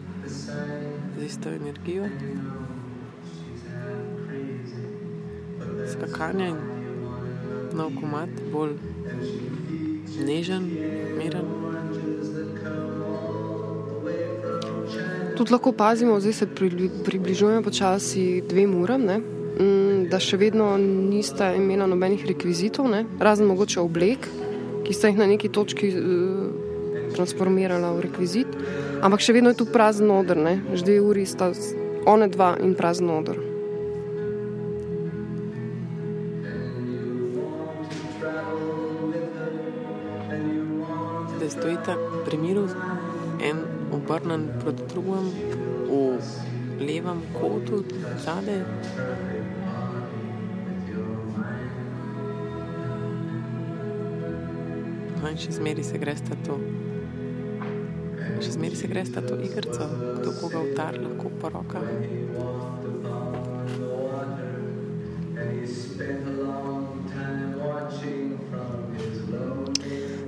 z 1.20 1.24
isto 1.26 1.49
energijo. 1.49 2.07
Skakanje 5.91 6.48
in 6.48 6.57
nov 7.76 7.91
komat, 7.99 8.30
bolj 8.52 8.80
nežen, 10.26 10.64
miren. 11.20 11.45
Tudi 15.38 15.52
lahko 15.52 15.72
pazimo, 15.72 16.20
zdaj 16.20 16.34
se 16.34 16.48
pri- 16.48 16.90
približujemo 17.06 17.64
počasi 17.64 18.41
dvem 18.49 18.76
uram, 18.76 19.02
ne? 19.03 19.20
Mm, 19.60 20.07
da 20.10 20.20
še 20.20 20.38
vedno 20.38 20.78
nista 20.80 21.52
imela 21.56 21.88
nobenih 21.88 22.26
rekvizitov, 22.26 22.88
ne? 22.88 23.06
razen 23.20 23.48
mogoče 23.48 23.80
oblek, 23.80 24.28
ki 24.90 24.95
sta 24.98 25.11
jih 25.11 25.20
na 25.22 25.28
neki 25.30 25.52
točki 25.53 25.88
uh, 25.94 26.49
transformirala 27.14 27.91
v 27.94 28.07
rekvizit. 28.07 28.56
Ampak 29.06 29.22
še 29.22 29.36
vedno 29.38 29.53
je 29.53 29.60
tu 29.61 29.68
prazen 29.70 30.10
odr, 30.10 30.34
ne? 30.34 30.56
že 30.74 30.82
dve 30.88 30.98
uri 31.06 31.26
sta 31.30 31.52
one 32.10 32.26
dva 32.34 32.56
in 32.57 32.74
prazen 32.74 33.14
odr. 33.14 33.38
da 41.40 41.49
stojita 41.49 41.94
pri 42.26 42.38
miru, 42.38 42.66
en 43.41 43.61
obrnen 43.94 44.49
proti 44.60 44.84
drugemu, 44.90 45.32
v 45.86 46.82
levem 46.82 47.22
kotu, 47.38 47.84
zadaj. 48.26 48.66
In 55.20 55.36
še 55.38 55.52
zmeraj 55.52 55.84
se 55.84 56.00
greš 56.00 56.22
to. 56.48 56.56
Še 58.40 58.54
zmeraj 58.56 58.78
se 58.80 58.88
greš 58.88 59.10
to 59.16 59.36
igrico, 59.44 59.88
kdo 60.20 60.32
koga 60.40 60.62
utar, 60.64 60.96
lahko 60.96 61.32
po 61.41 61.52
rokah. 61.52 61.84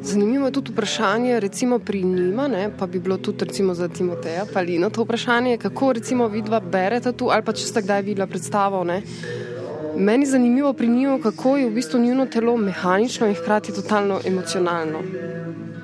Zanimivo 0.02 0.46
je 0.46 0.52
tudi 0.52 0.72
vprašanje, 0.72 1.40
recimo 1.40 1.80
pri 1.80 2.04
njima, 2.04 2.48
ne, 2.48 2.70
pa 2.78 2.88
bi 2.88 3.00
bilo 3.00 3.18
tudi 3.18 3.46
recimo 3.46 3.74
za 3.74 3.88
Timoteja 3.88 4.46
Palino 4.54 4.90
to 4.90 5.04
vprašanje, 5.04 5.58
kako 5.58 5.94
recimo 5.94 6.28
vidva 6.28 6.60
berete 6.60 7.14
tu 7.14 7.30
ali 7.32 7.46
pa 7.48 7.54
če 7.54 7.68
ste 7.68 7.82
kdaj 7.82 8.02
videla 8.02 8.28
predstavo. 8.28 8.84
Ne. 8.84 9.02
Meni 10.02 10.26
je 10.26 10.32
zanimivo 10.32 10.74
pri 10.74 10.88
njiju, 10.88 11.20
kako 11.24 11.58
je 11.58 11.66
v 11.70 11.74
bistvu 11.74 12.00
njuno 12.00 12.26
telo 12.26 12.58
mehanično 12.58 13.28
in 13.28 13.36
hkrati 13.36 13.74
totalno 13.74 14.20
emocionalno. 14.26 15.00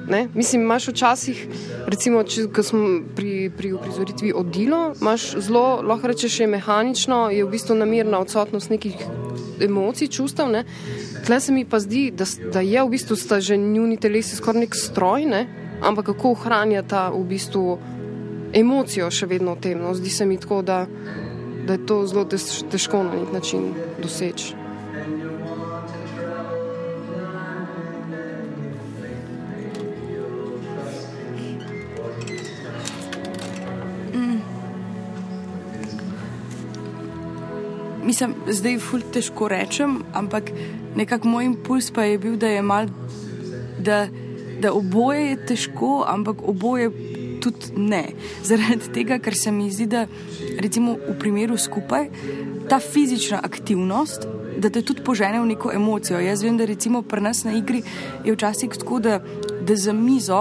Ne? 0.10 0.27
Mislim, 0.34 0.61
imaš 0.61 0.88
včasih, 0.88 1.48
recimo, 1.85 2.23
če, 2.23 2.48
ko 2.48 2.64
smo 2.64 2.88
pri, 3.15 3.52
pri 3.57 3.73
uprizoritvi 3.73 4.31
odilo, 4.35 4.94
imaš 5.02 5.27
zelo, 5.38 5.81
lahko 5.84 6.07
rečeš, 6.07 6.39
je 6.39 6.48
mehanično, 6.48 7.30
je 7.30 7.44
v 7.45 7.52
bistvu 7.52 7.76
namirna 7.76 8.19
odsotnost 8.19 8.73
nekih 8.73 8.95
emocij, 9.61 10.07
čustev. 10.07 10.49
Ne? 10.49 10.64
Tle 11.26 11.39
se 11.39 11.53
mi 11.53 11.65
pa 11.65 11.80
zdi, 11.80 12.10
da, 12.11 12.26
da 12.53 12.65
je 12.65 12.84
v 12.84 12.89
bistvu 12.89 13.15
sta 13.15 13.39
že 13.39 13.57
njuni 13.57 13.99
telesi 14.02 14.35
skoraj 14.35 14.65
nek 14.65 14.76
stroj, 14.76 15.30
ne? 15.30 15.45
ampak 15.81 16.10
kako 16.10 16.31
ohranjata 16.31 17.10
v 17.14 17.23
bistvu 17.35 17.77
emocijo 18.53 19.11
še 19.11 19.30
vedno 19.30 19.53
v 19.53 19.61
tem. 19.61 19.77
No? 19.77 19.94
Zdi 19.94 20.10
se 20.10 20.26
mi 20.26 20.39
tako, 20.41 20.64
da, 20.65 20.85
da 21.68 21.76
je 21.76 21.85
to 21.85 22.06
zelo 22.07 22.23
tež, 22.26 22.64
težko 22.72 23.03
na 23.03 23.19
nek 23.19 23.34
način 23.34 23.73
doseči. 24.02 24.56
mislim, 38.07 38.34
zdaj 38.49 38.80
ful 38.80 39.02
težko 39.14 39.48
rečem, 39.52 39.99
ampak 40.14 40.49
nekako 40.95 41.27
moj 41.27 41.45
impuls 41.45 41.91
pa 41.91 42.03
je 42.03 42.18
bil, 42.18 42.38
da 42.39 42.48
je 42.48 42.61
mal, 42.61 42.88
da, 43.80 44.07
da 44.61 44.72
oboje 44.73 45.27
je 45.30 45.35
težko, 45.45 46.06
ampak 46.07 46.41
oboje 46.41 46.89
tudi 47.41 47.73
ne. 47.77 48.03
Zaradi 48.43 48.91
tega, 48.93 49.19
ker 49.19 49.35
se 49.35 49.51
mi 49.51 49.69
zdi, 49.72 49.88
da 49.88 50.05
recimo 50.59 50.97
v 50.97 51.18
primeru 51.19 51.57
skupaj 51.57 52.09
ta 52.69 52.80
fizična 52.80 53.41
aktivnost. 53.43 54.27
Da 54.57 54.72
te 54.73 54.81
tudi 54.81 55.03
požene 55.05 55.38
v 55.38 55.51
neko 55.51 55.69
emocijo. 55.73 56.18
Jaz 56.19 56.41
vem, 56.41 56.57
da 56.57 56.65
recimo 56.65 57.03
pri 57.05 57.22
nas 57.22 57.43
na 57.45 57.53
igri 57.53 57.84
je 58.26 58.34
včasih 58.34 58.73
tako, 58.73 58.99
da, 58.99 59.19
da 59.61 59.76
za 59.76 59.93
mizo 59.93 60.39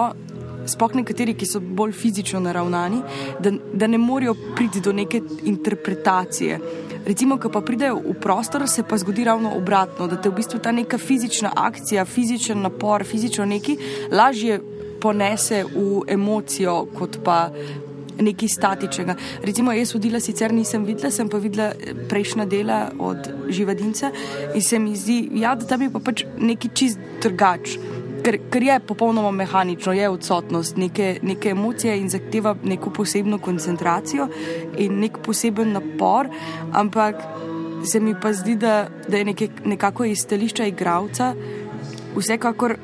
sploh 0.67 0.95
nekateri, 0.99 1.35
ki 1.39 1.47
so 1.47 1.61
bolj 1.61 1.93
fizično 1.97 2.41
naravnani, 2.41 3.03
da, 3.41 3.53
da 3.73 3.87
ne 3.87 3.99
morejo 3.99 4.35
priti 4.57 4.81
do 4.81 4.93
neke 4.93 5.21
interpretacije. 5.45 6.61
Recimo, 7.07 7.39
ko 7.39 7.51
pa 7.55 7.61
pridejo 7.63 8.01
v 8.03 8.17
prostor, 8.21 8.67
se 8.69 8.83
pa 8.83 8.99
zgodi 8.99 9.25
ravno 9.25 9.53
obratno, 9.55 10.09
da 10.11 10.19
te 10.19 10.29
v 10.29 10.41
bistvu 10.41 10.59
ta 10.63 10.73
neka 10.73 10.99
fizična 10.99 11.53
akcija, 11.57 12.05
fizičen 12.05 12.63
napor, 12.67 13.05
fizično 13.05 13.47
neki 13.47 13.79
lažje 14.11 14.61
ponese 15.01 15.65
v 15.65 16.03
emocijo, 16.09 16.87
kot 16.95 17.19
pa 17.25 17.51
nekaj 18.21 18.49
statičnega. 18.49 19.15
Recimo, 19.45 19.73
jaz 19.77 19.93
vodila 19.95 20.21
sicer 20.21 20.53
nisem 20.53 20.87
videla, 20.89 21.11
sem 21.13 21.29
pa 21.29 21.39
videla 21.39 21.73
eh, 21.75 21.93
prejšnja 22.09 22.47
dela 22.49 22.81
od 22.99 23.29
živadinca 23.49 24.11
in 24.55 24.63
se 24.63 24.79
mi 24.79 24.97
zdi, 24.97 25.29
ja, 25.43 25.55
da 25.55 25.67
tam 25.67 25.83
je 25.83 25.93
pa 25.93 26.01
pač 26.01 26.25
neki 26.39 26.73
čist 26.75 26.99
drugačen 27.23 27.97
ker, 28.27 28.39
ker 28.51 28.63
je 28.63 28.79
popolnoma 28.89 29.31
mehanično, 29.31 29.93
je 29.93 30.09
odsotnost 30.11 30.77
neke, 30.77 31.19
neke 31.23 31.53
emocije 31.55 31.97
in 32.01 32.09
zahteva 32.11 32.57
neko 32.65 32.91
posebno 32.91 33.39
koncentracijo 33.39 34.29
in 34.79 35.01
nek 35.01 35.21
poseben 35.23 35.73
napor, 35.77 36.29
ampak 36.73 37.23
se 37.87 38.01
mi 38.01 38.15
pa 38.23 38.33
zdi, 38.33 38.57
da, 38.57 38.89
da 39.09 39.17
je 39.17 39.25
neke, 39.25 39.49
nekako 39.65 40.05
iz 40.05 40.25
stališča 40.25 40.67
igravca 40.67 41.35
vsekakor 42.17 42.77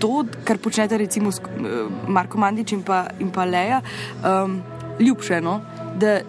to, 0.00 0.24
kar 0.44 0.58
počnete 0.58 0.98
recimo 0.98 1.32
s 1.32 1.40
uh, 1.40 1.88
Marko 2.08 2.38
Mandič 2.38 2.72
in 2.72 2.84
in 3.20 3.30
pa 3.30 3.44
Leja, 3.44 3.82
um, 4.24 4.62
ljubše, 5.00 5.40
no? 5.40 5.60
da 5.96 6.20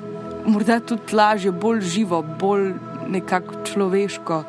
morda 0.46 0.80
tudi 0.80 1.16
lažje, 1.16 1.52
bolj 1.52 1.82
živo, 1.82 2.22
bolj 2.22 2.74
nekako 3.08 3.64
človeško. 3.66 4.44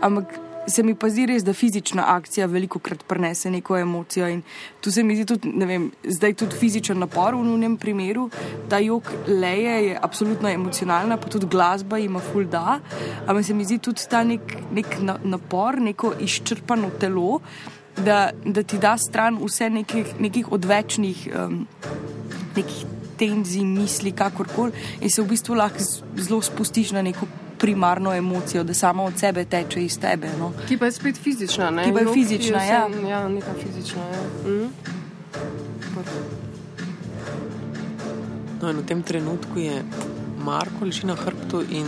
Ampak 0.00 0.45
se 0.66 0.82
mi 0.82 0.94
pa 0.94 1.08
zdi 1.10 1.26
res, 1.26 1.44
da 1.44 1.52
fizična 1.54 2.04
akcija 2.16 2.46
veliko 2.50 2.78
krat 2.78 3.04
prenese 3.08 3.50
neko 3.50 3.76
emocijo. 3.78 4.28
In 4.28 4.42
tu 4.80 4.90
se 4.90 5.02
mi 5.02 5.16
zdi 5.16 5.26
tudi, 5.26 5.52
ne 5.54 5.66
vem, 5.66 5.90
zdaj 6.04 6.34
tudi 6.42 6.58
fizičen 6.58 6.98
napor 6.98 7.34
v 7.34 7.44
njenem 7.46 7.76
primeru. 7.76 8.28
Ta 8.70 8.78
jog 8.82 9.12
leje 9.28 9.76
je 9.86 9.98
absolutno 10.02 10.48
emocionalna, 10.48 11.16
pa 11.16 11.28
tudi 11.28 11.46
glasba 11.46 11.98
ima 11.98 12.20
full 12.20 12.50
da. 12.50 12.80
Ampak 13.26 13.44
se 13.46 13.54
mi 13.54 13.64
zdi 13.64 13.78
tudi 13.78 14.08
ta 14.10 14.24
nek, 14.24 14.56
nek 14.72 14.98
napor, 15.24 15.80
neko 15.80 16.12
izčrpano 16.20 16.90
telo, 17.00 17.40
da, 17.96 18.30
da 18.44 18.62
ti 18.62 18.78
da 18.78 18.96
stran 18.98 19.38
vse 19.42 19.70
nekih, 19.70 20.20
nekih 20.20 20.52
odvečnih. 20.52 21.28
Um, 21.34 21.66
nekih 22.56 22.84
Tenzij, 23.16 23.64
misli, 23.64 24.10
kakorkoli, 24.12 24.76
in 25.00 25.08
se 25.08 25.22
v 25.22 25.30
bistvu 25.30 25.54
lahko 25.56 25.80
zelo 26.20 26.42
spustiš 26.44 26.90
na 26.92 27.00
neko 27.00 27.24
primarno 27.58 28.14
emocijo, 28.14 28.64
da 28.64 28.74
samo 28.74 29.04
od 29.04 29.18
sebe 29.18 29.44
teče 29.44 29.84
iz 29.84 29.98
tebe. 30.00 30.28
No. 30.38 30.52
Ki 30.68 30.78
pa 30.78 30.84
je 30.84 30.92
spet 30.92 31.16
fizična. 31.22 31.70
Ne? 31.70 31.84
Ki 31.84 31.92
pa 31.92 32.00
je 32.00 32.12
fizična, 32.14 32.62
ja. 32.64 32.88
Ja, 33.08 33.28
neka 33.28 33.54
fizična. 33.62 34.02
Ja. 34.02 34.50
Mm. 34.50 34.70
No, 38.62 38.72
v 38.72 38.86
tem 38.86 39.02
trenutku 39.02 39.58
je 39.58 39.82
Marko 40.38 40.84
leži 40.84 41.06
na 41.06 41.14
hrbtu 41.14 41.62
in 41.70 41.86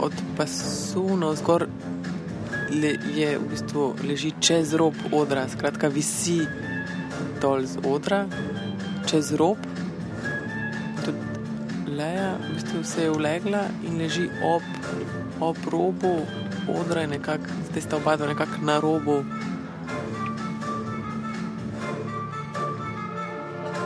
od 0.00 0.12
pasu 0.36 1.16
na 1.16 1.30
vzgor 1.30 1.66
le, 2.70 2.94
je 3.16 3.38
v 3.38 3.48
bistvu 3.50 3.94
leži 4.08 4.32
čez 4.40 4.74
rob 4.74 4.94
odra, 5.12 5.48
skratka, 5.48 5.88
visi 5.88 6.40
dol 7.40 7.66
z 7.66 7.82
odra, 7.86 8.24
čez 9.06 9.32
rob. 9.32 9.58
Leja 12.00 12.32
v 12.40 12.54
bistvu 12.54 12.84
se 12.84 13.02
je 13.02 13.10
ulegla 13.10 13.68
in 13.84 13.98
leži 14.00 14.30
ob, 14.40 14.62
ob 15.40 15.56
robu 15.68 16.24
odra, 16.68 17.04
nekak, 17.06 17.40
zdaj 17.68 17.82
sta 17.82 17.96
oba 17.96 18.16
dva 18.16 18.32
nekako 18.32 18.56
na 18.64 18.80
robu. 18.80 19.20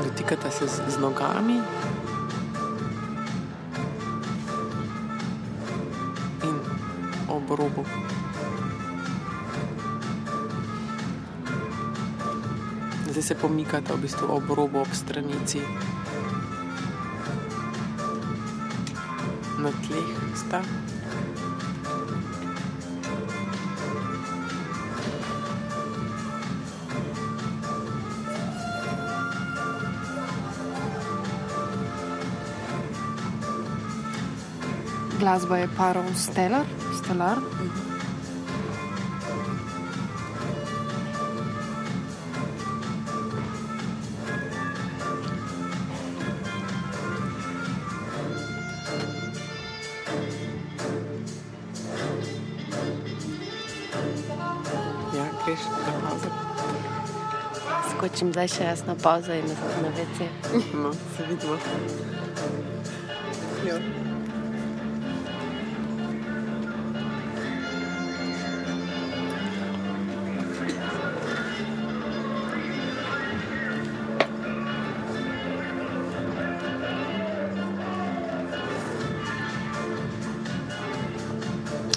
Dotikata 0.05 0.51
se 0.51 0.69
z, 0.69 0.95
z 0.95 0.97
nogami. 1.03 1.59
In 6.47 6.57
ob 7.27 7.51
robu. 7.51 7.83
Zdaj 13.11 13.23
se 13.23 13.35
pomikata 13.35 13.99
v 13.99 14.07
bistvu 14.07 14.31
ob 14.31 14.47
robu, 14.55 14.79
ob 14.79 14.95
stranici. 14.95 15.67
Na 19.65 19.73
tleh 19.89 20.09
sta. 20.37 20.61
Glasba 35.17 35.57
je 35.65 35.69
parov 35.73 36.05
Stellar, 36.13 36.69
Stellar. 37.01 37.41
Mhm. 37.41 37.84
Skočim 58.25 58.33
zdaj 58.33 58.49
še 58.49 58.65
jaz 58.65 58.81
na 58.87 58.95
pauzo 58.95 59.33
in 59.33 59.45
na 59.83 59.91
vece. 59.93 60.29
No, 60.75 60.93
se 60.93 61.25
vidimo. 61.29 61.59
Jo. 63.67 63.79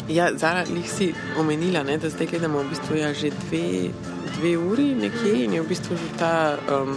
Ja, 0.10 0.32
Zara, 0.36 0.64
jih 0.66 0.90
si 0.90 1.14
omenila, 1.38 1.84
ne, 1.84 1.98
da 1.98 2.10
zdaj 2.10 2.28
gledamo 2.28 2.64
v 2.64 2.70
bistvu 2.70 2.96
ja, 2.96 3.14
že 3.14 3.30
dve 3.30 3.92
dve 4.38 4.58
uri 4.58 4.96
nekje 4.96 5.44
in 5.44 5.54
je 5.54 5.62
v 5.62 5.68
bistvu 5.68 5.98
že 5.98 6.10
ta 6.20 6.58
um, 6.70 6.94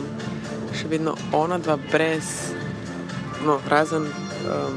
še 0.76 0.88
vedno 0.88 1.16
ona 1.32 1.58
dva 1.58 1.76
brez, 1.90 2.52
no, 3.44 3.58
razen, 3.68 4.06
um, 4.46 4.76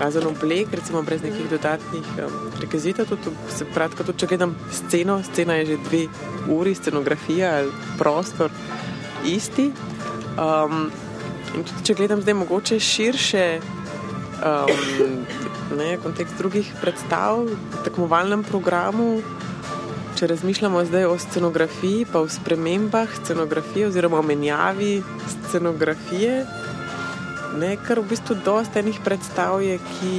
razen 0.00 0.26
oblek, 0.26 0.72
recimo 0.72 1.02
brez 1.06 1.22
nekih 1.22 1.50
dodatnih 1.50 2.08
um, 2.24 2.38
rekvizitov. 2.60 3.12
Se 3.52 3.68
pravi, 3.68 4.00
tudi 4.00 4.18
če 4.18 4.30
gledam 4.32 4.56
sceno, 4.72 5.20
scena 5.22 5.60
je 5.60 5.72
že 5.72 5.78
dve 5.88 6.02
uri, 6.50 6.74
scenografija 6.74 7.54
ali 7.60 7.72
prostor 8.00 8.50
isti. 9.28 9.70
Um, 10.40 10.90
in 11.54 11.64
tudi 11.68 11.86
če 11.90 11.98
gledam 12.00 12.24
zdaj 12.24 12.38
mogoče 12.42 12.80
širše. 12.80 13.46
Um, 14.42 15.40
Ne, 15.72 15.94
kontekst 15.96 16.36
drugih 16.36 16.68
predstav 16.82 17.46
tekmovalnem 17.86 18.42
programu, 18.44 19.22
če 20.22 20.28
razmišljamo 20.30 20.84
zdaj 20.86 21.04
o 21.10 21.14
scenografiji, 21.18 22.04
pa 22.06 22.20
o 22.22 22.28
spremembah 22.30 23.10
scenografije, 23.24 23.88
oziroma 23.88 24.20
o 24.20 24.22
menjavi 24.22 25.00
scenografije, 25.32 26.44
ne, 27.58 27.70
kar 27.82 27.98
v 27.98 28.04
bistvu 28.12 28.36
dosta 28.44 28.78
enih 28.78 29.00
predstav 29.02 29.58
je, 29.66 29.80
ki 29.82 30.12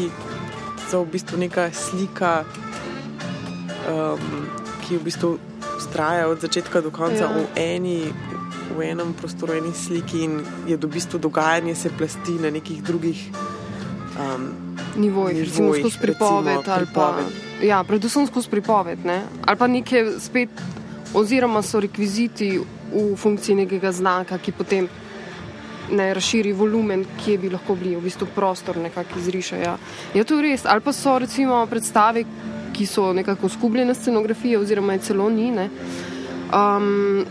so 0.90 1.06
v 1.06 1.14
bistvu 1.14 1.40
neka 1.46 1.70
slika, 1.72 2.34
um, 3.88 4.44
ki 4.84 5.00
v 5.00 5.08
bistvu 5.08 5.32
traja 5.94 6.28
od 6.28 6.44
začetka 6.44 6.82
do 6.84 6.92
konca 6.92 7.24
ja. 7.24 7.32
v, 7.32 7.48
eni, 7.56 8.12
v 8.76 8.84
enem 8.84 9.16
prostoru, 9.16 9.56
v 9.56 9.62
eni 9.62 9.72
sliki 9.72 10.26
in 10.28 10.42
je 10.68 10.76
v 10.76 10.92
bistvu 10.98 11.22
dogajanje 11.22 11.78
se 11.80 11.94
plasti 11.96 12.36
na 12.44 12.52
nekih 12.52 12.84
drugih. 12.84 13.24
Um, 14.20 14.52
Nivojih, 15.00 15.48
recimo 15.48 15.72
skozi 15.80 15.98
pripoved 16.02 16.68
ali 16.68 16.92
pa. 16.92 17.24
Ja, 17.64 17.84
predvsem 17.88 18.28
skozi 18.28 18.50
pripoved, 18.50 19.06
ne? 19.06 19.22
ali 19.46 19.58
pa 19.58 19.68
nekaj 19.68 20.18
spet, 20.20 20.50
oziroma 21.16 21.62
so 21.64 21.80
rekviziti 21.80 22.58
v 22.94 23.16
funkciji 23.16 23.56
nekega 23.56 23.92
znaka, 23.92 24.38
ki 24.38 24.52
potem 24.52 24.90
ne 25.92 26.14
razširi 26.14 26.52
volumen, 26.54 27.06
kje 27.24 27.38
bi 27.38 27.52
lahko 27.54 27.76
bili, 27.76 27.96
v 27.96 28.04
bistvu 28.04 28.28
prostor 28.36 28.78
nekako 28.78 29.20
izriše. 29.20 29.60
Ja. 29.64 29.78
Je 30.14 30.24
to 30.24 30.42
res? 30.42 30.66
Ali 30.66 30.84
pa 30.84 30.92
so 30.94 31.16
recimo 31.20 31.62
predstave, 31.72 32.26
ki 32.74 32.86
so 32.86 33.14
nekako 33.14 33.50
skupljene 33.50 33.96
scenografije, 33.96 34.60
oziroma 34.60 34.94
je 34.94 35.06
celo 35.08 35.30
ni. 35.30 35.52
Um, 35.54 37.26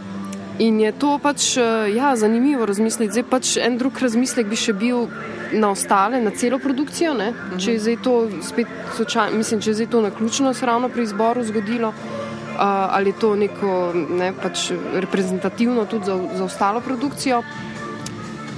in 0.58 0.80
je 0.80 0.92
to 0.92 1.18
pač 1.22 1.56
ja, 1.94 2.16
zanimivo 2.16 2.66
razmisliti. 2.66 3.12
Zdaj 3.12 3.24
pač 3.30 3.56
en 3.56 3.78
drug 3.78 3.98
razmislek 4.02 4.46
bi 4.46 4.56
še 4.56 4.72
bil 4.72 5.06
na 5.52 5.70
ostale, 5.70 6.20
na 6.20 6.30
celo 6.30 6.58
produkcijo. 6.58 7.12
Uh 7.12 7.18
-huh. 7.18 7.64
Če 7.64 7.72
je 7.72 7.78
zdaj 7.78 7.96
to 8.02 8.28
spet, 8.42 8.66
sočan, 8.96 9.36
mislim, 9.36 9.60
če 9.60 9.70
je 9.70 9.74
zdaj 9.74 9.86
to 9.86 10.00
na 10.00 10.10
ključno 10.10 10.54
se 10.54 10.66
ravno 10.66 10.88
pri 10.88 11.02
izboru 11.02 11.44
zgodilo. 11.44 11.88
Uh, 11.88 12.58
ali 12.68 13.10
je 13.10 13.18
to 13.18 13.36
neko 13.36 13.92
ne, 14.10 14.32
pač 14.42 14.72
reprezentativno 14.94 15.84
tudi 15.84 16.04
za, 16.04 16.18
za 16.34 16.44
ostalo 16.44 16.80
produkcijo? 16.80 17.42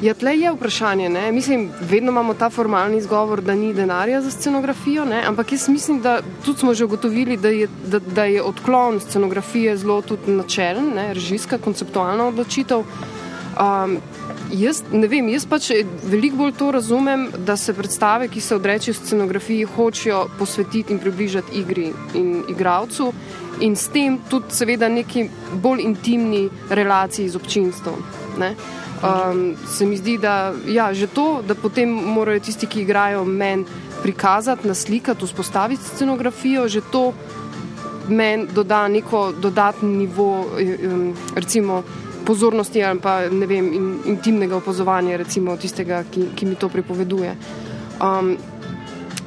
Ja, 0.05 0.12
tle 0.14 0.35
je 0.36 0.51
vprašanje. 0.52 1.09
Ne? 1.09 1.32
Mislim, 1.32 1.70
vedno 1.81 2.12
imamo 2.12 2.35
ta 2.35 2.51
formalni 2.51 2.98
izgovor, 2.98 3.40
da 3.40 3.55
ni 3.55 3.72
denarja 3.74 4.20
za 4.20 4.31
scenografijo, 4.31 5.05
ne? 5.05 5.22
ampak 5.26 5.52
jaz 5.52 5.68
mislim, 5.68 6.01
da 6.02 6.18
tudi 6.44 6.59
smo 6.59 6.74
že 6.74 6.85
ugotovili, 6.85 7.36
da 7.36 7.48
je, 7.48 7.68
da, 7.86 7.98
da 7.98 8.24
je 8.24 8.43
odklon 8.43 9.01
scenografije 9.01 9.76
zelo 9.76 10.02
tudi 10.02 10.31
načelen, 10.32 10.93
ne? 10.94 11.14
režijska, 11.14 11.59
konceptualna 11.59 12.26
odločitev. 12.26 12.85
Um, 12.85 13.97
jaz 14.52 14.82
ne 14.93 15.09
vem, 15.09 15.28
jaz 15.28 15.47
pač 15.47 15.70
veliko 16.05 16.36
bolj 16.36 16.52
to 16.59 16.70
razumem, 16.72 17.28
da 17.47 17.56
se 17.56 17.72
predstave, 17.74 18.28
ki 18.28 18.40
se 18.40 18.55
odrečejo 18.60 18.94
scenografiji, 18.94 19.64
hočejo 19.76 20.26
posvetiti 20.39 20.93
in 20.93 21.01
približati 21.01 21.59
igri 21.59 21.93
in 22.14 22.43
igravcu 22.48 23.12
in 23.60 23.76
s 23.76 23.89
tem 23.89 24.18
tudi 24.28 24.52
seveda 24.52 24.89
neki 24.89 25.28
bolj 25.62 25.81
intimni 25.81 26.48
relaciji 26.70 27.28
z 27.28 27.36
občinstvom. 27.36 28.02
Ne? 28.39 28.56
Um, 29.02 29.56
se 29.68 29.86
mi 29.86 29.96
zdi, 29.96 30.18
da 30.18 30.54
ja, 30.66 30.94
že 30.94 31.06
to, 31.06 31.42
da 31.46 31.54
potem 31.54 31.90
morajo 31.90 32.40
tisti, 32.40 32.66
ki 32.66 32.82
igrajo, 32.82 33.24
meni 33.24 33.64
prikazati, 34.02 34.68
naslikati, 34.68 35.26
vzpostaviti 35.26 35.82
scenografijo, 35.82 36.68
že 36.68 36.80
to 36.92 37.12
meni 38.08 38.46
doda 38.54 38.88
neko 38.88 39.32
dodatni 39.32 39.88
nivo, 39.96 40.46
um, 40.84 41.14
recimo 41.34 41.82
pozornosti 42.24 42.84
ali 42.84 43.00
pa 43.00 43.28
ne 43.28 43.46
vem, 43.46 43.72
in, 43.72 43.98
intimnega 44.06 44.56
opazovanja, 44.56 45.16
recimo 45.16 45.56
tistega, 45.56 46.04
ki, 46.10 46.30
ki 46.34 46.46
mi 46.46 46.54
to 46.54 46.68
pripoveduje. 46.68 47.36
Um, 48.00 48.36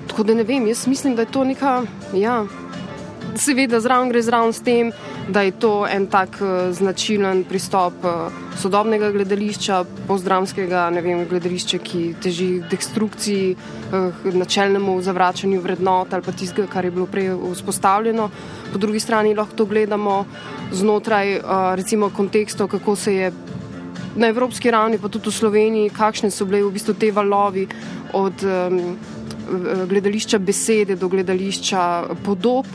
tako 0.07 0.23
da 0.23 0.33
ne 0.33 0.43
vem, 0.43 0.67
jaz 0.67 0.87
mislim, 0.87 1.15
da 1.15 1.21
je 1.21 1.31
to 1.31 1.43
neka, 1.43 1.83
ja, 2.13 2.45
seveda 3.37 3.79
zraven 3.79 4.09
gre 4.09 4.21
zraven 4.21 4.53
s 4.53 4.65
tem 4.65 4.91
da 5.27 5.41
je 5.41 5.51
to 5.51 5.87
en 5.87 6.07
tak 6.07 6.39
uh, 6.41 6.71
značilen 6.71 7.43
pristop 7.43 7.93
uh, 8.03 8.31
sodobnega 8.59 9.11
gledališča, 9.11 9.83
pozdravskega 10.07 10.87
gledališča, 11.29 11.77
ki 11.77 12.03
teži 12.23 12.61
destrukciji, 12.71 13.55
uh, 13.55 14.33
načelnemu 14.33 15.01
zavračanju 15.01 15.61
vrednot 15.61 16.13
ali 16.13 16.23
pa 16.23 16.31
tistega, 16.31 16.67
kar 16.67 16.85
je 16.85 16.91
bilo 16.91 17.05
prej 17.05 17.35
vzpostavljeno. 17.53 18.29
Po 18.71 18.77
drugi 18.77 18.99
strani 18.99 19.35
lahko 19.35 19.55
to 19.55 19.65
gledamo 19.65 20.25
znotraj 20.71 21.39
recimo 21.75 22.09
kontekstov, 22.09 22.67
kako 22.67 22.95
se 22.95 23.15
je. 23.15 23.31
Na 24.17 24.27
evropski 24.27 24.71
ravni, 24.71 24.97
pa 24.97 25.09
tudi 25.13 25.29
v 25.29 25.33
Sloveniji, 25.33 25.89
kakšne 25.93 26.31
so 26.33 26.45
bile 26.45 26.63
v 26.65 26.71
bistvu 26.73 26.95
te 26.97 27.11
valovi 27.13 27.67
od 28.17 28.33
um, 28.43 28.97
gledališča 29.89 30.39
besede 30.39 30.95
do 30.95 31.07
gledališča 31.07 32.03
podob, 32.25 32.65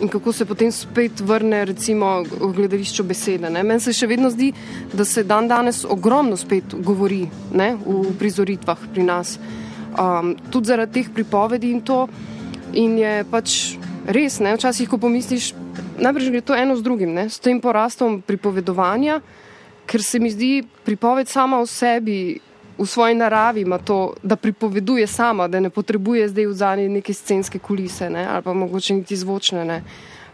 in 0.00 0.08
kako 0.08 0.32
se 0.32 0.44
potem 0.44 0.72
spet 0.72 1.20
vrne 1.20 1.64
recimo, 1.64 2.22
v 2.22 2.52
gledališču 2.56 3.04
besede. 3.04 3.50
Ne? 3.50 3.62
Meni 3.62 3.80
se 3.80 3.92
še 3.92 4.06
vedno 4.06 4.30
zdi, 4.30 4.52
da 4.92 5.04
se 5.04 5.24
dan 5.24 5.48
danes 5.48 5.84
ogromno 5.84 6.36
spet 6.36 6.74
govori 6.84 7.26
ne? 7.52 7.74
v 7.84 8.14
prizoritvah 8.18 8.88
pri 8.92 9.06
nas, 9.06 9.38
um, 9.98 10.34
tudi 10.50 10.72
zaradi 10.72 11.00
teh 11.00 11.12
pripovedi 11.14 11.72
in 11.72 11.82
to. 11.82 12.06
In 12.78 12.98
je 13.00 13.24
pač 13.30 13.78
res, 14.06 14.38
ne? 14.44 14.54
včasih, 14.56 14.88
ko 14.88 15.00
pomisliš, 15.02 15.52
najbrž 15.98 16.30
gre 16.30 16.42
to 16.44 16.56
eno 16.56 16.76
z 16.76 16.84
drugim, 16.84 17.14
ne? 17.14 17.28
s 17.28 17.40
tem 17.42 17.60
porastom 17.60 18.20
pripovedovanja, 18.22 19.20
ker 19.88 20.04
se 20.04 20.20
mi 20.20 20.30
zdi 20.30 20.62
pripoved 20.84 21.28
sama 21.28 21.58
o 21.62 21.66
sebi 21.66 22.38
v 22.78 22.86
svoji 22.86 23.14
naravi 23.14 23.60
ima 23.60 23.78
to, 23.78 24.14
da 24.22 24.36
pripoveduje 24.36 25.06
sama, 25.06 25.48
da 25.48 25.60
ne 25.60 25.70
potrebuje 25.70 26.28
zdaj 26.28 26.46
v 26.46 26.52
zadnji 26.52 26.88
neke 26.88 27.14
scenske 27.14 27.58
kulise 27.58 28.10
ne, 28.10 28.26
ali 28.26 28.42
pa 28.42 28.52
mogoče 28.52 28.94
niti 28.94 29.16
zvočne, 29.16 29.64
ne, 29.64 29.82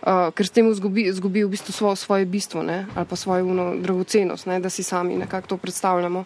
uh, 0.02 0.28
ker 0.34 0.46
s 0.46 0.50
tem 0.50 0.68
zgubi, 0.74 1.08
zgubi 1.12 1.44
v 1.44 1.54
bistvu 1.56 1.72
svoje, 1.72 1.96
svoje 1.96 2.24
bistvo 2.24 2.62
ne, 2.62 2.86
ali 2.94 3.06
pa 3.06 3.16
svojo 3.16 3.46
uno, 3.46 3.72
dragocenost, 3.80 4.46
ne, 4.46 4.60
da 4.60 4.70
si 4.70 4.82
sami 4.82 5.16
nekako 5.16 5.48
to 5.48 5.56
predstavljamo. 5.56 6.24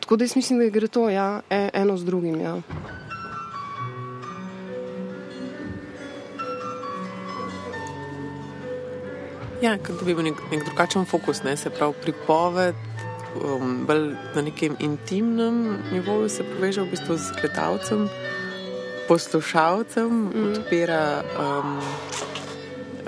Tako 0.00 0.16
da 0.16 0.24
jaz 0.24 0.36
mislim, 0.36 0.58
da 0.58 0.68
gre 0.68 0.88
to 0.88 1.10
ja, 1.10 1.40
e, 1.50 1.68
eno 1.72 1.96
z 1.96 2.04
drugim. 2.04 2.40
Ja. 2.40 2.60
Ja, 9.62 9.78
kot 9.78 9.96
da 10.00 10.04
bi 10.04 10.14
bil 10.14 10.26
nek, 10.26 10.40
nek 10.50 10.64
drugačen 10.64 11.06
fokus, 11.08 11.42
ne? 11.42 11.56
se 11.56 11.70
pravi 11.70 11.94
pripoved, 12.02 12.74
um, 13.42 13.86
bolj 13.86 14.14
na 14.34 14.42
nekem 14.42 14.76
intimnem 14.78 15.78
nivoju 15.92 16.28
se 16.28 16.42
poveže 16.42 16.82
v 16.82 16.90
bistvu 16.90 17.16
z 17.16 17.32
gledalcem, 17.40 18.08
poslušalcem, 19.08 20.10
mm. 20.10 20.44
odpira 20.50 21.22
um, 21.38 21.78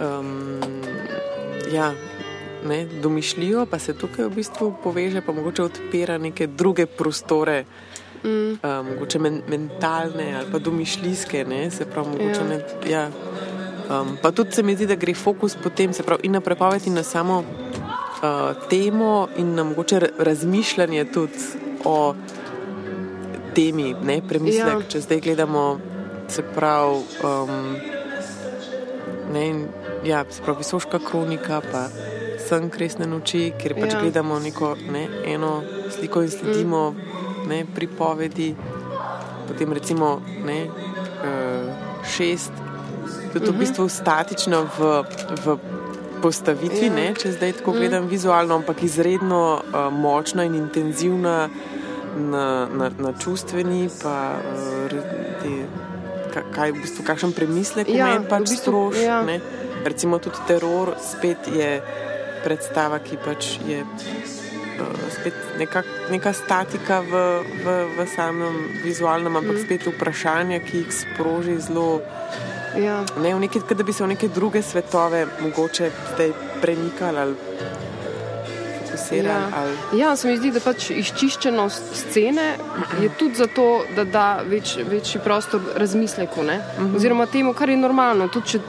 um, 0.00 0.60
ja, 1.72 1.92
ne, 2.68 2.86
domišljijo, 3.02 3.66
pa 3.66 3.78
se 3.78 3.94
tukaj 3.94 4.24
v 4.24 4.34
bistvu 4.34 4.74
poveže, 4.82 5.20
pa 5.20 5.32
mogoče 5.32 5.62
odpira 5.62 6.18
neke 6.18 6.46
druge 6.46 6.86
prostore. 6.86 7.64
Mm. 8.24 8.28
Um, 8.28 8.58
mogoče 8.90 9.18
men, 9.18 9.42
mentalne 9.48 10.34
ali 10.36 10.52
pa 10.52 10.58
domišljijske, 10.58 11.44
ne, 11.44 11.70
se 11.70 11.86
pravi, 11.86 12.08
mogoče 12.08 12.40
ja. 12.40 12.48
ne. 12.48 12.60
Ja. 12.90 13.08
Um, 13.86 14.16
pa 14.22 14.32
tudi 14.32 14.52
se 14.52 14.62
mi 14.62 14.74
zdi, 14.74 14.86
da 14.86 14.94
gre 14.94 15.14
fokus 15.14 15.56
potem, 15.62 15.92
se 15.92 16.02
pravi, 16.02 16.26
in 16.26 16.32
na 16.32 16.40
prepoved, 16.40 16.86
in 16.86 16.94
na 16.94 17.02
samo 17.02 17.44
uh, 18.26 18.68
temo 18.70 19.28
in 19.36 19.54
na 19.54 19.64
mogoče 19.64 20.00
razmišljanje 20.18 21.04
tudi 21.04 21.38
o 21.84 22.14
temi, 23.54 23.94
ne 24.02 24.20
premislek, 24.28 24.84
ja. 24.84 24.88
če 24.88 25.00
zdaj 25.00 25.20
gledamo, 25.20 25.78
se 26.28 26.42
pravi, 26.42 27.02
um, 27.24 27.76
ne, 29.32 29.46
ja, 30.04 30.24
se 30.30 30.42
pravi, 30.42 30.58
visoka 30.58 30.98
kronika, 30.98 31.60
pa 31.72 31.86
sem 32.48 32.68
kresne 32.70 33.06
noči, 33.06 33.52
kjer 33.58 33.74
pač 33.78 33.94
ja. 33.94 34.02
gledamo 34.02 34.38
neko 34.38 34.74
ne, 34.92 35.06
eno 35.24 35.62
sliko 35.96 36.22
in 36.22 36.30
sledimo 36.30 36.90
mm. 36.90 37.48
ne, 37.48 37.64
pripovedi, 37.74 38.54
potem 39.48 39.72
recimo 39.72 40.20
ne, 40.44 40.66
uh, 40.66 42.04
šest. 42.16 42.52
To 43.32 43.38
je 43.38 43.46
v 43.46 43.52
mhm. 43.52 43.58
bistvu 43.58 43.88
statično 43.88 44.62
v, 44.78 44.92
v 45.44 45.56
postavitvi, 46.26 46.90
ja. 46.90 47.14
če 47.14 47.32
zdaj 47.38 47.58
tako 47.60 47.74
mm. 47.74 47.82
gledam 47.82 48.08
vizualno, 48.10 48.58
ampak 48.60 48.82
izredno 48.86 49.42
uh, 49.56 49.88
močna 49.94 50.46
in 50.48 50.56
intenzivna 50.58 51.36
na, 52.16 52.46
na, 52.66 52.90
na 52.98 53.12
čustveni, 53.20 53.86
pa 54.02 54.16
uh, 54.40 54.96
te, 55.42 55.52
kaj, 56.54 56.74
v 56.74 56.82
bistvu, 56.82 57.06
kakšen 57.06 57.36
premislek 57.36 57.92
ja, 57.92 58.10
meni 58.10 58.28
pač 58.28 58.48
v 58.48 58.56
bistvu, 58.56 58.80
stroš. 58.90 59.02
Ja. 59.04 59.22
Recimo 59.86 60.18
tudi 60.18 60.42
teror 60.48 60.96
spet 60.98 61.46
je 61.52 61.78
predstava, 62.42 62.98
ki 63.02 63.18
pač 63.22 63.56
je 63.68 63.84
uh, 63.86 65.06
spet 65.14 65.36
neka, 65.60 65.84
neka 66.10 66.34
statika 66.34 67.00
v, 67.06 67.22
v, 67.62 67.78
v 67.94 68.08
samem 68.16 68.58
vizualnem, 68.82 69.38
ampak 69.38 69.60
mm. 69.60 69.64
spet 69.68 69.88
vprašanja, 69.94 70.60
ki 70.66 70.84
jih 70.84 70.92
sproži 71.04 71.58
zelo. 71.62 72.02
Ja. 72.84 73.04
Ne, 73.22 73.34
neki, 73.38 73.60
da 73.74 73.84
bi 73.84 73.92
se 73.92 74.04
v 74.04 74.08
neke 74.14 74.28
druge 74.28 74.62
svetove 74.62 75.26
mogoče 75.42 75.90
zdaj 76.14 76.32
premikali 76.62 77.18
ali 77.18 77.34
fokusirali. 78.96 79.28
Ja. 79.28 79.48
Ali... 79.56 80.00
ja, 80.00 80.16
se 80.16 80.28
mi 80.28 80.36
zdi, 80.36 80.50
da 80.50 80.60
pač 80.60 80.90
izčiščenost 80.90 81.94
scene 81.94 82.46
je 83.02 83.10
tudi 83.18 83.34
zato, 83.34 83.84
da 83.96 84.04
da 84.04 84.26
več, 84.46 84.76
večji 84.90 85.20
prostor 85.24 85.60
razmisleku. 85.76 86.40
Uh 86.40 86.46
mhm. 86.46 86.60
-huh. 86.78 86.96
Oziroma 86.96 87.26
temu, 87.26 87.52
kar 87.52 87.68
je 87.68 87.76
normalno. 87.76 88.28
Tudi 88.28 88.46
če 88.46 88.60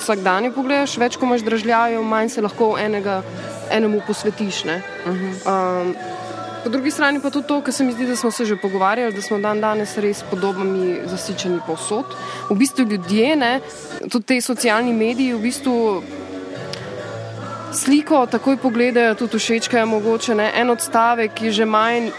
vsak 0.00 0.18
dan 0.18 0.52
pogledaš, 0.52 0.96
več 0.98 1.16
ko 1.16 1.26
imaš 1.26 1.40
držljajo, 1.40 2.02
manj 2.02 2.28
se 2.28 2.42
lahko 2.42 2.76
enega, 2.78 3.22
enemu 3.70 4.00
posvetiš. 4.06 4.64
Uh 4.64 4.70
-huh. 5.06 5.82
um, 5.82 5.94
Po 6.62 6.68
drugi 6.70 6.90
strani 6.90 7.20
pa 7.20 7.30
tudi 7.30 7.46
to, 7.46 7.60
kar 7.60 7.74
se 7.74 7.84
mi 7.84 7.92
zdi, 7.92 8.06
da 8.06 8.16
smo 8.16 8.30
se 8.30 8.44
že 8.44 8.56
pogovarjali, 8.56 9.12
da 9.12 9.22
smo 9.22 9.38
dan 9.38 9.60
danes 9.60 9.96
res 9.98 10.22
podobami 10.30 11.00
zasičeni 11.10 11.58
povsod. 11.66 12.14
V 12.50 12.54
bistvu 12.54 12.84
ljudje, 12.84 13.36
ne, 13.36 13.60
tudi 14.10 14.26
te 14.26 14.40
socialni 14.40 14.92
mediji, 14.92 15.34
v 15.34 15.42
bistvu 15.42 16.02
sliko 17.74 18.26
takoj 18.26 18.56
pogledajo, 18.56 19.14
tudi 19.14 19.38
všečkajo 19.38 19.86
mogoče 19.86 20.34
ne, 20.34 20.52
en 20.54 20.70
odstavek, 20.70 21.34
ki 21.34 21.50
že 21.50 21.66
manj 21.66 22.10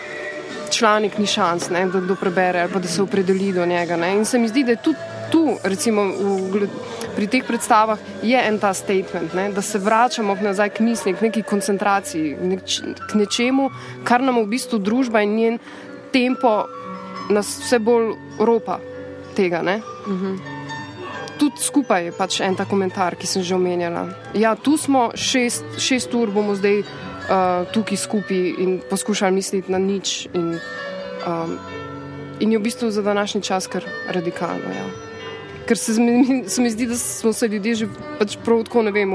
članek 0.74 1.18
ni 1.18 1.28
šans, 1.28 1.70
ne, 1.70 1.86
da, 1.86 2.02
da 2.02 2.16
prebere 2.16 2.62
ali 2.62 2.74
pa 2.74 2.80
da 2.80 2.88
se 2.88 3.02
opredeli 3.02 3.54
do 3.54 3.66
njega. 3.66 3.98
Ne. 3.98 4.14
In 4.18 4.26
se 4.26 4.40
mi 4.40 4.48
zdi, 4.48 4.64
da 4.64 4.72
je 4.72 4.84
tudi 4.84 5.13
tu, 5.34 5.58
recimo 5.66 6.06
v, 6.14 6.70
pri 7.18 7.26
teh 7.26 7.42
predstavah, 7.42 7.98
je 8.22 8.38
en 8.38 8.60
ta 8.62 8.70
statement, 8.74 9.34
ne, 9.34 9.50
da 9.50 9.66
se 9.66 9.82
vračamo 9.82 10.38
nazaj 10.38 10.70
k 10.78 10.86
misli, 10.86 11.14
k 11.18 11.26
neki 11.26 11.42
koncentraciji, 11.42 12.38
neč, 12.38 12.78
k 13.10 13.18
nečemu, 13.18 13.70
kar 14.06 14.22
nam 14.22 14.38
v 14.44 14.52
bistvu 14.54 14.78
družba 14.78 15.26
in 15.26 15.34
njen 15.36 15.58
tempo 16.14 16.70
nas 17.34 17.50
vse 17.64 17.80
bolj 17.82 18.14
ropa 18.38 18.78
tega. 19.34 19.64
Mhm. 19.66 20.38
Tudi 21.42 21.58
skupaj 21.66 22.06
je 22.06 22.12
pač 22.14 22.40
en 22.46 22.56
ta 22.56 22.66
komentar, 22.70 23.18
ki 23.18 23.28
sem 23.28 23.42
že 23.42 23.56
omenjala. 23.58 24.06
Ja, 24.38 24.54
tu 24.56 24.78
smo 24.78 25.10
šest, 25.18 25.66
šest 25.82 26.14
ur, 26.14 26.30
bomo 26.30 26.54
zdaj 26.54 26.86
uh, 26.86 27.66
tukaj 27.74 27.98
skupaj 27.98 28.54
in 28.62 28.78
poskušali 28.86 29.34
misliti 29.34 29.72
na 29.72 29.82
nič. 29.82 30.30
In, 30.38 30.62
um, 31.26 31.58
in 32.40 32.54
je 32.54 32.62
v 32.62 32.64
bistvu 32.64 32.92
za 32.94 33.02
današnji 33.02 33.42
čas 33.42 33.68
kar 33.68 33.82
radikalno. 34.14 34.70
Ja. 34.70 35.13
Ker 35.68 35.78
se 35.80 35.96
mi, 36.02 36.44
se 36.48 36.62
mi 36.62 36.70
zdi, 36.72 36.88
da 36.88 36.96
smo 37.00 37.34
se 37.34 37.48
ljudje 37.48 37.76
že 37.76 37.88
pač 38.20 38.38
prav 38.46 38.64
tako, 38.68 38.82
ne 38.84 38.92
vem, 38.92 39.14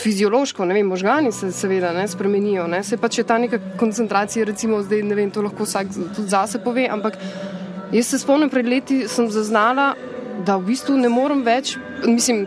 fiziološko, 0.00 0.64
ne 0.64 0.74
vem, 0.74 0.86
možgani 0.86 1.32
se 1.32 1.52
seveda 1.52 1.92
ne, 1.92 2.06
spremenijo. 2.08 2.66
Ne. 2.66 2.82
Se 2.84 2.96
pač 2.96 3.18
je 3.18 3.24
ta 3.24 3.38
neka 3.38 3.58
koncentracija, 3.80 4.44
recimo 4.48 4.82
zdaj, 4.82 5.02
ne 5.02 5.18
vem, 5.18 5.30
to 5.30 5.42
lahko 5.44 5.66
vsak 5.68 5.92
tudi 6.16 6.28
zase 6.28 6.60
pove, 6.64 6.86
ampak 6.88 7.18
jaz 7.92 8.12
se 8.12 8.22
spomnim, 8.22 8.50
pred 8.50 8.68
leti 8.68 9.02
sem 9.08 9.28
zaznala, 9.30 9.92
da 10.46 10.56
v 10.56 10.70
bistvu 10.72 10.96
ne 10.96 11.10
morem 11.12 11.42
več, 11.44 11.76
mislim, 12.06 12.46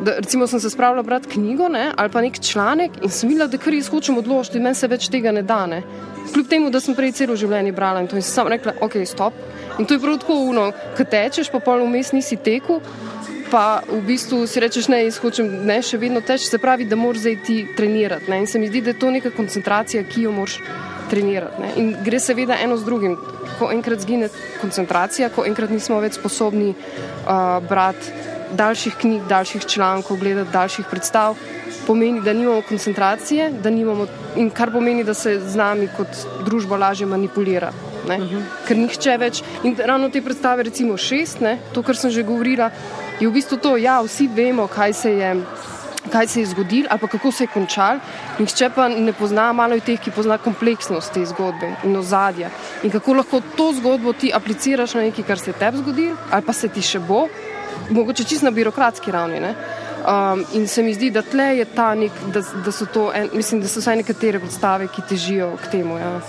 da 0.00 0.18
recimo 0.20 0.46
sem 0.46 0.60
se 0.60 0.70
spravila 0.70 1.02
brati 1.02 1.28
knjigo 1.28 1.68
ne, 1.72 1.88
ali 1.96 2.12
pa 2.12 2.20
nek 2.20 2.38
članek 2.40 3.00
in 3.02 3.10
sem 3.10 3.30
videla, 3.30 3.48
da 3.48 3.58
kar 3.58 3.74
jaz 3.74 3.88
hočem 3.90 4.18
odložiti, 4.18 4.60
meni 4.60 4.76
se 4.76 4.88
več 4.88 5.08
tega 5.10 5.32
ne 5.32 5.42
da. 5.42 5.64
Ne. 5.66 5.82
Kljub 6.32 6.48
temu, 6.50 6.70
da 6.70 6.80
sem 6.80 6.94
prej 6.94 7.14
celo 7.16 7.36
življenje 7.38 7.72
brala 7.72 8.02
in 8.02 8.10
to 8.10 8.18
in 8.18 8.24
sem 8.26 8.48
rekla, 8.50 8.76
ok, 8.84 9.00
stop. 9.08 9.34
In 9.78 9.86
to 9.86 9.94
je 9.94 10.00
prav 10.00 10.18
tako 10.18 10.34
uno, 10.48 10.70
ko 10.96 11.04
tečeš, 11.04 11.50
pa 11.52 11.60
pol 11.60 11.84
vmes 11.84 12.12
nisi 12.16 12.36
teku, 12.36 12.80
pa 13.50 13.82
v 13.86 14.00
bistvu 14.06 14.46
si 14.46 14.60
rečeš, 14.60 14.88
ne, 14.88 15.02
jaz 15.04 15.20
hočem, 15.22 15.48
ne, 15.68 15.78
še 15.84 16.00
vedno 16.00 16.20
teč, 16.24 16.48
se 16.48 16.58
pravi, 16.58 16.86
da 16.88 16.96
moraš 16.96 17.26
zdaj 17.26 17.36
ti 17.46 17.56
trenirati. 17.76 18.30
Ne. 18.30 18.40
In 18.42 18.46
se 18.50 18.58
mi 18.58 18.70
zdi, 18.70 18.82
da 18.82 18.94
je 18.94 19.00
to 19.00 19.10
neka 19.12 19.30
koncentracija, 19.36 20.04
ki 20.08 20.26
jo 20.26 20.32
moraš 20.34 20.58
trenirati. 21.10 21.62
Ne. 21.62 21.72
In 21.82 21.92
gre 22.04 22.20
seveda 22.20 22.58
eno 22.62 22.76
z 22.76 22.88
drugim. 22.88 23.18
Ko 23.56 23.70
enkrat 23.72 24.02
zgine 24.02 24.28
koncentracija, 24.60 25.30
ko 25.32 25.46
enkrat 25.46 25.70
nismo 25.72 26.00
več 26.02 26.18
sposobni 26.18 26.72
uh, 26.72 27.60
brati 27.68 28.24
daljših 28.56 28.96
knjig, 29.00 29.22
daljših 29.28 29.66
člankov, 29.66 30.18
gledati 30.20 30.52
daljših 30.52 30.86
predstav, 30.90 31.38
pomeni, 31.86 32.20
da 32.20 32.32
nimamo 32.32 32.62
koncentracije, 32.68 33.50
da 33.62 33.70
nimamo, 33.70 34.06
in 34.36 34.50
kar 34.50 34.70
pomeni, 34.72 35.04
da 35.04 35.14
se 35.14 35.38
z 35.40 35.56
nami 35.56 35.88
kot 35.96 36.26
družba 36.46 36.76
lažje 36.76 37.06
manipulira. 37.06 37.72
Uh 38.14 38.24
mhm. 38.24 38.36
-huh. 38.36 38.42
Ker 38.66 38.76
nihče 38.76 39.16
več, 39.18 39.42
in 39.62 39.76
ravno 39.78 40.08
te 40.08 40.22
predstave, 40.22 40.62
recimo 40.62 40.96
šest, 40.96 41.40
ne, 41.40 41.58
to, 41.72 41.82
kar 41.82 41.96
sem 41.96 42.10
že 42.10 42.22
govorila, 42.22 42.70
je 43.20 43.28
v 43.28 43.32
bistvu 43.32 43.56
to, 43.56 43.70
da 43.70 43.76
ja, 43.76 44.00
vsi 44.02 44.28
vemo, 44.28 44.66
kaj 44.66 44.92
se 44.92 45.10
je. 45.10 45.42
Kaj 46.12 46.26
se 46.26 46.40
je 46.40 46.46
zgodilo, 46.46 46.86
ali 46.90 47.08
kako 47.08 47.32
se 47.32 47.44
je 47.44 47.48
končal, 47.54 47.98
nihče 48.38 48.70
pa 48.74 48.88
ne 48.88 49.12
pozna, 49.12 49.52
malo 49.52 49.74
je 49.74 49.80
teh, 49.80 50.00
ki 50.00 50.10
pozna 50.10 50.38
kompleksnost 50.38 51.12
te 51.12 51.24
zgodbe 51.26 51.72
in 51.84 51.96
ozadja. 51.96 52.50
In 52.82 52.90
kako 52.90 53.14
lahko 53.14 53.40
to 53.56 53.72
zgodbo 53.72 54.12
ti 54.12 54.30
apliciraš 54.34 54.94
na 54.94 55.00
nekaj, 55.00 55.24
kar 55.24 55.38
se 55.38 55.50
je 55.50 55.54
tebi 55.58 55.78
zgodilo, 55.78 56.16
ali 56.30 56.42
pa 56.46 56.52
se 56.52 56.68
ti 56.68 56.82
še 56.82 56.98
bo, 56.98 57.26
mogoče 57.90 58.24
čisto 58.24 58.44
na 58.44 58.50
birokratski 58.50 59.10
ravni. 59.10 59.40
Um, 60.06 60.44
in 60.52 60.68
se 60.68 60.82
mi 60.82 60.94
zdi, 60.94 61.10
da 61.10 61.22
tle 61.22 61.56
je 61.58 61.64
ta 61.64 61.94
nek, 61.94 62.12
da, 62.30 62.42
da 62.64 62.72
so 62.72 62.86
to, 62.86 63.10
en, 63.14 63.30
mislim, 63.34 63.60
da 63.60 63.68
so 63.68 63.80
vsaj 63.80 63.96
nekatere 63.96 64.38
predstave, 64.38 64.86
ki 64.86 65.02
težijo 65.08 65.56
k 65.58 65.70
temu. 65.72 65.98
Ja. 65.98 66.20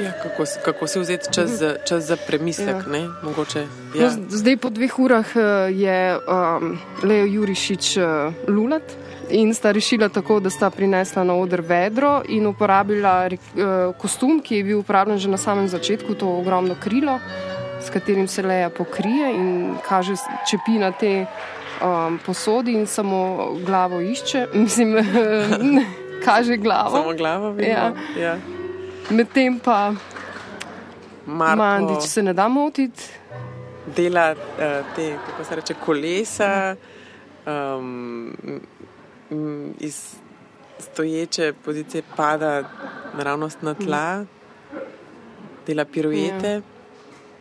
Ja, 0.00 0.12
kako, 0.12 0.44
kako 0.64 0.86
si 0.86 1.00
vzeti 1.00 1.26
čas, 1.32 1.50
za, 1.50 1.74
čas 1.84 2.04
za 2.04 2.16
premislek? 2.26 2.76
Ja. 2.92 3.08
Mogoče, 3.22 3.66
ja. 3.94 4.10
no, 4.10 4.10
zdaj, 4.28 4.56
po 4.56 4.70
dveh 4.70 4.98
urah, 4.98 5.36
eh, 5.36 5.40
je 5.72 6.18
um, 6.18 6.78
Leo 7.02 7.26
Jurišič 7.26 7.96
uh, 7.96 8.04
Lulat 8.48 8.82
in 9.30 9.54
sta 9.54 9.72
rešila 9.72 10.08
tako, 10.08 10.40
da 10.40 10.50
sta 10.50 10.70
prinesla 10.70 11.24
na 11.24 11.34
oder 11.34 11.60
vedro 11.60 12.22
in 12.28 12.46
uporabila 12.46 13.28
uh, 13.28 13.96
kostum, 13.98 14.40
ki 14.40 14.56
je 14.56 14.64
bil 14.64 14.78
uporabljen 14.78 15.18
že 15.18 15.28
na 15.28 15.36
samem 15.36 15.68
začetku, 15.68 16.14
to 16.14 16.28
ogromno 16.28 16.76
krilo, 16.80 17.18
s 17.80 17.90
katerim 17.90 18.28
se 18.28 18.42
leja 18.42 18.70
pokrije 18.70 19.32
in 19.34 19.76
kaže 19.88 20.14
čepi 20.50 20.78
na 20.78 20.92
te 20.92 21.26
um, 21.82 22.18
posodi 22.26 22.72
in 22.72 22.86
samo 22.86 23.48
glavo 23.66 24.00
išče. 24.00 24.46
Mislim, 24.54 24.96
kaže 26.26 26.56
glavo. 26.56 26.96
Samo 26.96 27.14
glavo, 27.14 27.54
ja. 27.60 27.92
ja. 28.20 28.36
Medtem 29.10 29.58
pa 29.58 29.94
Marko 31.26 31.56
Mandič 31.56 32.02
se 32.02 32.22
ne 32.22 32.32
da 32.32 32.48
motiti. 32.48 33.02
Dela 33.96 34.32
uh, 34.32 34.94
te, 34.96 35.18
kako 35.26 35.44
se 35.44 35.56
reče, 35.56 35.74
kolesa. 35.74 36.76
Um, 37.46 38.34
iz 39.80 40.16
stoječe 40.78 41.52
pozicije 41.64 42.02
pada 42.16 42.64
naravnost 43.16 43.62
na 43.62 43.74
tla, 43.74 44.24
dela 45.66 45.84
piruete 45.84 46.48
ja. 46.48 46.60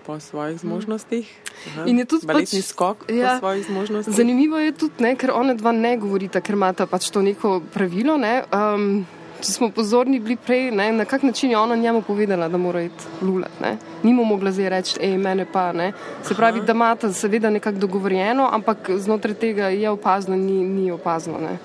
po 0.05 0.19
svojih 0.19 0.59
zmožnostih. 0.59 1.41
Aha, 1.67 1.83
in 1.85 1.99
je 1.99 2.05
tudi 2.05 2.27
baletni 2.27 2.61
pač, 2.61 2.69
skok 2.69 2.97
ja, 3.09 3.33
po 3.33 3.39
svojih 3.39 3.65
zmožnostih. 3.65 4.13
Zanimivo 4.15 4.57
je 4.57 4.71
tudi, 4.71 4.93
ne, 5.03 5.15
ker 5.15 5.31
one 5.33 5.55
dva 5.55 5.71
ne 5.71 5.97
govorita, 5.97 6.41
ker 6.41 6.55
imata 6.55 6.85
pač 6.85 7.09
to 7.09 7.21
neko 7.21 7.61
pravilo. 7.73 8.17
Ne, 8.17 8.43
um, 8.53 9.05
če 9.41 9.51
smo 9.51 9.69
pozorni 9.71 10.19
bili 10.19 10.37
prej, 10.37 10.71
ne, 10.71 10.91
na 10.91 11.05
kak 11.05 11.23
način 11.23 11.51
je 11.51 11.57
ona 11.57 11.75
njemu 11.75 12.01
povedala, 12.01 12.47
da 12.47 12.57
mora 12.57 12.81
iti 12.81 13.03
lulat. 13.21 13.51
Ne. 13.61 13.77
Nimo 14.03 14.23
mogla 14.23 14.51
zdaj 14.51 14.69
reči, 14.69 14.97
ej, 15.01 15.17
mene 15.17 15.45
pa 15.51 15.71
ne. 15.71 15.91
Se 16.23 16.35
pravi, 16.35 16.59
Aha. 16.59 16.65
da 16.65 16.73
imata 16.73 17.13
seveda 17.13 17.49
nekako 17.49 17.77
dogovorjeno, 17.77 18.49
ampak 18.51 18.89
znotraj 18.97 19.33
tega 19.33 19.67
je 19.67 19.89
opazno, 19.89 20.35
ni, 20.35 20.63
ni 20.63 20.91
opazno. 20.91 21.39
Ne. 21.39 21.57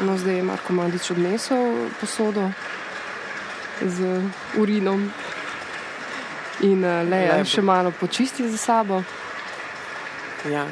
No, 0.00 0.18
zdaj 0.18 0.36
je 0.36 0.42
Marko 0.42 0.72
Mandič 0.72 1.10
odnesel 1.10 1.88
posodo 2.00 2.50
z 3.82 4.22
urinom 4.58 5.10
in 6.60 6.84
uh, 6.84 7.02
Leja 7.08 7.44
še 7.44 7.62
malo 7.62 7.92
počisti 8.00 8.48
za 8.48 8.58
sabo. 8.58 9.02
Ja, 10.50 10.66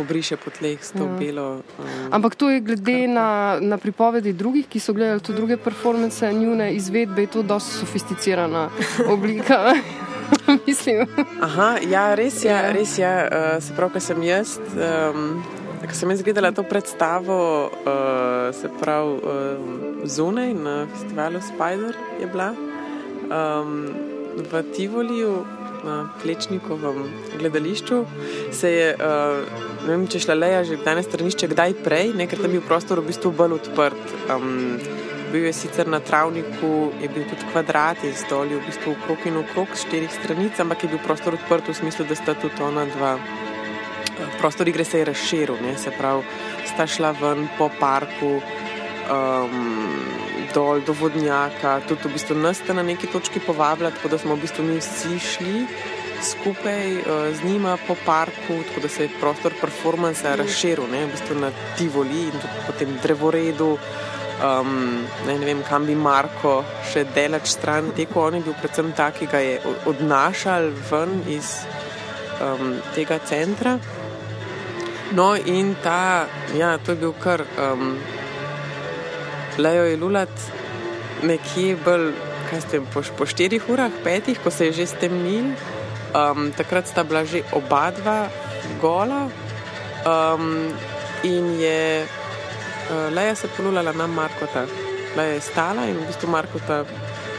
pobriše 0.00 0.40
po 0.40 0.48
tleh 0.50 0.80
s 0.80 0.96
to 0.96 1.04
ja. 1.04 1.16
belo. 1.20 1.48
Um, 1.76 2.08
Ampak 2.16 2.34
to 2.34 2.48
je 2.48 2.64
glede 2.64 3.04
na, 3.08 3.60
na 3.60 3.76
pripovedi 3.76 4.32
drugih, 4.32 4.64
ki 4.64 4.80
so 4.80 4.96
gledali 4.96 5.20
tudi 5.20 5.36
druge 5.36 5.56
performance, 5.60 6.32
njune 6.32 6.72
izvedbe, 6.74 7.28
je 7.28 7.32
to 7.36 7.42
dosti 7.44 7.84
sofisticirana 7.84 8.70
oblika. 9.14 9.76
Mislim. 10.66 11.06
Aha, 11.42 11.76
ja, 11.84 12.14
res 12.14 12.44
je, 12.44 12.50
ja. 12.50 12.72
res 12.72 12.98
je. 12.98 13.08
Uh, 13.28 13.56
se 13.62 13.76
pravi, 13.76 13.98
ker 13.98 14.08
sem 14.08 14.22
jaz. 14.22 14.58
Um, 14.76 15.42
Ko 15.80 15.96
sem 15.96 16.10
jaz 16.12 16.20
gledala 16.22 16.52
to 16.54 16.62
predstavo, 16.62 17.36
uh, 17.66 18.52
se 18.54 18.68
pravi 18.78 19.16
uh, 19.16 20.04
zunaj 20.06 20.52
na 20.54 20.86
festivalu 20.92 21.40
Spider, 21.42 21.96
je 22.20 22.28
bila 22.30 22.52
um, 22.52 23.88
v 24.38 24.62
Tivoliju, 24.76 25.40
na 25.84 25.96
Plečnikovem 26.22 27.02
gledališču, 27.38 28.04
se 28.52 28.70
je, 28.70 28.88
uh, 28.94 29.44
ne 29.86 29.92
vem, 29.92 30.06
če 30.10 30.22
šla 30.26 30.38
leja 30.38 30.64
že 30.64 30.80
danes 30.84 31.08
stranišče, 31.10 31.50
kdaj 31.54 31.76
prej, 31.84 32.14
ne, 32.16 32.26
ker 32.30 32.40
tam 32.40 32.50
je 32.50 32.60
bil 32.60 32.66
prostor 32.66 33.02
v 33.02 33.10
bistvu 33.10 33.32
bolj 33.36 33.60
odprt. 33.60 34.16
Um, 34.32 34.78
bil 35.30 35.44
je 35.46 35.52
sicer 35.54 35.86
na 35.86 36.00
travniku, 36.02 36.90
je 36.98 37.08
bil 37.14 37.22
tudi 37.30 37.46
kvadrat 37.52 38.02
iz 38.04 38.24
dolje, 38.30 38.58
v 38.58 38.66
bistvu 38.66 38.96
okrog 38.96 39.28
in 39.30 39.38
okrog 39.44 39.76
štirih 39.78 40.10
stranic, 40.10 40.58
ampak 40.58 40.82
je 40.82 40.90
bil 40.90 41.02
prostor 41.06 41.38
odprt 41.38 41.70
v 41.70 41.76
smislu, 41.82 42.08
da 42.10 42.18
sta 42.18 42.34
tudi 42.34 42.58
ona 42.66 42.88
dva 42.96 43.14
prostor 44.38 44.68
igre 44.68 44.84
se 44.84 44.98
je 44.98 45.04
razširil, 45.04 45.56
ne? 45.62 45.78
se 45.78 45.90
pravi, 45.98 46.22
sta 46.74 46.86
šla 46.86 47.14
ven 47.20 47.48
po 47.58 47.70
parku, 47.80 48.40
um, 49.10 50.29
dol 50.54 50.82
do 50.86 50.92
vodnjaka, 50.92 51.80
tudi 51.88 52.08
v 52.08 52.12
bistvu 52.14 52.36
nas 52.38 52.60
na 52.68 52.82
neki 52.82 53.06
točki 53.06 53.40
povabila, 53.40 53.90
tako 53.90 54.08
da 54.08 54.18
smo 54.18 54.34
v 54.34 54.46
bistvu 54.46 54.64
mi 54.64 54.78
vsi 54.78 55.18
šli 55.18 55.66
skupaj 56.22 56.96
uh, 56.96 57.02
z 57.36 57.44
njima 57.44 57.78
po 57.88 57.96
parku, 58.06 58.60
tako 58.68 58.80
da 58.80 58.88
se 58.88 59.02
je 59.02 59.16
prostor 59.20 59.52
performance 59.60 60.36
razširil, 60.36 60.86
ne? 60.92 61.06
v 61.06 61.10
bistvu 61.10 61.40
na 61.40 61.50
Tivoli 61.78 62.22
in 62.28 62.36
tudi 62.36 62.64
po 62.66 62.72
tem 62.78 62.96
drevoredu. 63.02 63.78
Um, 64.40 65.04
ne, 65.26 65.38
ne 65.38 65.44
vem, 65.44 65.60
kam 65.68 65.84
bi 65.84 65.94
Marko 65.94 66.62
še 66.92 67.04
delač 67.14 67.50
stran 67.52 67.90
tekel. 67.96 68.22
On 68.22 68.34
je 68.34 68.40
bil 68.40 68.56
predvsem 68.56 68.92
tak, 68.96 69.18
ki 69.20 69.28
ga 69.28 69.40
je 69.44 69.58
odnašal 69.90 70.70
ven 70.88 71.18
iz 71.28 71.58
um, 72.40 72.78
tega 72.96 73.20
centra. 73.28 73.76
No, 75.12 75.34
in 75.36 75.74
ta, 75.82 76.24
ja, 76.56 76.78
to 76.78 76.94
je 76.94 77.02
bil 77.02 77.12
kar 77.20 77.44
um, 77.58 77.98
Lejo 79.58 79.84
je 79.84 79.96
lulat 79.96 80.34
nekje 81.22 81.76
bolj, 81.84 82.12
kaj 82.50 82.60
ste, 82.60 82.80
po, 82.94 83.02
po 83.18 83.26
štirih 83.26 83.68
urah, 83.68 83.92
petih, 84.04 84.38
ko 84.38 84.50
se 84.50 84.70
je 84.70 84.72
že 84.82 84.86
stemnil. 84.86 85.52
Um, 86.10 86.50
takrat 86.56 86.90
sta 86.90 87.04
bila 87.06 87.22
že 87.22 87.46
oba 87.54 87.90
dva 87.94 88.26
gola 88.82 89.30
um, 90.02 90.66
in 91.22 91.60
je 91.60 92.02
uh, 92.02 93.14
Leja 93.14 93.34
se 93.34 93.48
polulala 93.56 93.92
na 93.92 94.06
Markota. 94.06 94.66
Leja 95.16 95.38
je 95.38 95.40
stala 95.40 95.86
in 95.86 95.98
v 95.98 96.06
bistvu 96.06 96.30
Marko 96.30 96.58
ta 96.66 96.82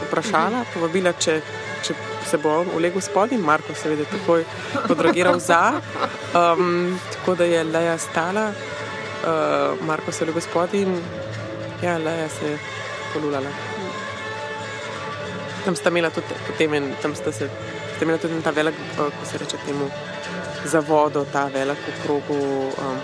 vprašala, 0.07 0.63
povabila, 0.73 1.13
če, 1.13 1.41
če 1.83 1.95
se 2.27 2.37
bo 2.37 2.61
on 2.61 2.71
ulegel 2.75 3.03
spodaj 3.03 3.37
in 3.37 3.43
Marko 3.43 3.75
seveda 3.75 4.07
takoj 4.11 4.45
podragiral 4.87 5.39
za. 5.39 5.81
Um, 6.31 6.99
tako 7.11 7.35
da 7.35 7.47
je 7.47 7.63
Leja 7.63 7.97
stala, 7.97 8.51
uh, 8.51 9.85
Marko 9.87 10.11
se 10.11 10.23
je 10.23 10.29
ulegel 10.29 10.47
spodaj 10.47 10.79
in 10.87 10.95
ja, 11.81 12.29
se 12.29 12.45
je 12.45 12.57
polulala. 13.13 13.49
Tam 15.65 15.75
sta 15.75 15.89
imela 15.89 16.09
tudi, 16.09 16.35
potem 16.47 16.73
in 16.73 16.95
tam 17.01 17.15
sta 17.15 17.31
se, 17.31 17.49
sta 17.95 18.05
imela 18.05 18.17
tudi 18.17 18.41
ta 18.43 18.51
velik, 18.51 18.75
uh, 18.97 19.09
ko 19.09 19.25
se 19.31 19.37
reče 19.37 19.57
temu, 19.65 19.89
za 20.65 20.79
vodo, 20.79 21.25
ta 21.33 21.49
velik 21.53 21.77
okrogu. 21.93 22.41
Um, 22.77 23.01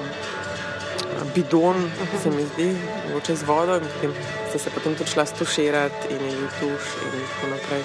Bidon, 1.35 1.91
se 2.23 2.29
mi 2.29 2.43
zdi, 2.45 2.75
mogoče 3.07 3.35
z 3.35 3.43
vodo, 3.43 3.75
in 3.75 3.87
potem 3.93 4.13
sta 4.49 4.59
se 4.59 4.69
potem 4.69 4.95
tudi 4.95 5.09
šla 5.09 5.25
stuširati 5.25 6.13
in 6.13 6.25
je 6.25 6.49
tuš 6.59 6.91
in 7.05 7.23
tako 7.29 7.47
naprej. 7.49 7.83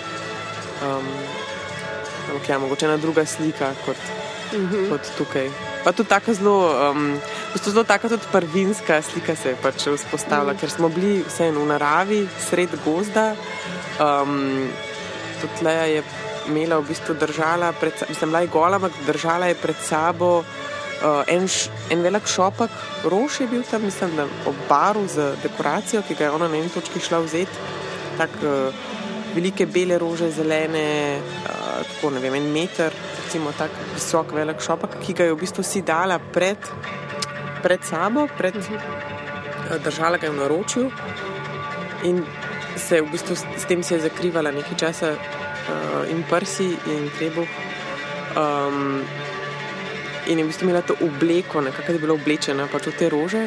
Um, 0.82 1.08
ampak 2.30 2.48
ja, 2.48 2.58
mogoče 2.58 2.86
ena 2.86 2.96
druga 2.96 3.24
slika 3.26 3.72
kot, 3.86 3.96
uh 4.52 4.70
-huh. 4.70 4.88
kot 4.88 5.00
tukaj. 5.18 5.50
Pa 5.84 5.92
tudi 5.92 6.08
tako 6.08 6.34
zelo, 6.34 6.90
um, 6.90 7.20
zelo 7.64 7.84
tako 7.84 8.08
tudi 8.08 8.22
prvinska 8.32 9.02
slika 9.02 9.36
se 9.36 9.48
je 9.48 9.56
pač 9.62 9.86
vzpostavila, 9.86 10.52
uh 10.52 10.58
-huh. 10.58 10.60
ker 10.60 10.70
smo 10.70 10.88
bili 10.88 11.24
vseeno 11.28 11.60
v 11.60 11.66
naravi, 11.66 12.28
sred 12.50 12.70
gozda. 12.84 13.34
Um, 14.00 14.68
tudi 15.40 15.64
Leja 15.64 15.84
je 15.84 16.02
imela 16.48 16.78
v 16.78 16.88
bistvu 16.88 17.14
držala, 17.14 17.72
pred, 17.72 17.92
mislim, 18.08 18.30
bila 18.30 18.40
je 18.40 18.46
gola, 18.46 18.76
ampak 18.76 18.92
držala 19.06 19.46
je 19.46 19.54
pred 19.54 19.76
sabo. 19.82 20.44
Uh, 21.02 21.24
en, 21.26 21.48
š, 21.48 21.68
en 21.90 22.02
velik 22.02 22.26
šopek 22.26 22.70
rož 23.04 23.40
je 23.40 23.46
bil 23.46 23.62
tam, 23.70 23.82
mislim, 23.82 24.10
ob 24.46 24.54
baru 24.68 25.06
z 25.08 25.34
dekoracijo, 25.42 26.02
ki 26.08 26.14
ga 26.14 26.24
je 26.24 26.30
ona 26.30 26.48
na 26.48 26.56
eni 26.56 26.68
točki 26.68 27.00
šla 27.00 27.18
vzeti. 27.18 27.58
Tako 28.18 28.46
uh, 28.46 29.01
velike 29.34 29.66
bele 29.66 29.98
rože, 29.98 30.30
zelene, 30.30 31.18
uh, 31.20 31.80
tako 31.88 32.12
ne 32.14 32.20
vem, 32.20 32.34
en 32.34 32.50
meter, 32.52 32.94
recimo 33.24 33.52
tako 33.58 33.88
visok, 33.94 34.32
velik 34.36 34.60
šopek, 34.60 34.98
ki 35.02 35.16
ga 35.18 35.28
je 35.28 35.34
v 35.34 35.40
bistvu 35.40 35.64
si 35.64 35.82
dala 35.82 36.18
pred, 36.32 36.70
pred 37.62 37.84
sabo, 37.84 38.26
pred, 38.38 38.56
uh, 38.56 39.76
držala 39.84 40.20
ga 40.20 40.28
je 40.28 40.32
v 40.32 40.40
naročju 40.40 40.86
in 42.08 42.24
se 42.76 43.00
v 43.00 43.10
bistvu 43.12 43.36
s, 43.36 43.44
s 43.62 43.68
tem 43.68 43.82
se 43.82 43.94
je 43.94 44.06
zakrivala 44.08 44.50
nekaj 44.50 44.78
časa 44.78 45.12
uh, 45.14 46.10
in 46.10 46.24
prsi 46.28 46.72
in 46.86 47.10
trebuh. 47.18 47.48
Um, 48.32 49.02
in 50.26 50.38
je 50.38 50.44
v 50.44 50.48
bistvu 50.48 50.68
imela 50.68 50.82
to 50.82 50.96
obleko, 51.00 51.60
nekako 51.60 51.92
je 51.92 51.98
bila 51.98 52.14
oblečena 52.14 52.68
pač 52.72 52.88
v 52.88 52.96
te 52.98 53.08
rože. 53.12 53.44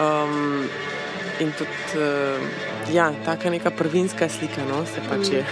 Um, 0.00 0.66
in 1.40 1.52
tudi, 1.52 1.76
uh, 1.96 2.75
ja, 2.92 3.12
taka 3.24 3.50
neka 3.50 3.70
prvinska 3.70 4.28
slika, 4.28 4.64
no, 4.68 4.84
se 4.86 5.02
pač 5.08 5.30
je 5.32 5.44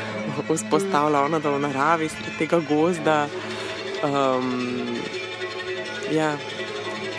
vzpostavila 0.49 1.25
ona, 1.25 1.39
da 1.39 1.51
v 1.51 1.63
naravi, 1.67 2.09
sred 2.09 2.39
tega 2.39 2.61
gozda. 2.69 3.27
Um, 4.05 4.99
ja, 6.13 6.35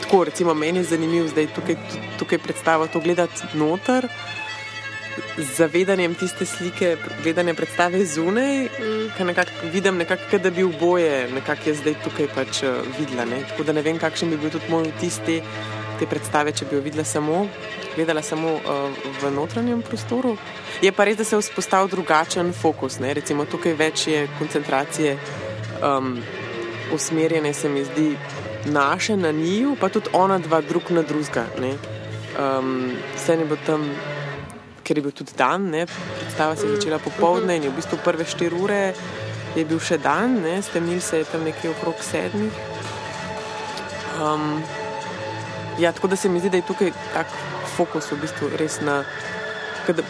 tako, 0.04 0.24
recimo, 0.30 0.54
meni 0.54 0.84
je 0.84 0.92
zanimivo 0.96 1.28
zdaj 1.28 1.48
tukaj, 1.56 1.76
tukaj 2.20 2.40
predstaviti 2.40 2.94
to 2.94 3.00
gledati 3.00 3.58
noter 3.58 4.10
z 5.38 5.48
zavedanjem 5.56 6.16
tiste 6.16 6.46
slike, 6.46 6.98
gledanje 7.24 7.54
predstave 7.54 8.06
zunaj, 8.06 8.68
mm. 8.68 9.10
ki 9.18 9.24
nekako 9.24 9.70
vidim, 9.74 9.98
nekako, 9.98 10.38
da 10.38 10.52
bi 10.52 10.64
v 10.64 10.74
boje, 10.80 11.28
nekako 11.32 11.70
je 11.70 11.76
zdaj 11.76 11.96
tukaj 12.04 12.28
pač 12.36 12.64
uh, 12.64 12.84
videla. 13.00 13.26
Ne? 13.26 13.44
Tako 13.50 13.64
da 13.64 13.74
ne 13.74 13.82
vem, 13.82 14.00
kakšen 14.00 14.30
bi 14.30 14.38
bil 14.38 14.52
tudi 14.52 14.70
moj 14.70 14.90
vtis 14.98 15.20
te, 15.26 15.40
te 16.00 16.08
predstave, 16.08 16.52
če 16.52 16.68
bi 16.70 16.76
jo 16.76 16.84
videla 16.84 17.08
samo, 17.08 17.46
gledala 17.96 18.22
samo 18.22 18.54
uh, 18.54 18.62
v 19.22 19.32
notranjem 19.32 19.82
prostoru. 19.82 20.38
Je 20.82 20.92
pa 20.92 21.06
res, 21.06 21.18
da 21.18 21.24
se 21.24 21.36
je 21.36 21.42
vzpostavil 21.42 21.88
drugačen 21.88 22.54
fokus. 22.54 23.00
Ne? 23.00 23.14
Recimo 23.14 23.46
tukaj 23.46 23.74
več 23.74 24.08
je 24.08 24.28
koncentracije 24.40 25.18
um, 25.82 26.18
usmerjene, 26.94 27.54
se 27.54 27.70
mi 27.70 27.86
zdi, 27.86 28.16
naše 28.66 29.18
na 29.18 29.32
njiju, 29.32 29.76
pa 29.80 29.90
tudi 29.90 30.10
ona 30.14 30.40
dva 30.40 30.62
drug 30.62 30.92
na 30.92 31.02
drugega. 31.02 31.46
Um, 32.36 32.92
vse 33.16 33.38
ne 33.38 33.46
bo 33.46 33.56
tam 33.66 33.90
ker 34.86 34.98
je 34.98 35.02
bil 35.02 35.14
tudi 35.18 35.34
dan, 35.38 35.70
ne, 35.74 35.86
predstava 36.20 36.56
se 36.56 36.68
je 36.68 36.76
začela 36.76 37.00
popoldne 37.02 37.56
in 37.58 37.64
je 37.64 37.70
v 37.70 37.78
bistvu 37.80 37.98
prve 38.06 38.26
štiri 38.26 38.54
ure 38.54 38.94
je 39.56 39.64
bil 39.66 39.80
še 39.80 39.98
dan, 40.04 40.38
stemnil 40.62 41.00
se 41.02 41.24
je 41.24 41.28
tam 41.32 41.46
nekje 41.48 41.72
okrog 41.72 42.02
sedmih. 42.04 42.54
Um, 44.20 44.60
ja, 45.80 45.92
tako 45.92 46.08
da 46.12 46.16
se 46.16 46.30
mi 46.30 46.40
zdi, 46.40 46.52
da 46.52 46.60
je 46.60 46.68
tukaj 46.68 46.92
tak 47.14 47.32
fokus 47.78 48.12
v 48.12 48.22
bistvu 48.24 48.50
res 48.60 48.80
na, 48.82 49.04
da 49.88 50.04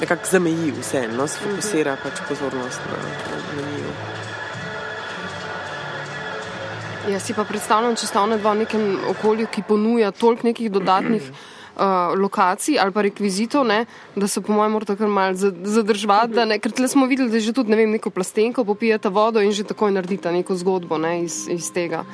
nekako 0.00 0.30
zameji 0.30 0.72
vse, 0.78 1.06
no, 1.16 1.26
sfokusira 1.30 1.96
pač 2.02 2.22
pozornost 2.28 2.80
na, 2.90 2.98
na, 2.98 3.38
na 3.56 3.68
njiju. 3.70 3.94
Jaz 7.12 7.24
si 7.26 7.34
pa 7.34 7.44
predstavljam, 7.44 7.96
če 7.98 8.06
sta 8.06 8.22
ona 8.22 8.38
dva 8.38 8.54
v 8.54 8.62
nekem 8.62 8.84
okolju, 9.10 9.48
ki 9.50 9.64
ponuja 9.66 10.12
toliko 10.14 10.46
nekih 10.46 10.70
dodatnih 10.70 11.24
uh, 11.26 12.14
lokacij 12.18 12.78
ali 12.78 12.94
pa 12.94 13.02
rekvizitov, 13.02 13.66
ne, 13.66 13.84
da 14.14 14.28
se 14.28 14.40
po 14.40 14.54
mojem 14.54 14.76
morate 14.78 14.96
kar 14.96 15.10
mal 15.10 15.34
zadržati, 15.34 16.46
ne, 16.46 16.58
ker 16.62 16.70
tle 16.70 16.88
smo 16.88 17.06
videli, 17.10 17.30
da 17.30 17.40
že 17.42 17.52
tudi 17.52 17.74
ne 17.74 17.80
vem, 17.80 17.90
neko 17.90 18.10
plastenko 18.10 18.64
popijete 18.64 19.10
vodo 19.10 19.42
in 19.42 19.50
že 19.52 19.66
takoj 19.66 19.90
naredite 19.90 20.32
neko 20.32 20.54
zgodbo 20.56 20.98
ne, 20.98 21.24
iz, 21.24 21.48
iz 21.50 21.72
tega. 21.74 22.04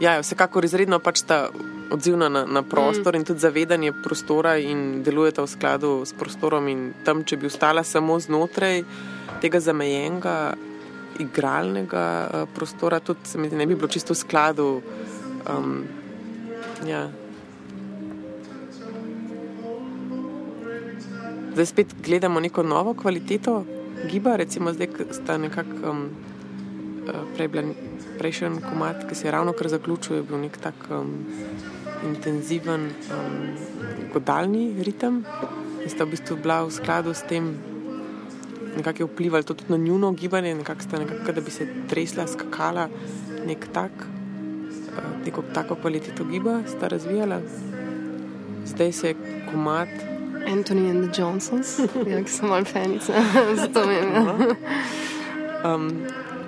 Ja, 0.00 0.16
vsekakor 0.20 0.64
izredno 0.64 0.98
pač 0.98 1.22
ta 1.26 1.48
odzivna 1.92 2.28
na, 2.28 2.44
na 2.48 2.62
prostor 2.62 3.14
mm. 3.14 3.18
in 3.18 3.24
tudi 3.24 3.40
zavedanje 3.40 3.92
prostora 4.02 4.56
in 4.58 5.02
delujeta 5.04 5.44
v 5.44 5.50
skladu 5.52 5.90
s 6.08 6.16
prostorom 6.16 6.68
in 6.68 6.92
tam, 7.04 7.24
če 7.24 7.36
bi 7.36 7.50
ostala 7.50 7.84
samo 7.84 8.16
znotraj 8.20 8.82
tega 9.44 9.60
zamejenega 9.60 10.36
igralnega 11.20 12.04
uh, 12.24 12.46
prostora, 12.54 13.00
tudi 13.04 13.36
ne 13.52 13.66
bi 13.66 13.76
bilo 13.76 13.88
čisto 13.88 14.16
v 14.16 14.22
skladu. 14.24 14.68
Um, 15.44 15.84
ja. 16.88 17.10
zdaj 21.52 21.66
spet 21.66 21.94
gledamo 22.04 22.40
neko 22.40 22.62
novo 22.62 22.94
kvaliteto 22.94 23.64
giba, 24.10 24.36
recimo 24.36 24.72
zdaj, 24.72 24.86
ki 24.86 25.04
sta 25.12 25.36
nekako 25.38 25.90
um, 25.90 26.08
uh, 27.06 27.91
prejšen 28.22 28.60
komat, 28.62 29.02
ki 29.08 29.18
se 29.18 29.26
je 29.26 29.32
ravno 29.34 29.52
kar 29.52 29.66
zaključil, 29.68 30.20
je 30.20 30.22
bil 30.22 30.38
nek 30.44 30.54
tak 30.62 30.86
um, 30.94 31.10
intenziven, 32.06 32.86
um, 33.10 33.40
godalni 34.14 34.68
ritem 34.86 35.24
in 35.82 35.90
sta 35.90 36.06
v 36.06 36.14
bistvu 36.14 36.36
bila 36.38 36.60
v 36.62 36.70
skladu 36.70 37.14
s 37.14 37.26
tem. 37.26 37.50
Nekako 38.76 39.02
je 39.02 39.08
vplivalo 39.10 39.42
tudi 39.42 39.66
na 39.68 39.76
njuno 39.76 40.12
gibanje, 40.14 40.54
nekako 40.54 40.86
sta 40.86 41.02
nekako, 41.02 41.32
da 41.32 41.40
bi 41.42 41.50
se 41.50 41.66
tresla, 41.90 42.28
skakala, 42.30 42.86
nek 43.46 43.66
tak, 43.74 43.90
uh, 43.90 45.10
neko 45.26 45.42
tako 45.50 45.74
kvaliteto 45.82 46.24
giba 46.24 46.62
sta 46.70 46.88
razvijala. 46.88 47.42
Zdaj 48.70 48.92
se 48.92 49.08
je 49.08 49.18
komat 49.50 49.90
Anthony 50.46 50.90
and 50.90 51.10
the 51.10 51.20
Johnsons, 51.20 51.78
ja, 52.10 52.22
ki 52.22 52.30
so 52.30 52.46
malo 52.46 52.64
fanice, 52.64 53.12
zato 53.66 53.82
vem. 53.90 54.14
Ja. 54.14 54.54
Um, 55.74 55.90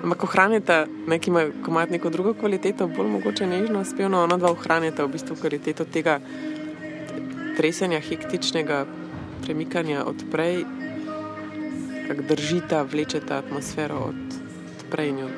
ampak 0.05 0.23
ohranite, 0.23 0.85
neki 1.07 1.29
imajo 1.29 1.51
komat 1.65 1.89
neko 1.89 2.09
drugo 2.09 2.33
kvaliteto, 2.37 2.87
bolj 2.87 3.07
mogoče 3.09 3.47
nežno, 3.47 3.81
spevno, 3.85 4.21
ona 4.23 4.37
dva 4.37 4.51
ohranite 4.53 5.01
v 5.01 5.09
bistvu 5.17 5.35
kvaliteto 5.41 5.85
tega 5.89 6.19
tresenja, 7.57 7.97
hektičnega 7.99 8.85
premikanja 9.41 10.03
odprej, 10.05 10.61
kak 12.07 12.21
držita, 12.29 12.83
vlečeta 12.85 13.41
atmosfero 13.41 13.97
od 14.11 14.37
odprej 14.77 15.09
in 15.09 15.17
jo, 15.23 15.29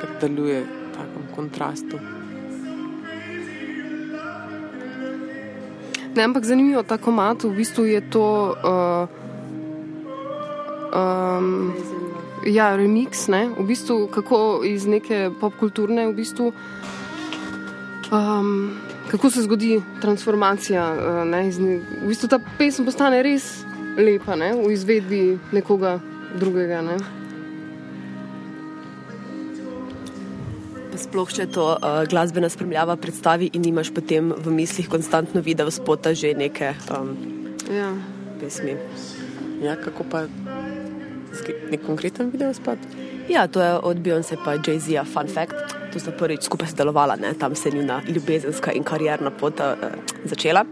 kak 0.00 0.12
deluje 0.22 0.62
v 0.62 0.94
takem 0.94 1.24
kontrastu. 1.34 1.98
Ne, 6.14 6.22
ampak 6.22 6.44
zanimivo, 6.44 6.84
ta 6.86 7.00
komat 7.02 7.42
v 7.42 7.56
bistvu 7.56 7.84
je 7.88 8.00
to. 8.12 8.54
Uh, 8.62 9.22
um, 10.92 11.74
ja, 12.46 12.76
remix, 12.76 13.28
ne? 13.28 13.48
v 13.58 13.66
bistvu 13.66 14.06
kako 14.12 14.62
iz 14.64 14.86
neke 14.86 15.30
popkulturne, 15.40 16.06
v 16.10 16.14
bistvu, 16.16 16.52
um, 18.12 18.70
kako 19.10 19.30
se 19.30 19.42
zgodi 19.42 19.82
transformacija. 20.00 20.84
Uh, 20.92 21.24
ne, 21.28 21.44
ne, 21.58 21.80
v 22.02 22.12
bistvu 22.12 22.28
ta 22.28 22.40
pesem 22.58 22.86
postane 22.88 23.22
res 23.22 23.64
lepa 23.96 24.36
ne? 24.36 24.54
v 24.56 24.72
izvedbi 24.72 25.24
nekoga 25.52 25.98
drugega. 26.38 26.82
Ne? 26.82 27.00
sploh 31.02 31.30
če 31.34 31.48
to 31.50 31.64
uh, 31.74 32.04
glasbena 32.06 32.46
spremljava 32.52 32.96
predstavi 33.00 33.50
in 33.58 33.66
imaš 33.66 33.90
potem 33.94 34.30
v 34.32 34.54
mislih 34.54 34.88
konstantno 34.92 35.42
video 35.42 35.70
spota 35.74 36.14
že 36.14 36.30
neke 36.38 36.74
um, 36.94 37.16
ja. 37.66 37.90
pesmi. 38.40 38.76
Ja, 39.62 39.76
kako 39.78 40.06
pa 40.10 40.26
nek 41.70 41.86
konkreten 41.86 42.30
video 42.30 42.54
spot? 42.54 42.78
Ja, 43.28 43.46
to 43.46 43.60
je 43.60 43.78
od 43.78 43.96
Beyoncé 44.02 44.36
pa 44.44 44.56
Jay-Z, 44.58 45.04
fun 45.12 45.28
fact. 45.28 45.54
Tu 45.92 46.00
sta 46.00 46.10
prvič 46.10 46.48
skupaj 46.48 46.72
sodelovala, 46.72 47.16
ne? 47.16 47.34
tam 47.34 47.54
se 47.54 47.68
je 47.68 47.76
njuna 47.76 48.00
ljubezenska 48.08 48.72
in 48.72 48.84
karjerna 48.84 49.30
pot 49.30 49.60
uh, 49.60 49.92
začela. 50.24 50.64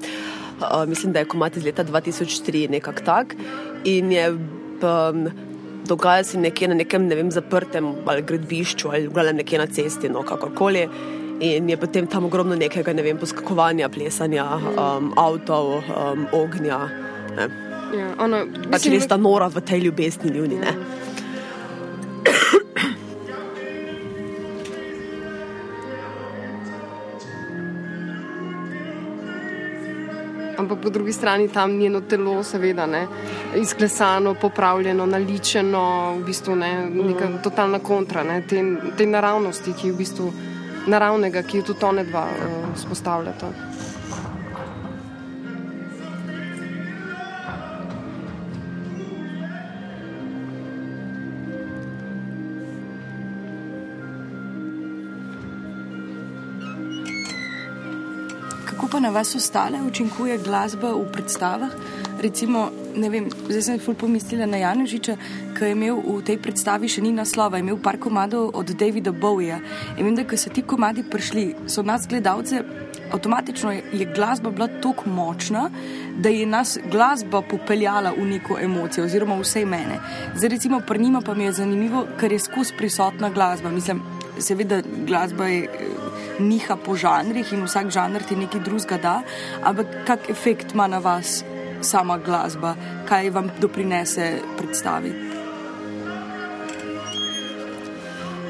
uh, 0.61 0.89
mislim, 0.89 1.13
da 1.13 1.19
je 1.19 1.25
komat 1.25 1.57
iz 1.57 1.65
leta 1.65 1.85
2003, 1.85 2.71
nekako 2.71 3.03
tak. 3.05 3.37
In 3.85 4.13
je 4.13 4.31
um, 4.31 5.29
dogaja 5.87 6.25
se 6.25 6.39
nekje 6.39 6.69
na 6.69 6.75
nekem 6.75 7.07
ne 7.07 7.15
vem, 7.15 7.31
zaprtem 7.31 7.95
ali 8.07 8.23
gradbišču 8.23 8.89
ali 8.89 9.09
gledam 9.09 9.37
nekje 9.37 9.59
na 9.59 9.67
cesti, 9.67 10.09
no 10.09 10.23
kakorkoli. 10.23 10.89
In 11.41 11.71
je 11.71 11.77
potem 11.77 12.07
tam 12.07 12.25
ogromno 12.25 12.57
nekega, 12.57 12.93
ne 12.93 13.03
vem, 13.03 13.19
poskakovanja, 13.19 13.89
plesanja, 13.89 14.45
um, 14.61 15.13
avtov, 15.17 15.79
um, 15.81 16.27
ognja. 16.37 16.81
Ja, 17.91 18.15
ono, 18.19 18.45
Pač 18.71 18.85
mislim, 18.85 18.95
res 18.95 19.07
ta 19.07 19.17
nora 19.17 19.49
v 19.49 19.61
tej 19.61 19.81
ljubezni 19.81 20.31
ljudi. 20.31 20.57
ne. 20.57 20.75
Ampak 30.53 30.79
po 30.79 30.91
drugi 30.91 31.13
strani 31.13 31.49
tam 31.49 31.73
njeno 31.73 32.01
telo, 32.01 32.43
seveda, 32.43 32.87
ne, 32.87 33.07
izklesano, 33.57 34.35
popravljeno, 34.35 35.07
naličeno, 35.07 35.85
v 36.19 36.25
bistvu 36.25 36.57
ne, 36.57 36.73
neka 36.87 37.25
Mhm. 37.25 37.39
totalna 37.39 37.79
kontra 37.79 38.23
ne, 38.23 38.43
te, 38.43 38.61
te 38.97 39.07
naravnosti, 39.07 39.73
ki 39.73 39.87
je 39.87 39.93
v 39.93 39.97
bistvu 39.97 40.33
naravnega, 40.87 41.43
ki 41.43 41.57
jo 41.57 41.63
tudi 41.63 41.85
one 41.85 42.05
dva 42.05 42.27
uh, 42.27 42.53
spostavljata. 42.77 43.49
Kako 59.01 59.13
na 59.13 59.19
vas 59.19 59.35
ostale 59.35 59.79
učinkuje 59.81 60.39
glasba 60.45 60.93
v 60.93 61.07
predstavah? 61.13 61.73
Recimo, 62.21 62.69
ne 62.97 63.09
vem, 63.09 63.31
zdaj 63.49 63.63
sem 63.63 63.79
ful 63.81 63.97
pomislila 63.97 64.45
na 64.45 64.61
Janežiča, 64.61 65.15
ki 65.57 65.65
je 65.65 65.71
imel 65.73 66.03
v 66.05 66.19
tej 66.21 66.37
predstavi 66.37 66.85
še 66.85 67.01
ni 67.01 67.09
naslova, 67.09 67.57
je 67.57 67.65
imel 67.65 67.81
par 67.81 67.97
komadov 67.97 68.53
od 68.53 68.75
Davida 68.77 69.09
Bowieja. 69.09 69.57
In 69.97 70.05
vem, 70.05 70.13
da 70.21 70.27
ko 70.29 70.37
so 70.37 70.53
ti 70.53 70.61
komadi 70.61 71.01
prišli, 71.01 71.65
so 71.65 71.81
nas 71.81 72.05
gledalce, 72.05 72.61
avtomatično 73.09 73.73
je 73.73 74.05
glasba 74.13 74.53
bila 74.53 74.69
tako 74.69 75.09
močna, 75.09 75.71
da 76.21 76.29
je 76.29 76.45
nas 76.45 76.77
glasba 76.93 77.41
popeljala 77.41 78.13
v 78.13 78.29
neko 78.37 78.61
emocijo, 78.61 79.09
oziroma 79.09 79.41
vse 79.41 79.65
mene. 79.65 79.97
Zdaj, 80.37 80.59
recimo, 80.61 80.85
pri 80.85 81.01
njima 81.09 81.25
pa 81.25 81.33
mi 81.33 81.49
je 81.49 81.57
zanimivo, 81.65 82.05
ker 82.21 82.37
je 82.37 82.45
skozi 82.45 82.77
prisotna 82.77 83.33
glasba. 83.33 83.73
Mislim, 83.73 84.05
seveda, 84.41 84.83
glasba 85.07 85.47
je. 85.47 85.65
eh, 85.65 85.69
Niha 86.41 86.77
po 86.77 86.97
žanrih 86.97 87.53
in 87.53 87.67
vsak 87.67 87.91
žanr 87.93 88.23
ti 88.25 88.37
nekaj 88.37 88.61
drugega 88.65 88.97
da, 88.97 89.23
ampak 89.63 89.87
kak 90.07 90.31
efekt 90.31 90.73
ima 90.73 90.87
na 90.89 90.99
vas 90.99 91.45
sama 91.83 92.17
glasba, 92.19 92.75
kaj 93.09 93.31
vam 93.31 93.51
doprinese 93.61 94.41
predstavi? 94.57 95.13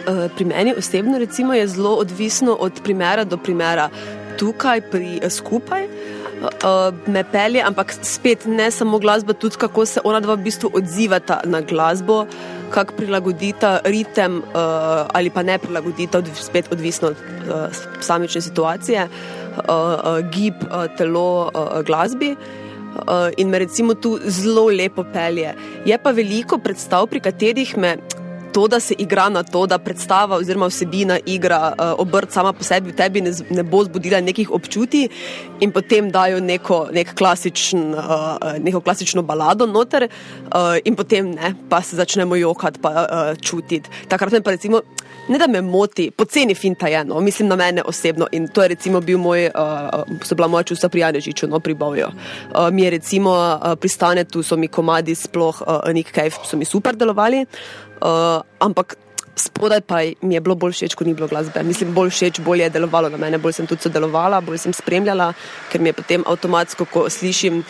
Eh, 0.06 0.28
Pri 0.36 0.44
meni 0.44 0.74
osebno 0.78 1.18
recimo, 1.18 1.54
je 1.54 1.66
zelo 1.66 1.96
odvisno 1.96 2.54
od 2.54 2.80
primera 2.84 3.24
do 3.24 3.36
primera. 3.36 3.90
Tukaj 4.38 4.80
pri 4.80 5.18
eh, 5.22 5.30
skupaj 5.30 5.88
me 7.06 7.24
pelje, 7.24 7.60
ampak 7.62 7.92
spet 8.02 8.46
ne 8.46 8.70
samo 8.70 8.98
glasba, 8.98 9.32
tudi 9.32 9.56
kako 9.56 9.86
se 9.86 10.00
ona 10.04 10.20
dva 10.20 10.34
v 10.34 10.42
bistvu 10.46 10.70
odzivata 10.74 11.40
na 11.44 11.60
glasbo, 11.60 12.26
kako 12.70 12.94
prilagodita 12.97 13.80
ritem 13.84 14.38
eh, 14.38 14.59
ali 15.12 15.30
pa 15.30 15.42
ne 15.42 15.59
prilagodita, 15.59 16.18
odv- 16.22 16.42
spet 16.42 16.72
odvisno 16.72 17.09
od 17.09 17.16
eh, 17.16 17.68
samične 18.01 18.40
situacije, 18.40 19.01
eh, 19.01 19.09
eh, 19.09 20.22
gib, 20.32 20.55
eh, 20.55 20.88
telo, 20.97 21.51
eh, 21.55 21.82
glasbi. 21.82 22.36
Uh, 22.90 23.30
in 23.36 23.48
me 23.48 23.59
recimo 23.59 23.94
tu 23.94 24.18
zelo 24.26 24.64
lepo 24.66 25.05
pelje. 25.12 25.55
Je 25.86 25.98
pa 25.98 26.10
veliko 26.10 26.59
predstav, 26.59 27.06
pri 27.06 27.20
katerih 27.20 27.76
me 27.78 27.97
to, 28.52 28.68
da 28.68 28.81
se 28.81 28.94
igra 28.98 29.28
na 29.28 29.43
to, 29.43 29.66
da 29.66 29.78
predstava 29.78 30.36
oziroma 30.36 30.66
vsebina 30.66 31.18
igra 31.27 31.72
uh, 31.72 31.93
obrt 31.98 32.32
sama 32.32 32.52
po 32.52 32.64
sebi 32.64 32.90
v 32.90 32.97
tebi 32.97 33.20
ne, 33.20 33.32
ne 33.51 33.62
bo 33.62 33.85
zbudila 33.85 34.20
nekih 34.20 34.51
občutij 34.51 35.09
in 35.60 35.72
potem 35.72 36.10
dajo 36.10 36.40
neko, 36.40 36.89
nek 36.93 37.14
klasičen, 37.14 37.94
uh, 37.94 38.39
neko 38.59 38.81
klasično 38.81 39.22
balado 39.22 39.66
noter 39.66 40.09
uh, 40.09 40.77
in 40.85 40.97
potem 40.97 41.31
ne, 41.35 41.55
pa 41.68 41.82
se 41.82 41.97
začnemo 41.97 42.36
jokati, 42.36 42.81
pa 42.81 43.06
čutiti. 43.43 43.90
Takrat 44.09 44.32
me 44.32 44.40
pa 44.43 44.51
recimo. 44.51 44.81
Ne 45.28 45.39
da 45.39 45.47
me 45.47 45.60
moti, 45.62 46.09
poceni 46.10 46.55
finta 46.55 46.89
je, 46.89 47.05
no, 47.05 47.20
mislim 47.20 47.48
na 47.48 47.56
mene 47.56 47.82
osebno 47.86 48.27
in 48.32 48.48
to 48.48 48.62
je 48.62 48.68
recimo 48.68 49.01
bil 49.01 49.18
moj, 49.18 49.51
so 50.24 50.35
bila 50.35 50.48
moja 50.48 50.62
čustva 50.62 50.89
pri 50.89 51.01
Janežiču, 51.01 51.47
no, 51.47 51.60
pri. 51.60 51.77
Uh, 51.78 52.70
mi 52.72 52.82
je 52.82 52.90
recimo 52.90 53.60
pristane 53.81 54.24
tu, 54.24 54.43
so 54.43 54.56
mi 54.56 54.68
komadi, 54.68 55.14
sploh 55.14 55.62
Cave, 56.14 56.35
so 56.44 56.56
mi 56.56 56.64
super 56.64 56.97
delovali, 56.97 57.47
uh, 58.01 58.40
ampak 58.59 58.97
spodaj 59.36 59.81
pa 59.81 60.02
mi 60.22 60.35
je 60.35 60.40
bilo 60.40 60.55
bolj 60.55 60.72
všeč, 60.77 60.94
ko 60.94 61.05
ni 61.05 61.14
bilo 61.14 61.28
glasbe. 61.28 61.62
Mislim, 61.62 61.94
bolj 61.94 62.10
všeč, 62.10 62.40
bolje 62.44 62.68
je 62.68 62.74
delovalo 62.77 63.09
na 63.09 63.16
mene, 63.16 63.39
bolj 63.39 63.60
sem 63.60 63.66
tudi 63.66 63.86
sodelovala, 63.86 64.43
bolj 64.44 64.66
sem 64.66 64.74
spremljala, 64.77 65.32
ker 65.72 65.81
mi 65.81 65.93
je 65.93 65.98
potem 66.02 66.27
avtomatsko, 66.27 66.89
ko 66.90 67.09
slišim 67.10 67.64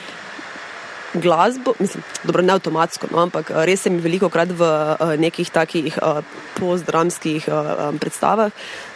glasbo, 1.14 1.72
mislim, 1.78 2.02
dobro, 2.24 2.42
ne 2.42 2.52
avtomatsko, 2.52 3.06
no, 3.10 3.18
ampak 3.18 3.50
eh, 3.50 3.64
res 3.66 3.82
se 3.82 3.90
mi 3.90 3.98
veliko 3.98 4.28
krat 4.30 4.52
v 4.54 4.62
uh, 4.62 5.14
nekih 5.18 5.50
takih 5.50 5.98
uh, 5.98 6.20
postdramskih 6.54 7.48
uh, 7.50 7.90
predstavah 7.98 8.52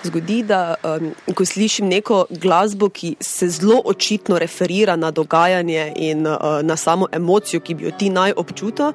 zgodi, 0.06 0.42
da 0.46 0.76
um, 0.78 1.10
ko 1.34 1.44
slišim 1.44 1.88
neko 1.90 2.26
glasbo, 2.30 2.88
ki 2.88 3.16
se 3.20 3.48
zelo 3.48 3.80
očitno 3.84 4.38
referira 4.38 4.96
na 4.96 5.10
dogajanje 5.10 5.92
in 5.96 6.26
uh, 6.26 6.62
na 6.62 6.76
samo 6.76 7.10
emocijo, 7.12 7.60
ki 7.60 7.74
bi 7.74 7.90
jo 7.90 7.96
ti 7.98 8.10
naj 8.14 8.36
občutil. 8.36 8.94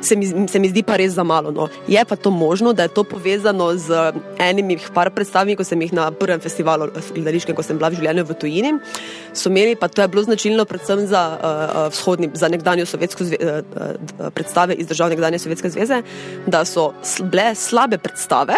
Se 0.00 0.16
mi, 0.16 0.26
se 0.48 0.58
mi 0.58 0.68
zdi 0.70 0.82
pa 0.86 0.96
res 0.96 1.12
za 1.12 1.24
malo. 1.26 1.50
No. 1.50 1.68
Je 1.88 2.04
pa 2.04 2.16
to 2.16 2.30
možno, 2.30 2.72
da 2.72 2.86
je 2.86 2.94
to 2.94 3.04
povezano 3.04 3.74
z 3.74 4.12
enimi 4.38 4.78
par 4.94 5.10
predstavami, 5.10 5.56
ko 5.56 5.64
sem 5.64 5.80
jih 5.82 5.92
na 5.92 6.10
prvem 6.14 6.40
festivalu 6.40 6.90
gledališkem, 7.14 7.56
ko 7.56 7.62
sem 7.66 7.78
bila 7.78 7.90
v 7.90 7.98
življenju 7.98 8.24
v 8.24 8.38
tujini. 8.38 8.72
So 9.34 9.50
imeli, 9.50 9.74
pa 9.76 9.88
to 9.88 10.02
je 10.02 10.08
bilo 10.08 10.22
značilno 10.22 10.64
predvsem 10.64 11.06
za, 11.10 11.22
uh, 11.34 11.76
vzhodni, 11.90 12.30
za 12.34 12.48
nekdanjo 12.48 12.86
sovjetsko 12.86 13.24
zve, 13.24 13.38
uh, 13.42 14.30
predstave 14.34 14.74
iz 14.74 14.86
držav 14.86 15.10
nekdanje 15.10 15.38
Sovjetske 15.38 15.70
zveze, 15.70 16.02
da 16.46 16.64
so 16.64 16.92
bile 17.30 17.54
slabe 17.54 17.98
predstave. 17.98 18.56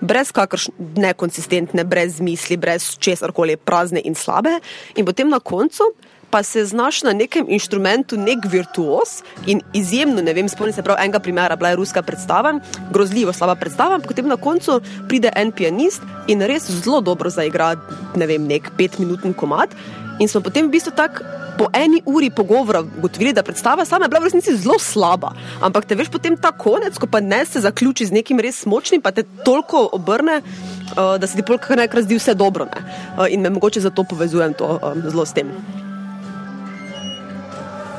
Brez 0.00 0.30
kakršne 0.32 0.74
nekonsistentne, 1.02 1.82
brez 1.84 2.20
misli, 2.22 2.56
brez 2.56 2.92
česar 3.02 3.32
koli, 3.34 3.56
prazne 3.56 4.00
in 4.04 4.14
slabe, 4.14 4.60
in 4.94 5.06
potem 5.06 5.28
na 5.28 5.40
koncu 5.40 5.90
pa 6.30 6.42
se 6.42 6.64
znaš 6.64 7.02
na 7.02 7.12
nekem 7.12 7.46
inštrumentu, 7.48 8.16
nek 8.16 8.44
virtuos 8.44 9.22
in 9.46 9.60
izjemno, 9.72 10.22
ne 10.22 10.34
vem, 10.34 10.48
spomnim 10.48 10.74
se 10.74 10.82
prav 10.82 11.00
enega 11.00 11.18
primera, 11.18 11.56
bila 11.56 11.70
je 11.70 11.76
ruska 11.76 12.02
predstava, 12.02 12.58
grozljivo 12.92 13.32
slaba 13.32 13.54
predstava, 13.54 13.98
potem 13.98 14.28
na 14.28 14.36
koncu 14.36 14.80
pride 15.08 15.32
en 15.36 15.52
pianist 15.52 16.02
in 16.26 16.42
res 16.42 16.70
zelo 16.70 17.00
dobro 17.00 17.30
zaigra, 17.30 17.74
ne 18.16 18.26
vem, 18.26 18.46
nek 18.46 18.70
petminuten 18.76 19.34
komat. 19.34 19.74
In 20.18 20.28
smo 20.28 20.40
potem 20.42 20.66
v 20.66 20.74
bistvu 20.74 20.92
tako 20.96 21.24
po 21.58 21.66
eni 21.74 22.02
uri 22.06 22.30
pogovora 22.30 22.80
ugotovili, 22.98 23.32
da 23.32 23.42
predstava 23.42 23.84
sama 23.84 24.04
je 24.04 24.08
bila 24.08 24.20
v 24.20 24.24
resnici 24.24 24.56
zelo 24.56 24.78
slaba. 24.78 25.32
Ampak 25.60 25.84
te 25.84 25.94
veš 25.94 26.10
potem 26.10 26.36
ta 26.36 26.52
konec, 26.52 26.98
ko 26.98 27.06
pa 27.06 27.20
ne 27.20 27.44
se 27.46 27.60
zaključi 27.60 28.06
z 28.06 28.14
nekim 28.14 28.40
res 28.40 28.62
močnim, 28.66 29.02
pa 29.02 29.10
te 29.10 29.24
toliko 29.44 29.88
obrne, 29.92 30.40
uh, 30.42 31.18
da 31.18 31.26
se 31.26 31.36
ti 31.36 31.42
polk 31.42 31.70
nekaj 31.70 32.06
zdi 32.06 32.18
vse 32.18 32.34
dobro. 32.34 32.70
Ne? 32.70 32.86
Uh, 33.18 33.26
in 33.30 33.42
me 33.42 33.50
mogoče 33.50 33.80
zato 33.80 34.04
povezujem 34.04 34.54
to 34.54 34.78
um, 34.78 35.02
zelo 35.10 35.26
s 35.26 35.34
tem. 35.34 35.50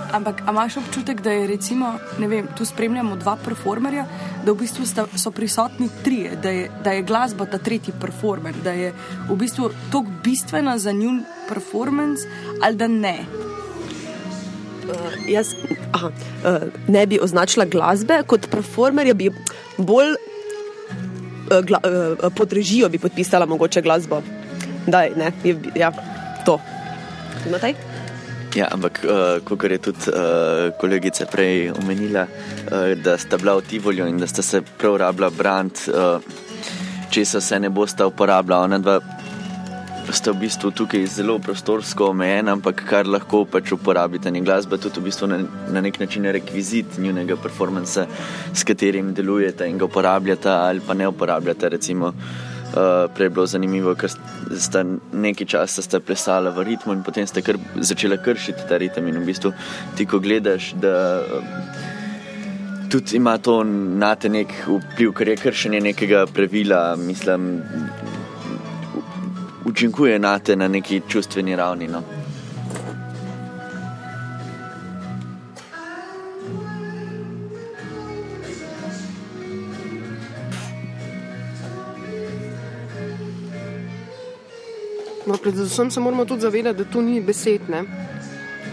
Ampak 0.10 0.42
imaš 0.50 0.78
občutek, 0.78 1.22
da 1.22 1.32
je 1.32 1.48
recimo, 1.48 1.94
ne 2.20 2.28
vem, 2.28 2.48
tu 2.58 2.66
spremljamo 2.66 3.16
dva 3.16 3.36
performerja, 3.46 4.06
da 4.46 4.52
v 4.52 4.58
bistvu 4.64 4.86
sta, 4.86 5.06
so 5.18 5.32
prisotni 5.32 5.90
trije, 6.04 6.36
da 6.42 6.50
je, 6.50 6.70
da 6.84 6.92
je 6.92 7.04
glasba 7.06 7.46
ta 7.46 7.58
tretji 7.58 7.94
performer, 8.02 8.56
da 8.64 8.72
je 8.72 8.94
v 9.30 9.38
bistvu 9.38 9.70
tako 9.92 10.10
bistvena 10.24 10.78
za 10.78 10.92
njun 10.92 11.24
performance 11.50 12.26
ali 12.64 12.76
da 12.76 12.88
ne. 12.88 13.18
Uh, 14.90 15.30
jaz 15.30 15.54
aha, 15.94 16.10
uh, 16.10 16.58
ne 16.88 17.06
bi 17.06 17.20
označila 17.22 17.66
glasbe 17.66 18.24
kot 18.26 18.50
performerja, 18.50 19.14
bi 19.14 19.30
bolj 19.78 20.16
uh, 20.16 21.62
gla, 21.66 21.80
uh, 21.86 22.34
pod 22.34 22.54
režijo 22.54 22.90
bi 22.90 22.98
podpisala 22.98 23.46
mogoče 23.46 23.82
glasbo. 23.82 24.24
Daj, 24.88 25.14
ne, 25.18 25.32
je, 25.44 25.58
ja, 25.76 25.94
to. 26.46 26.58
Imate? 27.46 27.89
Ja, 28.56 28.68
ampak, 28.72 29.04
uh, 29.06 29.38
kot 29.46 29.64
je 29.64 29.78
tudi 29.78 30.10
uh, 30.10 30.74
kolegica 30.82 31.26
prej 31.30 31.70
omenila, 31.72 32.26
uh, 32.26 32.96
da 32.98 33.18
sta 33.18 33.38
bila 33.38 33.60
v 33.60 33.62
Tivolju 33.70 34.08
in 34.10 34.18
da 34.18 34.28
sta 34.28 34.42
se 34.42 34.62
prav 34.62 34.98
rabila 34.98 35.30
brant, 35.30 35.86
uh, 35.88 36.18
česa 37.14 37.42
se 37.42 37.60
ne 37.60 37.70
bosta 37.70 38.08
uporabljala. 38.08 38.64
Ona 38.64 38.80
dva 38.80 39.00
sta 40.10 40.34
v 40.34 40.42
bistvu 40.48 40.72
tukaj 40.74 41.06
zelo 41.06 41.38
prostorsko 41.40 42.10
omejena, 42.10 42.58
ampak 42.58 42.82
kar 42.90 43.06
lahko 43.06 43.46
pač 43.46 43.72
uporabite. 43.72 44.34
In 44.34 44.44
glasba 44.44 44.80
je 44.80 44.88
tudi 44.88 45.00
v 45.00 45.10
bistvu 45.12 45.30
na, 45.30 45.44
na 45.70 45.82
nek 45.86 46.00
način 46.00 46.26
rekvizit 46.26 46.98
njunega 46.98 47.38
performansa, 47.38 48.08
s 48.54 48.66
katerim 48.66 49.14
delujete 49.14 49.70
in 49.70 49.78
ga 49.78 49.86
uporabljate 49.86 50.50
ali 50.50 50.82
pa 50.82 50.98
ne 50.98 51.08
uporabljate. 51.08 51.70
Recimo, 51.70 52.14
Uh, 52.14 52.50
prej 53.16 53.26
je 53.26 53.30
bilo 53.30 53.46
zanimivo, 53.46 53.96
ker 53.96 54.12
ste 54.12 54.84
nekaj 55.14 55.48
časa 55.48 55.82
ste 55.82 56.00
plesali 56.00 56.52
v 56.54 56.66
ritmu 56.70 56.94
in 56.94 57.04
potem 57.04 57.28
ste 57.28 57.42
kar, 57.42 57.58
začeli 57.76 58.18
kršiti 58.18 58.68
ta 58.70 58.78
ritem. 58.78 59.08
In 59.08 59.22
v 59.22 59.26
bistvu 59.26 59.54
ti, 59.98 60.06
ko 60.06 60.20
gledaš, 60.20 60.74
da 60.78 61.22
uh, 61.22 61.44
tudi 62.90 63.18
ima 63.18 63.38
to 63.38 63.64
na 63.64 64.16
te 64.16 64.30
nek 64.30 64.54
vpliv, 64.68 65.14
ker 65.14 65.34
je 65.34 65.42
kršenje 65.42 65.82
nekega 65.82 66.26
pravila, 66.26 66.96
mislim, 66.96 67.62
učinkuje 69.66 70.20
na 70.20 70.40
te 70.40 70.56
na 70.56 70.68
neki 70.68 71.02
čustveni 71.08 71.56
ravni. 71.56 71.88
No. 71.88 72.04
No, 85.30 85.38
predvsem 85.38 85.92
se 85.92 86.00
moramo 86.00 86.26
tudi 86.26 86.42
zavedati, 86.42 86.78
da 86.78 86.92
to 86.92 87.02
ni 87.02 87.22
besed, 87.22 87.70
ne? 87.70 87.84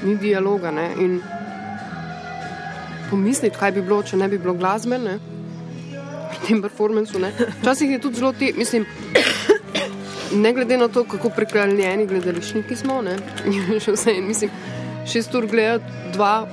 ni 0.05 0.17
dialoga. 0.17 0.71
Ne? 0.71 0.87
In 0.99 1.19
pomisliti, 3.11 3.57
kaj 3.59 3.75
bi 3.77 3.83
bilo, 3.83 3.99
če 4.03 4.17
ne 4.17 4.29
bi 4.29 4.39
bilo 4.41 4.55
glasbe 4.57 4.97
ne? 4.99 5.19
v 6.33 6.39
tem 6.47 6.63
performancu. 6.65 7.21
Včasih 7.61 7.91
je 7.91 7.99
tudi 8.01 8.23
zelo 8.23 8.33
ti, 8.33 8.55
mislim, 8.57 8.87
ne 10.45 10.53
glede 10.57 10.79
na 10.81 10.89
to, 10.89 11.05
kako 11.05 11.29
prekaljeni 11.37 12.07
gledališniki 12.07 12.77
smo. 12.77 13.03
Ne? 13.05 13.19
Še 13.85 13.93
vse, 13.93 14.15
mislim, 14.25 14.55
šest 15.05 15.37
ur 15.37 15.45
gledati, 15.53 15.93
dva 16.17 16.47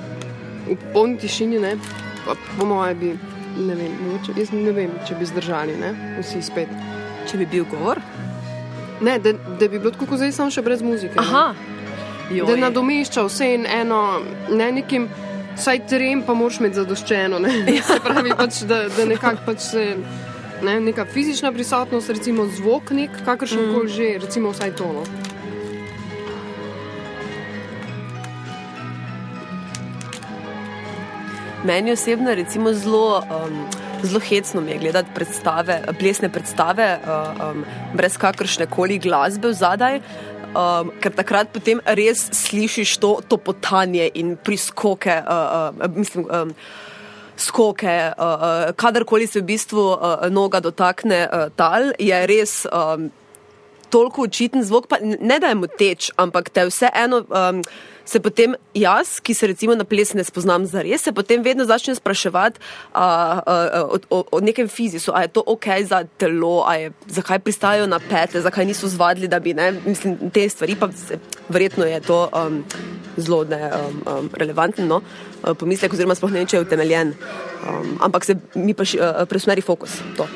v 0.68 0.76
polni 0.92 1.16
tišini, 1.24 1.62
ne? 1.64 1.78
pa 2.26 2.36
po 2.58 2.68
mojem 2.68 3.00
bi, 3.00 3.14
ne 3.56 3.78
vem, 3.80 3.96
mogoče, 4.02 4.36
jaz 4.36 4.52
ne 4.52 4.76
vem, 4.76 4.92
če 5.08 5.16
bi 5.16 5.32
zdržali, 5.32 5.80
ne? 5.80 5.96
vsi 6.20 6.44
spet. 6.44 6.76
Če 7.24 7.40
bi 7.40 7.48
bil 7.56 7.64
govor. 7.72 8.04
Ne, 9.00 9.18
da, 9.18 9.32
da 9.32 9.68
bi 9.68 9.78
bilo 9.78 9.90
tako, 9.90 10.06
kot 10.06 10.18
zdaj, 10.18 10.32
samo 10.32 10.50
še 10.54 10.62
brez 10.62 10.82
muzike. 10.82 11.18
Aha. 11.18 11.54
Ne? 12.30 12.42
Da 12.46 12.56
nadomešča 12.56 13.24
vse 13.26 13.50
in 13.54 13.66
eno, 13.68 14.00
ne 14.48 14.70
nekim, 14.72 15.08
vsaj 15.58 15.84
trem, 15.90 16.22
pa 16.26 16.34
moraš 16.34 16.60
imeti 16.62 16.80
zadoščeno. 16.80 17.40
Ne? 17.42 17.52
Se 17.90 17.98
pravi, 18.04 18.32
pač, 18.38 18.62
da, 18.70 18.84
da 18.96 19.08
nekako 19.10 19.44
pač 19.50 19.68
se. 19.72 19.88
Ne, 20.64 20.78
neka 20.80 21.04
fizična 21.10 21.50
prisotnost, 21.52 22.08
recimo 22.14 22.46
zvok, 22.48 22.94
nek, 22.96 23.18
kakršen 23.26 23.66
koli 23.74 23.84
mm. 23.84 23.92
že, 23.92 24.10
recimo 24.22 24.52
vsaj 24.54 24.72
tono. 24.78 25.02
Meni 31.64 31.92
osebno 31.92 32.30
je 32.30 32.46
zelo. 32.74 33.22
Um, 33.28 33.83
zelo 34.04 34.20
hecno 34.20 34.60
mi 34.60 34.70
je 34.70 34.78
gledati 34.78 35.10
predstave, 35.14 35.80
plesne 35.98 36.28
predstave, 36.28 36.98
uh, 37.00 37.50
um, 37.50 37.64
brez 37.94 38.16
kakršne 38.20 38.66
koli 38.66 38.98
glasbe 38.98 39.48
v 39.48 39.58
zadaj. 39.58 40.00
Um, 40.54 40.92
ker 41.02 41.10
takrat 41.10 41.50
potem 41.50 41.80
res 41.98 42.28
slišiš 42.30 42.98
to, 43.02 43.16
to 43.26 43.40
potanje 43.42 44.06
in 44.14 44.36
priskoke, 44.38 45.10
uh, 45.10 45.74
uh, 45.74 45.90
mislim, 45.96 46.28
um, 46.30 46.52
skoke, 47.36 47.90
uh, 48.14 48.22
uh, 48.22 48.70
kadarkoli 48.78 49.26
se 49.26 49.42
v 49.42 49.48
bistvu 49.50 49.82
uh, 49.90 50.28
noga 50.30 50.60
dotakne 50.62 51.24
uh, 51.26 51.48
tal, 51.58 51.90
je 51.98 52.20
res 52.30 52.62
um, 52.70 53.10
toliko 53.94 54.26
učiten 54.26 54.64
zvok, 54.66 54.90
pa 54.90 54.98
ne 55.02 55.38
da 55.38 55.52
je 55.52 55.54
mu 55.54 55.70
teč, 55.70 56.10
ampak 56.18 56.50
te 56.50 56.66
vseeno. 56.66 57.22
Um, 57.30 57.62
se 58.04 58.20
potem 58.20 58.52
jaz, 58.76 59.16
ki 59.24 59.32
se 59.34 59.46
recimo 59.48 59.74
na 59.74 59.84
ples 59.88 60.12
ne 60.12 60.24
spoznam 60.24 60.66
za 60.68 60.82
res, 60.84 61.06
se 61.06 61.12
potem 61.16 61.40
vedno 61.42 61.64
začnem 61.64 61.96
spraševati 61.96 62.60
a, 62.92 63.00
a, 63.00 63.04
a, 63.46 63.82
o, 63.88 63.98
o, 64.10 64.18
o 64.28 64.40
nekem 64.44 64.68
fiziku, 64.68 65.14
ali 65.14 65.24
je 65.24 65.32
to 65.38 65.44
ok 65.46 65.68
za 65.88 66.02
telo, 66.20 66.58
je, 66.76 66.90
zakaj 67.16 67.40
pristajajo 67.40 67.86
na 67.88 67.96
pete, 68.02 68.42
zakaj 68.44 68.66
niso 68.68 68.90
zvadili, 68.92 69.28
da 69.28 69.40
bi 69.40 69.54
ne, 69.56 69.70
mislim, 69.86 70.18
te 70.30 70.44
stvari, 70.48 70.76
pa 70.76 70.90
se, 70.92 71.16
verjetno 71.48 71.88
je 71.88 72.00
to 72.04 72.18
um, 72.28 72.60
zelo 73.16 73.44
ne, 73.48 73.70
um, 73.72 74.02
um, 74.04 74.28
relevantno. 74.36 74.84
No? 74.84 75.00
Pomislek, 75.56 75.96
oziroma, 75.96 76.16
sploh 76.16 76.32
ne 76.32 76.42
vem, 76.42 76.50
če 76.50 76.60
je 76.60 76.66
utemeljen, 76.66 77.16
um, 77.64 77.96
ampak 78.04 78.28
se 78.28 78.36
mi 78.54 78.76
pa 78.76 78.84
uh, 78.84 79.24
presmeri 79.28 79.64
fokus. 79.64 79.96
To. 80.20 80.28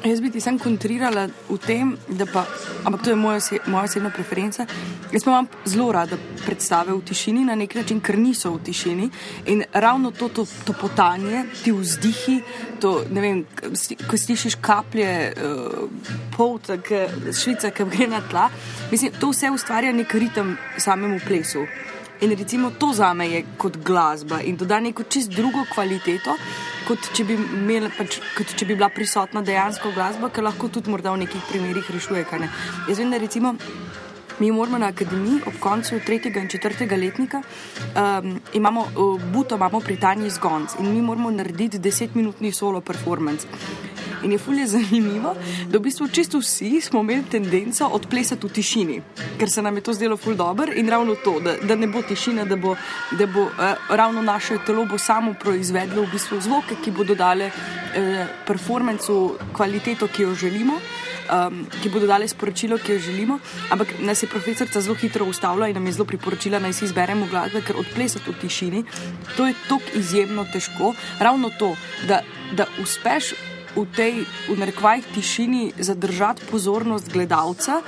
Jaz 0.00 0.20
bi 0.20 0.30
ti 0.32 0.40
sem 0.40 0.56
kontrirala 0.58 1.26
v 1.28 1.56
tem, 1.60 1.90
da 2.08 2.24
pa, 2.24 2.46
ampak 2.88 3.02
to 3.04 3.10
je 3.12 3.16
moja, 3.20 3.40
moja 3.68 3.84
osebna 3.84 4.08
preferenca. 4.10 4.64
Jaz 5.12 5.24
pa 5.26 5.30
imam 5.30 5.48
zelo 5.68 5.90
rada 5.92 6.16
predstave 6.46 6.94
v 6.96 7.02
tišini, 7.04 7.44
na 7.44 7.54
nek 7.54 7.74
način, 7.76 8.00
ker 8.00 8.16
niso 8.16 8.54
v 8.54 8.62
tišini. 8.64 9.10
In 9.52 9.60
ravno 9.72 10.10
to, 10.16 10.30
to, 10.32 10.46
to 10.64 10.72
potanje, 10.72 11.44
ti 11.64 11.74
vzdihi, 11.76 12.38
to, 12.80 12.94
vem, 13.12 13.44
ko 14.08 14.16
slišiš 14.16 14.56
kaplje, 14.64 15.12
uh, 15.36 15.84
pot, 16.32 16.72
švica, 17.36 17.68
ki 17.68 17.88
gre 17.92 18.08
na 18.08 18.24
tla, 18.24 18.48
mislim, 18.90 19.12
to 19.20 19.34
vse 19.34 19.52
ustvarja 19.52 19.92
nek 19.92 20.16
ritem 20.16 20.56
samemu 20.80 21.20
plesu. 21.26 21.68
In 22.20 22.34
recimo 22.36 22.70
to 22.70 22.92
za 22.92 23.14
me 23.14 23.28
je 23.30 23.44
kot 23.56 23.76
glasba 23.84 24.40
in 24.40 24.56
doda 24.56 24.80
neko 24.80 25.02
čist 25.02 25.30
drugo 25.32 25.64
kvaliteto, 25.74 26.34
kot 26.88 27.06
če 27.16 27.24
bi, 27.24 27.36
imel, 27.36 27.88
pač, 27.96 28.18
kot 28.36 28.52
če 28.56 28.66
bi 28.68 28.76
bila 28.76 28.90
prisotna 28.92 29.40
dejansko 29.40 29.94
glasba, 29.96 30.28
ki 30.28 30.44
lahko 30.44 30.68
tudi 30.68 30.92
morda 30.92 31.14
v 31.14 31.22
nekih 31.24 31.48
primerih 31.48 31.88
rešuje. 31.88 32.26
Jaz 32.88 32.98
vem, 32.98 33.10
da 33.10 33.18
recimo. 33.18 33.56
Mi 34.40 34.48
moramo 34.50 34.78
na 34.80 34.88
akademiji 34.88 35.42
ob 35.46 35.58
koncu 35.60 35.98
tretjega 36.00 36.40
in 36.40 36.48
četrtega 36.48 36.96
letnika, 36.96 37.42
um, 37.42 38.38
imamo 38.56 38.86
uh, 38.96 39.20
buto, 39.32 39.58
imamo 39.60 39.80
pri 39.84 39.98
Tanji 40.00 40.30
zgonc 40.30 40.78
in 40.78 40.88
mi 40.94 41.02
moramo 41.02 41.30
narediti 41.30 41.78
desetminutni 41.78 42.52
solo 42.52 42.80
performance. 42.80 43.46
In 44.22 44.32
je 44.32 44.38
fulje 44.38 44.66
zanimivo, 44.66 45.34
da 45.68 45.78
v 45.78 45.82
bistvu 45.82 46.08
čisto 46.08 46.38
vsi 46.38 46.80
smo 46.80 47.00
imeli 47.00 47.24
tendenco 47.30 47.86
odplesati 47.86 48.46
v 48.46 48.52
tišini, 48.52 49.02
ker 49.38 49.50
se 49.50 49.62
nam 49.62 49.76
je 49.76 49.82
to 49.82 49.92
zdelo 49.92 50.16
fulj 50.16 50.36
dobro 50.36 50.72
in 50.76 50.88
ravno 50.88 51.14
to, 51.24 51.40
da, 51.40 51.56
da 51.62 51.76
ne 51.76 51.86
bo 51.86 52.02
tišina, 52.02 52.44
da 52.44 52.56
bo, 52.56 52.76
da 53.18 53.26
bo 53.26 53.46
eh, 53.48 53.74
ravno 53.88 54.22
naše 54.22 54.58
telo 54.66 54.84
bo 54.84 54.98
samo 54.98 55.34
proizvedlo 55.40 56.02
v 56.02 56.12
bistvu 56.12 56.40
zvoke, 56.40 56.76
ki 56.84 56.90
bodo 56.90 57.14
dale 57.14 57.50
eh, 57.50 58.26
performancu 58.46 59.38
kvaliteto, 59.56 60.08
ki 60.08 60.22
jo 60.22 60.34
želimo. 60.34 60.80
Um, 61.30 61.60
ki 61.82 61.92
bodo 61.94 62.08
dali 62.10 62.26
sporočilo, 62.28 62.74
ki 62.82 62.92
jo 62.92 62.98
želimo, 62.98 63.36
ampak 63.70 63.92
nas 64.02 64.22
je 64.22 64.28
profesorica 64.28 64.80
zelo 64.80 64.96
hitro 64.98 65.24
ustavila 65.30 65.68
in 65.68 65.76
nam 65.78 65.86
je 65.86 65.92
zelo 65.92 66.04
priporočila, 66.04 66.58
da 66.58 66.72
si 66.72 66.84
izberemo 66.84 67.28
glasbe, 67.30 67.62
ker 67.62 67.76
odplesati 67.78 68.30
v 68.30 68.34
tišini, 68.40 68.82
to 69.36 69.46
je 69.46 69.54
tako 69.68 69.94
izjemno 69.94 70.44
težko. 70.52 70.90
Ravno 71.20 71.52
to, 71.58 71.76
da, 72.08 72.24
da 72.50 72.66
uspeš 72.82 73.30
v 73.76 73.86
tej, 73.96 74.24
v 74.48 74.58
narekovajih, 74.58 75.06
tišini 75.14 75.72
zadržati 75.78 76.46
pozornost 76.50 77.12
gledalca. 77.12 77.82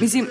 Mislim, 0.00 0.28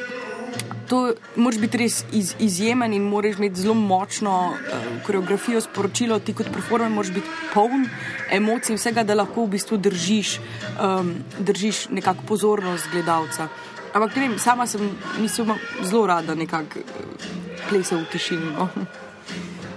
to 0.90 1.14
moraš 1.36 1.60
biti 1.60 1.78
res 1.78 2.04
iz, 2.12 2.36
izjemen 2.40 2.94
in 2.94 3.04
moraš 3.10 3.38
imeti 3.38 3.62
zelo 3.62 3.74
močno 3.74 4.34
uh, 4.52 4.88
koreografijo, 5.06 5.62
sporočilo, 5.62 6.20
ti 6.20 6.34
kot 6.34 6.52
performer 6.54 6.92
moraš 6.92 7.14
biti 7.14 7.30
poln 7.54 7.88
emocij 8.32 8.74
in 8.74 8.80
vsega, 8.82 9.04
da 9.04 9.16
lahko 9.18 9.46
v 9.46 9.56
bistvu 9.56 9.78
držiš, 9.78 10.36
um, 10.40 11.14
držiš 11.40 11.88
nekako 11.90 12.28
pozornost 12.28 12.92
gledalca. 12.92 13.48
Ampak 13.94 14.16
ne 14.16 14.28
vem, 14.28 14.38
sama 14.40 14.68
sem, 14.68 14.90
mislim, 15.22 15.56
zelo 15.82 16.06
rada 16.08 16.36
nekako 16.36 16.80
uh, 16.80 17.32
plesati 17.70 18.04
v 18.04 18.12
tišini. 18.12 18.54
No? 18.54 18.70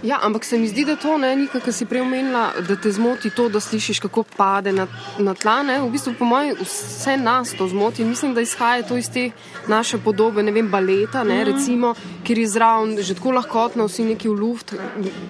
Ja, 0.03 0.19
ampak 0.23 0.45
se 0.45 0.59
mi 0.59 0.69
zdi, 0.69 0.85
da 0.85 0.97
to 0.97 1.19
ne 1.19 1.37
nekaj, 1.37 1.61
kar 1.61 1.73
si 1.73 1.87
prej 1.89 2.03
omenila, 2.05 2.51
da 2.69 2.77
te 2.77 2.91
zmoti 2.93 3.31
to, 3.31 3.49
da 3.49 3.61
slišiš, 3.61 4.01
kako 4.05 4.25
pade 4.37 4.73
na, 4.73 4.87
na 5.19 5.35
tla. 5.35 5.63
Ne? 5.63 5.81
V 5.81 5.91
bistvu, 5.91 6.13
po 6.19 6.25
mojem, 6.25 6.57
vse 6.61 7.17
nas 7.17 7.55
to 7.57 7.69
zmoti. 7.69 8.05
Mislim, 8.05 8.35
da 8.35 8.41
izhaja 8.41 8.83
to 8.83 8.97
iz 8.97 9.09
te 9.13 9.31
naše 9.69 9.99
podobe, 9.99 10.43
ne 10.43 10.53
vem, 10.53 10.69
baleta, 10.69 11.25
ne? 11.25 11.41
Mm. 11.45 11.47
recimo, 11.49 11.95
kjer 12.25 12.39
je 12.39 12.49
zraven 12.49 12.97
že 13.03 13.15
tako 13.15 13.31
lahkotno, 13.31 13.87
vsi 13.89 14.05
neki 14.05 14.29
v 14.29 14.35
luft, 14.35 14.75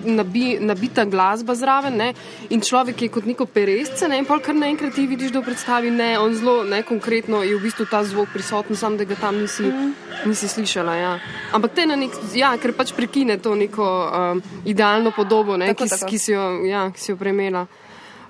nabi, 0.04 0.58
nabita 0.60 1.04
glasba 1.04 1.54
zraven. 1.54 1.96
Ne? 1.96 2.12
In 2.50 2.60
človek 2.60 3.02
je 3.02 3.08
kot 3.08 3.24
neko 3.26 3.46
peresce, 3.46 4.08
ne? 4.08 4.18
in 4.18 4.26
pa 4.26 4.38
kar 4.42 4.54
naenkrat 4.54 4.94
ti 4.94 5.06
vidiš, 5.06 5.32
da 5.32 5.40
v 5.40 5.50
predstavi 5.50 5.90
ne, 5.90 6.18
on 6.18 6.34
zelo 6.34 6.64
ne, 6.64 6.82
konkretno 6.82 7.42
je 7.42 7.54
v 7.56 7.62
bistvu 7.62 7.86
ta 7.90 8.02
zvok 8.04 8.34
prisoten, 8.34 8.76
sam 8.76 8.96
da 8.96 9.04
ga 9.04 9.14
tam 9.20 9.38
nisi, 9.40 9.62
mm. 9.62 9.94
nisi 10.26 10.48
slišala. 10.48 10.96
Ja. 10.96 11.14
Ampak 11.52 11.74
te 11.78 11.86
na 11.86 11.96
nek, 11.96 12.18
ja, 12.34 12.56
ker 12.58 12.74
pač 12.74 12.92
prekine 12.96 13.38
to 13.38 13.54
neko. 13.54 13.86
Um, 13.86 14.42
idealno 14.66 15.12
podobo, 15.14 15.56
ne, 15.56 15.70
tako, 15.72 15.84
ki, 15.84 15.90
tako. 15.90 16.10
Ki, 16.10 16.18
si 16.18 16.32
jo, 16.32 16.46
ja, 16.66 16.86
ki 16.92 17.00
si 17.00 17.12
jo 17.12 17.18
premela. 17.20 17.66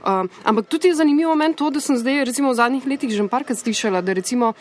Um, 0.07 0.29
ampak 0.45 0.69
tudi 0.71 0.93
je 0.93 0.95
zanimivo 1.01 1.35
meni 1.35 1.57
to, 1.59 1.71
da 1.71 1.81
sem 1.83 1.97
zdaj 1.99 2.25
recimo, 2.29 2.53
v 2.53 2.61
zadnjih 2.61 2.87
letih 2.87 3.11
že 3.11 3.27
parkrat 3.29 3.59
slišala, 3.59 4.05
da, 4.07 4.15
recimo, 4.15 4.53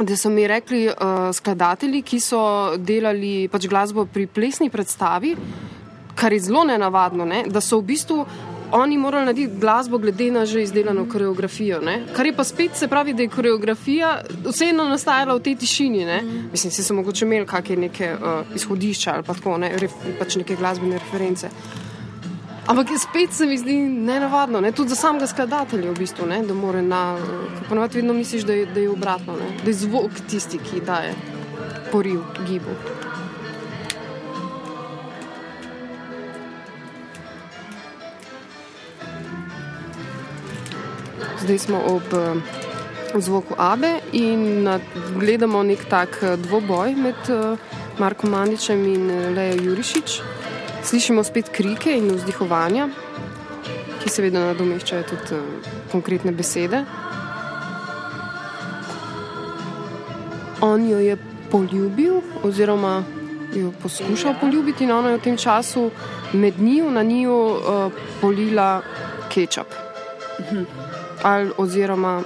da 0.00 0.16
so 0.16 0.30
mi 0.30 0.46
rekli 0.48 0.86
uh, 0.88 1.28
skladatelji, 1.34 2.02
ki 2.02 2.20
so 2.20 2.40
delali 2.78 3.48
pač 3.52 3.66
glasbo 3.68 4.06
pri 4.06 4.26
plesni 4.26 4.70
predstavi, 4.70 5.34
kar 6.14 6.32
je 6.32 6.40
zelo 6.48 6.64
nenavadno, 6.64 7.26
ne, 7.28 7.42
da 7.46 7.60
so 7.60 7.82
v 7.82 7.92
bistvu 7.92 8.24
oni 8.72 8.98
morali 8.98 9.24
narediti 9.24 9.56
glasbo 9.60 9.98
glede 9.98 10.30
na 10.30 10.46
že 10.46 10.62
izdelano 10.62 11.06
koreografijo. 11.08 11.80
Ne? 11.80 12.02
Kar 12.12 12.26
je 12.26 12.36
pa 12.36 12.44
spet 12.44 12.76
se 12.76 12.88
pravi, 12.88 13.14
da 13.14 13.22
je 13.22 13.28
koreografija 13.28 14.20
vseeno 14.44 14.84
nastajala 14.84 15.34
v 15.34 15.42
tej 15.42 15.56
tišini. 15.56 16.04
Ne? 16.04 16.22
Mm. 16.22 16.48
Mislim, 16.52 16.72
da 16.76 16.82
so 16.82 16.94
mogoče 16.94 17.24
imeli 17.24 17.46
kakšne 17.46 17.76
neke 17.76 18.14
uh, 18.14 18.54
izhodišča 18.54 19.14
ali 19.14 19.22
pa 19.22 19.34
tako, 19.34 19.58
ne? 19.58 19.72
Ref, 19.78 19.92
pač 20.18 20.36
neke 20.36 20.56
glasbene 20.56 20.98
reference. 20.98 21.48
Ampak 22.68 22.88
spet 23.00 23.32
se 23.32 23.46
mi 23.46 23.58
zdi 23.58 23.78
nenavadno, 23.88 24.60
ne? 24.60 24.72
tudi 24.72 24.88
za 24.88 24.96
samega 24.96 25.26
skladatelja, 25.26 25.90
v 25.90 25.98
bistvu, 25.98 26.26
ne? 26.26 26.42
da 26.44 26.54
mora 26.54 26.82
na. 26.82 27.16
Ponovadi 27.68 27.96
vedno 27.96 28.12
misliš, 28.12 28.44
da 28.44 28.52
je, 28.52 28.66
da 28.66 28.80
je 28.80 28.90
obratno, 28.90 29.36
ne? 29.40 29.48
da 29.64 29.70
je 29.70 29.74
zvok 29.74 30.20
tisti, 30.28 30.58
ki 30.58 30.84
daje 30.84 31.14
poriv 31.92 32.20
gibu. 32.48 32.76
Zdaj 41.42 41.58
smo 41.58 41.78
ob 41.86 42.02
eh, 42.12 42.34
zvoku 43.20 43.54
Abe 43.58 44.00
in 44.12 44.68
gledamo 45.16 45.62
nek 45.62 45.84
tak 45.90 46.18
eh, 46.22 46.36
dvoboj 46.36 46.94
med 46.94 47.14
eh, 47.28 47.56
Markom 47.98 48.30
Mandičem 48.30 48.86
in 48.86 49.34
Lejo 49.34 49.62
Jurišič. 49.62 50.20
Slišimo 50.82 51.24
spet 51.24 51.50
krike 51.52 51.94
in 51.96 52.10
vzdihovanja, 52.10 52.88
ki 54.02 54.10
seveda 54.10 54.40
nadomeščajo 54.50 55.06
tudi 55.10 55.40
konkretne 55.92 56.32
besede. 56.32 56.84
On 60.60 60.82
jo 60.90 60.98
je 60.98 61.16
poljubil, 61.50 62.20
oziroma 62.42 63.02
jo 63.54 63.72
poskušal 63.82 64.34
poljubiti, 64.40 64.84
in 64.84 64.92
ona 64.92 65.14
je 65.14 65.18
v 65.18 65.26
tem 65.26 65.36
času 65.36 65.90
med 66.32 66.60
njiju 66.60 66.90
na 66.90 67.02
njiju 67.02 67.34
uh, 67.34 67.92
polila 68.20 68.82
kečap. 69.30 69.87
Ali, 71.22 71.50
oziroma, 71.56 72.22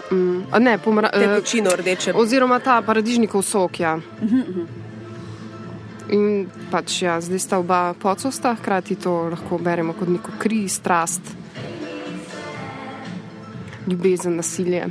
a 0.50 0.58
ne, 0.58 0.78
pomra, 0.78 1.10
eh, 1.12 1.20
Tekočino 1.20 1.70
rdeče. 1.76 2.12
oziroma 2.14 2.58
ta 2.58 2.82
paradižnikov 2.82 3.42
sok. 3.42 3.80
Ja. 3.80 3.98
In 6.08 6.46
pač, 6.70 7.02
ja, 7.02 7.20
zdaj 7.20 7.38
sta 7.38 7.58
oba 7.58 7.94
pocosta, 7.94 8.54
hkrati 8.54 8.96
to 9.00 9.30
lahko 9.32 9.58
beremo 9.58 9.92
kot 9.92 10.08
neko 10.08 10.30
kri, 10.38 10.68
strast, 10.68 11.20
ljubezen, 13.88 14.36
nasilje. 14.36 14.86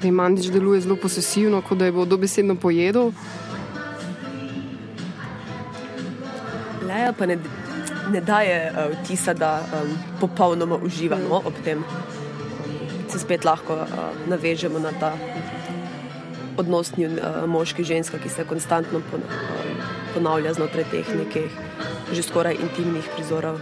Da 0.00 0.06
je 0.08 0.12
Mandič 0.12 0.46
deluje 0.46 0.80
zelo 0.80 0.96
posesivno, 0.96 1.62
kot 1.62 1.78
da 1.78 1.84
je 1.84 1.92
bo 1.92 2.04
dobesedno 2.04 2.54
pojedel. 2.54 3.10
Leja 6.86 7.12
pa 7.12 7.26
ne, 7.26 7.38
ne 8.10 8.20
daje 8.20 8.58
uh, 8.70 8.92
vtisa, 8.98 9.34
da 9.34 9.60
um, 9.62 9.94
popolnoma 10.20 10.76
uživa 10.82 11.18
no, 11.18 11.42
ob 11.44 11.54
tem. 11.64 11.84
Se 13.08 13.18
spet 13.18 13.44
lahko 13.44 13.74
uh, 13.74 13.88
navežemo 14.30 14.78
na 14.78 14.92
ta 15.00 15.14
odnos 16.58 16.92
uh, 16.98 17.46
moški-ženska, 17.46 18.18
ki 18.18 18.28
se 18.28 18.44
konstantno 18.44 19.00
pon, 19.10 19.22
ponavlja 20.14 20.54
znotraj 20.58 20.88
teh 20.90 21.14
nekih 21.16 21.60
že 22.10 22.22
skoraj 22.26 22.58
intimnih 22.58 23.06
prizorov. 23.14 23.60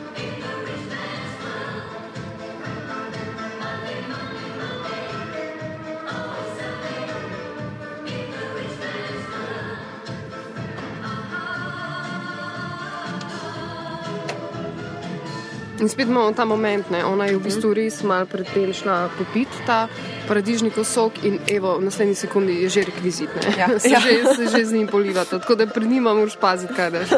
In 15.80 15.88
spet 15.88 16.08
imamo 16.08 16.32
ta 16.32 16.44
moment, 16.44 16.90
ne? 16.90 17.04
ona 17.04 17.26
je 17.26 17.36
v 17.38 17.42
bistvu 17.42 17.70
res 17.74 18.02
malo 18.02 18.26
predtem 18.26 18.72
šla 18.74 19.08
popit 19.14 19.48
ta 19.66 19.86
paradižnikov 20.26 20.82
sok 20.84 21.22
in 21.22 21.38
evo, 21.46 21.78
v 21.78 21.86
naslednji 21.86 22.14
sekundi 22.16 22.56
je 22.62 22.68
že 22.68 22.80
rekvizit, 22.84 23.30
ne? 23.36 23.54
Ja. 23.54 23.68
se, 23.78 23.88
Ja. 23.88 24.00
že, 24.00 24.10
se 24.34 24.44
že 24.48 24.64
z 24.64 24.72
njim 24.72 24.86
polivata. 24.86 25.38
Tako 25.38 25.54
da 25.54 25.66
pred 25.66 25.86
njima 25.86 26.14
moraš 26.14 26.34
paziti, 26.36 26.74
kaj 26.74 26.90
daš 26.90 27.08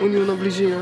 v 0.00 0.08
njuno 0.08 0.36
bližino. 0.36 0.78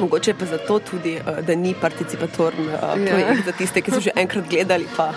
Mogoče 0.00 0.34
pa 0.34 0.44
zato 0.46 0.78
tudi, 0.80 1.20
uh, 1.20 1.44
da 1.46 1.54
ni 1.54 1.74
participatoren 1.74 2.66
uh, 2.66 2.72
Ja. 2.72 2.96
projekt 2.96 3.44
za 3.44 3.52
tiste, 3.52 3.80
ki 3.80 3.90
so 3.90 4.00
že 4.00 4.10
enkrat 4.16 4.48
gledali. 4.48 4.88
Pa. 4.96 5.12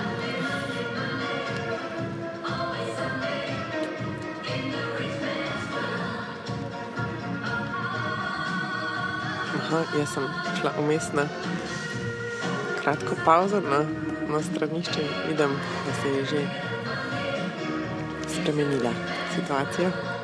Aha, 9.76 9.98
jaz 10.00 10.14
sem 10.16 10.24
šla 10.56 10.72
vmes 10.78 11.08
na 11.14 11.26
kratko 12.80 13.16
pauzo 13.26 13.60
na, 13.60 13.82
na 14.32 14.40
stranišče 14.40 15.02
in 15.02 15.10
vidim, 15.28 15.58
da 15.86 15.94
se 16.02 16.10
je 16.10 16.26
že 16.26 16.42
spremenila 18.28 18.94
situacija. 19.36 20.15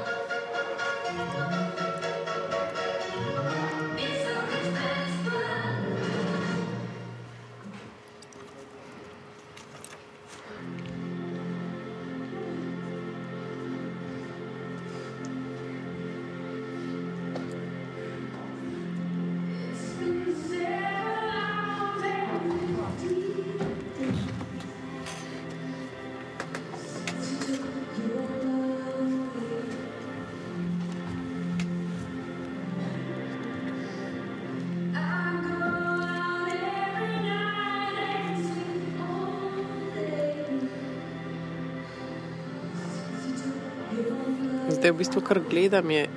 V 44.92 44.98
bistvu, 45.02 45.22
kar 45.22 45.40
gledam, 45.50 45.92
je 45.92 46.08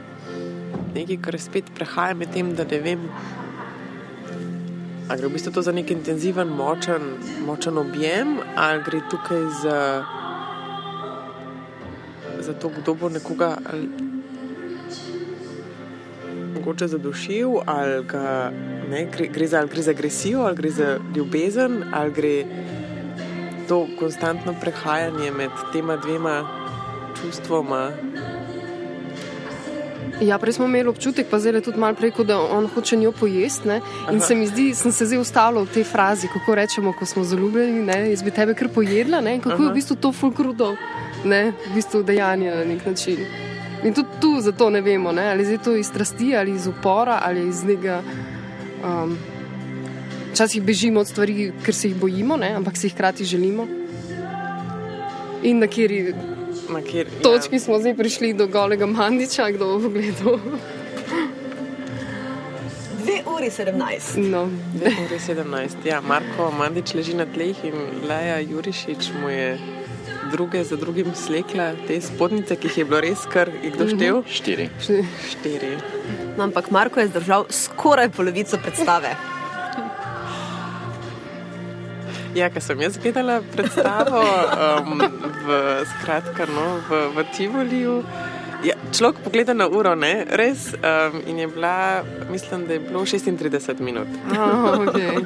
nekaj, 0.94 1.18
kar 1.22 1.38
spet 1.40 1.70
prehaja 1.74 2.14
med 2.14 2.32
tem, 2.34 2.54
da 2.54 2.66
ne 2.70 2.80
vem. 2.84 3.08
Ali 5.08 5.20
gre 5.20 5.28
v 5.28 5.36
bistvu 5.36 5.52
to 5.52 5.62
za 5.62 5.72
nek 5.72 5.90
intenziven, 5.92 6.48
močen, 6.48 7.14
močen 7.46 7.78
objem, 7.78 8.38
ali 8.56 8.82
gre 8.86 9.02
tukaj 9.10 9.44
za, 9.62 9.78
za 12.40 12.54
to, 12.56 12.72
kdo 12.78 12.94
bo 12.94 13.12
nekoga 13.12 13.56
ali, 13.70 13.88
mogoče 16.54 16.88
zadušil, 16.88 17.60
ali 17.66 18.04
ga, 18.08 18.50
ne, 18.90 19.04
gre, 19.12 19.28
gre, 19.28 19.46
za, 19.46 19.64
gre 19.68 19.82
za 19.82 19.90
agresijo, 19.90 20.46
ali 20.48 20.56
gre 20.56 20.70
za 20.70 20.98
ljubezen, 21.16 21.82
ali 21.92 22.12
gre 22.12 22.34
to 23.68 23.86
konstantno 23.98 24.54
prehajanje 24.60 25.30
med 25.30 25.50
tema 25.72 25.96
dvema 25.96 26.42
čustvoma. 27.20 27.90
Ja, 30.24 30.38
prej 30.38 30.52
smo 30.52 30.64
imeli 30.64 30.88
občutek, 30.88 31.26
pa 31.30 31.38
zdaj 31.38 31.52
je 31.52 31.60
tudi 31.60 31.78
malo 31.78 31.94
preko, 31.94 32.24
da 32.24 32.38
on 32.40 32.66
hoče 32.66 32.96
njo 32.96 33.12
pojesti. 33.12 33.68
ne. 33.68 33.76
In 34.10 34.16
Aha. 34.16 34.20
se 34.20 34.34
mi 34.34 34.46
zdi, 34.46 34.74
sem 34.74 34.92
se 34.92 35.06
zdaj 35.06 35.18
ustavila 35.18 35.62
v 35.62 35.68
tej 35.74 35.84
frazi, 35.84 36.28
kako 36.32 36.54
rečemo, 36.54 36.92
ko 36.92 37.06
smo 37.06 37.24
zaljubljeni, 37.24 37.82
ne, 37.82 38.10
jaz 38.10 38.22
bi 38.22 38.30
tebe 38.30 38.54
kar 38.54 38.68
pojedla, 38.68 39.20
ne, 39.20 39.34
in 39.34 39.40
kako 39.40 39.62
je 39.62 39.66
Aha. 39.66 39.72
v 39.72 39.74
bistvu 39.74 39.96
to 39.96 40.12
fulkrudo, 40.12 40.76
ne, 41.24 41.52
v 41.70 41.74
bistvu 41.74 42.02
dejanje 42.02 42.54
na 42.54 42.64
nek 42.64 42.86
način. 42.86 43.26
In 43.84 43.94
tudi 43.94 44.08
tu 44.20 44.40
zato 44.40 44.70
ne 44.70 44.80
vemo, 44.80 45.12
ne, 45.12 45.30
ali 45.30 45.44
je 45.44 45.58
to 45.58 45.76
iz 45.76 45.86
strasti, 45.86 46.36
ali 46.36 46.54
iz 46.54 46.66
upora, 46.66 47.20
ali 47.22 47.48
iz 47.48 47.64
nekega. 47.64 48.02
Um, 48.84 49.18
Včasih 50.32 50.62
bežimo 50.62 51.00
od 51.00 51.06
stvari, 51.06 51.52
ker 51.62 51.74
se 51.74 51.88
jih 51.88 51.96
bojimo, 51.96 52.36
ne, 52.36 52.54
ampak 52.56 52.76
se 52.76 52.86
jih 52.86 52.94
hkrati 52.94 53.24
želimo. 53.24 53.66
In 55.42 55.58
na 55.58 55.66
kateri 55.66 56.14
Na 56.68 56.80
kjer, 56.80 57.06
točki 57.22 57.58
smo 57.58 57.78
zdaj 57.78 57.94
prišli 57.96 58.32
do 58.32 58.46
golega 58.46 58.86
Mandiča, 58.86 59.50
kdo 59.50 59.66
bo 59.66 59.88
pogledal. 59.88 60.38
2 63.04 63.20
uri 63.36 63.50
17. 63.50 64.30
No. 64.30 64.48
2 64.74 64.92
uri 65.06 65.18
17. 65.18 65.84
Ja, 65.84 66.00
Marko 66.00 66.50
Mandič 66.58 66.94
leži 66.94 67.14
na 67.14 67.26
tleh 67.26 67.56
in 67.64 67.74
Leja 68.08 68.40
Jurišič 68.40 69.12
mu 69.20 69.28
je 69.28 69.58
druge 70.32 70.64
za 70.64 70.76
drugim 70.76 71.14
slekla 71.14 71.72
te 71.86 72.00
spodnice, 72.00 72.56
ki 72.56 72.68
jih 72.68 72.78
je 72.78 72.84
bilo 72.84 73.00
res 73.04 73.26
kar, 73.32 73.50
kdo 73.62 73.88
štev? 73.92 74.22
Štiri. 74.30 74.70
Štiri. 75.30 75.76
No, 76.36 76.48
ampak 76.48 76.70
Marko 76.70 77.00
je 77.00 77.12
zdržal 77.12 77.46
skoraj 77.50 78.08
polovico 78.08 78.58
predstave. 78.58 79.12
Ja, 82.34 82.48
ker 82.50 82.58
sem 82.58 82.80
jaz 82.82 82.96
gledala 82.98 83.38
predstavo 83.54 84.18
um, 84.18 84.98
v, 85.46 85.58
skratka, 85.86 86.48
no, 86.50 86.82
v, 86.88 86.98
v 87.14 87.24
Tivoliju. 87.30 87.94
Ja, 88.66 88.74
človek 88.90 89.22
pogleda 89.22 89.54
na 89.54 89.68
uro, 89.70 89.94
ne? 89.94 90.26
res. 90.34 90.72
Um, 90.74 91.22
in 91.30 91.38
je 91.38 91.46
bila, 91.46 92.02
mislim, 92.26 92.66
da 92.66 92.74
je 92.74 92.80
bilo 92.80 93.06
36 93.06 93.78
minut. 93.78 94.10
Oh, 94.34 94.82
okay. 94.82 95.22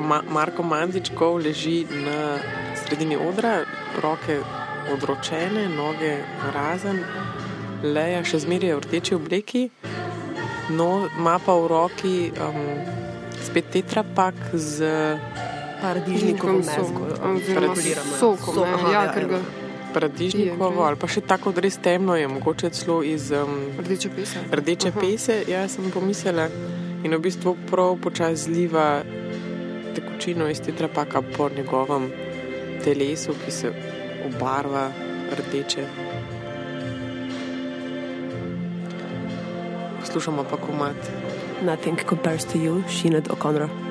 Ma 0.00 0.22
Marko 0.24 0.62
Mandič 0.64 1.10
go 1.12 1.36
leži 1.36 1.84
na 1.84 2.40
sredini 2.72 3.20
odra, 3.20 3.68
roke 4.00 4.40
odročene, 4.92 5.68
noge 5.68 6.16
razen, 6.54 7.02
leja 7.82 8.24
še 8.24 8.42
zmeraj 8.44 8.76
v 8.76 8.80
rdeči 8.86 9.14
obleki, 9.14 9.68
no, 10.76 11.08
ima 11.18 11.38
pa 11.42 11.56
v 11.56 11.70
roki 11.70 12.16
um, 12.32 12.60
spet 13.44 13.72
tetrapak 13.72 14.34
z 14.54 14.90
Paradižnikom, 15.80 16.60
sokom, 16.60 17.08
So- 18.20 18.64
ne, 18.64 18.72
aha, 18.74 18.92
ja, 18.92 19.02
ja, 19.04 19.12
ker 19.14 19.22
ja. 19.22 19.28
ga 19.28 19.40
paradižnikovo 19.94 20.84
ali 20.84 20.96
pa 21.00 21.08
še 21.10 21.22
tako 21.26 21.52
res 21.56 21.78
temno 21.82 22.14
je, 22.14 22.28
mogoče 22.28 22.70
celo 22.76 23.00
iz 23.02 23.30
um, 23.32 23.72
rdeče 23.80 24.10
pese. 24.16 24.42
rdeče 24.52 24.92
Aha. 24.92 25.00
pese, 25.00 25.40
jaz 25.48 25.76
sem 25.76 25.90
pomislila. 25.90 26.48
In 27.00 27.16
v 27.16 27.20
bistvu 27.24 27.56
prav 27.70 27.96
počasi 28.04 28.44
zliva 28.44 29.00
tekočino 29.96 30.50
iz 30.52 30.60
tetrapaka 30.60 31.22
po 31.22 31.48
njegovem 31.48 32.10
telesu, 32.84 33.34
ki 33.44 33.50
se 33.50 33.72
obarva 34.34 34.90
rdeče. 35.38 35.86
Poslušamo 40.00 40.44
pa 40.50 40.56
komat. 40.56 40.96
Nothing 41.62 41.98
compares 42.08 42.44
to 42.44 42.58
you, 42.58 42.82
Sinead 42.88 43.28
O'Connor. 43.28 43.90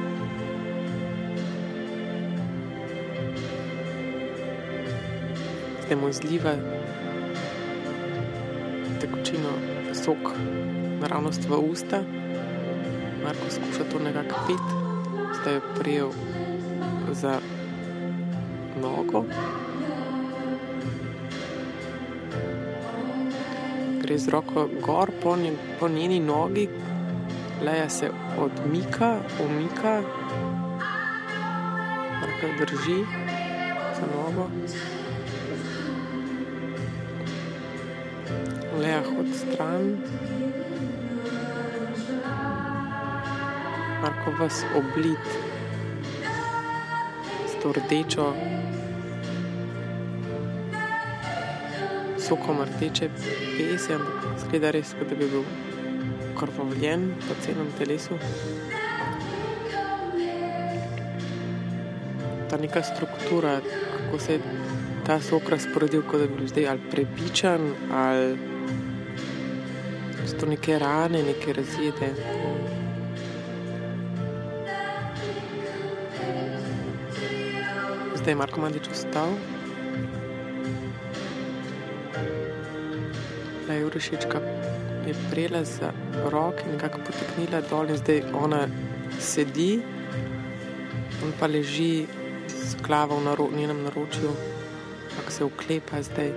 zdaj 5.89 6.01
mu 6.01 6.13
zliva 6.13 6.53
tekočino, 9.01 9.49
sok, 9.93 10.37
naravnost 11.01 11.49
v 11.49 11.57
usta. 11.71 12.05
Marko 13.25 13.49
skuša 13.49 13.89
to 13.89 13.97
nekako 13.99 14.35
piti, 14.47 14.73
zdaj 15.41 15.53
je 15.53 15.61
prijel 15.79 16.09
za 17.11 17.41
nogo. 18.81 19.25
Gre 24.09 24.17
z 24.17 24.27
roko 24.33 24.65
gor 24.81 25.11
po, 25.23 25.35
nje, 25.37 25.51
po 25.79 25.87
njeni 25.87 26.19
nogi, 26.19 26.69
leja 27.61 27.89
se 27.89 28.09
odmika, 28.39 29.19
umika, 29.45 30.01
jo 32.41 32.65
drži 32.65 33.05
za 33.99 34.07
nogo. 34.15 34.49
Leja 38.81 39.01
hod 39.03 39.27
stran. 39.35 39.97
Marko 44.01 44.31
vas 44.39 44.65
oblit 44.75 45.25
s 47.47 47.61
to 47.61 47.71
rdečo, 47.71 48.33
sokom 52.29 52.61
rdeče 52.61 53.09
pese, 53.57 53.95
ampak 53.97 54.37
zgleda 54.43 54.69
res, 54.75 54.93
kot 54.93 55.09
da 55.09 55.15
bi 55.17 55.25
bil 55.31 55.45
krvavljen 56.37 57.07
po 57.25 57.33
celem 57.41 57.71
telesu. 57.79 58.17
Ta 62.49 62.57
neka 62.61 62.83
struktura, 62.85 63.55
kako 63.95 64.19
se 64.21 64.37
je 64.37 64.39
ta 65.07 65.17
sok 65.21 65.49
razporedil, 65.49 66.05
kot 66.05 66.21
da 66.21 66.27
bi 66.27 66.37
bil 66.37 66.51
zdaj 66.53 66.69
ali 66.69 66.91
prebičan, 66.91 67.71
ali 67.91 68.37
so 70.29 70.45
neke 70.45 70.77
rane, 70.79 71.23
neke 71.25 71.53
razjede. 71.53 72.13
Zdaj 78.19 78.31
je 78.31 78.35
Marko 78.35 78.61
Mandič 78.61 78.93
vstal. 78.93 79.33
Da 83.69 83.75
je 83.75 83.85
Urišička 83.85 84.39
je 85.07 85.13
prijela 85.31 85.63
za 85.63 85.91
roke 86.25 86.63
in 86.65 86.71
nekako 86.71 86.99
poteknila 87.05 87.61
dol 87.69 87.89
in 87.89 87.97
zdaj 87.97 88.23
ona 88.33 88.67
sedi, 89.19 89.81
on 91.23 91.33
pa 91.39 91.47
leži 91.47 92.05
z 92.47 92.75
glavo 92.81 93.19
v 93.19 93.23
naro, 93.23 93.45
njenem 93.57 93.83
naročju, 93.83 94.31
kako 95.15 95.31
se 95.31 95.43
uklepa 95.43 96.01
zdaj. 96.01 96.31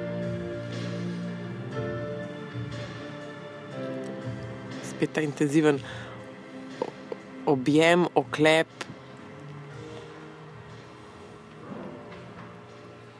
Spet 4.90 5.12
ta 5.12 5.20
intenziven 5.20 5.80
objem, 7.46 8.04
oklep. 8.14 8.68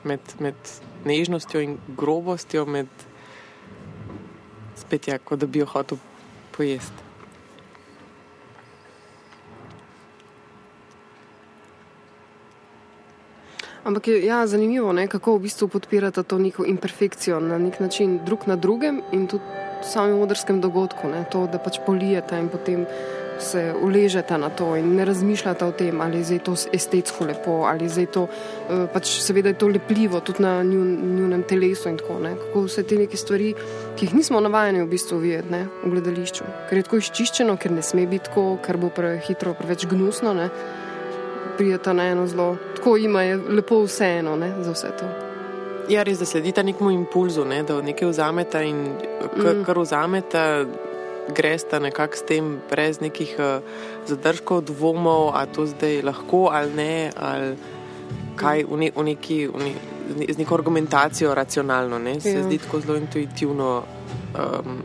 Med, 0.05 0.21
med 0.39 0.55
nežnostjo 1.05 1.61
in 1.61 1.79
grobostjo, 1.97 2.67
med 2.67 2.89
spet 4.93 5.09
je, 5.09 5.19
kot 5.19 5.41
da 5.41 5.47
bi 5.47 5.59
jo 5.59 5.67
hotel 5.67 5.99
pojesti. 6.53 7.09
Ampak 13.85 14.09
je 14.09 14.27
ja, 14.27 14.47
zanimivo, 14.47 14.93
ne, 14.93 15.09
kako 15.09 15.37
v 15.37 15.49
bistvu 15.49 15.69
podpirata 15.69 16.23
to 16.23 16.39
neko 16.39 16.65
imperfekcijo 16.69 17.41
na 17.41 17.59
nek 17.59 17.81
način 17.81 18.21
drug 18.25 18.45
na 18.47 18.57
drugem 18.57 19.01
in 19.13 19.27
tudi 19.27 19.43
v 19.81 19.89
samem 19.89 20.21
odrskem 20.21 20.61
dogodku. 20.61 21.09
Ne, 21.09 21.25
to, 21.33 21.47
da 21.51 21.59
pač 21.59 21.81
polijeta 21.87 22.39
in 22.39 22.53
potem 22.53 22.85
se 23.39 23.75
uležeta 23.83 24.37
na 24.39 24.49
to 24.51 24.77
in 24.77 24.95
ne 24.97 25.05
razmišljata 25.05 25.67
o 25.67 25.73
tem, 25.73 26.01
ali 26.01 26.19
je 26.19 26.25
zdaj 26.25 26.39
to 26.39 26.55
estetsko 26.73 27.25
lepo, 27.25 27.51
ali 27.67 27.85
je 27.85 27.89
zdaj 27.89 28.07
to, 28.07 28.27
eh, 28.27 28.87
pač 28.93 29.09
seveda 29.21 29.49
je 29.49 29.59
to 29.59 29.67
lepljivo 29.69 30.21
tudi 30.21 30.43
na 30.43 30.63
njun, 30.63 31.17
njunem 31.19 31.43
telesu 31.43 31.89
in 31.89 31.99
tako. 31.99 32.19
Ne, 32.19 32.37
kako 32.37 32.63
vse 32.67 32.83
te 32.83 32.97
neke 32.97 33.17
stvari, 33.17 33.55
ki 33.97 34.07
jih 34.07 34.15
nismo 34.15 34.41
navajeni 34.41 34.83
v 34.83 34.87
bistvu 34.87 35.19
videti 35.19 35.51
ne, 35.51 35.67
v 35.85 35.91
gledališču, 35.91 36.45
ker 36.69 36.79
je 36.79 36.83
tako 36.83 36.97
izčiščeno, 36.97 37.57
ker 37.57 37.73
ne 37.73 37.83
sme 37.83 38.07
biti 38.07 38.25
tako, 38.25 38.59
ker 38.63 38.77
bo 38.77 38.89
prehitro 38.91 39.55
preveč 39.55 39.87
gnusno. 39.87 40.35
Ne, 40.35 40.49
prijeta 41.57 41.93
na 41.93 42.07
eno 42.09 42.27
zelo, 42.27 42.57
tako 42.77 42.97
ima 42.97 43.23
je 43.23 43.37
lepo 43.37 43.83
vseeno 43.85 44.37
ne, 44.37 44.55
za 44.61 44.73
vse 44.73 44.89
to. 44.99 45.07
Ja, 45.89 46.03
res, 46.03 46.19
da 46.19 46.25
sledita 46.25 46.63
nekemu 46.63 46.91
impulzu, 46.91 47.45
ne, 47.45 47.63
da 47.63 47.81
nekaj 47.83 48.09
vzameta 48.09 48.63
in 48.63 48.95
kar, 49.43 49.55
Mm. 49.57 49.65
kar 49.65 49.79
vzameta, 49.79 50.65
gresta 51.35 51.79
nekako 51.79 52.17
s 52.17 52.23
tem, 52.23 52.61
brez 52.71 53.01
nekih 53.01 53.37
uh, 53.39 53.63
zadržkov, 54.07 54.65
dvomov, 54.71 55.33
a 55.35 55.47
to 55.47 55.67
zdaj 55.67 56.03
lahko 56.03 56.49
ali 56.53 56.73
ne, 56.75 57.11
ali 57.17 57.57
kaj 58.37 58.65
v, 58.65 58.77
ne, 58.77 58.89
v 58.97 59.03
neki, 59.05 59.39
v 59.49 59.59
ne, 59.59 59.73
z 60.33 60.39
neko 60.39 60.55
argumentacijo 60.55 61.35
racionalno. 61.35 61.99
Ne, 61.99 62.21
se 62.21 62.33
Ja. 62.33 62.43
zdi 62.43 62.59
tako 62.59 62.81
zelo 62.81 62.97
intuitivno. 62.99 63.83
Um, 64.35 64.83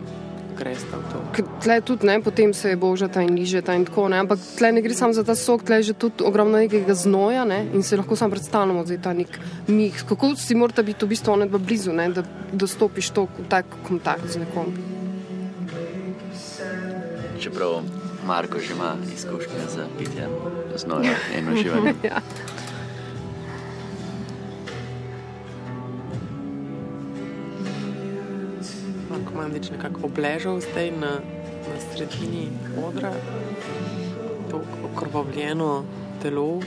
Gresta 0.58 0.98
v 0.98 1.04
to. 1.14 1.20
Ker 1.38 1.46
Tle 1.62 1.82
tudi 1.86 2.08
ne, 2.10 2.16
potem 2.22 2.50
se 2.54 2.76
božata 2.76 3.22
in 3.22 3.36
ližeta 3.38 3.76
in 3.78 3.86
tako 3.86 4.08
ne, 4.10 4.18
ampak 4.18 4.40
tle 4.58 4.72
ne 4.74 4.82
gre 4.82 4.94
samo 4.94 5.14
za 5.14 5.22
ta 5.24 5.36
sok, 5.38 5.62
tle 5.64 5.76
je 5.78 5.84
že 5.84 5.94
tudi 5.94 6.26
ogromno 6.26 6.58
nekega 6.58 6.96
znoja 6.98 7.46
ne, 7.46 7.60
in 7.78 7.84
se 7.86 7.94
lahko 7.98 8.16
samo 8.18 8.34
predstavljamo 8.34 8.82
za 8.86 8.98
ta 8.98 9.14
nek 9.14 9.38
mix. 9.68 10.02
Kako 10.02 10.34
si 10.36 10.56
morata 10.58 10.82
biti 10.82 11.06
v 11.06 11.10
bistvu 11.14 11.34
onedva 11.34 11.62
blizu, 11.62 11.94
ne, 11.94 12.10
da 12.10 12.24
dostopiš 12.52 13.10
to 13.14 13.28
v 13.38 13.46
tak 13.50 13.66
kontakt 13.88 14.26
z 14.34 14.42
nekom. 14.42 14.74
Čeprav 17.40 17.82
Marko 18.26 18.60
že 18.60 18.74
ima 18.74 18.96
izkušnje 19.14 19.60
z 19.70 19.86
pitjem 19.98 20.32
znoja 20.76 21.16
in 21.38 21.54
uživanjem. 21.54 21.96
ja. 22.10 22.22
Marko 29.10 29.32
Mandič 29.36 29.70
nekako 29.70 30.00
obležal 30.04 30.62
zdaj 30.62 30.92
na, 30.92 31.12
na 31.70 31.78
sredini 31.94 32.50
odra, 32.88 33.14
to 34.52 34.62
okrvavljeno 34.94 35.84
telo. 36.22 36.62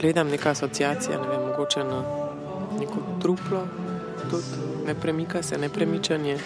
Gledam 0.00 0.28
neka 0.28 0.50
asociacija, 0.50 1.18
ne 1.18 1.28
vem, 1.28 1.40
mogoče 1.50 1.84
na 1.84 2.02
neko 2.78 2.96
truplo, 3.22 3.66
tudi 4.30 4.44
ne 4.86 4.94
premika 4.94 5.42
se, 5.42 5.58
ne 5.58 5.68
premičanje. 5.68 6.38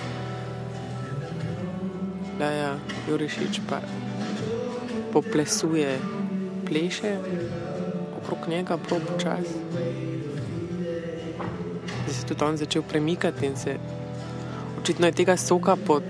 Daja 2.42 2.74
Jurišič 3.06 3.62
pa 3.70 3.78
poplesuje, 5.14 5.94
pleše 6.66 7.14
okrog 8.18 8.48
njega, 8.48 8.74
prav 8.82 8.98
počasi. 9.06 9.62
Zdaj 12.02 12.14
se 12.14 12.22
je 12.22 12.26
tudi 12.26 12.44
on 12.44 12.56
začel 12.56 12.82
premikati 12.82 13.46
in 13.46 13.56
se 13.56 13.76
očitno 14.80 15.06
je 15.06 15.12
tega 15.12 15.36
soka 15.36 15.76
po 15.86 16.00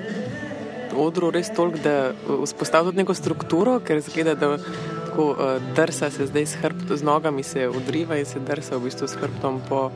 odru 0.96 1.30
res 1.30 1.52
toliko, 1.52 1.78
da 1.84 2.12
vzpostavlja 2.44 2.90
tudi 2.90 3.02
neko 3.04 3.14
strukturo, 3.14 3.80
ker 3.84 4.00
zgleda, 4.00 4.34
da 4.34 4.56
tako 4.56 5.30
uh, 5.30 5.36
drsa 5.76 6.10
se 6.10 6.26
zdaj 6.26 6.46
s 6.46 6.54
hrbtom, 6.64 6.96
z 6.96 7.02
nogami 7.02 7.42
se 7.42 7.68
odriva 7.68 8.16
in 8.16 8.24
se 8.24 8.40
drsa 8.40 8.76
v 8.76 8.88
bistvu 8.88 9.08
s 9.08 9.20
hrbtom 9.20 9.60
po, 9.68 9.90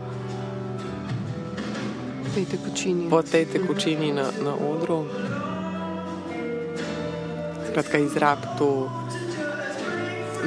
tej 2.34 2.44
tekočini. 2.44 3.08
po 3.10 3.22
tej 3.22 3.46
tekočini 3.46 4.12
na, 4.12 4.28
na 4.44 4.52
odru. 4.52 5.06
Skratka, 7.76 7.98
izrab 8.00 8.44
to 8.56 8.66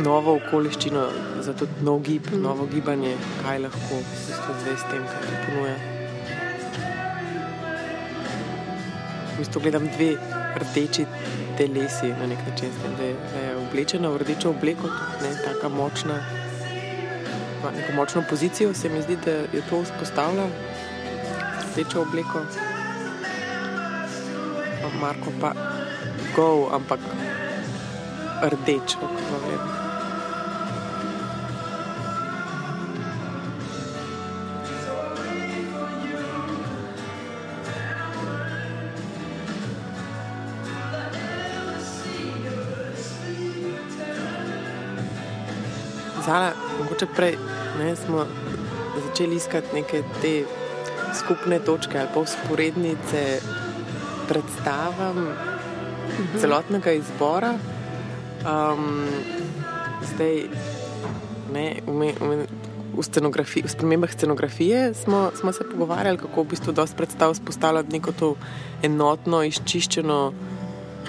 novo 0.02 0.32
okoliščino, 0.40 1.02
za 1.46 1.54
to 1.54 1.68
nov 1.86 2.00
gib, 2.08 2.26
mm. 2.32 2.40
novo 2.42 2.66
gibanje, 2.72 3.12
kaj 3.44 3.60
lahko 3.68 4.00
zdaj 4.64 4.74
s 4.74 4.88
tem, 4.90 5.04
kaj 5.12 5.28
ti 5.28 5.36
ponuja. 5.44 5.76
V 9.28 9.38
bistvu 9.38 9.62
gledam 9.62 9.86
dve 9.94 10.10
rdeči 10.64 11.06
telesi 11.60 12.10
na 12.18 12.32
nek 12.34 12.42
način, 12.50 12.74
da 12.98 13.12
je, 13.12 13.14
da 13.36 13.44
je 13.46 13.56
oblečena 13.62 14.10
v 14.10 14.24
rdečo 14.24 14.50
obleko, 14.56 14.90
ne 15.22 15.34
tako 15.46 15.70
močna. 15.78 16.18
Neko 17.78 17.94
močno 18.00 18.24
pozicijo 18.30 18.74
se 18.74 18.90
mi 18.90 19.06
zdi, 19.06 19.20
da 19.26 19.44
je 19.54 19.62
to 19.70 19.84
vzpostavlja, 19.84 20.50
rdečo 21.76 22.02
obleko. 22.08 22.42
Marko 25.00 25.30
pa 25.42 25.54
go, 26.40 26.70
ampak 26.72 27.00
rdeč, 28.42 28.96
vem. 28.96 29.60
Zala, 46.26 46.54
mogoče 46.80 47.08
prej 47.16 47.36
ne, 47.80 47.96
smo 47.96 48.24
začeli 49.08 49.36
iskati 49.36 49.76
neke 49.76 50.04
te 50.22 50.44
skupne 51.20 51.60
točke 51.60 52.00
ali 52.00 52.10
pa 52.14 52.20
usporednice 52.20 53.24
predstavam 54.30 55.28
mhm. 56.20 56.40
celotnega 56.40 56.92
izbora. 56.92 57.54
Um, 58.40 59.08
zdaj, 60.14 60.48
ne, 61.54 61.66
v, 61.88 62.14
v, 62.20 62.46
v, 62.96 63.04
v 63.64 63.70
spremembah 63.70 64.12
scenografije 64.12 64.94
smo, 64.94 65.32
smo 65.36 65.52
se 65.52 65.64
pogovarjali, 65.72 66.18
kako 66.18 66.44
v 66.44 66.48
bistvu 66.56 66.74
dosti 66.74 66.98
predstav 66.98 67.34
spostavljati 67.34 67.92
neko 67.92 68.12
to 68.12 68.36
enotno, 68.84 69.44
izčiščeno 69.44 70.20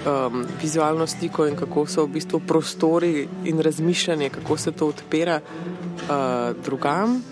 um, 0.06 0.47
vizualno 0.62 1.06
sliko 1.06 1.47
in 1.47 1.56
kako 1.56 1.86
so 1.86 2.05
v 2.05 2.08
bistvu 2.18 2.40
prostori 2.40 3.28
in 3.44 3.60
razmišljanje, 3.60 4.30
kako 4.30 4.56
se 4.56 4.72
to 4.72 4.86
odpira 4.86 5.40
uh, 5.40 6.56
drugam. 6.64 7.22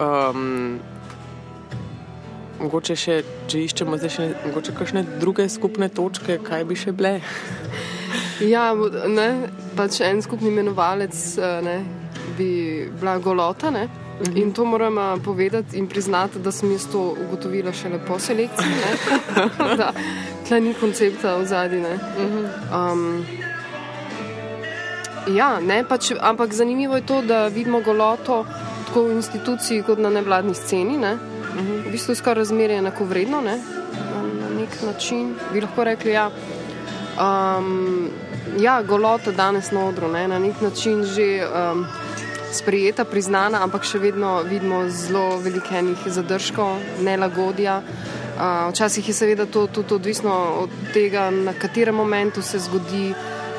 Um, 0.00 0.80
mogoče 2.64 2.96
še, 2.96 3.18
če 3.50 3.64
iščemo 3.68 3.98
zdaj 4.00 4.12
še 4.16 4.28
mogoče 4.46 4.74
kakšne 4.78 5.04
druge 5.20 5.48
skupne 5.52 5.90
točke, 5.92 6.38
kaj 6.44 6.64
bi 6.68 6.78
še 6.78 6.96
bile. 6.96 7.18
Ja, 8.42 8.72
ne, 8.74 9.28
pač 9.78 10.00
en 10.02 10.18
skupni 10.22 10.50
imenovalec 10.50 11.14
eh, 11.38 11.60
ne, 11.62 11.74
bi 12.34 12.48
bila 12.98 13.14
golota. 13.22 13.70
Ne. 13.70 13.86
Mhm. 13.86 14.36
In 14.42 14.52
to 14.52 14.64
moram 14.64 14.98
povedati 15.22 15.78
in 15.78 15.86
priznati, 15.86 16.38
da 16.38 16.52
sem 16.52 16.72
jaz 16.72 16.86
to 16.92 17.14
ugotovila 17.26 17.72
šele 17.72 17.98
po 18.06 18.18
selekciji. 18.18 18.74
Tukaj 20.44 20.60
ni 20.60 20.74
koncepta 20.74 21.36
v 21.36 21.46
zadnji. 21.46 21.94
Um, 22.74 23.26
ja, 25.34 25.58
ne, 25.60 25.82
pač, 25.88 26.12
ampak 26.20 26.52
zanimivo 26.52 26.96
je 26.96 27.06
to, 27.06 27.22
da 27.22 27.46
vidimo 27.46 27.80
goloto 27.80 28.44
tako 28.86 29.08
v 29.08 29.16
instituciji 29.16 29.82
kot 29.82 29.98
na 29.98 30.10
nevladni 30.10 30.54
sceni. 30.54 30.98
Ne. 30.98 31.16
Bistvu 31.94 32.12
je 32.12 32.16
skoraj 32.16 32.34
razmerje 32.34 32.76
enako 32.78 33.04
vredno, 33.04 33.40
ne? 33.40 33.52
na, 34.40 34.48
nek 34.60 34.68
način 34.82 35.34
bi 35.52 35.60
lahko 35.60 35.84
rekli. 35.84 36.10
Ja. 36.10 36.30
Um, 37.22 38.08
ja, 38.58 38.82
golota 38.82 39.30
danes 39.30 39.70
na 39.70 39.84
odru, 39.86 40.08
ne? 40.08 40.24
na 40.28 40.38
nek 40.38 40.60
način 40.60 41.04
že 41.04 41.46
um, 41.46 41.84
sprijeta, 42.52 43.04
priznana, 43.04 43.60
ampak 43.62 43.86
še 43.86 44.00
vedno 44.02 44.40
vidimo 44.42 44.80
zelo 44.90 45.38
velikenih 45.44 46.02
zadržkov, 46.06 46.80
nelagodja. 47.06 47.76
Uh, 47.78 48.72
včasih 48.72 49.08
je 49.08 49.14
seveda 49.14 49.46
to 49.46 49.66
tudi 49.66 49.94
odvisno 49.94 50.32
od 50.64 50.74
tega, 50.96 51.28
na 51.30 51.54
katerem 51.54 51.94
momentu 51.94 52.42
se 52.42 52.58
zgodi. 52.58 53.12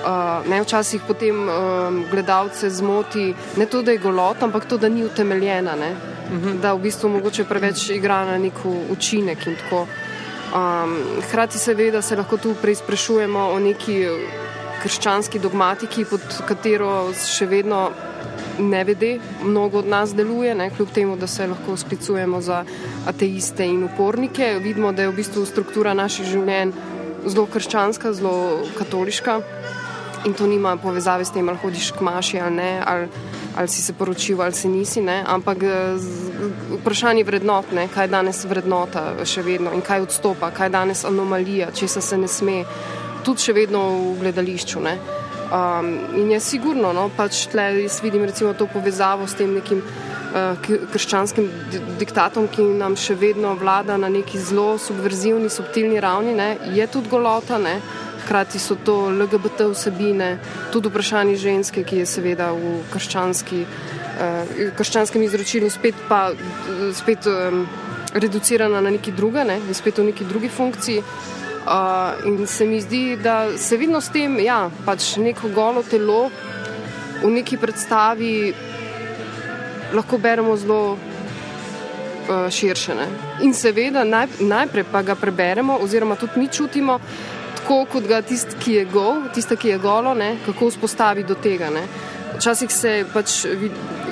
Uh, 0.06 0.44
ne, 0.52 0.60
včasih 0.62 1.08
potem 1.08 1.40
um, 1.48 2.04
gledalce 2.12 2.70
zmoti 2.70 3.32
ne 3.58 3.66
to, 3.66 3.82
da 3.82 3.96
je 3.96 4.04
golota, 4.04 4.46
ampak 4.46 4.68
to, 4.68 4.78
da 4.78 4.92
ni 4.92 5.08
utemeljena. 5.08 5.80
Ne? 5.80 6.15
-hmm. 6.30 6.62
da 6.62 6.74
v 6.74 6.80
bistvu 6.80 7.10
mogoče 7.10 7.44
preveč 7.44 7.90
igra 7.90 8.26
na 8.26 8.38
nek 8.38 8.54
učinek. 8.92 9.48
Um, 9.72 10.98
hrati 11.32 11.58
seveda 11.60 12.02
se 12.02 12.16
lahko 12.16 12.38
tu 12.38 12.56
preizprašujemo 12.62 13.40
o 13.40 13.60
neki 13.60 14.06
krščanski 14.84 15.40
dogmatiki, 15.40 16.06
pod 16.06 16.22
katero 16.48 17.12
še 17.14 17.46
vedno 17.46 17.90
ne 18.60 18.84
vede, 18.84 19.20
mnogo 19.44 19.80
od 19.80 19.88
nas 19.88 20.14
deluje, 20.16 20.56
ne, 20.56 20.70
kljub 20.70 20.92
temu, 20.94 21.18
da 21.18 21.28
se 21.28 21.48
lahko 21.48 21.78
sklicujemo 21.78 22.42
za 22.42 22.64
ateiste 23.08 23.66
in 23.66 23.84
upornike. 23.84 24.60
Vidimo, 24.64 24.92
da 24.92 25.02
je 25.02 25.10
v 25.10 25.16
bistvu 25.16 25.46
struktura 25.46 25.94
naših 25.94 26.26
življenj 26.26 26.72
zelo 27.26 27.48
krščanska, 27.52 28.14
zelo 28.14 28.62
katoliška 28.78 29.40
in 30.26 30.34
to 30.34 30.48
nima 30.48 30.78
povezave 30.78 31.26
s 31.26 31.34
tem, 31.34 31.50
ali 31.50 31.62
hodiš 31.62 31.92
k 31.92 32.06
maši 32.06 32.40
ali 32.40 32.56
ne. 32.56 32.72
Ali 32.86 33.08
ali 33.56 33.68
si 33.68 33.82
se 33.82 33.94
poročil 33.94 34.42
ali 34.42 34.54
se 34.54 34.68
nisi, 34.68 35.02
ne? 35.02 35.24
ampak 35.28 35.64
eh, 35.64 35.96
vprašanje 36.82 37.24
vrednot, 37.24 37.72
ne? 37.72 37.88
kaj 37.88 38.04
je 38.04 38.14
danes 38.14 38.46
vrednota 38.46 39.26
še 39.26 39.42
vedno 39.42 39.74
in 39.74 39.82
kaj 39.82 40.08
odstopa, 40.08 40.52
kaj 40.52 40.68
je 40.68 40.76
danes 40.78 41.06
anomalija, 41.06 41.72
če 41.72 41.88
se 41.88 42.18
ne 42.18 42.28
sme, 42.28 42.64
tudi 43.24 43.48
še 43.48 43.54
vedno 43.54 43.86
v 44.14 44.18
gledališču. 44.20 44.82
Ne? 44.84 44.98
Um, 45.46 45.92
in 46.18 46.32
je 46.34 46.40
sigurno, 46.42 46.92
no, 46.94 47.10
pač 47.14 47.46
tle 47.52 47.68
jaz 47.84 48.00
vidim 48.02 48.26
recimo 48.26 48.54
to 48.58 48.66
povezavo 48.66 49.28
s 49.30 49.38
tem 49.38 49.54
nekim 49.54 49.82
uh, 49.82 50.58
krščanskim 50.92 51.50
diktatom, 52.00 52.48
ki 52.50 52.66
nam 52.80 52.98
še 52.98 53.14
vedno 53.14 53.54
vlada 53.60 53.98
na 54.02 54.10
neki 54.10 54.42
zelo 54.42 54.80
subverzivni, 54.82 55.52
subtilni 55.54 56.02
ravni, 56.02 56.34
ne? 56.34 56.56
je 56.74 56.88
tudi 56.90 57.14
golota. 57.14 57.62
Ne? 57.62 57.78
Hkrati 58.26 58.60
so 58.60 58.76
to 58.76 58.98
LGBT 59.14 59.70
vsebine, 59.70 60.40
tudi 60.74 60.90
vprašanje 60.90 61.38
ženske, 61.38 61.84
ki 61.86 62.02
je 62.02 62.10
seveda 62.10 62.50
v 62.58 62.80
krščanski, 62.90 63.62
uh, 63.66 64.56
krščanskem 64.78 65.24
izročilu 65.24 65.70
spet, 65.70 65.96
pa, 66.10 66.32
spet 66.98 67.30
um, 67.30 67.68
reducirana 68.14 68.82
na 68.82 68.90
neki 68.90 69.14
druge, 69.14 69.46
ne, 69.46 69.60
spet 69.74 70.02
v 70.02 70.10
neki 70.10 70.26
drugi 70.26 70.50
funkciji. 70.50 71.04
Uh, 71.66 72.26
in 72.26 72.48
se 72.48 72.66
mi 72.66 72.82
zdi, 72.82 73.18
da 73.18 73.58
se 73.58 73.78
vidno 73.78 74.02
s 74.02 74.10
tem, 74.14 74.36
da 74.38 74.42
ja, 74.42 74.60
pač 74.86 75.16
neko 75.18 75.50
golo 75.54 75.82
telo 75.84 76.30
v 77.24 77.32
neki 77.40 77.58
predstavi 77.58 78.54
lahko 79.94 80.18
beremo 80.18 80.58
zelo 80.58 80.82
uh, 80.94 82.50
širše. 82.52 82.96
Ne. 82.96 83.08
In 83.42 83.54
seveda 83.54 84.04
naj, 84.04 84.28
najprej 84.40 84.86
pa 84.92 85.02
ga 85.02 85.16
preberemo, 85.16 85.78
oziroma 85.82 86.16
tudi 86.16 86.40
mi 86.40 86.48
čutimo, 86.48 87.00
tako 87.66 87.86
kot 87.90 88.06
ga 88.06 88.20
tisti, 88.22 88.54
ki 88.62 88.74
je 88.74 88.82
gol, 88.86 89.24
tista, 89.34 89.56
ki 89.58 89.72
je 89.72 89.78
golo, 89.82 90.14
ne, 90.14 90.36
kako 90.46 90.68
vzpostavi 90.70 91.24
do 91.26 91.34
tega. 91.34 91.72
Ne. 91.74 91.82
Včasih 92.36 92.70
se 92.70 92.92
pač 93.10 93.40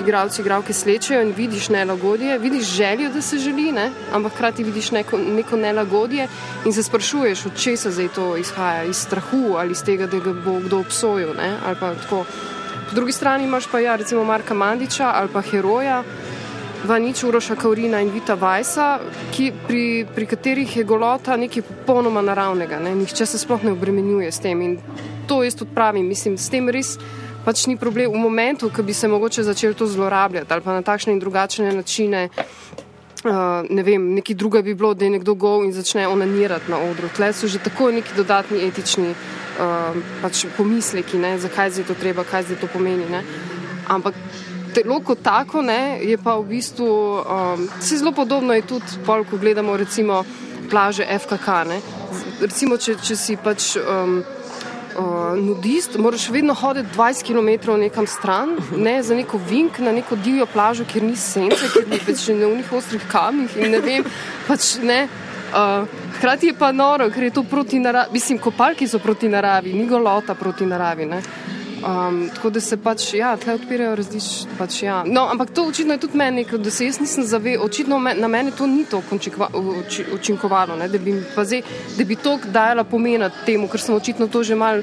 igralci, 0.02 0.42
igralke 0.42 0.74
slečejo 0.74 1.20
in 1.22 1.36
vidiš 1.38 1.68
nelagodje, 1.70 2.40
vidiš 2.42 2.72
željo, 2.80 3.12
da 3.14 3.22
se 3.22 3.38
želi, 3.38 3.70
ne, 3.72 3.92
ampak 4.14 4.34
hkrati 4.34 4.64
vidiš 4.64 4.92
neko, 4.92 5.18
neko 5.38 5.58
nelagodje 5.58 6.26
in 6.66 6.74
se 6.74 6.84
sprašuješ, 6.84 7.46
od 7.46 7.62
česa 7.62 7.92
zdaj 7.92 8.10
to 8.16 8.32
izhaja, 8.38 8.84
iz 8.90 8.98
strahu 9.06 9.54
ali 9.58 9.78
iz 9.78 9.84
tega, 9.86 10.08
da 10.08 10.18
ga 10.18 10.34
bo 10.34 10.58
kdo 10.60 10.80
obsojil. 10.80 11.36
Ne, 11.38 11.54
po 12.10 12.26
drugi 12.92 13.12
strani 13.12 13.44
imaš 13.44 13.70
pa 13.72 13.80
ja, 13.80 13.96
recimo 13.96 14.24
Marka 14.24 14.54
Mandiča 14.54 15.12
ali 15.14 15.30
pa 15.34 15.42
heroja. 15.42 16.04
Vanič 16.84 17.24
Uroša 17.24 17.56
Kaurina 17.56 18.02
in 18.04 18.10
Vita 18.12 18.36
Vajsa, 18.36 19.00
ki, 19.32 19.52
pri, 19.68 20.06
pri 20.16 20.26
katerih 20.28 20.78
je 20.78 20.84
golota 20.84 21.38
nekaj 21.40 21.64
popolnoma 21.64 22.22
naravnega. 22.22 22.80
Ne? 22.84 22.92
Nihče 22.96 23.26
se 23.26 23.40
sploh 23.40 23.64
ne 23.64 23.72
obremenjuje 23.72 24.32
s 24.32 24.44
tem 24.44 24.62
in 24.62 24.78
to 25.28 25.44
jaz 25.44 25.56
tudi 25.56 25.72
pravim. 25.76 26.08
Mislim, 26.08 26.36
s 26.38 26.52
tem 26.52 26.68
res 26.70 26.98
pač 27.46 27.66
ni 27.72 27.78
problem 27.80 28.12
v 28.12 28.20
momentu, 28.20 28.70
ko 28.70 28.84
bi 28.84 28.94
se 28.94 29.08
mogoče 29.08 29.44
začeli 29.44 29.80
to 29.80 29.88
zlorabljati 29.88 30.54
ali 30.54 30.62
pa 30.62 30.74
na 30.74 30.82
takšne 30.82 31.14
in 31.14 31.20
drugačne 31.20 31.72
načine. 31.72 32.30
Uh, 33.24 33.64
ne 33.70 33.84
vem, 33.84 34.14
neki 34.20 34.36
druga 34.36 34.62
bi 34.62 34.76
bilo, 34.76 34.94
da 34.94 35.06
je 35.06 35.12
nekdo 35.16 35.34
gol 35.40 35.64
in 35.64 35.72
začne 35.72 36.08
onanirati 36.08 36.72
na 36.72 36.84
odru. 36.84 37.08
Tle 37.16 37.32
so 37.34 37.48
že 37.48 37.64
tako 37.64 37.92
neki 37.96 38.12
dodatni 38.18 38.60
etični 38.68 39.16
uh, 39.16 39.96
pač 40.22 40.46
pomisleki, 40.58 41.18
ne? 41.18 41.38
zakaj 41.40 41.72
je 41.80 41.88
to 41.88 41.96
treba, 41.96 42.28
kaj 42.28 42.52
je 42.52 42.60
to 42.60 42.68
pomeni. 42.68 43.08
Ne? 43.08 43.24
Ampak 43.88 44.20
telo 44.74 45.00
kot 45.06 45.22
tako 45.24 45.62
ne, 45.62 46.00
je 46.02 46.18
pa 46.18 46.36
v 46.40 46.48
bistvu 46.56 46.88
um, 46.88 47.68
zelo 47.82 48.12
podobno, 48.12 48.56
tudi 48.68 49.00
pol, 49.06 49.26
ko 49.30 49.38
gledamo 49.38 49.78
recimo 49.78 50.24
plaže 50.70 51.06
FKK. 51.06 51.48
Ne. 51.70 51.82
Recimo, 52.42 52.78
če, 52.78 52.98
če 53.04 53.16
si 53.16 53.36
pač 53.38 53.76
um, 53.78 54.24
uh, 54.98 55.34
nudist, 55.38 55.98
moraš 55.98 56.30
vedno 56.34 56.56
hoditi 56.58 56.90
20 56.96 57.28
km 57.28 57.78
nekam 57.82 58.08
stran, 58.08 58.58
ne, 58.78 58.98
za 59.04 59.16
neko 59.16 59.40
vink 59.50 59.80
na 59.80 59.92
neko 59.92 60.16
divjo 60.16 60.48
plažo, 60.54 60.86
kjer 60.90 61.04
ni 61.04 61.16
sence, 61.16 61.70
kjer 61.74 61.88
ni 61.90 62.02
več 62.08 62.28
na 62.34 62.50
unih 62.50 62.74
ostrih 62.74 63.06
kamnih 63.12 63.58
in 63.62 63.76
ne 63.78 63.82
vem. 63.84 64.10
Pač, 64.48 64.76
ne, 64.84 65.06
uh, 65.54 65.86
hkrati 66.18 66.52
je 66.52 66.58
pa 66.60 66.72
noro, 66.72 67.10
ker 67.14 67.30
je 67.30 67.36
to 67.38 67.44
proti 67.44 67.80
naravi. 67.80 68.18
Mislim, 68.18 68.42
kopalki 68.42 68.88
so 68.88 69.00
proti 69.00 69.30
naravi, 69.30 69.74
ni 69.74 69.88
golota 69.90 70.36
proti 70.36 70.66
naravi. 70.66 71.10
Ne. 71.10 71.22
Um, 71.84 72.30
tako 72.36 72.50
da 72.50 72.62
se 72.62 72.78
pač, 72.78 73.14
ja, 73.14 73.34
tle 73.38 73.58
odpirajo 73.58 73.96
različne. 74.00 74.56
Pač, 74.58 74.78
ja. 74.84 75.02
no, 75.04 75.26
ampak 75.32 75.50
to 75.52 75.66
očitno 75.68 75.98
je 75.98 76.00
tudi 76.06 76.18
meni, 76.18 76.46
da 76.46 76.72
se 76.72 76.86
jaz 76.86 77.00
nisem 77.04 77.26
zavedal, 77.28 77.66
očitno 77.66 78.00
me, 78.00 78.14
na 78.16 78.28
mene 78.28 78.52
to 78.56 78.68
ni 78.68 78.86
tako 78.86 79.18
učinkovalo, 80.14 80.78
ne, 80.80 80.88
da 80.88 80.98
bi, 80.98 81.18
zdaj, 81.36 81.62
da 81.98 82.06
bi 82.06 82.16
to 82.16 82.38
dajala 82.46 82.84
pomena 82.88 83.30
temu, 83.46 83.68
ker 83.68 83.84
sem 83.84 83.96
očitno 83.96 84.28
to 84.28 84.44
že 84.44 84.56
mal 84.56 84.80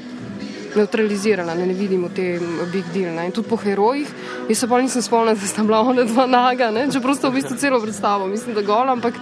neutralizirala, 0.75 1.55
ne, 1.55 1.65
ne 1.65 1.73
vidimo 1.73 2.09
te 2.09 2.39
big 2.71 2.85
deal. 2.93 3.15
Ne. 3.15 3.25
In 3.25 3.31
tudi 3.31 3.49
po 3.49 3.57
herojih, 3.57 4.07
jaz 4.49 4.61
se 4.61 4.69
pa 4.69 4.81
nisem 4.81 5.01
spomnila, 5.01 5.33
da 5.33 5.47
sta 5.47 5.65
bila 5.65 5.81
ona 5.81 6.05
dva 6.05 6.29
naga, 6.29 6.69
ne, 6.71 6.85
če 6.91 7.01
prosto 7.01 7.29
v 7.29 7.41
bistvu 7.41 7.57
celo 7.57 7.81
predstavo, 7.81 8.29
mislim, 8.29 8.55
da 8.55 8.61
gola, 8.61 8.93
ampak 8.93 9.17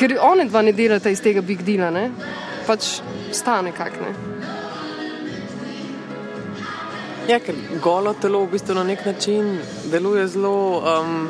ker 0.00 0.16
one 0.24 0.48
dva 0.48 0.64
ne 0.64 0.72
delata 0.72 1.12
iz 1.12 1.20
tega 1.20 1.44
big 1.44 1.62
deala, 1.68 1.92
ne, 1.92 2.08
pač 2.66 3.02
stane 3.32 3.76
kak 3.76 4.00
ne. 4.00 4.31
Ja, 7.28 7.38
ker 7.38 7.54
golo 7.78 8.16
telo 8.18 8.40
v 8.42 8.56
bistvu 8.56 8.74
na 8.74 8.82
nek 8.82 9.04
način 9.06 9.60
deluje 9.92 10.26
zelo, 10.26 10.82
um, 10.82 11.28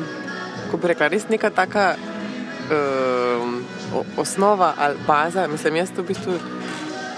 kako 0.65 0.77
bi 0.81 0.89
rekla, 0.89 1.07
res 1.13 1.27
neka 1.29 1.51
taka 1.53 1.83
um, 2.73 3.59
osnova 4.17 4.73
ali 4.77 4.97
baza. 5.07 5.45
Mislim, 5.47 5.75
jaz 5.75 5.93
v 5.97 6.07
bistvu 6.07 6.39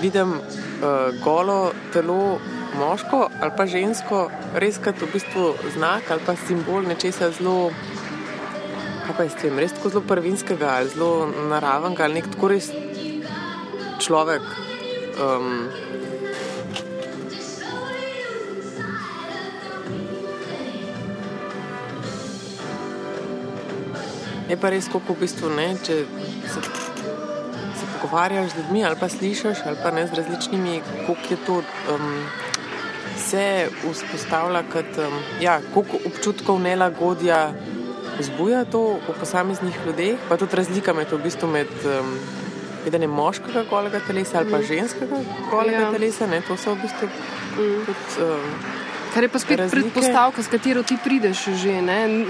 vidim 0.02 0.34
uh, 0.36 1.16
golo 1.24 1.72
telo 1.94 2.40
moško 2.76 3.30
ali 3.42 3.52
pa 3.58 3.66
žensko, 3.66 4.26
res 4.60 4.82
kot 4.84 5.00
v 5.02 5.08
bistvu 5.14 5.54
znak 5.78 6.12
ali 6.12 6.28
pa 6.28 6.36
simbol 6.36 6.84
nečesa 6.84 7.32
zelo. 7.32 7.72
Kaj 9.06 9.16
pa 9.18 9.24
je 9.24 9.30
s 9.30 9.40
tem, 9.40 9.60
res 9.60 9.72
tako 9.72 9.94
zelo 9.96 10.04
prvinskega 10.10 10.76
ali 10.82 10.92
zelo 10.92 11.32
naravnega 11.50 12.04
ali 12.04 12.20
nek 12.20 12.28
tako 12.36 12.52
res 12.52 12.72
človek. 14.04 14.44
Um, 15.16 15.70
Je 24.50 24.58
pa 24.58 24.70
res, 24.70 24.88
kako 24.92 25.16
v 25.16 25.26
bistvu 25.26 25.50
ne, 25.58 25.72
če 25.82 26.04
se, 26.52 26.62
se 27.80 27.88
pogovarjaš 27.96 28.52
z 28.54 28.60
ljudmi 28.60 28.84
ali 28.86 29.00
pa 29.00 29.10
slišiš 29.10 29.64
ali 29.66 29.80
pa 29.84 29.92
ne 29.92 30.06
z 30.08 30.20
različnimi, 30.22 30.82
koliko 31.06 31.32
je 31.34 31.40
to. 31.46 31.62
Um, 31.94 32.18
Se 33.26 33.70
vzpostavlja 33.82 34.60
kot 34.70 34.98
um, 35.00 35.14
ja, 35.42 35.56
občutkov 36.06 36.60
nelagodja, 36.62 37.54
vzbuja 38.20 38.66
to 38.70 39.00
v 39.08 39.16
posameznih 39.20 39.78
ljudeh, 39.86 40.20
pa 40.30 40.38
tudi 40.38 40.60
razlika 40.60 40.94
med, 40.94 41.10
v 41.10 41.22
bistvu 41.24 41.48
med 41.50 41.72
um, 41.88 42.12
videnjem 42.84 43.16
moškega 43.16 43.64
kolega 43.70 44.04
telesa 44.08 44.44
ali 44.44 44.52
pa 44.52 44.60
mm. 44.60 44.68
ženskega 44.68 45.22
kolega 45.50 45.88
ja. 45.88 45.92
telesa. 45.96 46.28
Ne, 46.28 46.44
to 46.46 46.58
so 46.60 46.76
v 46.76 46.84
bistvu 46.84 47.08
mm. 47.08 47.86
tudi. 47.88 48.28
Um, 48.28 48.85
Kar 49.16 49.24
je 49.24 49.30
pa 49.30 49.40
spet 49.40 49.60
razlike. 49.60 49.82
predpostavka, 49.82 50.44
s 50.44 50.48
katero 50.52 50.84
ti 50.84 50.98
prideš 51.04 51.46
že. 51.56 51.80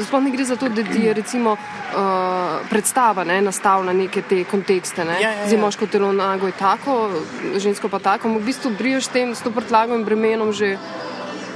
Sploh 0.06 0.22
ne 0.22 0.32
gre 0.32 0.46
za 0.46 0.56
to, 0.56 0.70
da 0.70 0.84
ti 0.84 1.02
je 1.02 1.14
recimo, 1.14 1.58
uh, 1.58 2.68
predstava 2.70 3.24
ne, 3.24 3.42
nastavlja 3.42 3.94
neke 3.94 4.22
te 4.22 4.44
kontekste. 4.44 5.06
Ne. 5.06 5.18
Ja, 5.22 5.32
ja, 5.32 5.40
ja. 5.40 5.48
Zdaj 5.48 5.60
moško 5.60 5.88
telo 5.88 6.12
nago 6.14 6.46
je 6.46 6.54
tako, 6.54 7.10
žensko 7.58 7.90
pa 7.90 8.00
tako. 8.00 8.30
V 8.38 8.46
bistvu 8.46 8.72
briješ 8.78 9.08
tem 9.08 9.34
s 9.36 9.42
to 9.42 9.50
prtlagom 9.52 9.98
in 9.98 10.06
bremenom 10.06 10.54
že 10.54 10.78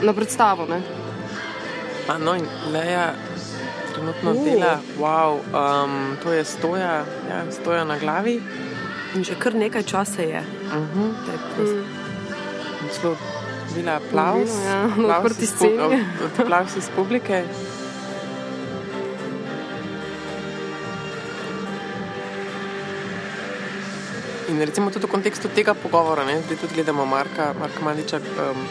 na 0.01 0.13
predstavo. 0.13 0.65
Ne. 0.65 0.81
Pa 2.07 2.17
no 2.17 2.33
in 2.33 2.49
Leja 2.73 3.13
trenutno 3.93 4.31
uh. 4.31 4.45
dela, 4.45 4.79
wow, 4.97 5.37
um, 5.53 6.17
to 6.23 6.33
je 6.33 6.45
stoja, 6.45 7.05
ja, 7.29 7.45
stoja 7.51 7.83
na 7.83 7.99
glavi. 7.99 8.41
In 9.15 9.23
že 9.23 9.37
kar 9.37 9.53
nekaj 9.53 9.83
časa 9.83 10.21
je. 10.21 10.41
Uh 10.41 10.73
-huh. 10.73 11.13
Zelo 13.01 13.38
dobila 13.69 13.95
aplaus. 13.95 14.49
Ja, 14.65 15.15
odprti 15.17 15.45
sceni. 15.45 16.05
Aplaus 16.39 16.75
iz 16.75 16.89
publike. 16.95 17.43
In 24.49 24.59
recimo 24.65 24.89
tudi 24.89 25.05
v 25.05 25.09
kontekstu 25.09 25.49
tega 25.53 25.73
pogovora, 25.73 26.25
ne, 26.25 26.41
zdaj 26.41 26.57
tudi 26.57 26.73
gledamo 26.73 27.05
Marka, 27.05 27.53
Marka 27.59 27.83
Mandiča. 27.85 28.17
Um, 28.17 28.65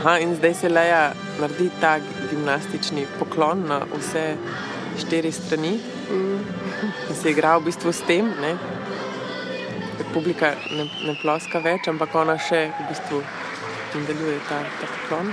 aha, 0.00 0.18
in 0.18 0.36
zdaj 0.36 0.54
se 0.54 0.68
Leja 0.68 1.12
naredi 1.40 1.70
ta 1.80 1.96
gimnastični 2.30 3.06
poklon 3.18 3.64
na 3.68 3.80
vse 3.96 4.36
štiri 5.00 5.32
strani. 5.32 5.80
Mm. 6.10 6.40
In 7.08 7.16
se 7.16 7.30
igra 7.30 7.56
v 7.56 7.70
bistvu 7.70 7.92
s 7.92 8.04
tem, 8.06 8.28
ne. 8.40 8.56
Publika 10.12 10.52
ne, 10.70 10.84
ne 11.08 11.16
ploska 11.22 11.58
več, 11.64 11.88
ampak 11.88 12.14
ona 12.14 12.36
še 12.38 12.68
v 12.76 12.88
bistvu 12.92 13.24
in 13.96 14.06
deluje 14.06 14.38
ta, 14.48 14.60
ta 14.80 14.86
poklon. 14.94 15.32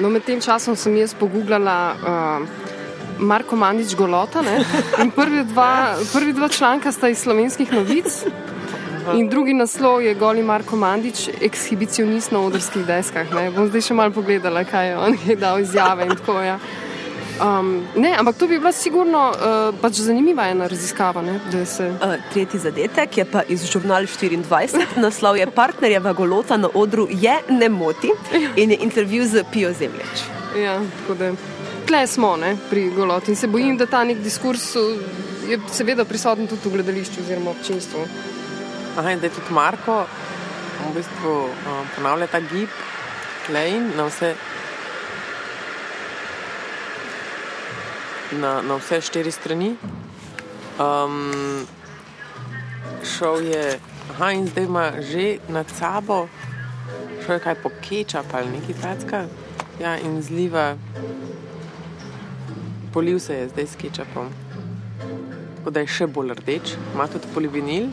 No, 0.00 0.10
med 0.10 0.24
tem 0.26 0.40
časom 0.40 0.76
sem 0.76 0.96
jaz 0.96 1.14
pogooglala 1.14 1.76
uh, 1.94 2.62
Marko 3.22 3.56
Mandič 3.56 3.94
Golota. 3.96 4.42
Prvi 5.16 5.44
dva, 5.44 5.94
prvi 6.12 6.32
dva 6.32 6.48
članka 6.48 6.92
sta 6.92 7.08
iz 7.08 7.22
slovenskih 7.22 7.72
novic. 7.72 8.24
In 9.14 9.28
drugi 9.28 9.54
naslov 9.54 10.02
je 10.02 10.14
Goli 10.14 10.42
Marko 10.42 10.76
Mandič, 10.76 11.28
ekshibicionist 11.42 12.32
na 12.32 12.40
odrskih 12.40 12.86
deskah. 12.86 13.26
Ne? 13.34 13.50
Bom 13.50 13.66
zdaj 13.66 13.88
še 13.88 13.96
malo 13.98 14.14
pogledala, 14.14 14.62
kaj 14.64 14.88
je 14.88 14.98
on 14.98 15.16
je 15.26 15.36
dal 15.36 15.58
izjave 15.58 16.06
in 16.06 16.14
tako. 16.16 16.38
Ja. 16.40 16.58
Um, 17.40 17.86
ne, 17.96 18.12
ampak 18.18 18.36
to 18.36 18.46
bi 18.46 18.58
bila 18.58 18.72
sigurno 18.72 19.22
uh, 19.30 19.74
pač 19.80 20.02
zanimiva 20.04 20.46
ena 20.52 20.66
raziskava. 20.68 21.22
Ne, 21.22 21.40
se... 21.66 21.88
uh, 21.88 22.14
tretji 22.32 22.60
zadetek 22.60 23.18
je 23.18 23.24
pa 23.24 23.42
iz 23.48 23.64
žurnala 23.70 24.06
24, 24.06 25.00
naslov 25.00 25.38
je 25.40 25.46
partnerjeva 25.50 26.12
golota 26.12 26.56
na 26.56 26.68
odru 26.74 27.08
je 27.10 27.38
ne 27.48 27.68
moti 27.68 28.12
in 28.56 28.70
je 28.70 28.78
intervju 28.80 29.26
z 29.26 29.44
Pijo 29.52 29.72
Zemljič. 29.72 30.28
Ja, 30.62 30.80
Tle 31.86 32.06
smo 32.06 32.36
ne, 32.36 32.56
pri 32.70 32.90
goloti 32.94 33.32
in 33.32 33.36
se 33.36 33.46
bojim, 33.46 33.76
da 33.76 33.86
ta 33.86 34.04
nek 34.04 34.20
diskurs 34.22 34.74
je 35.48 35.58
seveda 35.72 36.04
prisoten 36.04 36.46
tudi 36.46 36.68
v 36.68 36.76
gledališču 36.76 37.24
oziroma 37.24 37.50
občinstvu. 37.50 38.04
Aha, 38.98 39.10
in 39.10 39.20
da 39.20 39.26
je 39.26 39.34
tudi 39.34 39.54
Marko 39.54 40.04
v 40.82 40.94
bistvu 40.94 41.34
um, 41.48 41.86
ponavlja 41.96 42.26
ta 42.26 42.40
gib, 42.40 42.70
klejn 43.46 43.92
na 43.96 44.06
vse 44.08 44.34
na, 48.32 48.62
na 48.62 48.76
vse 48.76 49.00
štiri 49.00 49.32
strani. 49.32 49.74
Um, 50.80 51.66
šel 53.04 53.44
je, 53.46 53.78
aha, 54.10 54.32
in 54.32 54.46
zdaj 54.48 54.64
ima 54.64 54.86
že 55.00 55.38
nad 55.48 55.66
sabo, 55.78 56.28
šel 57.24 57.34
je 57.34 57.40
kaj 57.40 57.56
po 57.62 57.70
kečap 57.82 58.34
ali 58.34 58.56
nekaj 58.56 58.80
takega. 58.82 59.26
Ja, 59.80 59.96
in 59.98 60.22
zliva, 60.22 60.76
polil 62.92 63.18
se 63.20 63.34
je 63.34 63.48
zdaj 63.48 63.66
s 63.66 63.76
kečapom. 63.76 64.28
Tako 65.56 65.70
da 65.70 65.80
je 65.80 65.92
še 65.92 66.06
bolj 66.06 66.34
rdeč, 66.42 66.74
ima 66.94 67.06
tudi 67.08 67.28
polivinil, 67.34 67.88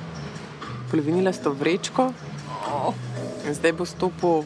polivinilasto 0.92 1.52
vrečko. 1.52 2.12
In 3.48 3.56
zdaj 3.56 3.74
bo 3.74 3.86
stopil 3.86 4.44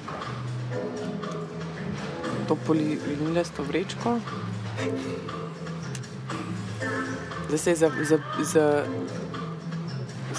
to 2.47 2.55
polivinilasto 2.67 3.63
vrečko 3.63 4.19
da 7.53 7.57
se 7.57 7.69
je 7.69 7.75
za, 7.75 7.91
za, 8.01 8.17
za, 8.43 8.83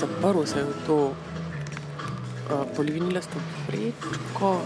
zaprl 0.01 0.44
se 0.44 0.62
v 0.62 0.86
to 0.86 0.97
uh, 0.97 2.67
polivinilo 2.76 3.20
vrečko. 3.68 4.60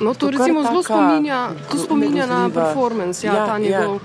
No, 0.00 0.14
to, 0.14 0.20
to 0.20 0.30
recimo 0.30 0.62
zelo 0.62 0.82
spominja, 0.82 1.50
to 1.70 1.78
spominja 1.78 2.26
na 2.26 2.50
performance, 2.54 3.26
ja, 3.26 3.34
ja, 3.34 3.46
ta 3.46 3.58
njegov. 3.58 3.94
Ja. 3.94 4.00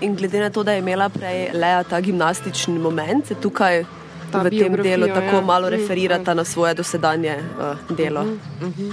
In 0.00 0.16
glede 0.16 0.40
na 0.40 0.50
to, 0.50 0.62
da 0.62 0.72
je 0.72 0.78
imela 0.78 1.08
prej 1.08 1.50
Lea 1.52 1.82
ta 1.84 2.00
gimnastični 2.00 2.78
moment, 2.78 3.26
se 3.26 3.34
tukaj 3.34 3.84
ta 4.32 4.42
v 4.42 4.50
tem 4.50 4.76
delu 4.82 5.08
tako 5.08 5.36
ja. 5.36 5.40
malo 5.40 5.68
mm, 5.68 5.70
referirata 5.70 6.32
mm, 6.32 6.36
na 6.36 6.44
svoje 6.44 6.74
dosedanje 6.74 7.38
uh, 7.40 7.96
delo. 7.96 8.24
Mm 8.24 8.40
-hmm. 8.60 8.92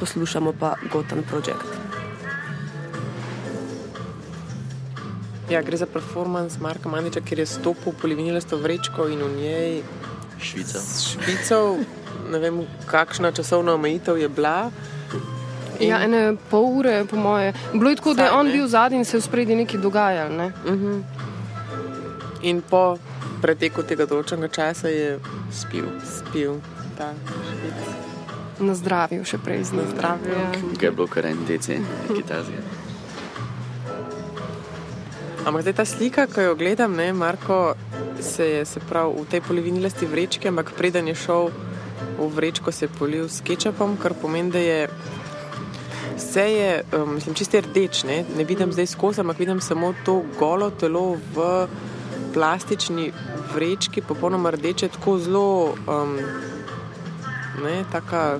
Poslušamo 0.00 0.52
pa 0.60 0.74
Gotham 0.92 1.22
Project. 1.22 1.87
Ja, 5.50 5.62
gre 5.62 5.76
za 5.76 5.86
performance 5.86 6.60
Marka 6.60 6.88
Mandiča, 6.88 7.20
ki 7.20 7.38
je 7.38 7.46
stopil 7.46 7.92
po 7.92 8.08
livinilasto 8.08 8.56
vrečko 8.56 9.08
in 9.08 9.22
v 9.24 9.30
njej 9.36 9.82
Švica. 10.40 10.78
Švico. 10.78 11.78
Ne 12.30 12.38
vem, 12.38 12.66
kakšna 12.86 13.32
časovna 13.32 13.74
omejitev 13.74 14.18
je 14.18 14.28
bila. 14.28 14.70
In... 15.80 15.88
Ja, 15.88 16.02
ene 16.04 16.36
pol 16.50 16.78
ure, 16.78 17.04
po 17.04 17.16
moje. 17.16 17.52
Bilo 17.72 17.90
je 17.90 17.96
tako, 17.96 18.14
da 18.14 18.24
je 18.24 18.32
on 18.32 18.52
bil 18.52 18.66
zadnji 18.68 18.98
in 18.98 19.04
se 19.04 19.16
je 19.16 19.20
v 19.20 19.24
spredi 19.24 19.56
nekaj 19.56 19.80
dogajalo. 19.80 20.36
Ne? 20.36 20.52
Uh 20.64 20.72
mhm. 20.72 20.86
-huh. 20.86 21.02
In 22.42 22.62
po 22.62 22.98
preteku 23.42 23.82
tega 23.82 24.06
določenega 24.06 24.48
časa 24.48 24.88
je 24.88 25.18
spil, 25.52 25.86
spil 26.04 26.60
ta 26.98 27.14
švic. 27.50 27.88
Na 28.60 28.74
zdravju, 28.74 29.24
še 29.24 29.38
prej 29.38 29.64
z 29.64 29.70
zdravjem. 29.94 30.38
Ja. 30.38 30.50
Kaj 30.78 30.88
je 30.88 30.90
bilo, 30.90 31.06
kar 31.06 31.24
je 31.24 31.30
en 31.30 31.44
DC, 31.46 31.66
kitajski. 32.16 32.77
Ampak 35.48 35.62
zdaj 35.64 35.74
ta 35.80 35.84
slika, 35.88 36.26
ko 36.28 36.40
jo 36.44 36.54
gledam, 36.54 36.92
ne, 36.92 37.12
Marko 37.12 37.72
se 38.20 38.44
je 38.44 38.64
se 38.68 38.80
prav 38.84 39.14
v 39.16 39.24
tej 39.24 39.40
polovini 39.40 39.80
lasti 39.80 40.04
vrečke, 40.04 40.48
ampak 40.48 40.76
preden 40.76 41.08
je 41.08 41.14
šel 41.16 41.48
v 42.18 42.28
vrečko 42.28 42.72
se 42.72 42.84
je 42.84 42.88
polil 42.98 43.28
s 43.32 43.40
kečapom, 43.40 43.96
kar 43.96 44.12
pomeni, 44.12 44.52
da 44.52 44.58
je 44.58 44.90
vse 46.16 46.44
je, 46.52 46.84
um, 46.92 47.14
mislim, 47.14 47.34
čisto 47.34 47.60
rdeč. 47.64 48.04
Ne? 48.04 48.24
ne 48.36 48.44
vidim 48.44 48.72
zdaj 48.76 48.86
skozi, 48.92 49.24
ampak 49.24 49.38
vidim 49.38 49.60
samo 49.60 49.94
to 50.04 50.20
golo 50.38 50.68
telo 50.70 51.16
v 51.16 51.66
plastični 52.36 53.08
vrečki, 53.54 54.04
popolnoma 54.04 54.52
rdeče, 54.52 54.92
tako 55.00 55.18
zelo, 55.18 55.72
um, 55.88 56.16
ne, 57.64 57.84
taka, 57.92 58.36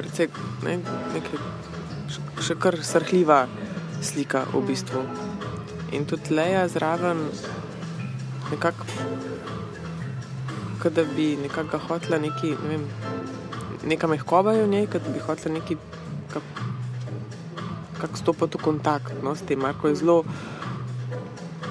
predvsej, 0.00 0.32
ne, 0.64 0.80
nekaj, 1.12 1.48
še 2.40 2.56
kar 2.56 2.80
srhljiva 2.80 3.44
slika 4.02 4.44
v 4.52 4.62
bistvu. 4.66 5.02
In 5.92 6.04
tudi 6.04 6.34
leja 6.34 6.68
zraven, 6.68 7.18
nekako, 8.50 8.86
da 10.90 11.04
bi 11.16 11.36
nekako 11.36 11.78
hotela 11.88 12.18
neki, 12.18 12.54
ne 12.62 12.68
vem, 12.68 12.84
neka 13.84 14.06
mehkoba 14.06 14.52
v 14.52 14.68
njej, 14.68 14.86
da 14.92 15.12
bi 15.12 15.20
hotela 15.20 15.54
neki, 15.54 15.76
kako 18.00 18.16
stopiti 18.16 18.58
v 18.58 18.62
kontakt 18.62 19.22
no, 19.22 19.34
s 19.34 19.42
tem, 19.42 19.58
Marko 19.58 19.88
je 19.88 19.98
zelo 19.98 20.22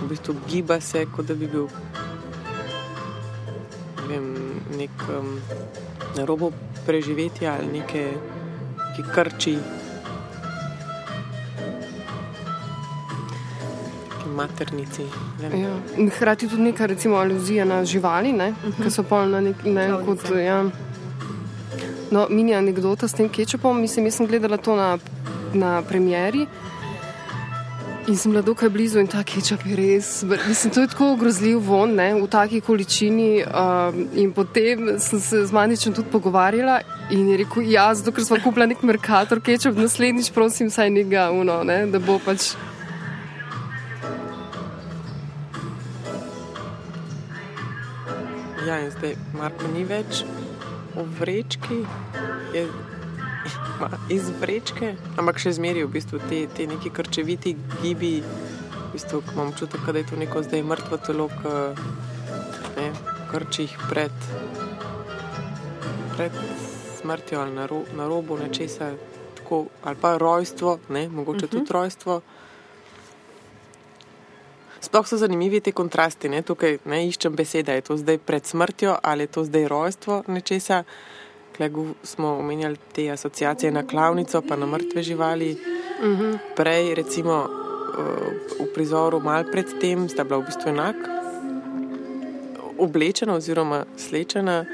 v 0.01 0.07
bistvu 0.09 0.35
giba 0.47 0.79
se, 0.81 1.05
kot 1.05 1.25
da 1.25 1.35
bi 1.35 1.47
bil 1.47 1.67
ne 4.07 4.07
vem, 4.07 4.27
nek 4.77 5.07
um, 5.09 5.39
na 6.15 6.25
robu 6.25 6.51
preživetja 6.85 7.57
ali 7.57 7.79
neke, 7.79 8.11
neke 8.77 9.03
krči. 9.11 9.57
Maternici. 14.37 15.07
Ja. 15.41 15.73
Hrati 16.19 16.47
tudi 16.47 16.69
neka 16.69 16.85
recimo, 16.85 17.17
aluzija 17.17 17.65
na 17.65 17.83
živali, 17.85 18.33
uh 18.33 18.39
-huh. 18.39 18.83
ki 18.83 18.91
so 18.91 19.03
polno 19.03 19.41
nek, 19.41 19.65
ne, 19.65 19.89
kot. 20.05 20.29
Ja. 20.37 20.63
No, 22.11 22.27
mini 22.29 22.55
anekdota 22.55 23.07
s 23.07 23.13
tem 23.13 23.29
kečupom. 23.29 23.81
Mislim, 23.81 24.05
jaz 24.05 24.15
sem 24.15 24.27
gledala 24.27 24.57
to 24.57 24.75
na, 24.75 24.97
na 25.53 25.81
premjeri. 25.81 26.47
In 28.07 28.15
sem 28.15 28.31
bila 28.31 28.41
dokaj 28.41 28.69
blizu 28.69 29.01
in 29.03 29.07
ta 29.11 29.19
kečap 29.27 29.65
je 29.67 29.75
res. 29.75 30.23
Mislim, 30.47 30.73
to 30.73 30.81
je 30.81 30.87
tako 30.87 31.09
grozljiv 31.19 31.59
von 31.59 31.91
ne, 31.95 32.13
v 32.15 32.27
taki 32.31 32.61
količini. 32.63 33.43
Um, 33.43 34.05
in 34.15 34.31
potem 34.31 34.93
sem 34.99 35.19
se 35.19 35.45
z 35.45 35.51
Maničem 35.51 35.93
tudi 35.93 36.07
pogovarjala 36.11 36.79
in 37.11 37.27
je 37.27 37.37
rekel, 37.43 37.67
ja, 37.67 37.89
zato 37.95 38.15
ker 38.15 38.23
smo 38.23 38.39
kupili 38.43 38.69
nek 38.71 38.83
Merkator 38.83 39.43
kečap, 39.43 39.75
naslednjič 39.75 40.31
prosim, 40.31 40.71
saj 40.71 40.89
njega 40.89 41.27
uno, 41.35 41.63
ne, 41.67 41.83
da 41.91 41.99
bo 41.99 42.15
pač. 42.25 42.53
Ja, 48.67 48.79
in 48.83 48.89
zdaj 48.91 49.13
Marko 49.31 49.67
ni 49.71 49.85
več 49.87 50.25
v 50.91 51.03
vrečki. 51.19 51.77
Je 52.51 52.65
iz 54.17 54.27
vrečke, 54.41 54.89
ampak 55.15 55.39
še 55.39 55.53
zmeri 55.55 55.85
v 55.85 55.91
bistvu 55.93 56.19
te, 56.27 56.41
te 56.51 56.65
neki 56.67 56.91
krčeviti 56.91 57.53
gibi, 57.79 58.11
v 58.19 58.89
bistvu, 58.91 59.21
imam 59.31 59.53
čutek, 59.55 59.87
da 59.87 60.01
je 60.01 60.09
to 60.09 60.19
neko 60.19 60.43
zdaj 60.43 60.65
mrtvo 60.67 60.99
telo, 60.99 61.29
ki 61.31 62.89
krči 63.31 63.69
jih 63.69 63.77
pred, 63.87 64.27
pred 66.17 66.35
smrtjo 66.99 67.39
ali 67.39 67.55
na, 67.55 67.69
ro, 67.71 67.85
na 67.95 68.07
robu 68.11 68.35
nečesa, 68.35 68.91
tako, 69.39 69.67
ali 69.87 69.95
pa 70.01 70.17
rojstvo, 70.19 70.79
ne, 70.89 71.07
mogoče 71.07 71.45
uh 71.45 71.51
-huh. 71.51 71.55
tudi 71.55 71.73
rojstvo. 71.73 72.21
Sploh 74.81 75.07
so 75.07 75.17
zanimivi 75.17 75.59
ti 75.61 75.71
kontrasti, 75.71 76.29
ne? 76.29 76.41
tukaj 76.41 76.77
ne 76.85 77.03
iščem 77.07 77.35
besede, 77.35 77.73
je 77.73 77.81
to 77.81 77.97
zdaj 77.97 78.17
pred 78.17 78.45
smrtjo 78.45 78.97
ali 79.03 79.23
je 79.23 79.27
to 79.27 79.43
zdaj 79.43 79.67
rojstvo 79.67 80.23
nečesa. 80.27 80.83
Klegu 81.57 81.87
smo 82.03 82.35
omenjali 82.37 82.77
te 82.93 83.09
asociacije 83.09 83.71
na 83.71 83.87
klavnico, 83.87 84.41
pa 84.41 84.55
na 84.55 84.65
mrtve 84.65 85.03
živali. 85.03 85.57
Uh 86.01 86.05
mhm. 86.05 86.21
-huh. 86.21 86.37
Prej, 86.55 86.95
recimo 86.95 87.47
v 88.59 88.67
prizoru, 88.73 89.19
malo 89.19 89.45
predtem, 89.51 90.09
sta 90.09 90.23
bila 90.23 90.41
v 90.41 90.49
bistvu 90.49 90.69
enak, 90.69 90.97
oblečena 92.77 93.33
oziroma 93.37 93.85
slečena, 93.97 94.65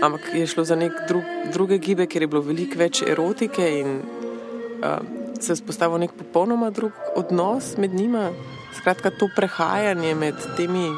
ampak 0.00 0.32
je 0.34 0.46
šlo 0.46 0.64
za 0.64 0.76
nek 0.76 0.92
drug, 1.08 1.24
druge 1.52 1.78
gibe, 1.78 2.06
ker 2.06 2.24
je 2.24 2.30
bilo 2.32 2.42
veliko 2.42 2.80
več 2.80 3.02
erotike 3.04 3.66
in 3.80 4.00
uh, 4.00 5.04
se 5.40 5.52
je 5.52 5.60
spostavil 5.60 6.00
nek 6.00 6.16
popolnoma 6.16 6.70
drug 6.70 6.96
odnos 7.16 7.76
med 7.76 7.94
njima. 7.94 8.30
Skratka, 8.76 9.10
to 9.10 9.28
prehajanje 9.36 10.14
med 10.14 10.34
temi 10.56 10.88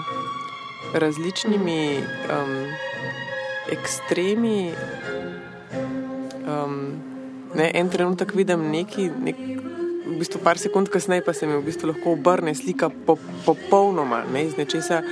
različnimi 0.95 1.99
um, 1.99 2.55
ekstremi 3.73 4.73
um, 6.47 6.93
ne, 7.55 7.71
en 7.75 7.91
trenutek 7.91 8.35
vidim 8.35 8.69
neki, 8.71 9.09
nek, 9.23 9.37
v 10.07 10.19
bistvu 10.19 10.41
par 10.45 10.59
sekund 10.59 10.91
kasneje 10.93 11.25
pa 11.25 11.33
se 11.33 11.47
mi 11.47 11.57
v 11.57 11.65
bistvu 11.67 11.91
lahko 11.91 12.15
obrne 12.15 12.55
slika 12.55 12.91
po, 13.07 13.17
popolnoma 13.47 14.23
ne, 14.33 14.45
iz 14.47 14.59
nečesa 14.59 15.03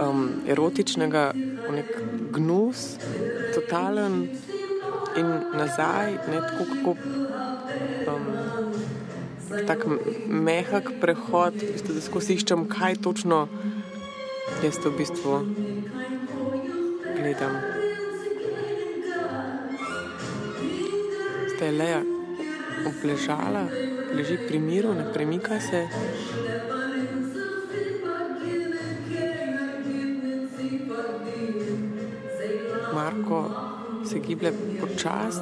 um, 0.00 0.42
erotičnega, 0.48 1.30
v 1.68 1.76
nek 1.76 1.94
gnus, 2.36 2.96
totalen 3.54 4.26
in 5.18 5.32
nazaj, 5.56 6.18
ne 6.30 6.42
tako 6.44 6.68
kako. 6.72 6.96
Um, 8.08 8.27
Tak 9.48 9.86
mehak 10.28 10.92
prehod, 11.00 11.56
v 11.56 11.72
bistvu, 11.72 11.96
da 11.96 12.04
skozi 12.04 12.38
iščem, 12.38 12.68
kaj 12.68 13.00
točno 13.04 13.46
jaz 14.62 14.80
to 14.82 14.92
v 14.92 14.98
bistvu 15.02 15.42
gledam. 17.18 17.60
da 21.58 21.64
je 21.64 21.72
Leja 21.72 22.02
obležala, 22.86 23.66
leži 24.14 24.38
pri 24.48 24.58
miru, 24.58 24.94
ne 24.94 25.12
premika 25.12 25.60
se. 25.60 25.88
Marko 32.94 33.50
se 34.10 34.18
giblje 34.18 34.52
počasi, 34.80 35.40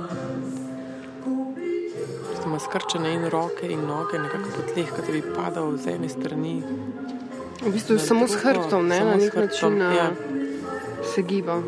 ima 2.46 2.58
skrčene 2.58 3.14
in 3.14 3.28
roke 3.30 3.66
in 3.66 3.80
noge, 3.80 4.18
nekako 4.18 4.48
po 4.56 4.62
tleh, 4.72 4.90
kot 4.90 5.06
da 5.06 5.12
bi 5.12 5.22
padal 5.34 5.76
z 5.76 5.96
ene 5.96 6.08
strani. 6.08 6.62
V 7.62 7.72
bistvu 7.72 7.94
je 7.94 7.98
samo 7.98 8.28
s 8.28 8.36
hrbtom, 8.42 8.88
ne 8.88 9.00
na 9.00 9.16
nek 9.16 9.34
način 9.34 9.80
ja. 9.80 10.10
se 11.14 11.22
giba. 11.22 11.62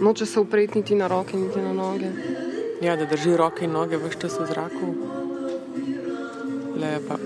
Noče 0.00 0.26
se 0.26 0.40
upreti 0.40 0.78
niti 0.78 0.94
na 0.94 1.06
roke, 1.06 1.36
niti 1.36 1.60
na 1.60 1.72
noge. 1.72 2.10
Ja, 2.82 2.96
da 2.96 3.04
drži 3.04 3.36
roke 3.36 3.64
in 3.64 3.72
noge 3.72 3.96
vse 3.96 4.20
čas 4.20 4.38
v 4.40 4.46
zraku, 4.46 4.92
le 6.80 6.98
pa 7.08 7.16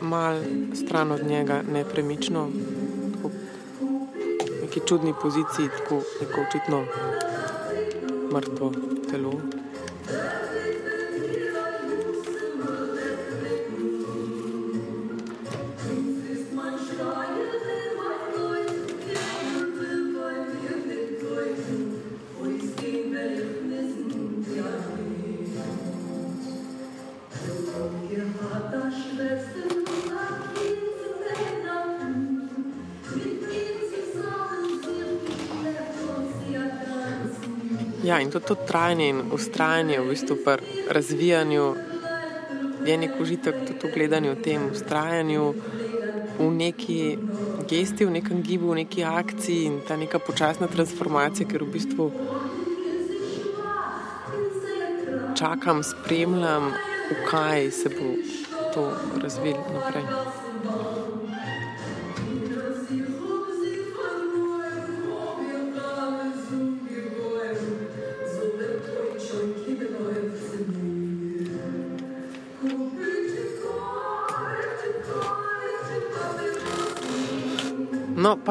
mal 0.00 0.40
stran 0.74 1.12
od 1.12 1.26
njega, 1.26 1.62
nepremično, 1.72 2.48
v 3.22 3.30
neki 4.62 4.80
čudni 4.86 5.14
poziciji, 5.22 5.68
tako 5.78 6.02
neko 6.20 6.40
očitno 6.48 6.84
mrtvo 8.32 8.72
telo. 9.10 9.61
Tudi 38.32 38.46
to 38.48 38.54
trajanje 38.54 39.08
in 39.12 39.22
ustrajanje 39.32 40.00
v 40.00 40.08
bistvu 40.08 40.36
pri 40.44 40.86
razvijanju 40.90 41.66
je 42.86 42.96
nek 42.98 43.20
užitek 43.20 43.54
tudi 43.66 43.88
v 43.88 43.94
gledanju 43.94 44.34
tem 44.42 44.70
ustrajanju 44.72 45.54
v 46.38 46.50
neki 46.50 47.18
gesti, 47.68 48.04
v 48.04 48.10
nekem 48.10 48.42
gibu, 48.42 48.72
v 48.72 48.82
neki 48.84 49.04
akciji 49.04 49.64
in 49.64 49.80
ta 49.88 49.96
neka 49.96 50.18
počasna 50.18 50.66
transformacija, 50.66 51.48
ker 51.48 51.62
v 51.62 51.72
bistvu 51.76 52.10
čakam, 55.38 55.82
spremljam, 55.82 56.72
v 57.10 57.18
kaj 57.30 57.70
se 57.70 57.88
bo 57.88 58.16
to 58.74 58.88
razvilo 59.22 59.62
naprej. 59.74 60.51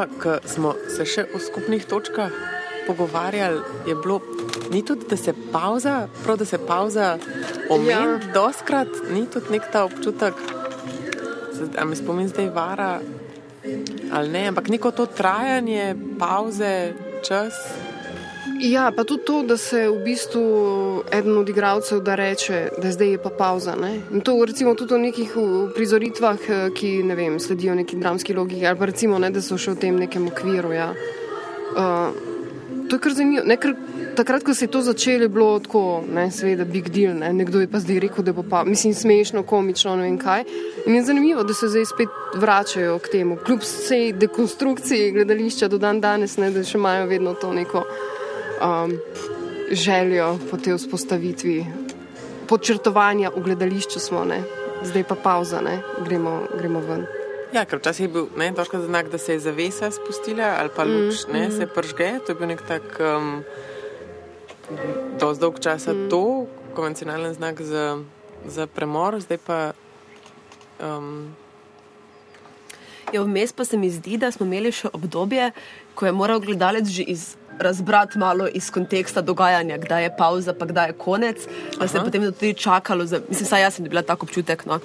Pa 0.01 0.07
ko 0.21 0.39
smo 0.49 0.73
se 0.89 1.05
še 1.05 1.27
o 1.35 1.39
skupnih 1.39 1.83
točkah 1.85 2.33
pogovarjali, 2.87 3.59
je 3.85 3.93
bilo 3.93 4.17
ni 4.73 4.81
tudi, 4.85 5.05
da 5.09 5.17
se 5.17 5.33
pauza, 5.53 6.07
prav 6.23 6.39
da 6.41 6.45
se 6.45 6.57
pauza 6.57 7.17
omeni, 7.69 7.91
ja. 8.17 8.31
doskrat 8.33 8.89
ni 9.13 9.27
tudi 9.29 9.53
nek 9.53 9.69
ta 9.69 9.83
občutek, 9.85 10.33
da 11.75 11.85
me 11.85 11.95
spomin 11.95 12.31
zdaj 12.33 12.49
vara 12.49 12.95
ali 14.11 14.29
ne, 14.33 14.47
ampak 14.49 14.71
neko 14.73 14.89
to 14.91 15.05
trajanje, 15.05 15.93
pauze, 16.17 16.93
čas. 17.21 17.61
Ja, 18.61 18.91
pa 18.95 19.03
tudi 19.03 19.23
to, 19.25 19.43
da 19.43 19.57
se 19.57 19.87
v 19.89 20.03
bistvu 20.05 20.41
eden 21.11 21.37
od 21.37 21.49
igralcev 21.49 21.99
da 21.99 22.15
reče, 22.15 22.69
da 22.77 22.91
zdaj 22.91 23.07
je 23.07 23.17
pa 23.17 23.29
pauza. 23.29 23.75
Ne? 23.75 23.95
In 24.13 24.21
to 24.21 24.37
recimo 24.45 24.75
tudi 24.75 24.93
v 24.93 24.99
nekih 24.99 25.33
prizoritvah, 25.75 26.37
eh, 26.49 26.69
ki 26.69 27.03
ne 27.03 27.15
vem, 27.15 27.39
sledijo 27.39 27.75
neki 27.75 27.97
dramski 27.97 28.33
logiki, 28.33 28.67
ali 28.67 28.77
pa 28.77 28.85
recimo, 28.85 29.19
ne, 29.19 29.31
da 29.31 29.41
so 29.41 29.57
še 29.57 29.71
v 29.71 29.79
tem 29.81 29.97
nekem 29.97 30.27
okviru. 30.27 30.73
Ja. 30.77 30.93
Uh, 31.73 32.13
to 32.89 32.95
je 32.95 32.99
kar 32.99 33.17
zanimivo. 33.17 33.47
Ne, 33.49 33.57
ker 33.57 33.73
takrat, 34.15 34.43
ko 34.43 34.53
se 34.53 34.65
je 34.65 34.71
to 34.71 34.81
začelo, 34.85 35.25
je 35.25 35.29
bilo 35.29 35.59
tako, 35.59 36.03
ne, 36.13 36.29
seveda, 36.31 36.65
big 36.65 36.93
deal. 36.93 37.17
Ne. 37.17 37.33
Nekdo 37.33 37.65
je 37.65 37.67
pa 37.71 37.81
zdaj 37.81 37.99
rekel, 38.05 38.23
da 38.23 38.33
bo 38.33 38.45
pa, 38.45 38.61
mislim, 38.63 38.93
smešno, 38.93 39.41
komično, 39.43 39.95
ne 39.97 40.05
vem 40.05 40.21
kaj. 40.21 40.45
In 40.85 41.01
je 41.01 41.03
zanimivo, 41.09 41.43
da 41.43 41.57
se 41.57 41.65
zdaj 41.67 41.89
spet 41.95 42.37
vračajo 42.37 42.99
k 43.01 43.09
temu, 43.17 43.41
kljub 43.41 43.65
vsej 43.65 44.13
dekonstrukciji 44.21 45.11
gledališča 45.17 45.67
do 45.67 45.81
dan 45.81 46.01
danes, 46.01 46.37
ne, 46.37 46.53
da 46.53 46.61
še 46.61 46.77
imajo 46.77 47.09
vedno 47.09 47.33
to 47.33 47.53
neko 47.57 47.87
um, 48.61 48.97
željo 49.71 50.37
po 50.51 50.57
tej 50.57 50.77
vzpostavitvi. 50.77 51.65
Podčrtovanja 52.47 53.31
v 53.35 53.43
gledališču 53.43 53.99
smo, 53.99 54.25
ne. 54.25 54.43
zdaj 54.83 55.03
pa 55.03 55.15
pauza, 55.15 55.61
ne. 55.61 55.81
gremo, 56.05 56.47
gremo 56.57 56.79
ven. 56.79 57.05
Ja, 57.51 57.65
ker 57.65 57.81
včasih 57.81 58.05
je 58.05 58.11
bil 58.11 58.27
ne, 58.37 58.53
znak, 58.85 59.09
da 59.11 59.17
se 59.17 59.33
je 59.33 59.39
zavesa 59.39 59.91
spustila 59.91 60.55
ali 60.59 60.69
pa 60.75 60.83
luč 60.83 61.27
mm, 61.27 61.33
ne, 61.33 61.47
mm. 61.47 61.51
se 61.51 61.67
pržge. 61.67 62.19
To 62.25 62.31
je 62.31 62.35
bil 62.35 62.47
nek 62.47 62.61
tak 62.67 62.99
um, 62.99 63.43
dosti 65.19 65.41
dolg 65.41 65.59
čas 65.59 65.87
mm. 65.87 66.09
to, 66.09 66.47
konvencionalen 66.75 67.33
znak 67.33 67.61
za, 67.61 67.99
za 68.45 68.67
premor, 68.67 69.19
zdaj 69.19 69.37
pa. 69.47 69.73
Um, 70.79 71.35
ja, 73.11 73.21
vmes 73.21 73.51
pa 73.53 73.65
se 73.65 73.77
mi 73.77 73.89
zdi, 73.89 74.17
da 74.17 74.31
smo 74.31 74.45
imeli 74.45 74.71
še 74.71 74.87
obdobje, 74.93 75.51
ko 75.95 76.07
je 76.07 76.15
moral 76.15 76.39
gledalec 76.39 76.87
že 76.87 77.03
iz. 77.03 77.35
Razbrati 77.59 78.17
malo 78.17 78.47
iz 78.47 78.71
konteksta 78.71 79.21
dogajanja, 79.21 79.77
kdaj 79.77 80.03
je 80.03 80.15
pauza, 80.17 80.53
pa 80.53 80.65
kdaj 80.65 80.89
je 80.89 80.93
konec. 80.93 81.37
Da 81.79 81.87
se 81.87 81.97
je 81.97 82.03
potem 82.03 82.23
tudi 82.33 82.53
čakalo, 82.53 83.05
za, 83.05 83.21
mislim, 83.29 83.47
saj 83.47 83.61
jaz 83.61 83.73
sem 83.73 83.85
dobila 83.85 84.01
tako 84.01 84.25
občutek. 84.25 84.65
No, 84.65 84.79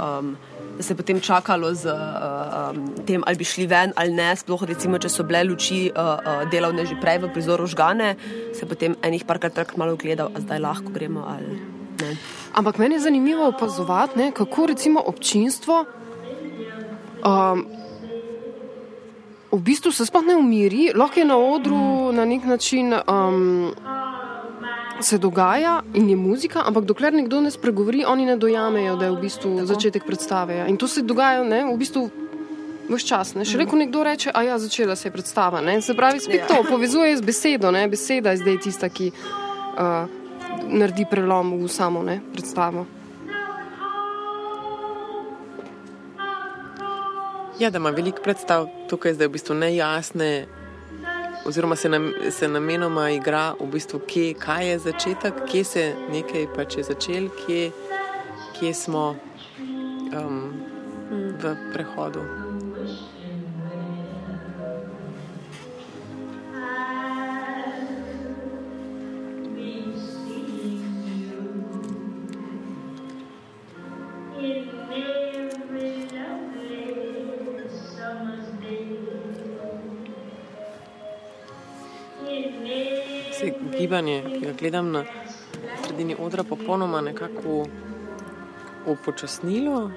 um, 0.00 0.36
da 0.76 0.82
se 0.82 0.92
je 0.92 0.96
potem 0.96 1.20
čakalo 1.20 1.74
z 1.74 1.86
uh, 1.86 1.96
um, 2.76 2.90
tem, 3.06 3.22
ali 3.26 3.36
bi 3.36 3.44
šli 3.44 3.66
ven 3.66 3.92
ali 3.96 4.12
ne. 4.12 4.36
Sploh, 4.36 4.62
recimo, 4.62 4.98
če 4.98 5.08
so 5.08 5.24
bile 5.24 5.44
luči 5.44 5.88
uh, 5.88 5.96
uh, 5.96 6.44
delovne 6.50 6.86
že 6.86 6.98
prej 7.00 7.22
v 7.24 7.32
prizoru 7.32 7.66
žgane, 7.66 8.16
se 8.52 8.64
je 8.64 8.68
potem 8.68 8.96
enih 9.02 9.24
parkrat 9.24 9.76
malo 9.76 9.96
gledal, 9.96 10.32
a 10.34 10.40
zdaj 10.40 10.60
lahko 10.60 10.92
gremo 10.92 11.24
ali 11.28 11.60
ne. 12.02 12.16
Ampak 12.56 12.78
meni 12.78 12.96
je 12.96 13.06
zanimivo 13.08 13.48
opazovati, 13.48 14.32
kako 14.34 14.66
recimo 14.66 15.00
občinstvo. 15.00 15.84
Um, 17.24 17.66
V 19.52 19.60
bistvu 19.62 19.92
se 19.92 20.06
sploh 20.06 20.24
ne 20.26 20.36
umiri, 20.36 20.90
lahko 20.94 21.20
je 21.20 21.24
na 21.24 21.36
odru 21.38 21.76
mm. 21.76 22.16
na 22.16 22.24
nek 22.24 22.44
način 22.44 22.94
um, 22.94 23.72
se 25.00 25.18
dogaja 25.18 25.82
in 25.94 26.10
je 26.10 26.16
muzika, 26.16 26.62
ampak 26.66 26.84
dokler 26.84 27.14
nekdo 27.14 27.40
ne 27.40 27.50
spregovori, 27.50 28.04
oni 28.04 28.26
ne 28.26 28.36
dojamejo, 28.36 28.96
da 28.96 29.04
je 29.04 29.10
v 29.10 29.20
bistvu 29.20 29.54
Tako. 29.54 29.66
začetek 29.66 30.06
predstave. 30.06 30.56
Ja. 30.56 30.66
In 30.66 30.76
to 30.76 30.88
se 30.88 31.02
dogaja 31.02 31.44
ne, 31.44 31.64
v 31.64 31.76
bistvu 31.78 32.10
vse 32.88 33.06
čas. 33.06 33.34
Ne. 33.34 33.44
Še 33.44 33.58
reko 33.58 33.76
mhm. 33.76 33.84
nekdo 33.84 34.04
reče, 34.04 34.30
a 34.34 34.42
ja, 34.42 34.58
začela 34.58 34.96
se 34.96 35.08
je 35.08 35.12
predstava. 35.12 35.60
Ne. 35.60 35.80
Se 35.82 35.94
pravi, 35.94 36.20
spet 36.20 36.42
ja. 36.42 36.46
to 36.46 36.62
povezuje 36.68 37.16
z 37.16 37.22
besedo. 37.22 37.70
Ne. 37.70 37.86
Beseda 37.88 38.34
je 38.34 38.42
zdaj 38.42 38.60
tista, 38.66 38.88
ki 38.88 39.12
uh, 39.12 40.06
naredi 40.66 41.06
prelom 41.10 41.58
v 41.62 41.70
samo 41.70 42.02
ne, 42.02 42.20
predstavo. 42.32 42.86
Ja, 47.58 47.70
da 47.70 47.78
ima 47.78 47.90
veliko 47.90 48.22
predstav 48.22 48.66
tukaj, 48.88 49.14
zdaj 49.14 49.28
v 49.28 49.32
bistvu 49.32 49.54
nejasne 49.54 50.46
oziroma 51.46 51.76
se, 51.76 51.88
nam, 51.88 52.12
se 52.30 52.48
namenoma 52.48 53.10
igra 53.10 53.54
v 53.60 53.66
bistvu, 53.72 54.00
kje, 54.06 54.34
kaj 54.34 54.68
je 54.70 54.78
začetek, 54.78 55.34
kje 55.50 55.64
se 55.64 55.84
nekaj 56.12 56.46
pač 56.56 56.76
je 56.76 56.84
začel, 56.84 57.28
kje, 57.46 57.70
kje 58.58 58.74
smo 58.74 59.16
um, 60.12 60.52
v 61.40 61.56
prehodu. 61.72 62.20
Gibanje, 83.86 84.22
ki 84.26 84.40
ga 84.46 84.52
gledam 84.58 84.90
na 84.90 85.04
sredini 85.84 86.16
odra, 86.18 86.42
popolnoma 86.42 87.00
nekako 87.00 87.66
upočasnilo. 88.86 89.90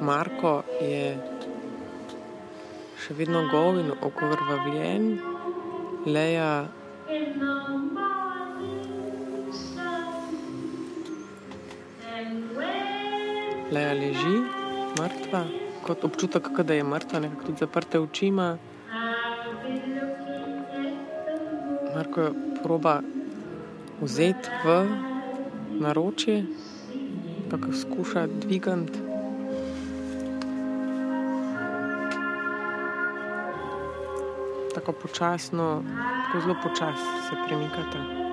Marko 0.00 0.52
je 0.82 1.12
še 2.98 3.14
vedno 3.14 3.44
gov 3.52 3.78
in 3.78 3.92
okovrvavljen, 3.94 5.06
leja. 6.06 6.50
Leja 13.68 13.92
leži, 13.94 14.34
mrtva, 14.98 15.44
kot 15.86 16.08
občutek, 16.10 16.50
da 16.64 16.74
je 16.74 16.90
mrtva, 16.90 17.22
nekako 17.22 17.52
tudi 17.52 17.66
zaprte 17.66 18.02
oči 18.02 18.32
Marko 21.94 22.30
proba 22.62 23.00
vzeti 24.00 24.48
v 24.64 24.86
naročje, 25.80 26.46
kako 27.50 27.72
skuša 27.72 28.26
dvigati. 28.26 28.98
Tako 34.74 34.92
počasno, 34.92 35.82
tako 36.26 36.40
zelo 36.40 36.56
počasno 36.62 37.22
se 37.28 37.34
premikate. 37.48 38.27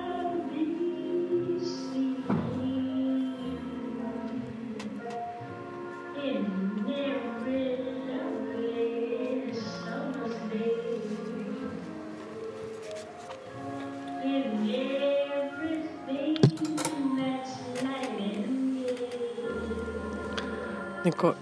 Neko 21.06 21.34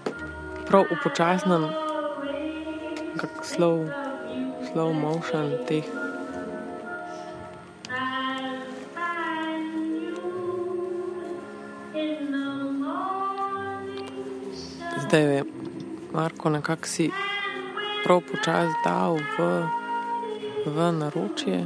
prav 0.67 0.83
upočasnen, 0.91 1.63
kako 3.17 3.43
slow, 3.43 3.89
slow 4.69 4.93
motion 4.93 5.57
teh. 5.67 5.85
Zdaj 15.01 15.21
je 15.21 15.43
Marko 16.13 16.49
nekako 16.49 16.85
si 16.85 17.09
prav 18.03 18.21
počas 18.31 18.69
dal 18.85 19.17
v, 19.17 19.65
v 20.65 20.91
naročje. 20.91 21.65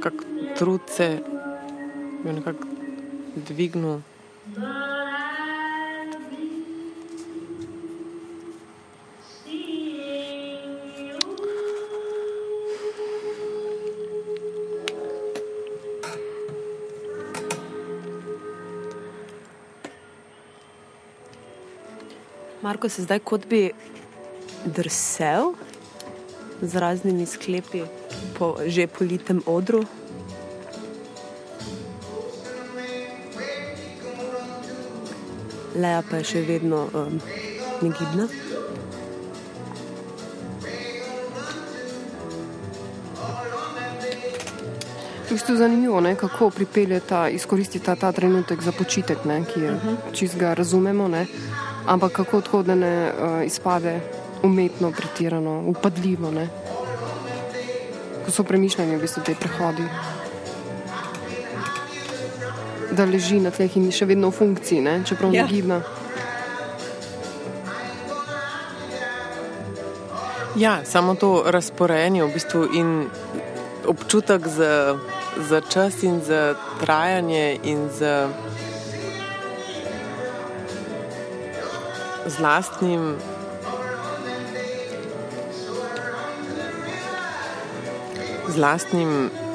Kak 0.00 0.14
trud 0.58 0.80
se 0.88 1.20
je 2.24 2.32
nekako 2.32 2.71
dvignil. 3.36 4.02
Marko 22.62 22.88
se 22.88 23.02
zdaj 23.02 23.18
kot 23.18 23.46
bi 23.46 23.72
drsel 24.64 25.54
z 26.62 26.74
raznimi 26.78 27.26
sklepi 27.26 27.82
po 28.38 28.56
že 28.66 28.86
politem 28.86 29.42
odru. 29.46 29.82
Leja 35.74 36.02
pa 36.10 36.20
je 36.20 36.24
še 36.24 36.40
vedno 36.44 36.86
um, 36.92 37.20
negibna. 37.82 38.28
V 45.22 45.34
bistvu 45.34 45.54
je 45.54 45.58
zanimivo, 45.58 46.00
ne, 46.00 46.12
kako 46.16 46.50
pripeljeta, 46.50 47.28
izkoristita 47.32 47.96
ta 47.96 48.12
trenutek 48.12 48.60
za 48.62 48.72
počitek, 48.72 49.24
ne, 49.24 49.44
ki 49.48 49.60
je 49.60 49.70
uh 49.72 49.84
-huh. 49.84 49.96
čist 50.12 50.36
ga 50.36 50.54
razumemo, 50.54 51.08
ne, 51.08 51.26
ampak 51.86 52.12
kako 52.12 52.40
tako, 52.40 52.62
da 52.62 52.74
ne 52.74 53.12
uh, 53.12 53.46
izpade 53.46 54.00
umetno, 54.42 54.90
pretirano, 54.90 55.62
upadljivo. 55.66 56.30
Ne. 56.30 56.48
Ko 58.24 58.30
so 58.30 58.44
premišljeni 58.44 58.96
v 58.96 59.00
bistvu 59.00 59.22
te 59.22 59.34
prehodi. 59.34 59.88
Da 62.92 63.04
leži 63.04 63.40
na 63.40 63.50
tleh 63.50 63.76
in 63.76 63.84
je 63.84 63.92
še 63.94 64.06
vedno 64.06 64.28
v 64.28 64.34
funkciji, 64.34 64.80
ne, 64.80 65.02
čeprav 65.02 65.32
Ja. 65.32 65.42
ja. 65.42 65.48
gibna. 65.48 65.80
Ja, 70.54 70.84
samo 70.84 71.14
to 71.14 71.42
razporejanje 71.46 72.20
v 72.20 72.30
bistvu 72.30 72.68
in 72.70 73.08
občutek 73.86 74.44
za, 74.46 74.98
za 75.40 75.60
čas 75.62 76.02
in 76.02 76.20
za 76.20 76.52
trajanje 76.78 77.56
in 77.64 77.88
za 77.90 78.28
z 82.24 82.38
lastnim 82.38 83.16
z 88.48 88.56
lastnim 88.56 89.30
s- 89.30 89.30
s- 89.30 89.51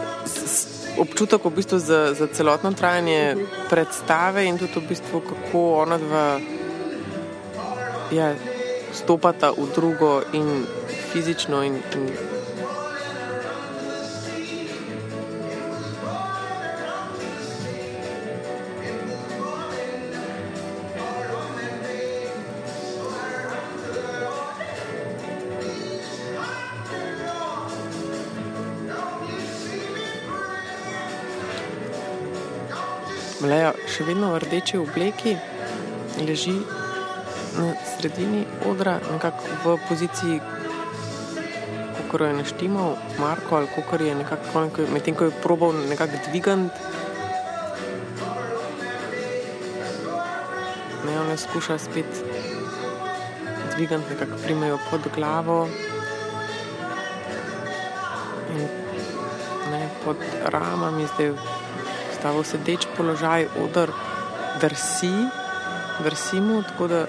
občutek 0.98 1.46
v 1.46 1.54
bistvu 1.56 1.80
za, 1.80 2.14
za 2.14 2.28
celotno 2.28 2.72
trajanje 2.72 3.36
predstave 3.70 4.46
in 4.46 4.58
tudi 4.58 4.80
v 4.80 4.88
bistvu 4.90 5.22
kako 5.22 5.62
ona 5.86 5.98
dva 5.98 6.40
ja, 8.12 8.36
stopata 8.94 9.52
v 9.52 9.68
drugo 9.76 10.22
in 10.34 10.66
fizično 11.12 11.64
in, 11.64 11.80
in 11.94 12.37
še 33.98 34.06
vedno 34.06 34.30
v 34.30 34.46
rdeči 34.46 34.78
obleki 34.78 35.32
leži 36.22 36.54
na 37.58 37.74
sredini 37.82 38.44
odra, 38.70 39.00
nekako 39.02 39.42
v 39.64 39.66
poziciji, 39.90 40.38
kot 42.06 42.22
je 42.22 42.30
naštimal 42.38 42.94
Marko, 43.18 43.58
ali 43.58 43.74
kot 43.74 43.98
je 43.98 44.14
nekako, 44.14 44.70
medtem 44.94 45.18
ko 45.18 45.26
je 45.26 45.42
probal 45.42 45.74
nekako 45.90 46.22
dvigati. 46.30 46.70
Ne, 51.10 51.18
ona 51.18 51.34
skuša 51.34 51.82
spet 51.82 52.22
dvigati, 53.74 54.14
nekako 54.14 54.38
primejo 54.46 54.78
pod 54.94 55.10
glavo. 55.10 55.66
In 58.54 58.62
ne, 59.74 59.90
pod 60.06 60.22
ramami 60.54 61.10
zdaj 61.18 61.34
stavil 62.20 62.44
sedeč 62.44 62.88
položaj, 62.98 63.48
odr, 63.62 63.92
drsi, 64.62 65.14
drsi 66.04 66.42
mu, 66.42 66.62
tako 66.64 66.88
da 66.88 67.06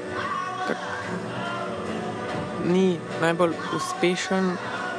tak, 0.68 0.76
ni 2.64 2.98
najbolj 3.20 3.54
uspešen, 3.76 4.56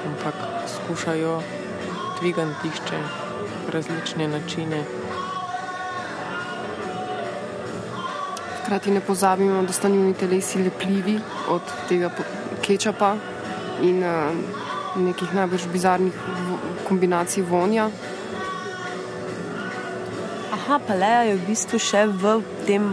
ampak 0.09 0.35
skušajo 0.75 1.41
dvigati 2.19 2.61
tišče 2.61 3.01
različne 3.73 4.27
načine. 4.27 4.83
Hkrati 8.61 8.91
ne 8.91 9.01
pozabimo, 9.01 9.61
da 9.63 9.73
sta 9.73 9.89
njuni 9.89 10.13
telesi 10.13 10.63
lepljivi 10.63 11.19
od 11.49 11.61
tega 11.89 12.09
kečapa 12.61 13.15
in 13.81 14.03
uh, 14.03 14.33
nekih 14.95 15.33
najbolj 15.33 15.69
bizarnih 15.73 16.13
kombinacij 16.87 17.43
vonja. 17.43 17.89
Aha, 20.69 20.77
pa 20.85 20.93
Leja 20.93 21.21
je 21.25 21.33
v 21.33 21.45
bistvu 21.49 21.77
še 21.81 22.03
v 22.13 22.31
tem 22.61 22.83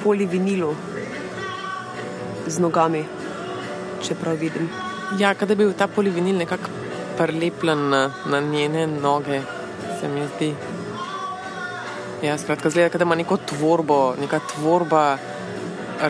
polivinilu 0.00 0.70
z 2.48 2.56
nogami, 2.64 3.02
če 4.00 4.16
prav 4.16 4.38
vidim. 4.40 4.70
Ja, 5.20 5.34
kada 5.36 5.52
bi 5.52 5.66
bil 5.66 5.74
ta 5.76 5.90
polivinil 5.92 6.38
nekako 6.40 6.72
prilepljen 7.18 7.82
na, 7.92 8.00
na 8.32 8.40
njene 8.40 8.86
noge, 8.88 9.42
se 10.00 10.08
mi 10.08 10.24
zdi. 10.24 10.48
Ja, 12.24 12.38
skratka, 12.40 12.72
zgleda, 12.72 12.96
da 12.96 13.04
ima 13.04 13.20
neko 13.20 13.36
tvorbo, 13.44 13.98
neka 14.16 14.40
tvorba 14.54 15.04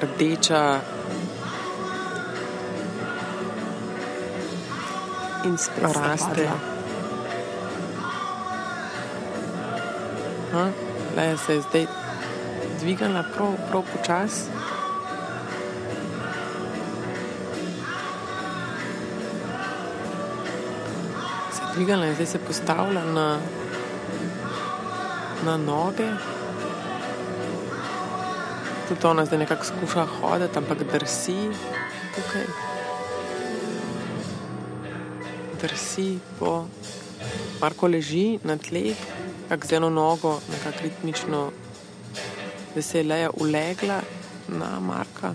rdeča. 0.06 0.62
In 5.50 5.58
spet 5.58 5.82
Raste. 5.98 6.46
padla. 6.46 6.56
Ha? 10.54 10.81
Le 11.16 11.36
se 11.36 11.54
je 11.54 11.60
zdaj 11.60 11.86
dvigala 12.80 13.22
prav, 13.34 13.52
prav 13.70 13.82
počasi. 13.92 14.40
Se 21.52 21.60
je 21.62 21.74
dvigala 21.74 22.06
in 22.06 22.14
zdaj 22.14 22.26
se 22.26 22.38
postavlja 22.38 23.04
na, 23.04 23.38
na 25.44 25.56
noge. 25.56 26.08
Tudi 28.88 29.06
ona 29.06 29.24
zdaj 29.24 29.38
nekako 29.38 29.64
skuša 29.64 30.06
hoditi, 30.06 30.58
ampak 30.58 30.78
drsi 30.92 31.36
tukaj. 32.14 32.46
Drsi 35.62 36.18
po. 36.38 36.64
Marko 37.60 37.86
leži 37.86 38.38
na 38.42 38.56
tleh, 38.58 38.98
kako 39.52 39.66
z 39.66 39.72
eno 39.72 39.90
nogo, 39.90 40.40
nekako 40.50 40.78
ritmično, 40.82 41.50
da 42.74 42.82
se 42.82 42.98
je 42.98 43.04
leja 43.04 43.30
ulegla 43.30 44.00
na 44.48 44.80
Marka. 44.80 45.34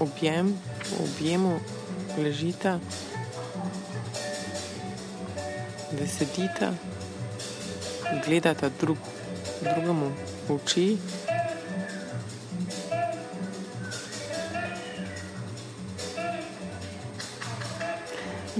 Objem, 0.00 0.58
v 0.90 1.04
objemu 1.04 1.58
ležita, 2.18 2.78
da 5.92 6.06
sedita, 6.06 6.72
gledata 8.26 8.68
drug, 8.80 8.98
drugemu 9.62 10.12
v 10.48 10.54
oči. 10.54 10.98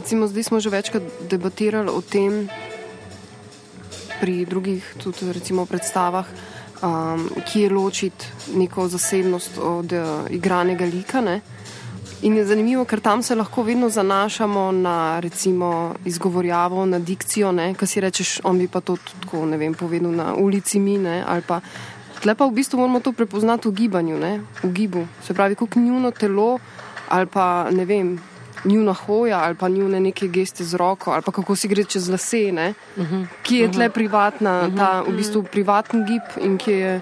Recimo, 0.07 0.31
zdaj 0.31 0.43
smo 0.47 0.61
že 0.63 0.71
večkrat 0.71 1.03
debatirali 1.27 1.91
o 1.91 1.99
tem 1.99 2.47
pri 4.23 4.47
drugih 4.47 4.95
tudi, 5.03 5.27
recimo, 5.35 5.67
predstavah, 5.67 6.23
um, 6.79 7.27
kje 7.43 7.75
ločiti 7.75 8.55
neko 8.55 8.87
zasebnost 8.87 9.59
od 9.59 9.91
uh, 9.91 10.31
igranega 10.31 10.87
lika. 10.87 11.19
Ne? 11.19 11.41
In 12.23 12.39
je 12.39 12.47
zanimivo, 12.47 12.85
ker 12.87 13.03
tam 13.03 13.23
se 13.23 13.35
lahko 13.35 13.67
vedno 13.67 13.91
zanašamo 13.91 14.71
na 14.79 15.19
recimo, 15.19 15.99
izgovorjavo, 16.05 16.87
na 16.87 17.03
dikcijo, 17.03 17.51
kaj 17.75 17.89
si 17.89 18.01
rečeš, 18.01 18.41
on 18.47 18.63
bi 18.63 18.71
pa 18.71 18.81
to 18.81 18.95
tako, 19.03 19.43
ne 19.43 19.59
vem, 19.59 19.75
povedal 19.75 20.15
na 20.15 20.35
ulici 20.39 20.79
mi. 20.79 20.99
Ne? 21.03 21.25
ali 21.27 21.43
pa 21.43 21.61
Tle 22.23 22.39
pa 22.39 22.47
v 22.47 22.55
bistvu 22.55 22.79
moramo 22.79 23.03
to 23.03 23.11
prepoznati 23.11 23.69
v 23.69 23.75
gibanju, 23.75 24.23
ne? 24.23 24.41
v 24.63 24.71
gibu. 24.71 25.03
Se 25.27 25.35
pravi, 25.35 25.59
kako 25.59 25.83
njuno 25.83 26.15
telo 26.15 26.59
ali 27.11 27.27
pa 27.27 27.67
ne 27.75 27.85
vem, 27.85 28.19
njuna 28.67 28.93
hoja 28.95 29.39
ali 29.45 29.55
pa 29.55 29.69
njune 29.69 30.01
neke 30.01 30.29
geste 30.29 30.65
z 30.65 30.75
roko 30.77 31.11
ali 31.11 31.23
pa 31.23 31.33
kako 31.33 31.57
si 31.57 31.69
gre 31.69 31.85
čez 31.85 32.09
lase, 32.09 32.53
ne? 32.53 32.75
ki 33.43 33.57
je 33.57 33.73
tle 33.73 33.91
privatna, 33.91 34.71
ta 34.77 35.01
v 35.07 35.17
bistvu 35.17 35.43
privaten 35.43 36.05
gib 36.07 36.23
in 36.43 36.59
ki 36.59 36.73
je 36.73 37.01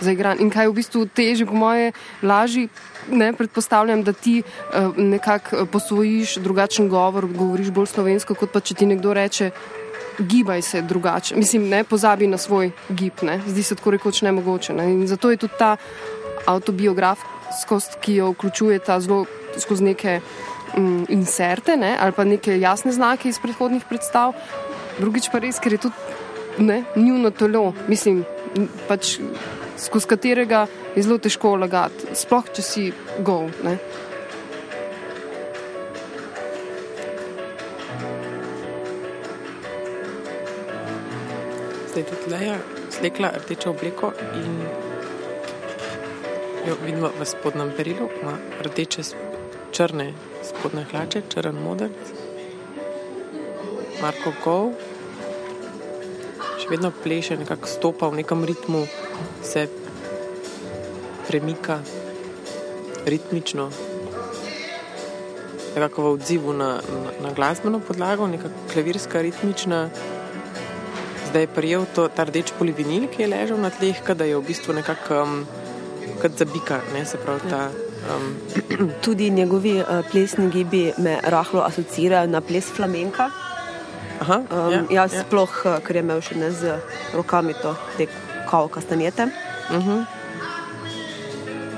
zaigran. 0.00 0.40
In 0.40 0.50
kaj 0.50 0.66
je 0.66 0.70
v 0.70 0.76
bistvu 0.76 1.06
teže, 1.06 1.46
po 1.46 1.54
moje, 1.54 1.92
lažje. 2.22 2.68
Ne, 3.06 3.30
predpostavljam, 3.32 4.02
da 4.02 4.12
ti 4.12 4.42
uh, 4.42 4.96
nekako 4.98 5.56
eh, 5.56 5.66
posvojiš 5.72 6.36
drugačen 6.42 6.88
govor, 6.88 7.26
govoriš 7.26 7.70
bolj 7.70 7.86
slovensko, 7.86 8.34
kot 8.34 8.50
pa 8.50 8.60
če 8.60 8.74
ti 8.74 8.86
nekdo 8.86 9.14
reče, 9.14 9.50
gibaj 10.18 10.62
se 10.62 10.82
drugače. 10.82 11.36
Mislim, 11.36 11.68
ne 11.68 11.84
pozabi 11.84 12.26
na 12.26 12.38
svoj 12.38 12.72
gib, 12.88 13.22
ne. 13.22 13.38
zdi 13.46 13.62
se 13.62 13.74
tako 13.74 13.94
rekoč 13.94 14.22
nemogoče. 14.26 14.74
Ne. 14.74 14.90
In 14.90 15.06
zato 15.06 15.30
je 15.30 15.36
tudi 15.36 15.54
ta 15.58 15.76
avtobiografskost, 16.46 18.00
ki 18.00 18.14
jo 18.14 18.32
vključuje 18.34 18.78
ta 18.78 19.00
zelo 19.00 19.24
skozi 19.58 19.84
neke 19.84 20.20
um, 20.76 21.06
inserte 21.08 21.76
ne, 21.76 21.96
ali 22.00 22.12
pa 22.12 22.24
neke 22.24 22.58
jasne 22.60 22.92
znake 22.92 23.28
iz 23.28 23.38
predhodnih 23.42 23.84
predstav, 23.88 24.34
drugič 24.98 25.30
pa 25.32 25.40
res, 25.42 25.60
ker 25.60 25.76
je 25.76 25.86
tudi 25.88 25.94
njuno 26.96 27.30
telo, 27.30 27.72
mislim, 27.88 28.24
pač 28.88 29.18
skozi 29.78 30.08
katerega 30.08 30.66
je 30.96 31.02
zelo 31.02 31.18
težko 31.18 31.56
lagati, 31.60 32.14
sploh 32.16 32.48
če 32.52 32.62
si 32.62 32.86
gol. 33.20 33.50
Ne. 33.64 33.76
Zdaj 41.92 42.02
je 42.02 42.08
tudi 42.08 42.32
Leja 42.32 42.56
slekla 42.96 43.32
rdečo 43.36 43.70
obleko 43.70 44.12
in 44.40 44.60
jo 46.66 46.76
vidimo 46.84 47.12
v 47.20 47.24
spodnjem 47.28 47.72
perilu, 47.76 48.08
ima 48.22 48.36
rdeče 48.64 49.02
črne 49.72 50.12
spodne 50.44 50.84
hlače, 50.90 51.22
črn 51.32 51.58
modrc. 51.62 52.12
Marko 54.02 54.32
Gov 54.44 54.74
še 56.60 56.68
vedno 56.70 56.90
pleše, 56.90 57.36
nekako 57.40 57.70
stopa 57.70 58.08
v 58.10 58.22
nekem 58.22 58.44
ritmu, 58.44 58.84
se 59.42 59.66
premika 61.28 61.80
ritmično, 63.06 63.70
nekako 65.74 66.02
v 66.02 66.12
odzivu 66.16 66.52
na, 66.52 66.76
na, 66.82 67.16
na 67.28 67.32
glasbeno 67.32 67.80
podlago, 67.80 68.26
neka 68.26 68.52
klavirska 68.72 69.22
ritmična 69.22 69.88
zdaj 71.36 71.42
je 71.42 71.54
prijel 71.54 71.84
to, 71.94 72.08
ta 72.08 72.24
rdeč 72.24 72.52
polivinil, 72.58 73.10
ki 73.12 73.22
je 73.22 73.28
ležal 73.28 73.58
na 73.60 73.68
tleh, 73.70 73.98
da 74.00 74.24
je 74.24 74.38
v 74.38 74.46
bistvu 74.46 74.72
nekako 74.72 75.22
um, 75.22 75.42
kot 76.22 76.32
zabika, 76.38 76.80
ne 76.94 77.04
se 77.04 77.18
pravi 77.20 77.50
ta. 77.50 77.68
Um, 78.06 78.36
Tudi 79.04 79.30
njegovi 79.30 79.80
uh, 79.80 79.86
plesni 80.10 80.50
gibi 80.50 80.92
me 80.98 81.18
rahlo 81.24 81.62
asocirajo 81.62 82.26
na 82.26 82.40
ples 82.40 82.64
flamenka. 82.76 83.30
aha, 84.20 84.42
Um, 84.50 84.72
ja, 84.72 84.84
jaz 84.90 85.14
ja. 85.14 85.22
sploh, 85.22 85.50
uh, 85.64 85.78
ker 85.84 85.96
je 85.96 86.02
imel 86.02 86.20
še 86.20 86.34
ne 86.40 86.50
z 86.50 86.78
rokami 87.14 87.54
to, 87.62 87.74
te 87.96 88.06
kao 88.50 88.68
kastanjete, 88.68 89.28
Uh-huh. 89.66 90.06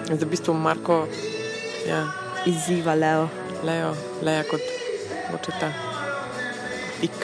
Zdaj 0.04 0.24
v 0.24 0.30
bistvu 0.30 0.52
Marko, 0.54 1.08
ja, 1.88 2.04
izziva 2.46 2.94
Leo. 2.94 3.28
lejo, 3.64 3.94
leja 4.22 4.44
kot 4.44 4.60
očeta, 5.34 5.72
ik. 7.02 7.16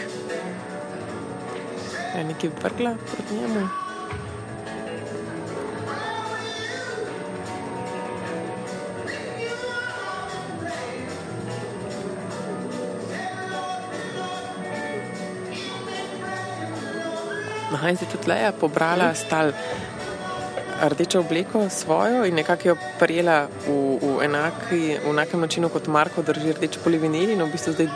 Je 2.17 2.25
nekaj 2.25 2.51
vrgla 2.63 2.97
proti 3.07 3.35
njemu. 3.35 3.84
Aha, 17.85 17.93
in 17.93 17.99
zdaj 18.01 18.15
tudi 18.17 18.31
Leja 18.33 18.49
pobrala 18.57 19.11
stal 19.13 19.51
rdečo 20.89 21.21
obleko 21.21 21.69
svojo 21.69 22.25
in 22.25 22.33
nekako 22.35 22.69
jo 22.69 22.77
prijela 22.97 23.45
v, 23.67 23.75
v, 24.01 24.13
enaki, 24.25 24.97
v 25.05 25.11
enakem 25.13 25.45
načinu 25.45 25.69
kot 25.69 25.91
Marko 25.93 26.25
drži 26.25 26.57
rdeč 26.57 26.79
polivinil 26.81 27.35
in 27.37 27.45
v 27.45 27.51
bistvu 27.53 27.75
zdaj 27.77 27.91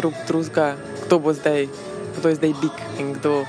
drug 0.00 0.16
drugega, 0.24 0.80
kdo 1.04 1.18
bo 1.20 1.36
zdaj, 1.36 1.68
kdo 2.16 2.32
je 2.32 2.40
zdaj 2.40 2.54
bik 2.64 2.80
in 2.96 3.12
kdo, 3.20 3.44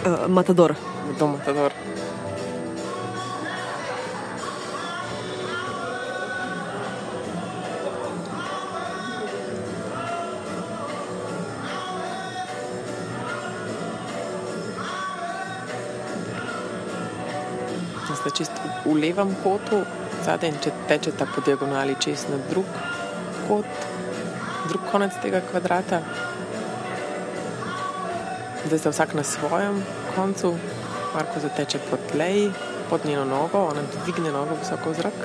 Uh, 0.00 0.26
Matador. 0.26 0.74
kdo 1.14 1.26
matador. 1.26 1.70
V, 18.84 18.94
levem 18.96 19.34
kotu, 19.42 19.82
zadaj, 20.24 20.52
če 20.64 20.72
tečete 20.88 21.26
po 21.34 21.42
diagonali 21.44 21.96
čez 22.00 22.26
na 22.30 22.38
drug 22.50 22.68
kot, 23.48 23.86
drug 24.68 24.84
konec 24.92 25.16
tega 25.22 25.42
kvadrata. 25.44 26.02
Zdaj 28.66 28.78
sta 28.78 28.92
vsak 28.92 29.14
na 29.18 29.24
svojem 29.24 29.82
koncu, 30.14 30.54
Marko 31.14 31.40
zateče 31.42 31.80
po 31.90 31.98
tleji, 32.12 32.50
pod 32.90 33.06
njeno 33.06 33.24
nogo, 33.24 33.58
ona 33.58 33.82
dvigne 34.04 34.30
nogo 34.32 34.54
visoko 34.60 34.90
v 34.90 34.94
zrak, 34.94 35.24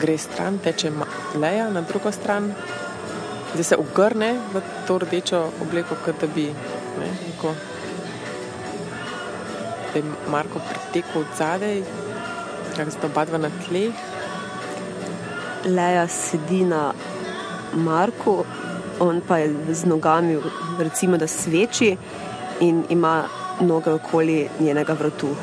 gre 0.00 0.16
stran, 0.18 0.58
teče 0.58 0.90
leja 1.38 1.68
na 1.70 1.80
drugo 1.86 2.12
stran, 2.12 2.52
zdaj 3.54 3.64
se 3.64 3.76
ugrne 3.76 4.32
v 4.52 4.62
to 4.86 4.98
rdečo 4.98 5.42
obleko, 5.62 5.96
kot 6.04 6.20
da 6.20 6.26
bi 6.26 6.48
ne, 6.98 7.10
neko, 7.26 7.54
da 9.92 9.98
je 9.98 10.04
Marko 10.30 10.62
pritekel 10.68 11.20
od 11.22 11.36
zadaj, 11.38 11.82
kako 12.76 12.90
sta 12.90 13.06
oba 13.06 13.24
dva 13.24 13.38
na 13.38 13.50
tleh. 13.66 13.94
Leja 15.64 16.08
sedi 16.08 16.64
na 16.64 16.92
Marku, 17.74 18.44
on 19.00 19.20
pa 19.20 19.38
je 19.38 19.54
z 19.74 19.84
nogami, 19.86 20.38
recimo, 20.78 21.16
da 21.16 21.26
sveči 21.26 21.96
in 22.60 22.84
ima 22.88 23.24
noge 23.60 23.92
okoli 23.92 24.48
njenega 24.60 24.92
vratu. 24.92 25.36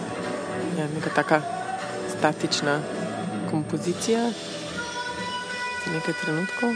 Ja, 0.77 0.87
neka 0.95 1.09
taka 1.15 1.41
statična 2.17 2.79
kompozicija 3.51 4.31
nekaj 5.93 6.13
trenutkov. 6.21 6.69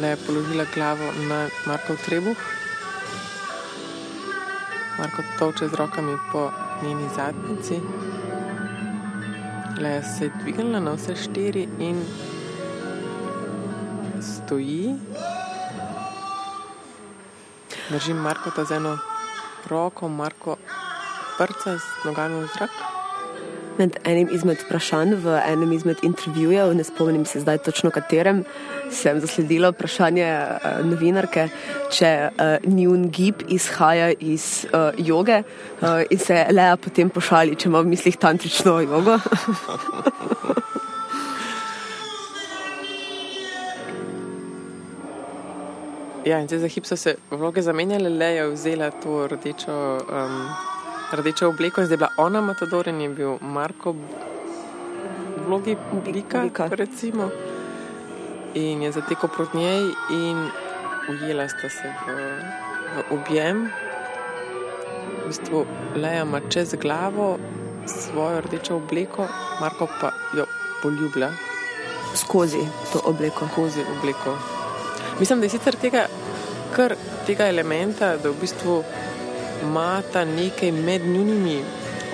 Le 0.00 0.08
je 0.08 0.16
položila 0.26 0.64
glavo 0.74 1.12
na 1.28 1.48
Markov 1.66 1.96
trebuh. 2.06 2.36
Marko 4.98 5.22
toče 5.38 5.68
z 5.68 5.74
rokami 5.74 6.16
po 6.32 6.50
njeni 6.82 7.08
zadnjici. 7.16 7.80
Le 9.80 10.02
se 10.02 10.24
je 10.24 10.32
dvignila 10.40 10.80
na 10.80 10.92
vse 10.92 11.16
štiri 11.16 11.68
in 11.78 12.04
stoji. 14.22 14.94
Držim 17.90 18.16
Marko 18.16 18.50
ta 18.50 18.64
z 18.64 18.72
eno 18.72 18.98
roko, 19.68 20.08
Marko 20.08 20.56
prca 21.38 21.78
z 21.78 22.04
nogami 22.04 22.40
v 22.44 22.48
zrak. 22.54 22.70
Med 23.78 23.96
enim 24.04 24.28
izmed 24.32 24.60
vprašanj 24.66 25.14
v 25.24 25.38
enem 25.40 25.72
izmed 25.72 26.02
intervjujev, 26.04 26.74
ne 26.76 26.84
spomnim 26.84 27.24
se 27.24 27.40
zdaj 27.40 27.58
točno 27.64 27.90
katerem, 27.90 28.44
sem 28.92 29.20
zasledila 29.20 29.70
vprašanje 29.72 30.28
uh, 30.28 30.82
novinarke, 30.86 31.48
če 31.90 32.12
uh, 32.28 32.68
njun 32.68 33.08
gib 33.10 33.46
izhaja 33.48 34.12
iz 34.20 34.66
uh, 34.68 34.92
joge 34.98 35.40
uh, 35.42 36.02
in 36.10 36.20
se 36.20 36.46
Leja 36.52 36.76
potem 36.76 37.10
pošali, 37.10 37.56
če 37.56 37.70
ima 37.72 37.80
v 37.80 37.94
mislih 37.94 38.20
tantrično 38.20 38.80
jogo. 38.84 39.18
Ja, 46.24 46.38
in 46.38 46.46
zdaj 46.46 46.58
za 46.58 46.68
hip 46.68 46.84
so 46.86 46.96
se 46.96 47.16
vloge 47.30 47.62
zamenjale, 47.62 48.08
le 48.08 48.26
je 48.26 48.44
vzela 48.50 48.90
to 48.90 49.26
rdečo, 49.26 49.74
um, 50.06 50.36
rdečo 51.12 51.48
obleko 51.48 51.80
in 51.80 51.86
zdaj 51.86 51.96
bila 51.96 52.10
ona 52.16 52.40
Matador 52.40 52.88
in 52.88 53.00
je 53.00 53.08
bil 53.08 53.38
Marko 53.40 53.92
v 53.92 53.98
vlogi 55.46 55.76
Bika, 56.04 56.42
Bika. 56.42 56.68
recimo. 56.70 57.30
In 58.54 58.82
je 58.82 58.92
zatekel 58.92 59.28
proti 59.28 59.56
njej 59.56 59.82
in 60.10 60.50
ujela 61.08 61.48
sta 61.48 61.68
se 61.68 61.88
v, 62.06 62.12
v 62.96 63.14
objem. 63.16 63.68
V 65.24 65.26
bistvu 65.28 65.66
Leja 65.96 66.22
ima 66.22 66.40
čez 66.50 66.74
glavo 66.74 67.38
svojo 67.86 68.40
rdečo 68.40 68.76
obleko, 68.76 69.26
Marko 69.60 69.88
pa 70.00 70.10
jo 70.36 70.46
poljublja 70.82 71.30
Skozi 72.14 72.60
to 72.92 73.00
obleko. 73.04 73.48
skozi 73.52 73.80
obleko. 73.98 74.38
Mislim, 75.20 75.40
da 75.40 75.46
je 75.46 75.50
sicer 75.50 75.76
tega, 75.76 76.06
kar 76.76 76.94
tega 77.26 77.48
elementa, 77.48 78.16
da 78.16 78.30
v 78.30 78.34
bistvu 78.40 78.84
imata 79.62 80.24
nekaj 80.24 80.72
med 80.72 81.06
njunimi 81.06 81.62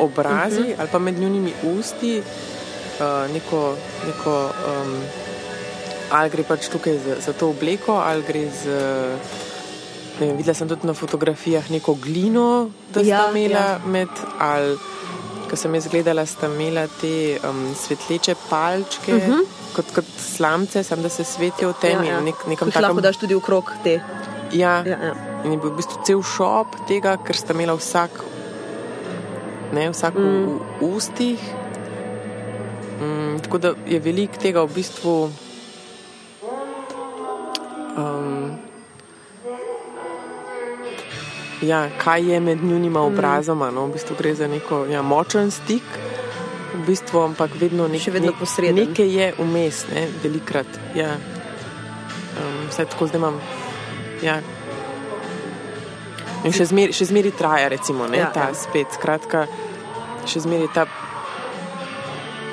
obrazi 0.00 0.60
uh 0.60 0.66
-huh. 0.66 0.74
ali 0.78 0.88
pa 0.92 0.98
med 0.98 1.18
njunimi 1.18 1.52
usti, 1.78 2.22
uh, 3.00 3.34
neko, 3.34 3.74
neko 4.06 4.44
um, 4.44 5.02
ali 6.10 6.30
gre 6.30 6.42
pač 6.42 6.68
tukaj 6.68 6.98
za, 6.98 7.16
za 7.26 7.32
to 7.32 7.50
obleko, 7.50 7.92
ali 7.92 8.22
gre 8.22 8.50
z. 8.50 8.66
Ne 10.20 10.26
vem, 10.26 10.36
videla 10.36 10.54
sem 10.54 10.68
tudi 10.68 10.86
na 10.86 10.94
fotografijah 10.94 11.70
neko 11.70 11.94
glino, 11.94 12.70
da 12.94 13.00
sta 13.00 13.08
Ja, 13.08 13.30
imela 13.30 13.60
ja. 13.60 13.80
med, 13.86 14.08
ali 14.38 14.78
ko 15.50 15.56
sem 15.56 15.74
jaz 15.74 15.86
gledala, 15.88 16.26
sta 16.26 16.46
imela 16.46 16.86
te 17.00 17.38
um, 17.48 17.74
svetleče 17.74 18.34
palčke, 18.50 19.14
uh 19.14 19.22
-huh. 19.22 19.44
kot, 19.76 19.94
kot 19.94 20.04
slamce, 20.18 20.82
samo 20.82 21.02
da 21.02 21.08
se 21.08 21.24
svetijo 21.24 21.68
v 21.68 21.74
temi. 21.80 22.06
Ja, 22.06 22.14
ja. 22.14 22.20
Nek, 22.20 22.34
lahko 22.46 22.70
takem, 22.70 23.02
daš 23.02 23.16
tudi 23.16 23.34
v 23.34 23.40
krog 23.40 23.72
te. 23.84 24.00
Ja, 24.52 24.82
Ja, 24.86 24.98
ja. 25.10 25.14
In 25.44 25.52
je 25.52 25.58
bil 25.58 25.70
v 25.70 25.76
bistvu 25.78 26.02
cel 26.04 26.22
šop 26.22 26.74
tega, 26.88 27.16
ker 27.22 27.36
sta 27.36 27.54
imela 27.54 27.76
vsak, 27.78 28.10
ne, 29.72 29.90
vsak 29.90 30.14
mm. 30.18 30.46
v, 30.46 30.58
v 30.80 30.94
ustih. 30.96 31.42
Mm, 32.98 33.38
tako 33.44 33.58
da 33.58 33.74
je 33.86 34.00
veliko 34.02 34.40
tega 34.42 34.64
v 34.66 34.74
bistvu 34.74 35.18
Um, 37.98 38.50
ja, 41.62 41.88
kaj 41.98 42.32
je 42.32 42.40
med 42.40 42.64
njunima 42.64 43.00
obrazoma? 43.00 43.70
No? 43.70 43.86
V 43.86 43.92
bistvu 43.92 44.16
gre 44.18 44.34
za 44.34 44.46
neko 44.46 44.84
ja, 44.86 45.02
močen 45.02 45.50
stik, 45.50 45.82
v 46.74 46.86
bistvu, 46.86 47.20
ampak 47.20 47.50
vedno, 47.60 47.88
nek, 47.88 48.02
Še 48.02 48.14
vedno 48.14 48.32
posreden. 48.38 48.76
nekaj 48.78 49.10
je 49.10 49.32
vmes, 49.38 49.86
ne? 49.94 50.06
velikrat. 50.22 50.78
Ja. 50.94 51.16
Um, 52.38 52.68
vse 52.70 52.86
tako 52.86 53.10
zdaj 53.10 53.18
imam. 53.18 53.40
Ja. 54.22 54.40
In 56.46 56.54
še 56.54 56.68
zmeri, 56.70 56.94
še 56.94 57.08
zmeri 57.10 57.32
traja, 57.34 57.68
recimo, 57.68 58.06
ne, 58.06 58.18
Ja, 58.22 58.30
ta 58.34 58.48
ja. 58.50 58.54
spet. 58.54 58.94
Skratka, 58.94 59.46
še 60.26 60.44
zmeri 60.46 60.68
ta 60.74 60.86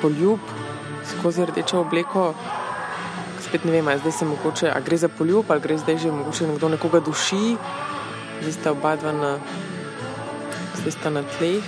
poljub 0.02 0.40
skozi 1.06 1.46
rdečo 1.46 1.80
obleko. 1.80 2.34
Spet 3.46 3.64
ne 3.64 3.72
vem, 3.72 3.88
zdaj 3.98 4.12
se 4.12 4.26
mogoče, 4.26 4.70
a 4.74 4.80
gre 4.80 4.98
za 4.98 5.08
poljub 5.08 5.50
ali 5.50 5.62
gre 5.62 5.78
zdaj 5.78 5.98
že 6.02 6.10
mogoče 6.12 6.46
nekdo 6.50 6.68
nekoga 6.68 7.00
duši. 7.00 7.56
Zdaj 8.42 8.52
sta 8.52 8.72
oba 8.74 8.96
dva 8.96 9.12
na, 9.12 9.32
zdaj 10.82 10.92
sta 10.92 11.10
na 11.10 11.22
tleh. 11.22 11.62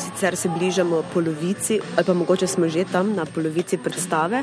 Sicer 0.00 0.36
se 0.36 0.48
bližamo 0.48 1.02
polovici, 1.12 1.80
ali 1.96 2.04
pa 2.06 2.14
mogoče 2.14 2.46
smo 2.46 2.68
že 2.68 2.84
tam 2.84 3.14
na 3.16 3.24
polovici 3.26 3.76
predstave. 3.76 4.42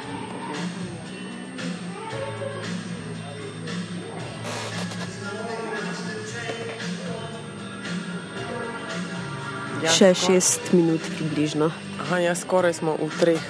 Še 9.90 10.06
skoraj- 10.08 10.26
šest 10.28 10.74
minut 10.74 11.02
približno, 11.10 11.72
Aha, 12.00 12.18
ja, 12.20 12.36
skoraj 12.36 12.74
smo 12.74 12.94
v 12.96 13.10
treh, 13.20 13.42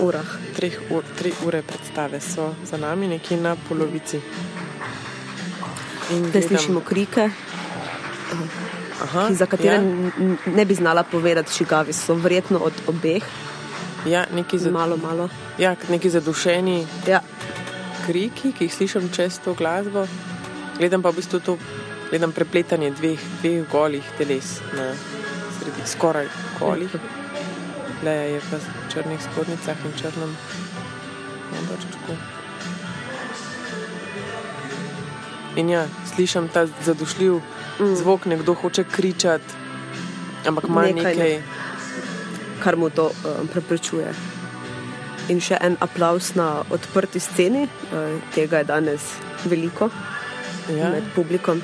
urah. 0.00 0.26
treh 0.52 0.74
ur, 0.90 1.04
tri 1.16 1.32
ure 1.42 1.62
predstave, 1.62 2.20
so 2.20 2.54
za 2.64 2.76
nami 2.76 3.08
nekje 3.08 3.36
na 3.36 3.56
polovici. 3.58 4.20
In 6.10 6.24
Zdaj 6.26 6.42
slišimo 6.44 6.80
krike, 6.80 7.30
Aha, 8.98 9.28
za 9.30 9.46
katere 9.46 9.74
ja, 9.74 9.80
ne 10.46 10.64
bi 10.64 10.74
znala 10.74 11.02
povedati, 11.02 11.54
čigavi 11.54 11.92
so. 11.92 12.14
Verjetno 12.14 12.58
od 12.58 12.72
obeh, 12.86 13.22
ja, 14.06 14.26
neki, 14.32 14.58
za, 14.58 14.70
malo, 14.70 14.96
malo. 14.96 15.28
ja, 15.58 15.76
neki 15.88 16.10
zadušeni 16.10 16.86
Ja, 17.06 17.20
kriki, 18.06 18.52
ki 18.52 18.64
jih 18.64 18.74
slišim 18.74 19.10
čez 19.10 19.38
to 19.38 19.54
glasbo. 19.54 20.06
Gledam 20.78 21.02
pa 21.02 21.10
v 21.10 21.16
bistvu 21.16 21.40
to, 21.40 21.58
gledam 22.10 22.32
prepletanje 22.32 22.90
dveh, 22.92 23.18
dveh 23.42 23.66
golih 23.66 24.04
teles 24.18 24.60
na 24.72 24.92
skoraj 25.84 26.28
golih. 26.60 26.90
Leja 28.04 28.22
je 28.22 28.40
v 28.40 28.60
črnih 28.92 29.20
spodnicah 29.22 29.76
in 29.84 29.92
črnem 30.00 30.36
obrčku. 31.56 32.16
In 35.56 35.70
ja, 35.70 35.86
slišim 36.14 36.48
ta 36.48 36.66
zadušljiv 36.84 37.40
mm. 37.80 37.94
zvok, 37.96 38.26
nekdo 38.26 38.54
hoče 38.54 38.84
kričati, 38.84 39.54
ampak 40.46 40.64
ima 40.68 40.82
Nekaj 40.82 41.14
nekaj. 41.14 41.30
ne- 41.30 41.42
kar 42.64 42.76
mu 42.76 42.90
to 42.90 43.10
um, 43.24 43.48
preprečuje. 43.48 44.12
In 45.28 45.40
še 45.40 45.58
en 45.60 45.76
aplaus 45.80 46.34
na 46.34 46.62
odprti 46.70 47.20
sceni, 47.20 47.62
uh, 47.92 48.20
tega 48.34 48.58
je 48.58 48.64
danes 48.64 49.00
veliko 49.44 49.90
Ja, 50.68 50.90
med 50.90 51.04
publikom. 51.14 51.62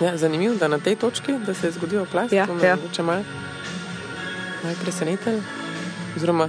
Ja, 0.00 0.16
zanimivo, 0.16 0.54
da 0.54 0.68
na 0.68 0.78
tej 0.78 0.96
točki, 0.96 1.38
da 1.46 1.54
se 1.54 1.66
je 1.66 1.72
zgodil 1.72 2.06
plast, 2.06 2.32
Ja, 2.32 2.46
to 2.46 2.54
me 2.54 2.66
ja. 2.66 2.76
mogoče 2.76 3.02
malo 3.02 3.24
mal 4.64 4.74
presenetilo. 4.82 5.40
Oziroma, 6.16 6.48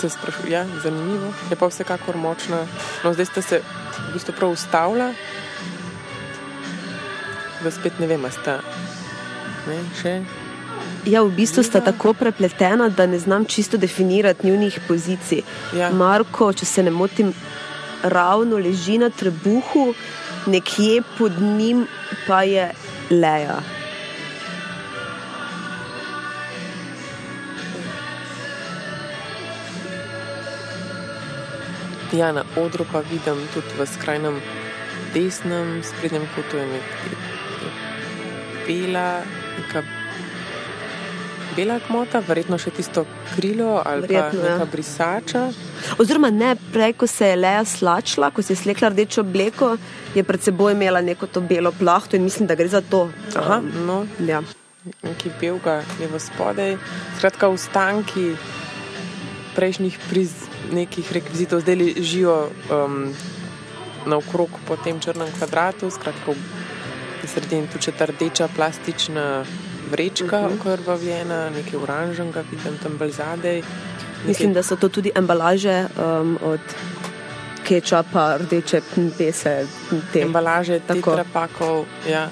se 0.00 0.08
sprašujem, 0.08 0.52
ja, 0.52 0.66
zanimivo, 0.82 1.32
je 1.50 1.56
pa 1.56 1.66
vsekakor 1.66 2.16
močna. 2.16 2.66
No, 3.04 3.12
zdaj 3.12 3.26
ste 3.26 3.42
se 3.42 3.60
v 4.08 4.12
bistvu 4.12 4.34
prav 4.36 4.50
ustavila, 4.50 5.12
da 7.62 7.70
spet 7.70 7.98
ne 7.98 8.06
vem, 8.06 8.24
a 8.24 8.30
sta. 8.30 8.58
Ne, 9.68 9.78
še. 10.00 10.14
Ja, 11.08 11.22
v 11.22 11.34
bistvu 11.36 11.62
sta 11.64 11.80
tako 11.84 12.14
prepletena, 12.16 12.88
da 12.88 13.06
ne 13.06 13.18
znam 13.18 13.44
čisto 13.44 13.76
definirati 13.76 14.46
njunih 14.46 14.80
pozicij. 14.88 15.42
Ja. 15.76 15.90
Marko, 15.92 16.52
če 16.52 16.66
se 16.66 16.82
ne 16.82 16.90
motim, 16.90 17.34
ravno 18.02 18.56
leži 18.56 18.98
na 18.98 19.10
trebuhu, 19.10 19.94
nekje 20.46 21.02
pod 21.18 21.32
njim 21.40 21.86
pa 22.26 22.42
je 22.42 22.70
Leja. 23.10 23.60
Ja, 32.12 32.32
na 32.32 32.44
odru 32.56 32.84
pa 32.92 32.98
vidim 32.98 33.48
tudi 33.54 33.66
v 33.78 33.86
skrajnem 33.86 34.40
desnem, 35.14 35.82
sprednjem 35.82 36.28
kotu 36.34 36.56
je 36.56 36.66
nek, 36.66 36.88
je 37.62 37.70
bela, 38.66 39.22
neka 39.58 39.82
bela 41.56 41.76
kmota, 41.82 42.20
verjetno 42.24 42.58
še 42.58 42.72
tisto 42.74 43.04
krilo 43.34 43.82
ali 43.84 44.06
Verjetno, 44.06 44.42
pa 44.42 44.64
ja. 44.64 44.66
brisača. 44.70 45.44
Oziroma, 46.02 46.30
ne, 46.34 46.54
prej, 46.72 46.96
ko 46.98 47.06
se 47.10 47.30
je 47.30 47.36
Leja 47.36 47.64
slačila, 47.64 48.30
ko 48.34 48.42
se 48.42 48.52
je 48.54 48.62
slekla 48.62 48.90
rdečo 48.94 49.22
obleko, 49.22 49.74
je 50.14 50.24
pred 50.24 50.42
seboj 50.42 50.74
imela 50.74 51.02
neko 51.04 51.26
to 51.26 51.40
belo 51.40 51.72
plahto 51.72 52.16
in 52.16 52.24
mislim, 52.24 52.48
da 52.50 52.58
gre 52.58 52.68
za 52.68 52.80
to. 52.80 53.08
Aha, 53.36 53.60
Um, 53.60 53.86
no, 53.86 53.98
ja. 54.26 54.42
neki 55.02 55.30
belga 55.40 55.82
je 56.00 56.08
v 56.10 56.20
spodaj. 56.20 56.76
Skratka, 57.18 57.48
ostanki 57.48 58.34
prejšnjih 59.54 59.98
priz, 60.10 60.34
nekih 60.74 61.12
rekvizitov 61.12 61.62
zdaj 61.62 61.76
ležijo 61.78 62.34
um, 62.72 63.14
naokrog 64.06 64.50
po 64.66 64.76
tem 64.76 65.00
črnem 65.00 65.30
kvadratu, 65.38 65.90
skratka, 65.90 66.34
v 67.22 67.28
sredini 67.30 67.70
tu 67.72 67.78
četa 67.80 68.04
rdeča 68.10 68.50
plastična 68.52 69.44
vrečka, 69.94 70.38
uh 70.40 70.46
-huh. 70.46 70.60
okrvavljena, 70.60 71.50
nekaj 71.50 71.80
oranžnega, 71.82 72.44
vidim 72.50 72.78
tam 72.82 72.98
bolj 72.98 73.10
zadaj. 73.10 73.62
Mislim, 74.26 74.52
da 74.52 74.62
so 74.62 74.76
to 74.76 74.88
tudi 74.88 75.10
embalaže 75.14 75.86
um, 75.96 76.38
od 76.42 76.60
kečapa, 77.64 78.36
rdeče 78.36 78.80
pese. 79.18 79.66
Te. 80.12 80.20
embalaže 80.20 80.80
Tako. 80.80 81.10
tetrapakov. 81.10 81.84
Ja. 82.10 82.28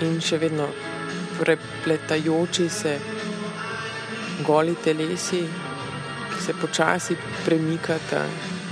In 0.00 0.20
še 0.20 0.38
vedno 0.38 0.68
prepletajoči 1.40 2.68
se 2.68 2.98
goli 4.46 4.74
telesi, 4.84 5.44
ki 6.34 6.42
se 6.44 6.52
počasi 6.60 7.16
premikata 7.44 8.24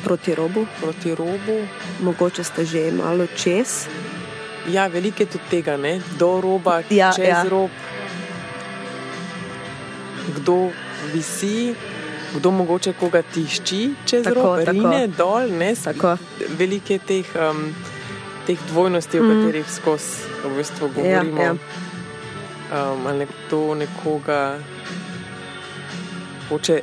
Proti 0.04 0.34
robu, 0.34 0.66
proti 0.80 1.14
robu. 1.14 1.64
mogoče 2.00 2.44
ste 2.44 2.64
že 2.64 2.92
malo 2.92 3.26
čez. 3.26 3.88
Ja, 4.66 4.86
veliko 4.86 5.22
je 5.22 5.26
tudi 5.28 5.44
tega, 5.50 5.76
ne? 5.76 6.00
do 6.18 6.40
roba, 6.40 6.82
Ja, 6.90 7.12
čez 7.12 7.28
ja. 7.28 7.42
rob, 7.44 7.70
kdo 10.30 10.70
visi. 11.12 11.74
Kdo 12.34 12.50
mogoče 12.50 12.92
koga 12.92 13.22
tišči 13.24 13.94
čez 14.04 14.24
Tako, 14.24 14.34
rob, 14.36 14.58
tako. 14.58 14.70
rine 14.72 15.06
dol, 15.08 15.48
ne, 15.50 15.74
Tako. 15.76 16.16
veliko 16.50 16.92
je 16.92 16.98
teh, 17.00 17.26
um, 17.36 17.74
teh 18.46 18.58
dvojnosti, 18.68 19.14
mm. 19.14 19.22
o 19.22 19.34
katerih 19.36 19.70
skozi 19.70 20.10
v 20.42 20.56
bistvu 20.56 20.84
Ja, 20.84 20.92
govorimo. 21.22 21.42
ja. 21.42 21.52
Um, 21.52 23.06
ali 23.06 23.18
nekdo 23.18 23.74
nekoga 23.76 24.58
hoče 26.48 26.80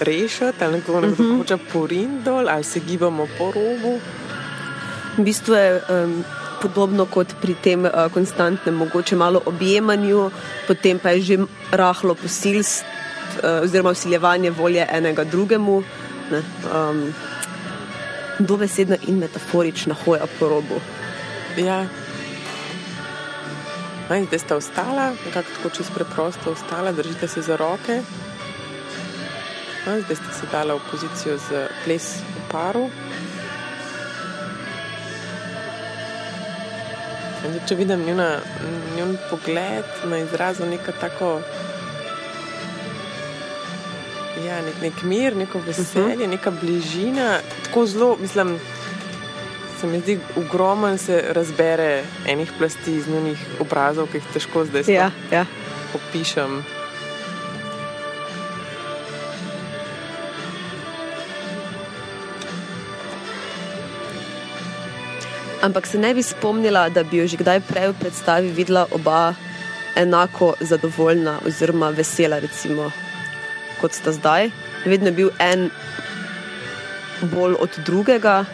rešiti, 0.00 0.60
ali 0.60 0.72
nekdo, 0.74 1.00
nekdo 1.00 1.22
Mhm. 1.24 1.38
hoče 1.38 1.56
porin 1.72 2.22
dol, 2.22 2.44
ali 2.46 2.64
se 2.64 2.80
gibamo 2.80 3.26
po 3.38 3.44
robu. 3.46 3.96
V 5.16 5.22
bistvu 5.22 5.54
je 5.54 5.80
um, 5.88 6.24
podobno 6.62 7.06
kot 7.06 7.34
pri 7.40 7.54
tem 7.54 7.84
uh, 7.84 8.06
konstantnem, 8.14 8.74
mogoče 8.74 9.16
malo 9.16 9.42
objemanju, 9.46 10.30
potem 10.68 10.98
pa 10.98 11.10
je 11.10 11.22
že 11.22 11.36
rahlo 11.72 12.14
posilstvo, 12.14 12.86
uh, 13.42 13.64
oziroma 13.64 13.90
usiljevanje 13.90 14.50
volje 14.50 14.86
enega 14.90 15.24
drugemu. 15.24 15.82
Ne, 16.30 16.42
um, 16.70 17.12
dobesedna 18.40 18.96
in 19.06 19.18
metaforična 19.18 19.94
hoja 20.04 20.26
po 20.38 20.48
robu. 20.48 20.80
Ja. 21.56 21.84
No, 24.08 24.16
in 24.16 24.26
zdaj 24.26 24.38
sta 24.38 24.56
ostala, 24.56 25.12
nekako 25.26 25.48
tako 25.56 25.70
čez 25.76 25.90
preprosto 25.94 26.50
ostala, 26.50 26.92
držite 26.92 27.28
se 27.28 27.42
za 27.42 27.56
roke. 27.56 28.02
No, 29.86 30.00
zdaj 30.00 30.16
sta 30.16 30.32
se 30.40 30.46
dala 30.52 30.74
v 30.74 30.80
pozicijo 30.90 31.38
za 31.38 31.68
ples 31.84 32.16
v 32.16 32.50
paru. 32.52 32.88
Zdaj, 37.48 37.60
če 37.68 37.74
vidim 37.74 38.04
njuna, 38.06 38.38
njun 38.96 39.16
pogled 39.30 39.84
na 40.04 40.18
izrazu 40.18 40.66
neko 40.66 40.92
tako. 41.00 41.40
Ja, 44.46 44.62
nek, 44.62 44.74
nek 44.82 45.02
mir, 45.02 45.36
neko 45.36 45.60
veselje, 45.66 46.14
uh 46.14 46.20
-huh. 46.20 46.28
neka 46.28 46.50
bližina, 46.50 47.38
tako 47.64 47.86
zelo, 47.86 48.16
mislim, 48.20 48.58
se 49.80 49.86
mi 49.86 50.00
zdi 50.00 50.18
ogromen, 50.36 50.98
se 50.98 51.24
razbere 51.28 52.04
enih 52.26 52.52
plasti 52.58 52.94
iz 52.94 53.08
njenih 53.08 53.38
obrazov, 53.60 54.06
ki 54.06 54.16
jih 54.16 54.24
težko 54.32 54.64
zdaj 54.64 54.82
Ja, 54.88 55.10
ja. 55.32 55.46
opišem. 55.94 56.64
Ampak 65.62 65.86
se 65.86 65.98
ne 65.98 66.14
bi 66.14 66.22
spomnila, 66.22 66.88
da 66.88 67.02
bi 67.04 67.20
jo 67.20 67.26
že 67.26 67.36
kdaj 67.36 67.60
prej 67.68 67.92
v 67.92 67.98
predstavi 68.00 68.48
videla 68.48 68.86
oba 68.90 69.34
enako 69.96 70.54
zadovoljna 70.60 71.38
oziroma 71.46 71.90
vesela, 71.90 72.38
recimo, 72.38 72.90
kot 73.80 73.92
sta 73.92 74.12
zdaj. 74.12 74.50
Vedno 74.84 75.08
je 75.08 75.12
bil 75.12 75.30
en 75.38 75.70
bolj 77.22 77.54
od 77.60 77.70
drugega. 77.84 78.44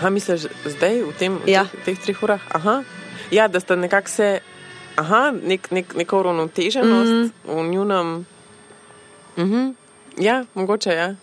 Ha, 0.00 0.08
misliš, 0.10 0.48
zdaj 0.64 1.02
v, 1.04 1.12
tem, 1.18 1.36
v 1.44 1.48
Ja. 1.48 1.66
teh, 1.68 1.84
teh 1.84 1.98
treh 2.00 2.22
urah? 2.24 2.40
Aha. 2.56 2.80
Ja, 3.30 3.48
da 3.48 3.60
sta 3.60 3.76
nekako 3.76 4.08
se, 4.08 4.40
aha, 4.96 5.28
nek, 5.36 5.68
nek, 5.70 5.92
neko 5.94 6.20
uravnoteženost 6.20 7.12
mm 7.12 7.28
-hmm. 7.28 7.66
v 7.66 7.68
njunem. 7.68 8.26
Mhm. 9.36 9.68
Ja, 10.18 10.44
mogoče 10.54 10.90
ja. 10.90 11.14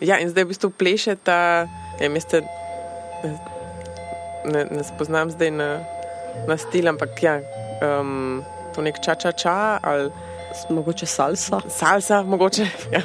Ja, 0.00 0.18
in 0.22 0.30
zdaj 0.30 0.46
v 0.46 0.50
bistvu 0.54 0.70
plešeta, 0.70 1.66
ja, 1.98 2.08
meste, 2.10 2.42
ne, 4.46 4.64
ne 4.70 4.82
spoznam 4.86 5.30
zdaj 5.34 5.50
na, 5.50 5.70
na 6.46 6.56
stil, 6.56 6.86
ampak 6.86 7.18
ja, 7.22 7.40
um, 7.82 8.44
to 8.74 8.82
nek 8.82 9.02
ča-ča-ča 9.02 9.82
ali 9.82 10.10
Mogoče 10.70 11.06
salsa. 11.06 11.60
salsa, 11.68 12.22
mogoče. 12.22 12.66
Ja. 12.92 13.02